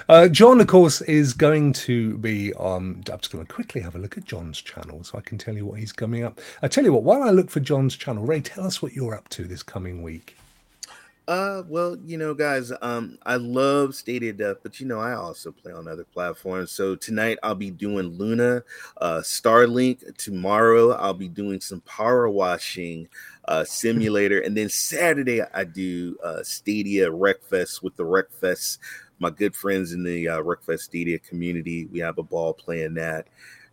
Uh, 0.09 0.29
John, 0.29 0.61
of 0.61 0.69
course, 0.69 1.01
is 1.03 1.33
going 1.33 1.73
to 1.73 2.17
be. 2.19 2.55
Um, 2.55 3.03
I'm 3.11 3.19
just 3.19 3.33
going 3.33 3.45
to 3.45 3.53
quickly 3.53 3.81
have 3.81 3.97
a 3.97 3.99
look 3.99 4.17
at 4.17 4.27
John's 4.27 4.63
channel 4.63 5.03
so 5.03 5.19
I 5.19 5.23
can 5.23 5.39
tell 5.39 5.57
you 5.57 5.67
what 5.67 5.81
he's 5.81 5.93
coming 5.93 6.23
up. 6.23 6.41
I 6.63 6.69
tell 6.69 6.85
you 6.85 6.93
what, 6.93 7.03
while 7.03 7.25
I 7.25 7.31
look 7.31 7.51
for 7.51 7.59
John's 7.59 7.97
channel, 7.97 8.23
Ray, 8.25 8.43
tell 8.43 8.65
us 8.65 8.81
what 8.81 8.93
you're 8.93 9.17
up 9.17 9.29
to 9.31 9.43
this 9.43 9.65
coming 9.65 10.05
week. 10.05 10.37
Uh, 11.29 11.65
well, 11.67 11.97
you 12.05 12.17
know, 12.17 12.33
guys, 12.35 12.73
um, 12.83 13.19
I 13.27 13.35
love 13.35 13.97
Stadia 13.97 14.33
Death, 14.33 14.59
but 14.63 14.79
you 14.79 14.87
know, 14.87 15.01
I 15.01 15.15
also 15.15 15.51
play 15.51 15.73
on 15.73 15.89
other 15.89 16.05
platforms. 16.05 16.71
So 16.71 16.95
tonight 16.95 17.37
I'll 17.43 17.57
be 17.57 17.73
doing 17.73 18.07
Luna, 18.17 18.63
uh, 19.01 19.19
Starlink. 19.25 20.17
Tomorrow 20.19 20.93
I'll 20.93 21.15
be 21.15 21.29
doing 21.29 21.61
some 21.61 21.81
power 21.81 22.29
washing, 22.29 23.09
uh, 23.47 23.65
simulator, 23.65 24.39
and 24.41 24.57
then 24.57 24.69
Saturday 24.69 25.43
I 25.53 25.65
do 25.65 26.17
uh, 26.23 26.45
Stadia 26.45 27.11
Wreckfest 27.11 27.83
with 27.83 27.97
the 27.97 28.05
Wreckfest. 28.05 28.79
My 29.19 29.31
good 29.31 29.57
friends 29.57 29.93
in 29.93 30.05
the 30.05 30.29
uh, 30.29 30.43
Wreckfest 30.43 30.81
Stadia 30.81 31.19
community, 31.19 31.87
we 31.87 31.99
have 31.99 32.19
a 32.19 32.23
ball 32.23 32.55
playing 32.55 32.95
that. 32.95 33.27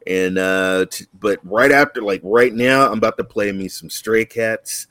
And 0.08 0.38
uh, 0.38 0.86
t- 0.90 1.06
but 1.20 1.40
right 1.44 1.72
after, 1.72 2.02
like 2.02 2.22
right 2.24 2.54
now, 2.54 2.88
I'm 2.88 2.98
about 2.98 3.18
to 3.18 3.24
play 3.24 3.52
me 3.52 3.68
some 3.68 3.90
Stray 3.90 4.26
Cats 4.26 4.88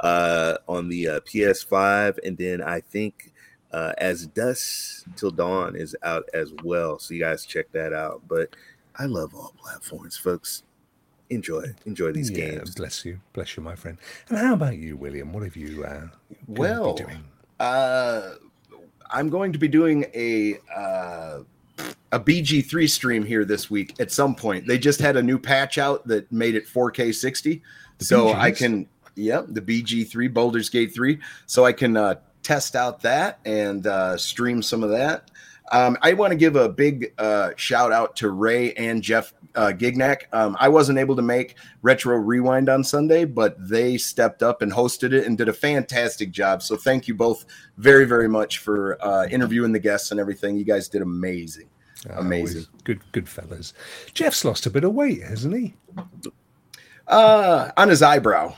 uh, 0.00 0.56
on 0.68 0.88
the 0.88 1.08
uh, 1.08 1.20
PS5, 1.20 2.18
and 2.24 2.36
then 2.36 2.62
I 2.62 2.80
think 2.80 3.32
uh, 3.72 3.92
As 3.98 4.26
Dusk 4.26 5.04
Till 5.16 5.30
Dawn 5.30 5.76
is 5.76 5.94
out 6.02 6.28
as 6.34 6.52
well. 6.64 6.98
So 6.98 7.14
you 7.14 7.20
guys 7.20 7.44
check 7.46 7.70
that 7.72 7.92
out. 7.92 8.22
But 8.28 8.54
I 8.96 9.06
love 9.06 9.34
all 9.34 9.54
platforms, 9.62 10.16
folks. 10.16 10.62
Enjoy, 11.28 11.62
enjoy 11.86 12.10
these 12.12 12.30
Yeah, 12.30 12.48
games. 12.50 12.74
bless 12.74 13.04
you, 13.04 13.20
bless 13.32 13.56
you, 13.56 13.62
my 13.62 13.76
friend. 13.76 13.98
And 14.28 14.38
how 14.38 14.54
about 14.54 14.76
you, 14.76 14.96
William? 14.96 15.32
What 15.32 15.44
have 15.44 15.54
you 15.56 15.84
uh, 15.84 15.88
gonna 16.00 16.10
be 16.48 16.52
Well, 16.60 16.94
doing? 16.94 17.22
Uh, 17.60 18.32
I'm 19.12 19.28
going 19.28 19.52
to 19.52 19.58
be 19.58 19.68
doing 19.68 20.06
a 20.14 20.58
uh, 20.74 21.40
a 22.12 22.18
BG3 22.18 22.90
stream 22.90 23.24
here 23.24 23.44
this 23.44 23.70
week 23.70 23.94
at 24.00 24.10
some 24.10 24.34
point. 24.34 24.66
They 24.66 24.78
just 24.78 25.00
had 25.00 25.16
a 25.16 25.22
new 25.22 25.38
patch 25.38 25.78
out 25.78 26.06
that 26.08 26.30
made 26.32 26.56
it 26.56 26.66
4K 26.66 27.14
60, 27.14 27.62
The 27.98 28.04
so 28.04 28.32
I 28.32 28.50
can 28.50 28.88
yep 29.20 29.46
the 29.48 29.60
BG3 29.60 30.32
Baldur's 30.32 30.68
Gate 30.68 30.94
3, 30.94 31.18
so 31.46 31.64
I 31.64 31.72
can 31.72 31.96
uh, 31.96 32.16
test 32.42 32.76
out 32.76 33.00
that 33.02 33.38
and 33.44 33.86
uh, 33.86 34.16
stream 34.16 34.62
some 34.62 34.82
of 34.82 34.90
that. 34.90 35.30
Um, 35.72 35.96
I 36.02 36.14
want 36.14 36.32
to 36.32 36.36
give 36.36 36.56
a 36.56 36.68
big 36.68 37.12
uh, 37.18 37.50
shout 37.56 37.92
out 37.92 38.16
to 38.16 38.30
Ray 38.30 38.72
and 38.74 39.02
Jeff 39.02 39.32
uh, 39.54 39.72
Gignac. 39.76 40.22
Um, 40.32 40.56
I 40.58 40.68
wasn't 40.68 40.98
able 40.98 41.14
to 41.16 41.22
make 41.22 41.56
Retro 41.82 42.16
Rewind 42.16 42.68
on 42.68 42.82
Sunday, 42.82 43.24
but 43.24 43.56
they 43.68 43.96
stepped 43.96 44.42
up 44.42 44.62
and 44.62 44.72
hosted 44.72 45.12
it 45.12 45.26
and 45.26 45.38
did 45.38 45.48
a 45.48 45.52
fantastic 45.52 46.32
job. 46.32 46.62
So 46.62 46.76
thank 46.76 47.06
you 47.06 47.14
both 47.14 47.46
very, 47.76 48.04
very 48.04 48.28
much 48.28 48.58
for 48.58 49.02
uh, 49.04 49.26
interviewing 49.30 49.72
the 49.72 49.78
guests 49.78 50.10
and 50.10 50.18
everything. 50.18 50.56
You 50.56 50.64
guys 50.64 50.88
did 50.88 51.02
amazing. 51.02 51.68
Uh, 52.08 52.14
amazing. 52.14 52.56
always 52.56 52.68
good, 52.84 53.00
good 53.12 53.28
fellas. 53.28 53.72
Jeff's 54.12 54.44
lost 54.44 54.66
a 54.66 54.70
bit 54.70 54.84
of 54.84 54.92
weight, 54.92 55.22
hasn't 55.22 55.54
he? 55.54 55.74
Uh, 57.06 57.70
on 57.76 57.88
his 57.88 58.02
eyebrow. 58.02 58.54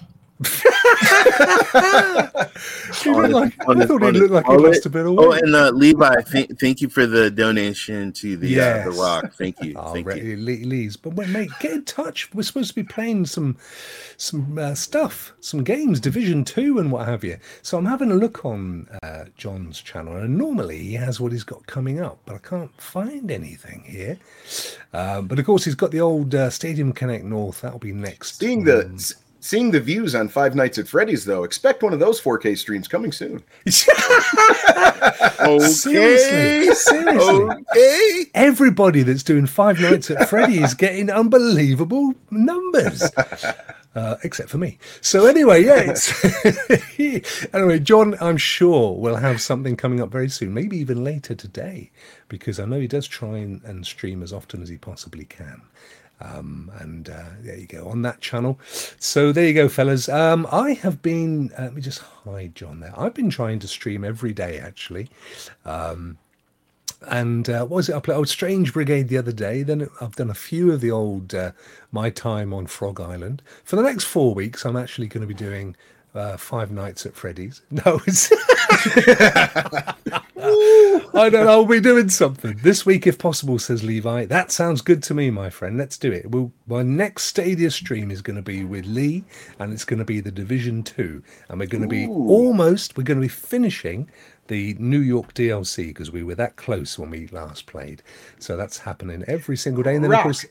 He 3.03 3.11
looked 3.11 3.27
his- 3.27 3.33
like- 3.35 3.69
on 3.69 3.77
I 3.77 3.81
his- 3.81 3.89
thought 3.89 4.03
he 4.03 4.09
on 4.09 4.15
his 4.15 4.21
looked 4.23 4.33
like 4.35 4.47
he 4.47 4.57
lost 4.57 4.87
a 4.87 4.91
bit 4.91 5.07
of 5.07 5.13
weight. 5.15 5.27
Oh, 5.27 5.33
and 5.33 5.55
uh, 5.55 5.71
Levi, 5.71 6.15
th- 6.23 6.51
thank 6.61 6.81
you 6.81 6.89
for 6.89 7.07
the 7.07 7.31
donation 7.31 8.13
to 8.13 8.37
the 8.37 8.61
uh, 8.61 8.85
the 8.85 8.91
Rock. 8.93 9.33
Thank 9.35 9.61
you, 9.63 9.75
Oh, 9.77 9.93
thank 9.93 10.07
Ray- 10.07 10.21
you. 10.23 10.37
Lee- 10.37 10.65
Lee's. 10.65 10.97
But 10.97 11.15
wait, 11.15 11.29
mate, 11.31 11.51
get 11.61 11.73
in 11.73 11.85
touch. 11.85 12.33
We're 12.35 12.43
supposed 12.43 12.69
to 12.71 12.75
be 12.75 12.83
playing 12.83 13.27
some 13.27 13.57
some 14.17 14.59
uh, 14.59 14.75
stuff, 14.75 15.33
some 15.41 15.65
games, 15.65 15.99
Division 16.01 16.45
Two 16.45 16.79
and 16.79 16.93
what 16.93 17.07
have 17.09 17.25
you. 17.25 17.39
So 17.63 17.79
I'm 17.79 17.87
having 17.87 18.11
a 18.13 18.15
look 18.17 18.45
on 18.45 18.89
uh, 19.03 19.25
John's 19.37 19.81
channel, 19.81 20.17
and 20.17 20.37
normally 20.39 20.79
he 20.79 20.95
has 20.95 21.21
what 21.21 21.33
he's 21.33 21.45
got 21.45 21.67
coming 21.67 22.01
up, 22.01 22.19
but 22.27 22.35
I 22.37 22.39
can't 22.39 22.71
find 22.81 23.31
anything 23.31 23.85
here. 23.87 24.19
Uh, 24.93 25.23
but 25.23 25.39
of 25.39 25.47
course, 25.47 25.65
he's 25.65 25.75
got 25.75 25.91
the 25.91 26.01
old 26.01 26.35
uh, 26.35 26.51
Stadium 26.51 26.93
Connect 26.93 27.25
North. 27.25 27.63
That'll 27.63 27.79
be 27.79 27.93
next. 27.93 28.39
Seeing 28.39 28.65
the 28.65 28.91
s- 28.95 29.15
seeing 29.43 29.73
the 29.73 29.81
views 29.81 30.15
on 30.15 30.29
Five 30.29 30.55
Nights 30.55 30.79
at 30.79 30.89
Freddy's, 30.89 31.25
though, 31.25 31.43
expect 31.43 31.83
one 31.83 31.93
of 31.93 31.99
those 31.99 32.21
4K 32.21 32.57
streams 32.57 32.89
coming 32.89 33.13
soon. 33.13 33.43
Okay, 35.41 35.59
seriously, 35.67 36.73
seriously. 36.75 37.35
okay. 37.75 38.25
everybody 38.35 39.03
that's 39.03 39.25
doing 39.25 39.47
Five 39.47 39.81
Nights 39.81 40.09
at 40.11 40.29
Freddy 40.29 40.59
is 40.59 40.75
getting 40.75 41.11
unbelievable 41.11 42.15
numbers, 42.31 43.03
uh, 43.97 44.17
except 44.23 44.49
for 44.51 44.59
me. 44.59 44.79
So 45.01 45.27
anyway, 45.27 45.65
yeah. 45.65 45.91
It's 45.91 47.49
anyway, 47.55 47.81
John, 47.81 48.17
I'm 48.21 48.37
sure 48.37 48.97
we'll 48.97 49.17
have 49.17 49.41
something 49.41 49.77
coming 49.77 50.01
up 50.01 50.11
very 50.11 50.29
soon, 50.29 50.55
maybe 50.55 50.77
even 50.77 51.03
later 51.03 51.35
today, 51.35 51.91
because 52.29 52.61
I 52.61 52.65
know 52.65 52.79
he 52.79 52.87
does 52.87 53.09
try 53.09 53.39
and, 53.39 53.61
and 53.65 53.85
stream 53.85 54.23
as 54.23 54.33
often 54.33 54.63
as 54.63 54.69
he 54.69 54.79
possibly 54.79 55.25
can. 55.25 55.63
Um, 56.23 56.71
and 56.79 57.09
uh, 57.09 57.25
there 57.41 57.57
you 57.57 57.67
go 57.67 57.89
on 57.89 58.03
that 58.03 58.21
channel. 58.21 58.59
So 58.99 59.33
there 59.33 59.47
you 59.47 59.55
go, 59.55 59.69
fellas. 59.69 60.09
Um, 60.09 60.47
I 60.51 60.75
have 60.75 61.03
been. 61.03 61.51
Uh, 61.59 61.63
let 61.63 61.75
me 61.75 61.83
just 61.83 62.01
hide 62.01 62.55
John 62.55 62.81
there. 62.81 62.93
I've 62.97 63.15
been 63.15 63.31
trying 63.31 63.59
to 63.61 63.69
stream 63.69 64.05
every 64.05 64.33
day 64.33 64.59
actually. 64.59 65.11
Um, 65.65 66.19
and 67.09 67.49
uh, 67.49 67.61
what 67.61 67.77
was 67.77 67.89
it? 67.89 67.95
I 67.97 68.01
played 68.01 68.17
oh, 68.17 68.25
Strange 68.25 68.73
Brigade 68.73 69.09
the 69.09 69.19
other 69.19 69.33
day. 69.33 69.63
Then 69.63 69.89
I've 70.01 70.17
done 70.17 70.31
a 70.31 70.35
few 70.35 70.73
of 70.73 70.81
the 70.81 70.91
old 70.91 71.35
uh, 71.35 71.53
My 71.91 72.11
Time 72.11 72.55
on 72.55 72.67
Frog 72.67 73.01
Island. 73.01 73.43
For 73.65 73.77
the 73.77 73.83
next 73.83 74.05
four 74.05 74.35
weeks, 74.35 74.65
I'm 74.65 74.77
actually 74.77 75.09
going 75.09 75.23
to 75.23 75.27
be 75.27 75.35
doing 75.35 75.77
uh, 76.15 76.37
Five 76.37 76.71
Nights 76.71 77.07
at 77.07 77.15
Freddy's. 77.15 77.63
No, 77.71 78.01
it's. 78.07 78.31
I 81.15 81.31
don't 81.31 81.45
know. 81.45 81.51
I'll 81.51 81.67
be 81.67 81.81
doing 81.81 82.09
something 82.09 82.59
this 82.63 82.85
week 82.85 83.07
if 83.07 83.19
possible, 83.19 83.59
says 83.59 83.85
Levi. 83.85 84.27
That 84.27 84.51
sounds 84.51 84.83
good 84.83 85.03
to 85.05 85.15
me, 85.15 85.31
my 85.31 85.51
friend. 85.51 85.79
Let's 85.79 85.97
do 85.97 86.11
it. 86.11 86.31
We'll, 86.31 86.53
my 86.67 86.83
next 86.83 87.25
Stadia 87.25 87.71
stream 87.71 88.11
is 88.11 88.23
going 88.23 88.37
to 88.37 88.43
be 88.43 88.65
with 88.65 88.87
Lee, 88.87 89.25
and 89.59 89.73
it's 89.73 89.85
going 89.85 89.99
to 89.99 90.05
be 90.05 90.21
the 90.21 90.33
Division 90.33 90.83
2. 90.83 91.23
And 91.49 91.61
we're 91.61 91.67
going 91.67 91.83
to 91.83 91.89
be 91.89 92.05
Ooh. 92.05 92.29
almost, 92.29 92.97
we're 92.97 93.05
going 93.05 93.21
to 93.21 93.25
be 93.25 93.29
finishing 93.29 94.11
the 94.49 94.75
New 94.79 95.01
York 95.01 95.35
DLC 95.35 95.89
because 95.89 96.11
we 96.11 96.23
were 96.23 96.35
that 96.35 96.57
close 96.57 96.99
when 96.99 97.11
we 97.11 97.29
last 97.29 97.67
played. 97.67 98.03
So 98.39 98.57
that's 98.57 98.79
happening 98.79 99.25
every 99.27 99.57
single 99.57 99.83
day. 99.83 99.95
And 99.95 100.05
then, 100.05 100.11
Rock, 100.11 100.21
of 100.21 100.25
course, 100.25 100.47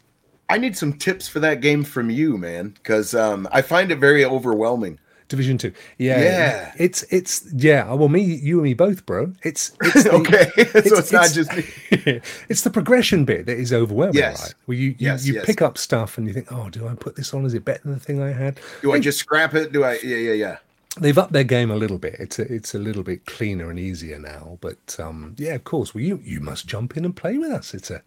I 0.49 0.57
need 0.57 0.77
some 0.77 0.93
tips 0.93 1.27
for 1.27 1.39
that 1.39 1.61
game 1.61 1.83
from 1.83 2.09
you, 2.09 2.37
man, 2.37 2.69
because 2.69 3.13
um, 3.13 3.47
I 3.51 3.61
find 3.61 3.91
it 3.91 3.99
very 3.99 4.23
overwhelming. 4.25 4.99
Division 5.31 5.57
Two. 5.57 5.73
Yeah, 5.97 6.21
Yeah. 6.21 6.71
It's 6.77 7.03
it's 7.09 7.45
yeah. 7.53 7.91
Well, 7.91 8.07
me, 8.09 8.21
you, 8.21 8.57
and 8.57 8.63
me 8.63 8.73
both, 8.75 9.05
bro. 9.07 9.33
It's, 9.43 9.71
it's 9.81 10.03
the- 10.03 10.11
okay, 10.11 10.45
so 10.89 10.97
it's, 10.99 11.11
not 11.11 11.25
it's- 11.31 11.33
just 11.33 11.51
me. 11.55 12.21
it's 12.49 12.61
the 12.61 12.69
progression 12.69 13.25
bit 13.25 13.47
that 13.47 13.57
is 13.57 13.73
overwhelming, 13.73 14.15
Yes. 14.15 14.41
right? 14.43 14.53
Where 14.65 14.77
you 14.77 14.89
you, 14.89 14.95
Yes, 14.99 15.25
you 15.25 15.33
yes. 15.33 15.45
pick 15.45 15.61
up 15.61 15.77
stuff 15.77 16.17
and 16.17 16.27
you 16.27 16.33
think, 16.33 16.51
oh, 16.51 16.69
do 16.69 16.87
I 16.87 16.93
put 16.93 17.15
this 17.15 17.33
on? 17.33 17.45
Is 17.45 17.53
it 17.55 17.65
better 17.65 17.81
than 17.83 17.93
the 17.93 17.99
thing 17.99 18.21
I 18.21 18.31
had? 18.31 18.59
Do 18.83 18.91
I 18.93 18.99
just 18.99 19.17
scrap 19.19 19.55
it? 19.55 19.71
Do 19.71 19.83
I? 19.83 19.97
Yeah, 20.03 20.17
yeah, 20.17 20.33
yeah. 20.33 20.57
They've 20.99 21.17
upped 21.17 21.33
their 21.33 21.43
game 21.43 21.71
a 21.71 21.75
little 21.75 21.97
bit. 21.97 22.15
It's 22.19 22.39
a, 22.39 22.53
it's 22.53 22.73
a 22.75 22.79
little 22.79 23.03
bit 23.03 23.25
cleaner 23.25 23.69
and 23.69 23.79
easier 23.79 24.19
now. 24.19 24.57
But 24.61 24.97
um, 24.99 25.35
yeah, 25.37 25.55
of 25.55 25.63
course. 25.65 25.93
Well, 25.93 26.03
you 26.03 26.21
you 26.23 26.39
must 26.39 26.67
jump 26.67 26.97
in 26.97 27.05
and 27.05 27.15
play 27.15 27.37
with 27.37 27.51
us. 27.51 27.73
It's 27.73 27.91
a 27.91 28.03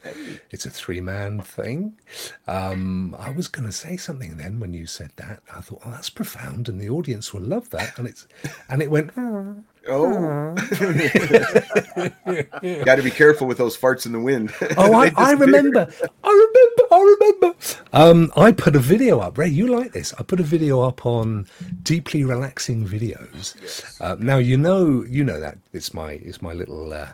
it's 0.50 0.66
a 0.66 0.70
three 0.70 1.00
man 1.00 1.40
thing. 1.40 1.98
Um, 2.46 3.14
I 3.18 3.30
was 3.30 3.48
going 3.48 3.66
to 3.66 3.72
say 3.72 3.96
something 3.96 4.38
then 4.38 4.60
when 4.60 4.74
you 4.74 4.86
said 4.86 5.12
that. 5.16 5.42
I 5.54 5.60
thought, 5.60 5.82
oh, 5.84 5.90
that's 5.90 6.10
profound, 6.10 6.68
and 6.68 6.80
the 6.80 6.90
audience 6.90 7.34
will 7.34 7.42
love 7.42 7.70
that. 7.70 7.98
And 7.98 8.08
it's 8.08 8.26
and 8.68 8.82
it 8.82 8.90
went. 8.90 9.12
Oh, 9.16 9.64
got 12.84 12.96
to 12.96 13.02
be 13.02 13.10
careful 13.10 13.46
with 13.46 13.58
those 13.58 13.76
farts 13.76 14.06
in 14.06 14.12
the 14.12 14.20
wind. 14.20 14.52
Oh, 14.76 14.94
I, 14.94 15.12
I 15.16 15.32
remember. 15.32 15.88
I 16.22 16.30
remember. 16.30 16.82
I 16.90 17.16
remember. 17.20 17.54
Um, 17.92 18.32
I 18.36 18.52
put 18.52 18.76
a 18.76 18.78
video 18.78 19.20
up. 19.20 19.36
Ray, 19.36 19.48
you 19.48 19.66
like 19.66 19.92
this? 19.92 20.14
I 20.18 20.22
put 20.22 20.40
a 20.40 20.44
video 20.44 20.80
up 20.80 21.04
on 21.04 21.46
deeply 21.82 22.24
relaxing 22.24 22.86
videos. 22.86 24.00
Uh, 24.00 24.16
now 24.18 24.38
you 24.38 24.56
know, 24.56 25.04
you 25.04 25.24
know 25.24 25.40
that 25.40 25.58
it's 25.72 25.92
my 25.92 26.12
it's 26.12 26.40
my 26.40 26.52
little. 26.52 26.92
Uh, 26.92 27.08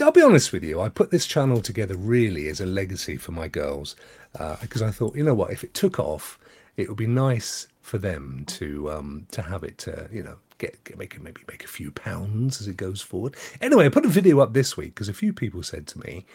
I'll 0.00 0.12
be 0.12 0.22
honest 0.22 0.52
with 0.52 0.62
you. 0.62 0.80
I 0.80 0.88
put 0.88 1.10
this 1.10 1.26
channel 1.26 1.60
together 1.60 1.96
really 1.96 2.48
as 2.48 2.60
a 2.60 2.66
legacy 2.66 3.16
for 3.16 3.32
my 3.32 3.48
girls 3.48 3.96
uh, 4.38 4.56
because 4.60 4.82
I 4.82 4.90
thought, 4.90 5.16
you 5.16 5.24
know 5.24 5.34
what, 5.34 5.52
if 5.52 5.64
it 5.64 5.74
took 5.74 5.98
off, 5.98 6.38
it 6.76 6.88
would 6.88 6.98
be 6.98 7.06
nice 7.06 7.66
for 7.80 7.98
them 7.98 8.44
to 8.46 8.90
um, 8.90 9.26
to 9.30 9.42
have 9.42 9.64
it. 9.64 9.86
Uh, 9.88 10.04
you 10.12 10.22
know. 10.22 10.36
Get, 10.58 10.84
get 10.84 10.96
make 10.98 11.20
maybe 11.20 11.42
make 11.48 11.64
a 11.64 11.68
few 11.68 11.90
pounds 11.90 12.60
as 12.60 12.68
it 12.68 12.76
goes 12.76 13.00
forward. 13.02 13.36
Anyway, 13.60 13.86
I 13.86 13.88
put 13.88 14.04
a 14.04 14.08
video 14.08 14.38
up 14.40 14.52
this 14.54 14.76
week 14.76 14.94
because 14.94 15.08
a 15.08 15.12
few 15.14 15.32
people 15.32 15.62
said 15.64 15.86
to 15.88 15.98
me, 15.98 16.26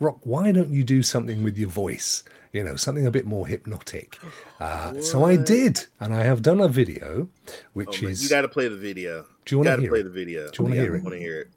"Rock, 0.00 0.18
why 0.24 0.50
don't 0.50 0.70
you 0.70 0.82
do 0.82 1.02
something 1.02 1.42
with 1.42 1.58
your 1.58 1.68
voice? 1.68 2.24
You 2.54 2.64
know, 2.64 2.76
something 2.76 3.06
a 3.06 3.10
bit 3.10 3.26
more 3.26 3.46
hypnotic." 3.46 4.18
Uh, 4.58 4.98
so 5.02 5.24
I 5.24 5.36
did, 5.36 5.84
and 6.00 6.14
I 6.14 6.22
have 6.24 6.40
done 6.40 6.60
a 6.60 6.68
video, 6.68 7.28
Oh, 7.48 7.52
which 7.74 8.00
man, 8.02 8.12
is 8.12 8.22
you 8.22 8.30
got 8.30 8.42
to 8.42 8.48
play 8.48 8.68
the 8.68 8.76
video. 8.76 9.26
Do 9.44 9.54
you 9.54 9.58
wanna 9.58 9.76
hear 9.78 9.90
play 9.90 10.00
it? 10.00 10.04
the 10.04 10.10
video? 10.10 10.50
Do 10.50 10.52
you 10.58 10.64
wanna 10.64 10.76
Yeah, 10.76 10.82
hear 10.82 10.94
I 10.94 10.96
it? 10.96 11.02
want 11.02 11.14
to 11.14 11.20
hear 11.20 11.40
it. 11.42 11.48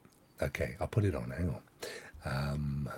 Okay, 0.41 0.75
I'll 0.81 0.87
put 0.87 1.05
it 1.05 1.15
on. 1.15 1.31
Hang 1.31 1.49
on. 1.49 1.61
Um. 2.25 2.89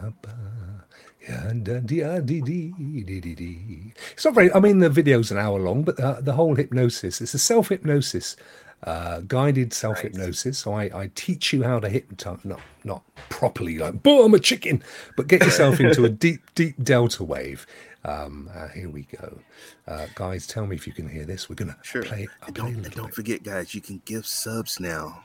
It's 4.14 4.26
not 4.26 4.34
very. 4.34 4.52
I 4.54 4.60
mean, 4.60 4.80
the 4.80 4.90
video's 4.90 5.32
an 5.32 5.38
hour 5.38 5.60
long, 5.60 5.84
but 5.84 5.98
the, 5.98 6.18
the 6.22 6.34
whole 6.34 6.56
hypnosis. 6.56 7.22
It's 7.22 7.34
a 7.34 7.40
self 7.40 7.70
hypnosis, 7.70 8.36
uh, 8.84 9.22
guided 9.28 9.74
self 9.74 10.00
hypnosis. 10.00 10.58
So 10.60 10.74
I, 10.74 10.84
I 11.04 11.12
teach 11.16 11.54
you 11.54 11.64
how 11.64 11.80
to 11.80 11.90
hypnotize, 11.90 12.44
not 12.44 12.62
not 12.84 13.04
properly 13.30 13.78
like, 13.78 14.02
"Boom, 14.04 14.26
I'm 14.26 14.34
a 14.34 14.40
chicken," 14.40 14.84
but 15.16 15.28
get 15.28 15.44
yourself 15.44 15.80
into 15.80 16.04
a 16.06 16.10
deep, 16.10 16.42
deep 16.56 16.82
delta 16.84 17.24
wave. 17.24 17.68
Um, 18.04 18.50
uh, 18.56 18.68
here 18.70 18.90
we 18.90 19.04
go, 19.04 19.40
uh, 19.88 20.08
guys. 20.16 20.48
Tell 20.48 20.66
me 20.66 20.76
if 20.76 20.88
you 20.88 20.94
can 20.94 21.08
hear 21.08 21.24
this. 21.26 21.48
We're 21.50 21.56
gonna 21.56 21.78
Sure. 21.84 22.04
play. 22.04 22.28
And 22.46 22.56
play 22.56 22.72
don't, 22.74 22.86
and 22.86 22.92
don't 22.96 23.14
forget, 23.14 23.44
guys, 23.44 23.76
you 23.76 23.82
can 23.82 24.02
give 24.06 24.26
subs 24.26 24.80
now 24.80 25.24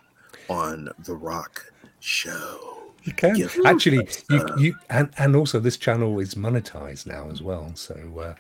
on 0.51 0.91
The 0.99 1.15
Rock 1.15 1.73
Show. 2.01 2.76
You 3.07 3.12
can 3.12 3.41
actually, 3.65 4.09
you, 4.28 4.47
you 4.59 4.74
and 4.91 5.11
and 5.16 5.37
also 5.37 5.61
this 5.61 5.77
channel 5.77 6.19
is 6.19 6.35
monetized 6.35 7.07
now 7.07 7.31
as 7.31 7.41
well. 7.41 7.70
So 7.77 7.95
uh, 8.19 8.35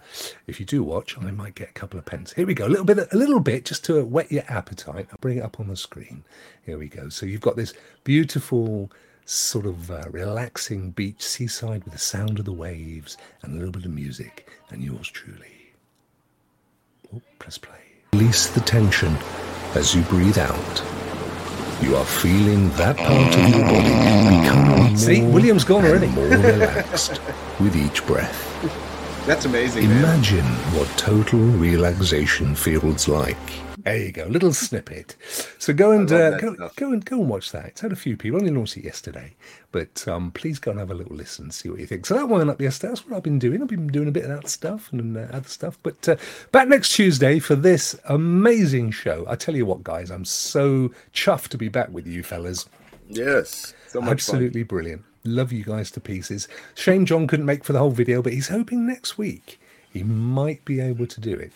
if 0.48 0.58
you 0.58 0.66
do 0.66 0.82
watch, 0.82 1.16
I 1.16 1.30
might 1.30 1.54
get 1.54 1.70
a 1.70 1.72
couple 1.72 2.00
of 2.00 2.04
pence. 2.04 2.32
Here 2.32 2.46
we 2.46 2.54
go, 2.54 2.66
a 2.66 2.68
little 2.68 2.84
bit, 2.84 2.98
a 2.98 3.16
little 3.16 3.38
bit, 3.38 3.64
just 3.64 3.84
to 3.84 4.04
whet 4.04 4.32
your 4.32 4.42
appetite. 4.48 5.06
I'll 5.12 5.18
bring 5.20 5.38
it 5.38 5.44
up 5.44 5.60
on 5.60 5.68
the 5.68 5.76
screen. 5.76 6.24
Here 6.64 6.78
we 6.78 6.88
go. 6.88 7.08
So 7.10 7.26
you've 7.26 7.40
got 7.40 7.54
this 7.54 7.74
beautiful, 8.02 8.90
sort 9.24 9.66
of 9.66 9.88
uh, 9.88 10.02
relaxing 10.10 10.90
beach, 10.90 11.22
seaside 11.22 11.84
with 11.84 11.92
the 11.92 11.98
sound 12.00 12.40
of 12.40 12.44
the 12.44 12.52
waves 12.52 13.16
and 13.42 13.52
a 13.52 13.56
little 13.56 13.72
bit 13.72 13.84
of 13.84 13.92
music, 13.92 14.48
and 14.70 14.82
yours 14.82 15.08
truly. 15.08 15.72
Oh, 17.14 17.22
press 17.38 17.56
play. 17.56 17.78
Release 18.14 18.48
the 18.48 18.60
tension 18.60 19.16
as 19.76 19.94
you 19.94 20.02
breathe 20.02 20.38
out. 20.38 21.05
You 21.80 21.96
are 21.96 22.04
feeling 22.04 22.70
that 22.70 22.96
part 22.96 23.34
of 23.34 23.48
your 23.48 23.64
body 23.64 23.90
become 24.40 24.64
mm. 24.64 24.88
more 24.90 24.96
See, 24.96 25.22
William's 25.22 25.64
gone 25.64 25.84
already. 25.84 26.06
more 26.08 26.24
relaxed 26.26 27.20
with 27.60 27.76
each 27.76 28.04
breath. 28.06 28.42
That's 29.26 29.44
amazing, 29.44 29.88
man. 29.88 29.98
Imagine 29.98 30.44
what 30.74 30.88
total 30.96 31.40
relaxation 31.40 32.54
feels 32.54 33.08
like. 33.08 33.36
There 33.86 33.96
you 33.98 34.10
go, 34.10 34.24
little 34.24 34.52
snippet. 34.52 35.14
So 35.60 35.72
go 35.72 35.92
and 35.92 36.10
uh, 36.10 36.38
go, 36.38 36.54
stuff. 36.54 36.74
go 36.74 36.90
and 36.90 37.04
go 37.04 37.20
and 37.20 37.28
watch 37.28 37.52
that. 37.52 37.66
It's 37.66 37.82
had 37.82 37.92
a 37.92 37.96
few 37.96 38.16
people. 38.16 38.36
I 38.36 38.40
only 38.40 38.52
launched 38.52 38.76
it 38.76 38.82
yesterday, 38.82 39.36
but 39.70 40.08
um, 40.08 40.32
please 40.32 40.58
go 40.58 40.72
and 40.72 40.80
have 40.80 40.90
a 40.90 40.94
little 40.94 41.14
listen, 41.14 41.52
see 41.52 41.68
what 41.68 41.78
you 41.78 41.86
think. 41.86 42.04
So 42.04 42.14
that 42.14 42.28
went 42.28 42.50
up 42.50 42.60
yesterday. 42.60 42.88
That's 42.88 43.06
what 43.06 43.16
I've 43.16 43.22
been 43.22 43.38
doing. 43.38 43.62
I've 43.62 43.68
been 43.68 43.86
doing 43.86 44.08
a 44.08 44.10
bit 44.10 44.24
of 44.24 44.30
that 44.30 44.48
stuff 44.48 44.92
and 44.92 45.16
uh, 45.16 45.28
other 45.30 45.48
stuff. 45.48 45.78
But 45.84 46.08
uh, 46.08 46.16
back 46.50 46.66
next 46.66 46.94
Tuesday 46.96 47.38
for 47.38 47.54
this 47.54 47.94
amazing 48.08 48.90
show. 48.90 49.24
I 49.28 49.36
tell 49.36 49.54
you 49.54 49.66
what, 49.66 49.84
guys, 49.84 50.10
I'm 50.10 50.24
so 50.24 50.90
chuffed 51.14 51.50
to 51.50 51.56
be 51.56 51.68
back 51.68 51.90
with 51.90 52.08
you, 52.08 52.24
fellas. 52.24 52.68
Yes. 53.08 53.72
So 53.86 54.00
much 54.00 54.10
Absolutely 54.10 54.64
brilliant. 54.64 55.04
Love 55.22 55.52
you 55.52 55.62
guys 55.62 55.92
to 55.92 56.00
pieces. 56.00 56.48
Shame 56.74 57.06
John 57.06 57.28
couldn't 57.28 57.46
make 57.46 57.62
for 57.62 57.72
the 57.72 57.78
whole 57.78 57.92
video, 57.92 58.20
but 58.20 58.32
he's 58.32 58.48
hoping 58.48 58.84
next 58.84 59.16
week 59.16 59.60
he 59.92 60.02
might 60.02 60.64
be 60.64 60.80
able 60.80 61.06
to 61.06 61.20
do 61.20 61.34
it. 61.34 61.52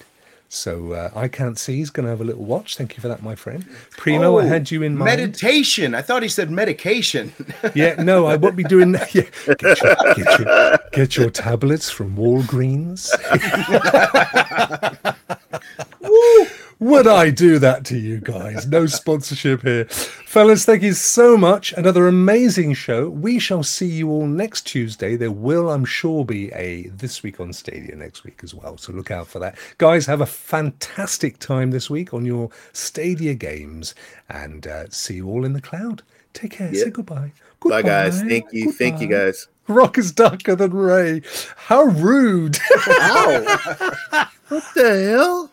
So 0.52 0.94
uh, 0.94 1.10
I 1.14 1.28
can't 1.28 1.56
see. 1.56 1.76
He's 1.76 1.90
going 1.90 2.06
to 2.06 2.10
have 2.10 2.20
a 2.20 2.24
little 2.24 2.44
watch. 2.44 2.76
Thank 2.76 2.96
you 2.96 3.00
for 3.00 3.06
that, 3.06 3.22
my 3.22 3.36
friend. 3.36 3.64
Primo, 3.92 4.36
I 4.38 4.42
Oh, 4.44 4.48
had 4.48 4.68
you 4.72 4.82
in 4.82 4.96
mind. 4.98 5.04
Meditation. 5.20 5.94
I 5.94 6.02
thought 6.02 6.24
he 6.24 6.28
said 6.28 6.50
medication. 6.50 7.32
yeah, 7.72 7.94
no, 8.02 8.26
I 8.26 8.34
won't 8.34 8.56
be 8.56 8.64
doing 8.64 8.90
that. 8.92 9.14
Yeah. 9.14 9.22
Get, 9.46 9.80
your, 9.80 9.94
get, 10.16 10.38
your, 10.40 10.78
get 10.92 11.16
your 11.16 11.30
tablets 11.30 11.88
from 11.88 12.16
Walgreens. 12.16 13.10
Would 16.80 17.06
I 17.06 17.28
do 17.28 17.58
that 17.58 17.84
to 17.86 17.98
you 17.98 18.20
guys? 18.20 18.66
No 18.66 18.86
sponsorship 18.86 19.60
here. 19.60 19.84
Fellas, 19.84 20.64
thank 20.64 20.82
you 20.82 20.94
so 20.94 21.36
much. 21.36 21.74
Another 21.74 22.08
amazing 22.08 22.72
show. 22.72 23.10
We 23.10 23.38
shall 23.38 23.62
see 23.62 23.86
you 23.86 24.08
all 24.08 24.26
next 24.26 24.62
Tuesday. 24.62 25.14
There 25.14 25.30
will, 25.30 25.68
I'm 25.68 25.84
sure, 25.84 26.24
be 26.24 26.50
a 26.52 26.84
This 26.88 27.22
Week 27.22 27.38
on 27.38 27.52
Stadia 27.52 27.94
next 27.94 28.24
week 28.24 28.40
as 28.42 28.54
well. 28.54 28.78
So 28.78 28.94
look 28.94 29.10
out 29.10 29.26
for 29.26 29.38
that. 29.40 29.58
Guys, 29.76 30.06
have 30.06 30.22
a 30.22 30.26
fantastic 30.26 31.38
time 31.38 31.70
this 31.70 31.90
week 31.90 32.14
on 32.14 32.24
your 32.24 32.48
Stadia 32.72 33.34
games 33.34 33.94
and 34.30 34.66
uh, 34.66 34.88
see 34.88 35.16
you 35.16 35.28
all 35.28 35.44
in 35.44 35.52
the 35.52 35.60
cloud. 35.60 36.02
Take 36.32 36.52
care. 36.52 36.72
Yeah. 36.72 36.84
Say 36.84 36.90
goodbye. 36.90 37.32
Bye, 37.62 37.82
guys. 37.82 38.22
Thank 38.22 38.52
you. 38.52 38.72
Thank 38.72 39.02
you, 39.02 39.08
guys. 39.08 39.48
Rock 39.68 39.98
is 39.98 40.12
darker 40.12 40.56
than 40.56 40.72
Ray. 40.72 41.20
How 41.56 41.82
rude. 41.82 42.58
Ow. 42.88 44.30
what 44.50 44.64
the 44.74 45.04
hell? 45.10 45.46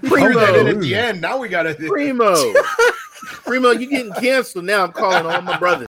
Threw 0.00 0.34
that 0.34 0.56
in 0.56 0.66
at 0.68 0.80
the 0.80 0.94
end. 0.94 1.20
Now 1.20 1.38
we 1.38 1.48
got 1.48 1.64
to. 1.64 1.74
Primo. 1.74 2.34
Primo, 3.44 3.70
you 3.72 3.86
getting 3.88 4.12
canceled 4.14 4.64
now. 4.64 4.84
I'm 4.84 4.92
calling 4.92 5.26
all 5.26 5.42
my 5.42 5.58
brothers. 5.58 5.87